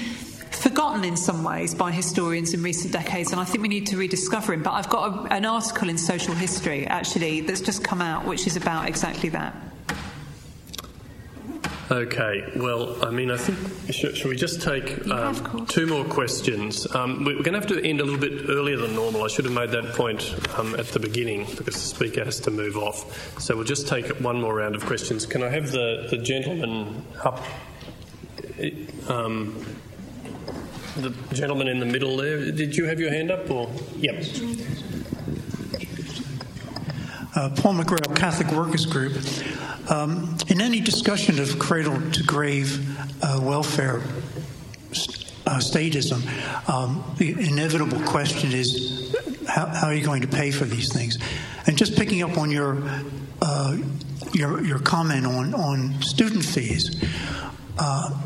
forgotten 0.52 1.04
in 1.04 1.16
some 1.16 1.42
ways 1.42 1.74
by 1.74 1.90
historians 1.90 2.54
in 2.54 2.62
recent 2.62 2.92
decades, 2.92 3.32
and 3.32 3.40
I 3.40 3.44
think 3.44 3.62
we 3.62 3.68
need 3.68 3.88
to 3.88 3.96
rediscover 3.96 4.52
him. 4.52 4.62
But 4.62 4.72
I've 4.72 4.88
got 4.88 5.26
a, 5.26 5.34
an 5.34 5.44
article 5.44 5.88
in 5.88 5.98
Social 5.98 6.34
History, 6.34 6.86
actually, 6.86 7.40
that's 7.40 7.60
just 7.60 7.82
come 7.82 8.00
out, 8.00 8.26
which 8.26 8.46
is 8.46 8.56
about 8.56 8.88
exactly 8.88 9.28
that. 9.30 9.56
Okay, 11.90 12.52
well, 12.54 13.02
I 13.02 13.10
mean, 13.10 13.30
I 13.30 13.38
think, 13.38 13.94
should, 13.94 14.14
should 14.14 14.28
we 14.28 14.36
just 14.36 14.60
take 14.60 15.08
um, 15.08 15.64
two 15.66 15.86
more 15.86 16.04
questions? 16.04 16.86
Um, 16.94 17.24
we're 17.24 17.42
going 17.42 17.54
to 17.54 17.60
have 17.60 17.66
to 17.68 17.82
end 17.82 18.02
a 18.02 18.04
little 18.04 18.20
bit 18.20 18.50
earlier 18.50 18.76
than 18.76 18.94
normal. 18.94 19.24
I 19.24 19.28
should 19.28 19.46
have 19.46 19.54
made 19.54 19.70
that 19.70 19.94
point 19.94 20.34
um, 20.58 20.74
at 20.74 20.88
the 20.88 21.00
beginning 21.00 21.46
because 21.56 21.74
the 21.76 21.80
speaker 21.80 22.24
has 22.24 22.40
to 22.40 22.50
move 22.50 22.76
off. 22.76 23.40
So 23.40 23.56
we'll 23.56 23.64
just 23.64 23.88
take 23.88 24.06
one 24.20 24.38
more 24.38 24.54
round 24.54 24.76
of 24.76 24.84
questions. 24.84 25.24
Can 25.24 25.42
I 25.42 25.48
have 25.48 25.70
the, 25.72 26.08
the 26.10 26.18
gentleman 26.18 27.04
up? 27.24 27.42
Um, 29.08 29.64
the 30.96 31.10
gentleman 31.32 31.68
in 31.68 31.80
the 31.80 31.86
middle 31.86 32.18
there, 32.18 32.50
did 32.52 32.76
you 32.76 32.84
have 32.84 33.00
your 33.00 33.10
hand 33.10 33.30
up? 33.30 33.50
Or 33.50 33.70
Yep. 33.96 34.24
Uh, 37.38 37.48
Paul 37.50 37.74
McGrail, 37.74 38.16
Catholic 38.16 38.50
Workers 38.50 38.84
Group. 38.84 39.16
Um, 39.88 40.36
in 40.48 40.60
any 40.60 40.80
discussion 40.80 41.38
of 41.38 41.56
cradle 41.60 42.10
to 42.10 42.24
grave 42.24 42.84
uh, 43.22 43.38
welfare 43.40 43.98
uh, 45.46 45.60
statism, 45.60 46.18
um, 46.68 47.04
the 47.16 47.30
inevitable 47.34 48.00
question 48.00 48.50
is 48.50 49.16
how, 49.46 49.66
how, 49.66 49.86
are 49.86 49.94
you 49.94 50.04
going 50.04 50.22
to 50.22 50.26
pay 50.26 50.50
for 50.50 50.64
these 50.64 50.92
things? 50.92 51.16
And 51.68 51.78
just 51.78 51.94
picking 51.94 52.24
up 52.24 52.36
on 52.36 52.50
your 52.50 52.82
uh, 53.40 53.76
your, 54.32 54.60
your 54.64 54.80
comment 54.80 55.24
on, 55.24 55.54
on 55.54 56.02
student 56.02 56.44
fees. 56.44 57.00
Uh, 57.78 58.20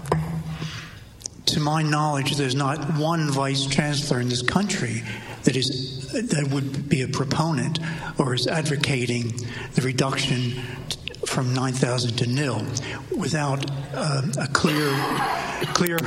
to 1.45 1.61
my 1.61 1.83
knowledge, 1.83 2.37
there's 2.37 2.55
not 2.55 2.79
one 2.97 3.31
vice 3.31 3.67
chancellor 3.67 4.23
in 4.23 4.31
this 4.31 4.41
country 4.41 5.03
that 5.43 5.55
is 5.55 6.02
that 6.13 6.49
would 6.51 6.89
be 6.89 7.03
a 7.03 7.09
proponent 7.09 7.79
or 8.19 8.35
is 8.35 8.47
advocating 8.47 9.33
the 9.75 9.83
reduction 9.83 10.53
from 11.27 11.55
9,000 11.55 12.17
to 12.17 12.27
nil 12.27 12.65
without 13.17 13.65
uh, 13.95 14.23
a 14.39 14.47
clear, 14.49 14.91
clear 15.75 15.99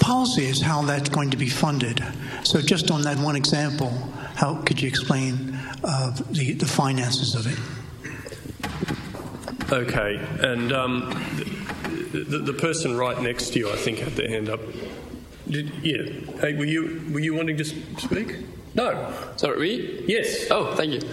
policy 0.00 0.48
as 0.48 0.60
how 0.60 0.82
that's 0.82 1.08
going 1.08 1.30
to 1.30 1.36
be 1.36 1.48
funded. 1.48 2.04
So, 2.44 2.60
just 2.60 2.90
on 2.90 3.02
that 3.02 3.18
one 3.18 3.36
example, 3.36 3.90
how 4.34 4.62
could 4.62 4.80
you 4.80 4.88
explain 4.88 5.58
uh, 5.82 6.16
the, 6.30 6.52
the 6.52 6.66
finances 6.66 7.34
of 7.34 7.46
it? 7.46 7.58
Okay, 9.72 10.20
and 10.40 10.72
um, 10.72 11.10
the, 12.12 12.38
the, 12.38 12.52
person 12.52 12.96
right 12.96 13.20
next 13.20 13.50
to 13.50 13.58
you, 13.58 13.70
I 13.70 13.74
think, 13.74 13.98
had 13.98 14.12
their 14.12 14.28
hand 14.28 14.48
up. 14.48 14.60
Did, 15.48 15.72
yeah, 15.82 16.04
hey, 16.40 16.54
were 16.54 16.64
you 16.64 17.02
were 17.12 17.18
you 17.18 17.34
wanting 17.34 17.56
to 17.56 17.64
speak? 17.64 18.36
No. 18.76 19.12
Sorry, 19.36 19.58
me? 19.58 20.04
Yes. 20.06 20.50
Oh, 20.50 20.74
thank 20.74 20.92
you. 20.92 21.08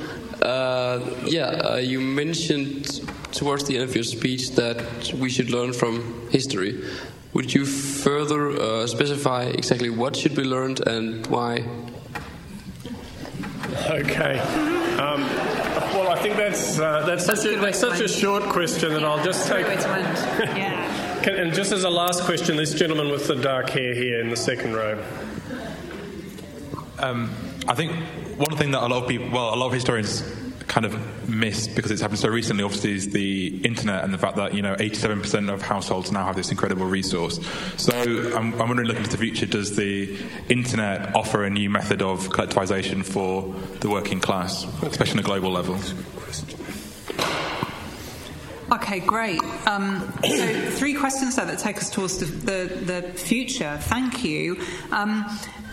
Uh, 0.46 1.00
yeah, 1.26 1.46
uh, 1.46 1.76
you 1.78 2.02
mentioned 2.02 3.00
towards 3.32 3.64
the 3.64 3.76
end 3.76 3.90
of 3.90 3.96
your 3.96 4.04
speech 4.04 4.52
that 4.52 5.14
we 5.14 5.30
should 5.30 5.50
learn 5.50 5.72
from 5.72 6.30
history. 6.30 6.84
Would 7.34 7.54
you 7.54 7.66
further 7.66 8.50
uh, 8.50 8.86
specify 8.88 9.44
exactly 9.46 9.90
what 9.90 10.16
should 10.16 10.36
be 10.36 10.44
learned 10.44 10.86
and 10.86 11.26
why? 11.28 11.66
Okay. 13.90 14.40
Um, 15.00 15.22
well, 15.96 16.10
I 16.10 16.20
think 16.22 16.36
that's 16.36 16.78
uh, 16.78 17.06
that's, 17.06 17.26
that's, 17.26 17.44
such, 17.44 17.54
a, 17.54 17.60
that's 17.60 17.80
such 17.80 18.02
a 18.02 18.08
short 18.10 18.44
question 18.44 18.92
that 18.94 19.06
I'll 19.06 19.24
just 19.24 19.48
take. 19.48 19.66
yeah. 19.66 21.30
and 21.30 21.54
just 21.54 21.72
as 21.72 21.86
a 21.86 21.90
last 21.90 22.24
question, 22.24 22.58
this 22.58 22.74
gentleman 22.74 23.10
with 23.10 23.28
the 23.28 23.36
dark 23.36 23.70
hair 23.70 23.96
here 23.96 24.20
in 24.20 24.30
the 24.30 24.36
second 24.36 24.74
row. 24.74 25.02
Um, 27.00 27.32
I 27.68 27.76
think 27.76 27.92
one 28.38 28.56
thing 28.58 28.72
that 28.72 28.84
a 28.84 28.88
lot 28.88 29.04
of 29.04 29.10
people, 29.10 29.30
well, 29.30 29.54
a 29.54 29.58
lot 29.58 29.68
of 29.68 29.74
historians 29.74 30.24
kind 30.68 30.86
of 30.86 31.30
miss 31.30 31.68
because 31.68 31.92
it's 31.92 32.02
happened 32.02 32.20
so 32.20 32.30
recently, 32.30 32.64
obviously, 32.64 32.94
is 32.94 33.10
the 33.10 33.62
internet 33.64 34.04
and 34.04 34.14
the 34.14 34.18
fact 34.18 34.38
that 34.38 34.54
you 34.54 34.62
know 34.62 34.76
87% 34.76 35.54
of 35.54 35.62
households 35.62 36.12
now 36.12 36.26
have 36.26 36.36
this 36.36 36.52
incredible 36.52 36.86
resource. 36.86 37.40
So 37.78 37.94
I'm, 38.36 38.54
I'm 38.60 38.68
wondering, 38.68 38.88
looking 38.88 39.04
to 39.04 39.10
the 39.10 39.18
future, 39.18 39.46
does 39.46 39.76
the 39.76 40.18
internet 40.50 41.16
offer 41.16 41.44
a 41.44 41.50
new 41.50 41.70
method 41.70 42.02
of 42.02 42.30
collectivization 42.30 43.06
for 43.06 43.54
the 43.80 43.90
working 43.90 44.20
class, 44.20 44.66
especially 44.82 45.20
on 45.20 45.20
a 45.20 45.24
global 45.24 45.52
level? 45.52 45.78
Okay, 48.72 49.00
great. 49.02 49.40
Um, 49.68 50.12
so, 50.26 50.72
three 50.72 50.96
questions 50.96 51.36
there 51.36 51.46
that 51.46 51.60
take 51.60 51.78
us 51.78 51.92
towards 51.92 52.18
the, 52.18 52.26
the, 52.26 53.02
the 53.02 53.14
future. 53.14 53.78
Thank 53.80 54.24
you. 54.24 54.60
Um, 54.92 55.26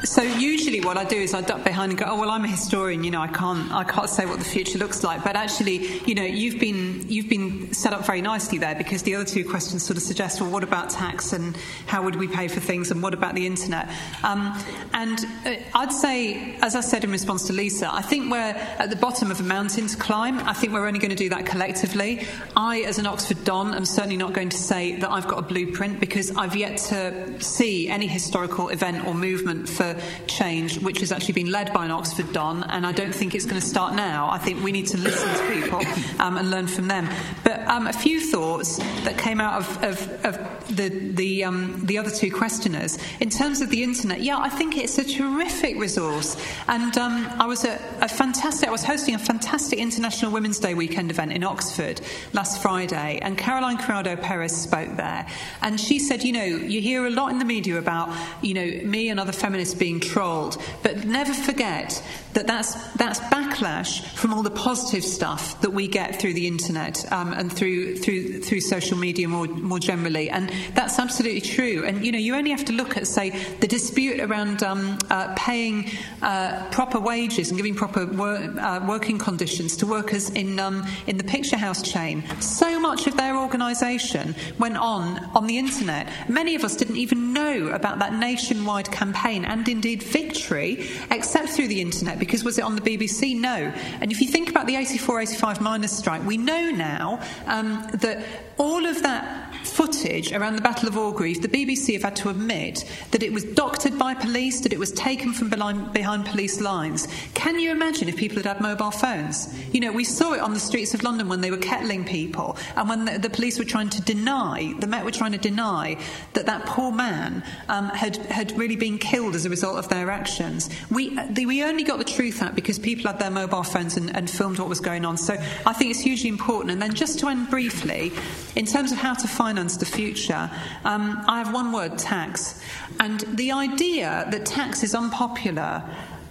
so 0.05 0.23
usually 0.23 0.81
what 0.81 0.97
I 0.97 1.05
do 1.05 1.17
is 1.17 1.35
I 1.35 1.43
duck 1.43 1.63
behind 1.63 1.93
and 1.93 1.99
go, 1.99 2.07
oh 2.09 2.19
well, 2.19 2.31
I'm 2.31 2.45
a 2.45 2.49
historian, 2.49 3.05
you 3.05 3.11
know, 3.11 3.21
I 3.21 3.29
can't, 3.29 3.71
I 3.71 3.85
can't 3.85 4.09
say 4.09 4.25
what 4.25 4.39
the 4.39 4.45
future 4.45 4.79
looks 4.79 5.03
like. 5.05 5.23
But 5.23 5.37
actually, 5.37 6.01
you 6.07 6.15
know, 6.15 6.25
you've 6.25 6.59
been, 6.59 7.05
you've 7.09 7.29
been 7.29 7.73
set 7.73 7.93
up 7.93 8.07
very 8.07 8.23
nicely 8.23 8.59
there 8.59 8.75
because 8.75 9.03
the 9.03 9.15
other 9.15 9.25
two 9.25 9.49
questions 9.49 9.85
sort 9.85 9.97
of 9.97 10.03
suggest, 10.03 10.41
well, 10.41 10.51
what 10.51 10.63
about 10.63 10.91
tax 10.91 11.33
and 11.33 11.57
how 11.87 12.03
would 12.03 12.17
we 12.17 12.29
pay 12.29 12.49
for 12.49 12.61
things 12.61 12.91
and 12.91 13.03
what 13.03 13.13
about 13.13 13.35
the 13.35 13.47
internet? 13.47 13.89
Um, 14.25 14.59
and 14.95 15.19
uh, 15.45 15.57
I'd 15.75 15.93
say, 15.93 16.57
as 16.63 16.75
I 16.77 16.81
said 16.81 17.05
in 17.05 17.11
response 17.11 17.47
to 17.49 17.53
Lisa, 17.53 17.93
I 17.93 18.03
think 18.03 18.31
we're 18.31 18.39
at 18.39 18.89
the 18.91 18.97
bottom 18.97 19.31
of 19.31 19.41
a 19.41 19.45
mountain 19.45 19.87
to 19.87 19.97
climb. 19.97 20.39
I 20.41 20.55
think 20.55 20.73
we're 20.73 20.87
only 20.87 20.99
going 20.99 21.11
to 21.11 21.17
do 21.17 21.29
that 21.29 21.47
collectively. 21.47 22.27
I, 22.57 22.81
as 22.81 22.99
an 22.99 23.07
Oxford 23.07 23.45
Don, 23.45 23.75
am 23.75 23.85
certainly 23.85 24.17
not 24.17 24.33
going 24.33 24.49
to 24.49 24.57
say 24.59 24.97
that 24.97 25.11
I've 25.11 25.29
got 25.29 25.39
a 25.39 25.43
blueprint 25.43 26.01
because 26.01 26.35
I've 26.37 26.57
yet 26.57 26.79
to 26.89 27.41
see 27.43 27.89
any 27.89 28.07
historical 28.07 28.71
event 28.71 29.07
or 29.07 29.15
movement 29.15 29.69
for 29.69 29.90
change 30.27 30.79
which 30.81 31.01
has 31.01 31.13
actually 31.13 31.35
been 31.35 31.51
led 31.51 31.73
by 31.73 31.85
an 31.85 31.91
Oxford 31.91 32.33
Don, 32.33 32.65
and 32.65 32.87
I 32.87 32.93
don't 32.93 33.15
think 33.15 33.35
it's 33.35 33.47
going 33.47 33.61
to 33.61 33.67
start 33.67 33.95
now. 33.95 34.29
I 34.31 34.39
think 34.39 34.63
we 34.63 34.73
need 34.73 34.87
to 34.89 34.99
listen 34.99 35.29
to 35.29 35.55
people 35.55 35.83
um, 36.19 36.37
and 36.37 36.51
learn 36.51 36.67
from 36.67 36.89
them. 36.89 37.09
But 37.45 37.61
um, 37.67 37.87
a 37.87 37.93
few 37.93 38.21
thoughts 38.21 38.79
that 39.05 39.19
came 39.19 39.41
out 39.41 39.61
of, 39.61 39.85
of, 39.85 40.25
of 40.25 40.77
the 40.77 40.89
the, 40.89 41.45
um, 41.45 41.81
the 41.85 41.99
other 41.99 42.11
two 42.11 42.31
questioners 42.31 42.99
in 43.21 43.31
terms 43.31 43.61
of 43.61 43.71
the 43.71 43.83
internet. 43.83 44.21
Yeah, 44.21 44.39
I 44.39 44.49
think 44.49 44.77
it's 44.77 44.99
a 44.99 45.05
terrific 45.05 45.79
resource, 45.79 46.37
and 46.69 46.97
um, 46.99 47.27
I 47.39 47.47
was 47.47 47.65
a, 47.65 47.79
a 48.01 48.09
fantastic. 48.09 48.69
I 48.69 48.73
was 48.73 48.85
hosting 48.85 49.15
a 49.15 49.19
fantastic 49.19 49.79
International 49.79 50.31
Women's 50.31 50.59
Day 50.59 50.75
weekend 50.75 51.11
event 51.11 51.33
in 51.33 51.45
Oxford 51.45 52.01
last 52.33 52.63
Friday, 52.63 53.19
and 53.23 53.37
Caroline 53.37 53.79
Criado 53.79 54.17
Perez 54.17 54.57
spoke 54.57 54.97
there, 54.97 55.27
and 55.63 55.81
she 55.81 55.99
said, 55.99 56.23
you 56.23 56.33
know, 56.33 56.45
you 56.45 56.81
hear 56.81 57.07
a 57.07 57.11
lot 57.11 57.31
in 57.31 57.39
the 57.39 57.45
media 57.45 57.79
about 57.79 58.15
you 58.43 58.55
know 58.55 58.89
me 58.89 59.09
and 59.09 59.19
other 59.19 59.33
feminists 59.33 59.75
being 59.81 59.99
trolled. 59.99 60.63
But 60.85 61.05
never 61.05 61.35
forget 61.35 62.01
that 62.35 62.47
that's, 62.47 62.75
that's 62.93 63.19
backlash 63.19 64.07
from 64.15 64.33
all 64.33 64.45
the 64.45 64.51
positive 64.53 65.03
stuff 65.03 65.61
that 65.63 65.71
we 65.71 65.89
get 65.89 66.21
through 66.21 66.35
the 66.35 66.47
internet 66.47 67.11
um, 67.13 67.33
and 67.33 67.53
through, 67.53 67.97
through, 67.97 68.41
through 68.43 68.61
social 68.61 68.97
media 68.97 69.27
more, 69.27 69.49
more 69.49 69.81
generally. 69.81 70.31
And 70.31 70.53
that's 70.75 71.01
absolutely 71.01 71.41
true. 71.41 71.83
And, 71.85 72.07
you 72.07 72.13
know, 72.13 72.19
you 72.19 72.37
only 72.37 72.51
have 72.51 72.65
to 72.67 72.73
look 72.73 72.97
at, 72.97 73.09
say, 73.09 73.31
the 73.57 73.67
dispute 73.67 74.21
around 74.21 74.63
um, 74.63 74.97
uh, 75.11 75.35
paying 75.37 75.91
uh, 76.23 76.69
proper 76.71 77.01
wages 77.01 77.49
and 77.49 77.57
giving 77.57 77.75
proper 77.75 78.07
wor- 78.07 78.37
uh, 78.37 78.87
working 78.87 79.19
conditions 79.19 79.77
to 79.79 79.87
workers 79.87 80.31
in, 80.31 80.61
um, 80.61 80.87
in 81.09 81.17
the 81.17 81.25
picture 81.25 81.57
house 81.57 81.83
chain. 81.83 82.23
So 82.41 82.79
much 82.79 83.09
of 83.09 83.17
their 83.17 83.37
organisation 83.37 84.37
went 84.59 84.77
on 84.77 85.19
on 85.35 85.47
the 85.47 85.59
internet. 85.59 86.29
Many 86.29 86.55
of 86.55 86.65
us 86.65 86.77
didn't 86.77 86.97
even 86.97 87.33
know 87.33 87.69
about 87.69 87.99
that 87.99 88.15
nationwide 88.15 88.91
campaign 88.93 89.45
and 89.45 89.65
indeed 89.71 90.03
victory 90.03 90.87
except 91.11 91.51
through 91.51 91.69
the 91.69 91.81
internet 91.81 92.19
because 92.19 92.45
was 92.45 92.59
it 92.59 92.63
on 92.63 92.77
the 92.77 92.83
BBC? 92.83 93.39
No. 93.39 93.73
And 94.01 94.13
if 94.13 94.21
you 94.21 94.29
think 94.29 94.51
about 94.51 94.67
the 94.67 94.77
84 94.77 95.21
85 95.21 95.61
miners' 95.61 95.93
strike, 95.93 96.25
we 96.25 96.37
know 96.37 96.71
now 96.71 97.21
um, 97.47 97.87
that 97.95 98.25
all 98.59 98.85
of 98.85 99.03
that 99.03 99.55
footage 99.65 100.33
around 100.33 100.57
the 100.57 100.63
Battle 100.63 100.89
of 100.89 100.97
Orgreave, 100.97 101.43
the 101.43 101.49
BBC 101.49 101.95
have 101.95 102.03
had 102.03 102.17
to 102.17 102.29
admit 102.29 102.85
that 103.11 103.23
it 103.23 103.33
was 103.33 103.45
doctored 103.45 103.99
by 103.99 104.15
police, 104.15 104.61
that 104.61 104.73
it 104.73 104.79
was 104.79 104.93
taken 104.93 105.33
from 105.33 105.49
behind 105.49 106.27
police 106.27 106.61
lines. 106.61 107.09
Can 107.35 107.59
you 107.59 107.71
imagine 107.71 108.09
if 108.09 108.17
people 108.17 108.37
had 108.37 108.47
had 108.47 108.61
mobile 108.61 108.91
phones? 108.91 109.55
You 109.73 109.81
know, 109.81 109.93
we 109.93 110.05
saw 110.05 110.33
it 110.33 110.41
on 110.41 110.55
the 110.55 110.61
streets 110.61 110.95
of 110.95 111.03
London 111.03 111.29
when 111.29 111.41
they 111.41 111.51
were 111.51 111.57
kettling 111.57 112.05
people 112.05 112.57
and 112.77 112.89
when 112.89 113.05
the, 113.05 113.19
the 113.19 113.31
police 113.31 113.59
were 113.59 113.65
trying 113.65 113.91
to 113.91 114.03
deny, 114.03 114.75
the 114.79 114.87
Met 114.87 115.05
were 115.05 115.11
trying 115.11 115.33
to 115.33 115.39
deny 115.39 115.97
that 116.33 116.47
that 116.47 116.67
poor 116.67 116.91
man 116.93 117.43
um, 117.69 117.89
had, 117.91 118.17
had 118.17 118.57
really 118.59 118.77
been 118.77 118.99
killed 118.99 119.35
as 119.35 119.47
a 119.47 119.51
result 119.51 119.60
of 119.69 119.89
their 119.89 120.11
actions. 120.11 120.71
We, 120.91 121.17
the, 121.31 121.47
we 121.47 121.63
only 121.63 121.85
got 121.85 121.99
the 121.99 122.05
truth 122.05 122.43
out 122.43 122.55
because 122.55 122.79
people 122.79 123.11
had 123.11 123.19
their 123.19 123.31
mobile 123.31 123.63
phones 123.63 123.97
and, 123.97 124.15
and 124.17 124.29
filmed 124.29 124.59
what 124.59 124.69
was 124.69 124.81
going 124.81 125.05
on. 125.05 125.17
So 125.17 125.35
I 125.67 125.73
think 125.73 125.91
it's 125.91 126.01
hugely 126.01 126.29
important. 126.29 126.71
And 126.73 126.83
then 126.83 126.95
just 126.95 127.19
to 127.21 127.29
end 127.29 127.51
briefly, 127.51 128.13
in 128.57 128.67
terms 128.67 128.93
of 128.93 128.99
how 128.99 129.15
to 129.15 129.29
finance 129.29 129.77
the 129.77 129.87
future, 129.87 130.51
um, 130.85 131.23
I 131.27 131.39
have 131.39 131.53
one 131.53 131.73
word 131.73 131.99
tax. 131.99 132.61
And 132.99 133.21
the 133.21 133.53
idea 133.53 134.27
that 134.31 134.45
tax 134.45 134.83
is 134.83 134.95
unpopular, 134.95 135.83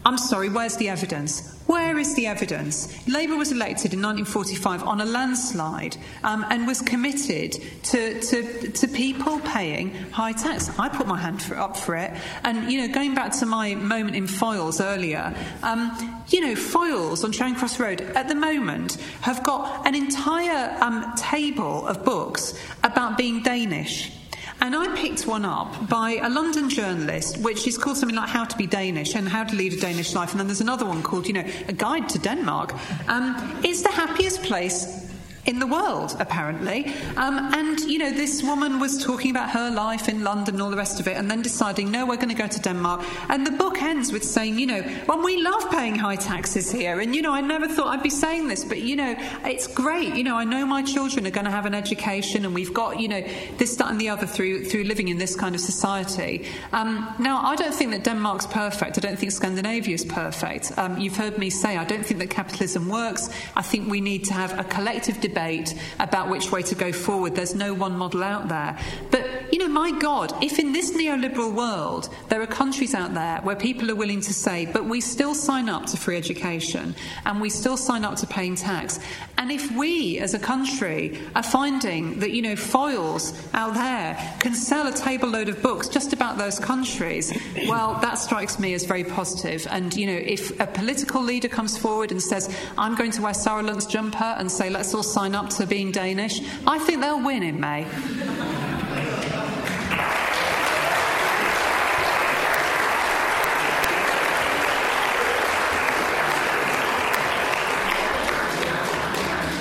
I'm 0.09 0.17
sorry, 0.17 0.49
where's 0.49 0.75
the 0.77 0.89
evidence? 0.89 1.55
Where 1.67 1.99
is 1.99 2.15
the 2.15 2.25
evidence? 2.25 3.07
Labour 3.07 3.35
was 3.35 3.51
elected 3.51 3.93
in 3.93 4.01
1945 4.01 4.81
on 4.81 5.01
a 5.01 5.05
landslide 5.05 5.97
um, 6.23 6.43
and 6.49 6.65
was 6.65 6.81
committed 6.81 7.51
to, 7.83 8.19
to, 8.19 8.71
to, 8.71 8.87
people 8.87 9.39
paying 9.41 9.93
high 10.09 10.31
tax. 10.31 10.71
I 10.79 10.89
put 10.89 11.05
my 11.05 11.19
hand 11.19 11.43
for, 11.43 11.59
up 11.59 11.77
for 11.77 11.95
it. 11.95 12.11
And, 12.43 12.71
you 12.71 12.81
know, 12.81 12.91
going 12.91 13.13
back 13.13 13.33
to 13.33 13.45
my 13.45 13.75
moment 13.75 14.15
in 14.15 14.25
Foyles 14.25 14.83
earlier, 14.83 15.31
um, 15.61 16.23
you 16.29 16.41
know, 16.41 16.55
Foyles 16.55 17.23
on 17.23 17.31
Charing 17.31 17.53
Cross 17.53 17.79
Road 17.79 18.01
at 18.01 18.27
the 18.27 18.33
moment 18.33 18.95
have 19.21 19.43
got 19.43 19.85
an 19.85 19.93
entire 19.93 20.75
um, 20.81 21.13
table 21.17 21.85
of 21.85 22.03
books 22.03 22.59
about 22.83 23.15
being 23.15 23.43
Danish. 23.43 24.18
And 24.61 24.75
I 24.75 24.93
picked 24.95 25.25
one 25.25 25.45
up 25.45 25.87
by 25.87 26.19
a 26.21 26.29
London 26.29 26.69
journalist, 26.69 27.37
which 27.37 27.65
is 27.65 27.77
called 27.77 27.97
something 27.97 28.15
like 28.15 28.29
How 28.29 28.43
to 28.43 28.57
Be 28.57 28.67
Danish 28.67 29.15
and 29.15 29.27
How 29.27 29.43
to 29.45 29.55
Lead 29.55 29.73
a 29.73 29.77
Danish 29.77 30.13
Life. 30.13 30.31
And 30.31 30.39
then 30.39 30.47
there's 30.47 30.61
another 30.61 30.85
one 30.85 31.01
called, 31.01 31.27
you 31.27 31.33
know, 31.33 31.45
A 31.67 31.73
Guide 31.73 32.09
to 32.09 32.19
Denmark. 32.19 32.73
Um, 33.07 33.59
it's 33.63 33.81
the 33.81 33.91
happiest 33.91 34.43
place 34.43 35.08
in 35.45 35.59
the 35.59 35.67
world, 35.67 36.15
apparently. 36.19 36.93
Um, 37.17 37.53
and, 37.53 37.79
you 37.81 37.97
know, 37.97 38.11
this 38.11 38.43
woman 38.43 38.79
was 38.79 39.03
talking 39.03 39.31
about 39.31 39.49
her 39.51 39.71
life 39.71 40.09
in 40.09 40.23
London 40.23 40.55
and 40.55 40.61
all 40.61 40.69
the 40.69 40.77
rest 40.77 40.99
of 40.99 41.07
it, 41.07 41.17
and 41.17 41.29
then 41.29 41.41
deciding, 41.41 41.91
no, 41.91 42.05
we're 42.05 42.17
going 42.17 42.29
to 42.29 42.35
go 42.35 42.47
to 42.47 42.59
Denmark. 42.59 43.03
And 43.29 43.45
the 43.45 43.51
book 43.51 43.81
ends 43.81 44.11
with 44.11 44.23
saying, 44.23 44.59
you 44.59 44.67
know, 44.67 44.83
well, 45.07 45.23
we 45.23 45.41
love 45.41 45.69
paying 45.71 45.95
high 45.95 46.15
taxes 46.15 46.71
here. 46.71 46.99
And, 46.99 47.15
you 47.15 47.21
know, 47.21 47.31
I 47.33 47.41
never 47.41 47.67
thought 47.67 47.87
I'd 47.87 48.03
be 48.03 48.09
saying 48.09 48.47
this, 48.47 48.63
but, 48.63 48.81
you 48.81 48.95
know, 48.95 49.15
it's 49.45 49.67
great. 49.67 50.15
You 50.15 50.23
know, 50.23 50.35
I 50.35 50.43
know 50.43 50.65
my 50.65 50.83
children 50.83 51.25
are 51.25 51.31
going 51.31 51.45
to 51.45 51.51
have 51.51 51.65
an 51.65 51.73
education, 51.73 52.45
and 52.45 52.53
we've 52.53 52.73
got, 52.73 52.99
you 52.99 53.07
know, 53.07 53.23
this, 53.57 53.75
that, 53.77 53.89
and 53.89 53.99
the 53.99 54.09
other 54.09 54.27
through, 54.27 54.65
through 54.65 54.83
living 54.83 55.07
in 55.07 55.17
this 55.17 55.35
kind 55.35 55.55
of 55.55 55.61
society. 55.61 56.45
Um, 56.73 57.13
now, 57.19 57.41
I 57.43 57.55
don't 57.55 57.73
think 57.73 57.91
that 57.91 58.03
Denmark's 58.03 58.47
perfect. 58.47 58.97
I 58.97 59.01
don't 59.01 59.17
think 59.17 59.31
Scandinavia 59.31 59.95
is 59.95 60.05
perfect. 60.05 60.77
Um, 60.77 60.97
you've 60.97 61.17
heard 61.17 61.37
me 61.37 61.49
say 61.49 61.77
I 61.77 61.85
don't 61.85 62.05
think 62.05 62.19
that 62.19 62.29
capitalism 62.29 62.89
works. 62.89 63.29
I 63.55 63.61
think 63.61 63.89
we 63.89 64.01
need 64.01 64.25
to 64.25 64.33
have 64.33 64.57
a 64.59 64.63
collective 64.63 65.21
debate 65.29 65.75
about 65.99 66.29
which 66.29 66.51
way 66.51 66.61
to 66.63 66.75
go 66.75 66.91
forward. 66.91 67.35
There's 67.35 67.55
no 67.55 67.73
one 67.73 67.95
model 67.97 68.23
out 68.23 68.47
there. 68.47 68.77
But, 69.11 69.53
you 69.53 69.59
know, 69.59 69.67
my 69.67 69.91
God, 69.99 70.33
if 70.43 70.59
in 70.59 70.73
this 70.73 70.91
neoliberal 70.91 71.53
world 71.53 72.09
there 72.29 72.41
are 72.41 72.47
countries 72.47 72.93
out 72.93 73.13
there 73.13 73.37
where 73.41 73.55
people 73.55 73.89
are 73.91 73.95
willing 73.95 74.21
to 74.21 74.33
say, 74.33 74.65
but 74.65 74.85
we 74.85 75.01
still 75.01 75.35
sign 75.35 75.69
up 75.69 75.85
to 75.87 75.97
free 75.97 76.17
education 76.17 76.95
and 77.25 77.41
we 77.41 77.49
still 77.49 77.77
sign 77.77 78.03
up 78.03 78.15
to 78.17 78.27
paying 78.27 78.55
tax, 78.55 78.99
and 79.37 79.51
if 79.51 79.71
we 79.71 80.19
as 80.19 80.33
a 80.33 80.39
country 80.39 81.19
are 81.35 81.43
finding 81.43 82.19
that, 82.19 82.31
you 82.31 82.41
know, 82.41 82.55
Foyles 82.55 83.33
out 83.53 83.73
there 83.73 84.17
can 84.39 84.53
sell 84.53 84.87
a 84.87 84.91
table 84.91 85.29
load 85.29 85.49
of 85.49 85.61
books 85.61 85.87
just 85.87 86.13
about 86.13 86.37
those 86.37 86.59
countries, 86.59 87.31
well, 87.67 87.99
that 88.01 88.15
strikes 88.15 88.59
me 88.59 88.73
as 88.73 88.85
very 88.85 89.03
positive. 89.03 89.65
And, 89.69 89.95
you 89.95 90.07
know, 90.07 90.19
if 90.35 90.59
a 90.59 90.67
political 90.67 91.21
leader 91.21 91.47
comes 91.47 91.77
forward 91.77 92.11
and 92.11 92.21
says, 92.21 92.53
I'm 92.77 92.95
going 92.95 93.11
to 93.11 93.21
wear 93.21 93.33
Sarah 93.33 93.63
Lund's 93.63 93.85
jumper 93.85 94.35
and 94.39 94.51
say, 94.51 94.69
let's 94.69 94.93
all 94.93 95.03
sign 95.03 95.18
up 95.19 95.49
to 95.49 95.67
being 95.67 95.91
Danish, 95.91 96.39
I 96.65 96.79
think 96.79 97.01
they'll 97.01 97.23
win 97.23 97.43
in 97.43 97.59
May. 97.59 97.85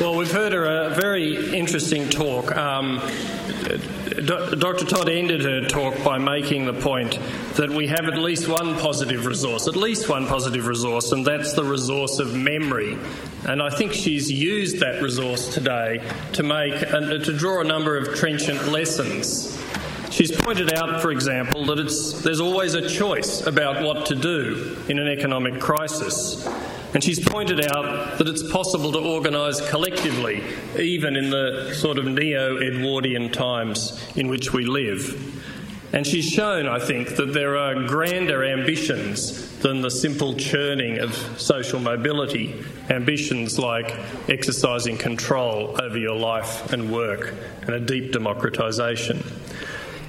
Well, 0.00 0.14
we've 0.14 0.30
heard 0.30 0.52
a 0.52 0.94
very 0.94 1.52
interesting 1.58 2.08
talk. 2.08 2.56
Um, 2.56 3.00
Dr. 4.24 4.86
Todd 4.86 5.08
ended 5.08 5.42
her 5.42 5.66
talk 5.66 6.04
by 6.04 6.18
making 6.18 6.66
the 6.66 6.72
point 6.72 7.18
that 7.56 7.68
we 7.68 7.88
have 7.88 8.04
at 8.04 8.16
least 8.16 8.46
one 8.46 8.78
positive 8.78 9.26
resource, 9.26 9.66
at 9.66 9.74
least 9.74 10.08
one 10.08 10.28
positive 10.28 10.68
resource, 10.68 11.10
and 11.10 11.26
that's 11.26 11.54
the 11.54 11.64
resource 11.64 12.20
of 12.20 12.32
memory. 12.32 12.96
And 13.44 13.60
I 13.60 13.70
think 13.70 13.92
she's 13.92 14.30
used 14.30 14.78
that 14.78 15.02
resource 15.02 15.52
today 15.52 16.00
to 16.34 16.44
make 16.44 16.78
to 16.78 17.36
draw 17.36 17.60
a 17.60 17.64
number 17.64 17.96
of 17.96 18.14
trenchant 18.14 18.68
lessons. 18.68 19.60
She's 20.10 20.30
pointed 20.30 20.72
out, 20.74 21.02
for 21.02 21.10
example, 21.10 21.64
that 21.66 22.20
there's 22.22 22.40
always 22.40 22.74
a 22.74 22.88
choice 22.88 23.44
about 23.48 23.82
what 23.82 24.06
to 24.06 24.14
do 24.14 24.76
in 24.88 25.00
an 25.00 25.08
economic 25.08 25.60
crisis. 25.60 26.48
And 26.94 27.04
she's 27.04 27.20
pointed 27.20 27.64
out 27.66 28.18
that 28.18 28.26
it's 28.28 28.50
possible 28.50 28.92
to 28.92 28.98
organise 28.98 29.60
collectively, 29.68 30.42
even 30.78 31.16
in 31.16 31.30
the 31.30 31.74
sort 31.74 31.98
of 31.98 32.06
neo 32.06 32.58
Edwardian 32.58 33.30
times 33.30 34.02
in 34.16 34.28
which 34.28 34.52
we 34.52 34.64
live. 34.64 35.44
And 35.92 36.06
she's 36.06 36.26
shown, 36.26 36.66
I 36.66 36.78
think, 36.78 37.16
that 37.16 37.32
there 37.32 37.56
are 37.56 37.86
grander 37.86 38.44
ambitions 38.44 39.58
than 39.58 39.80
the 39.80 39.90
simple 39.90 40.34
churning 40.34 40.98
of 40.98 41.14
social 41.40 41.80
mobility, 41.80 42.62
ambitions 42.90 43.58
like 43.58 43.96
exercising 44.28 44.98
control 44.98 45.80
over 45.80 45.98
your 45.98 46.16
life 46.16 46.72
and 46.72 46.92
work 46.92 47.34
and 47.62 47.70
a 47.70 47.80
deep 47.80 48.12
democratisation. 48.12 49.24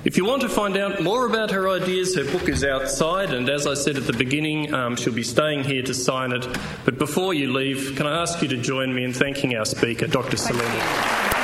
If 0.05 0.15
you 0.15 0.23
want 0.23 0.43
to 0.43 0.49
find 0.49 0.77
out 0.77 1.03
more 1.03 1.25
about 1.25 1.51
her 1.51 1.67
ideas, 1.67 2.15
her 2.15 2.23
book 2.23 2.47
is 2.47 2.63
outside, 2.63 3.33
and 3.33 3.49
as 3.49 3.67
I 3.67 3.73
said 3.73 3.97
at 3.97 4.07
the 4.07 4.13
beginning, 4.13 4.73
um, 4.73 4.95
she'll 4.95 5.11
be 5.11 5.23
staying 5.23 5.65
here 5.65 5.83
to 5.83 5.93
sign 5.93 6.31
it. 6.31 6.47
But 6.85 6.97
before 6.97 7.33
you 7.33 7.51
leave, 7.51 7.97
can 7.97 8.07
I 8.07 8.21
ask 8.21 8.41
you 8.41 8.47
to 8.47 8.57
join 8.57 8.95
me 8.95 9.03
in 9.03 9.11
thanking 9.11 9.57
our 9.57 9.65
speaker, 9.65 10.07
Dr. 10.07 10.37
Selina? 10.37 11.38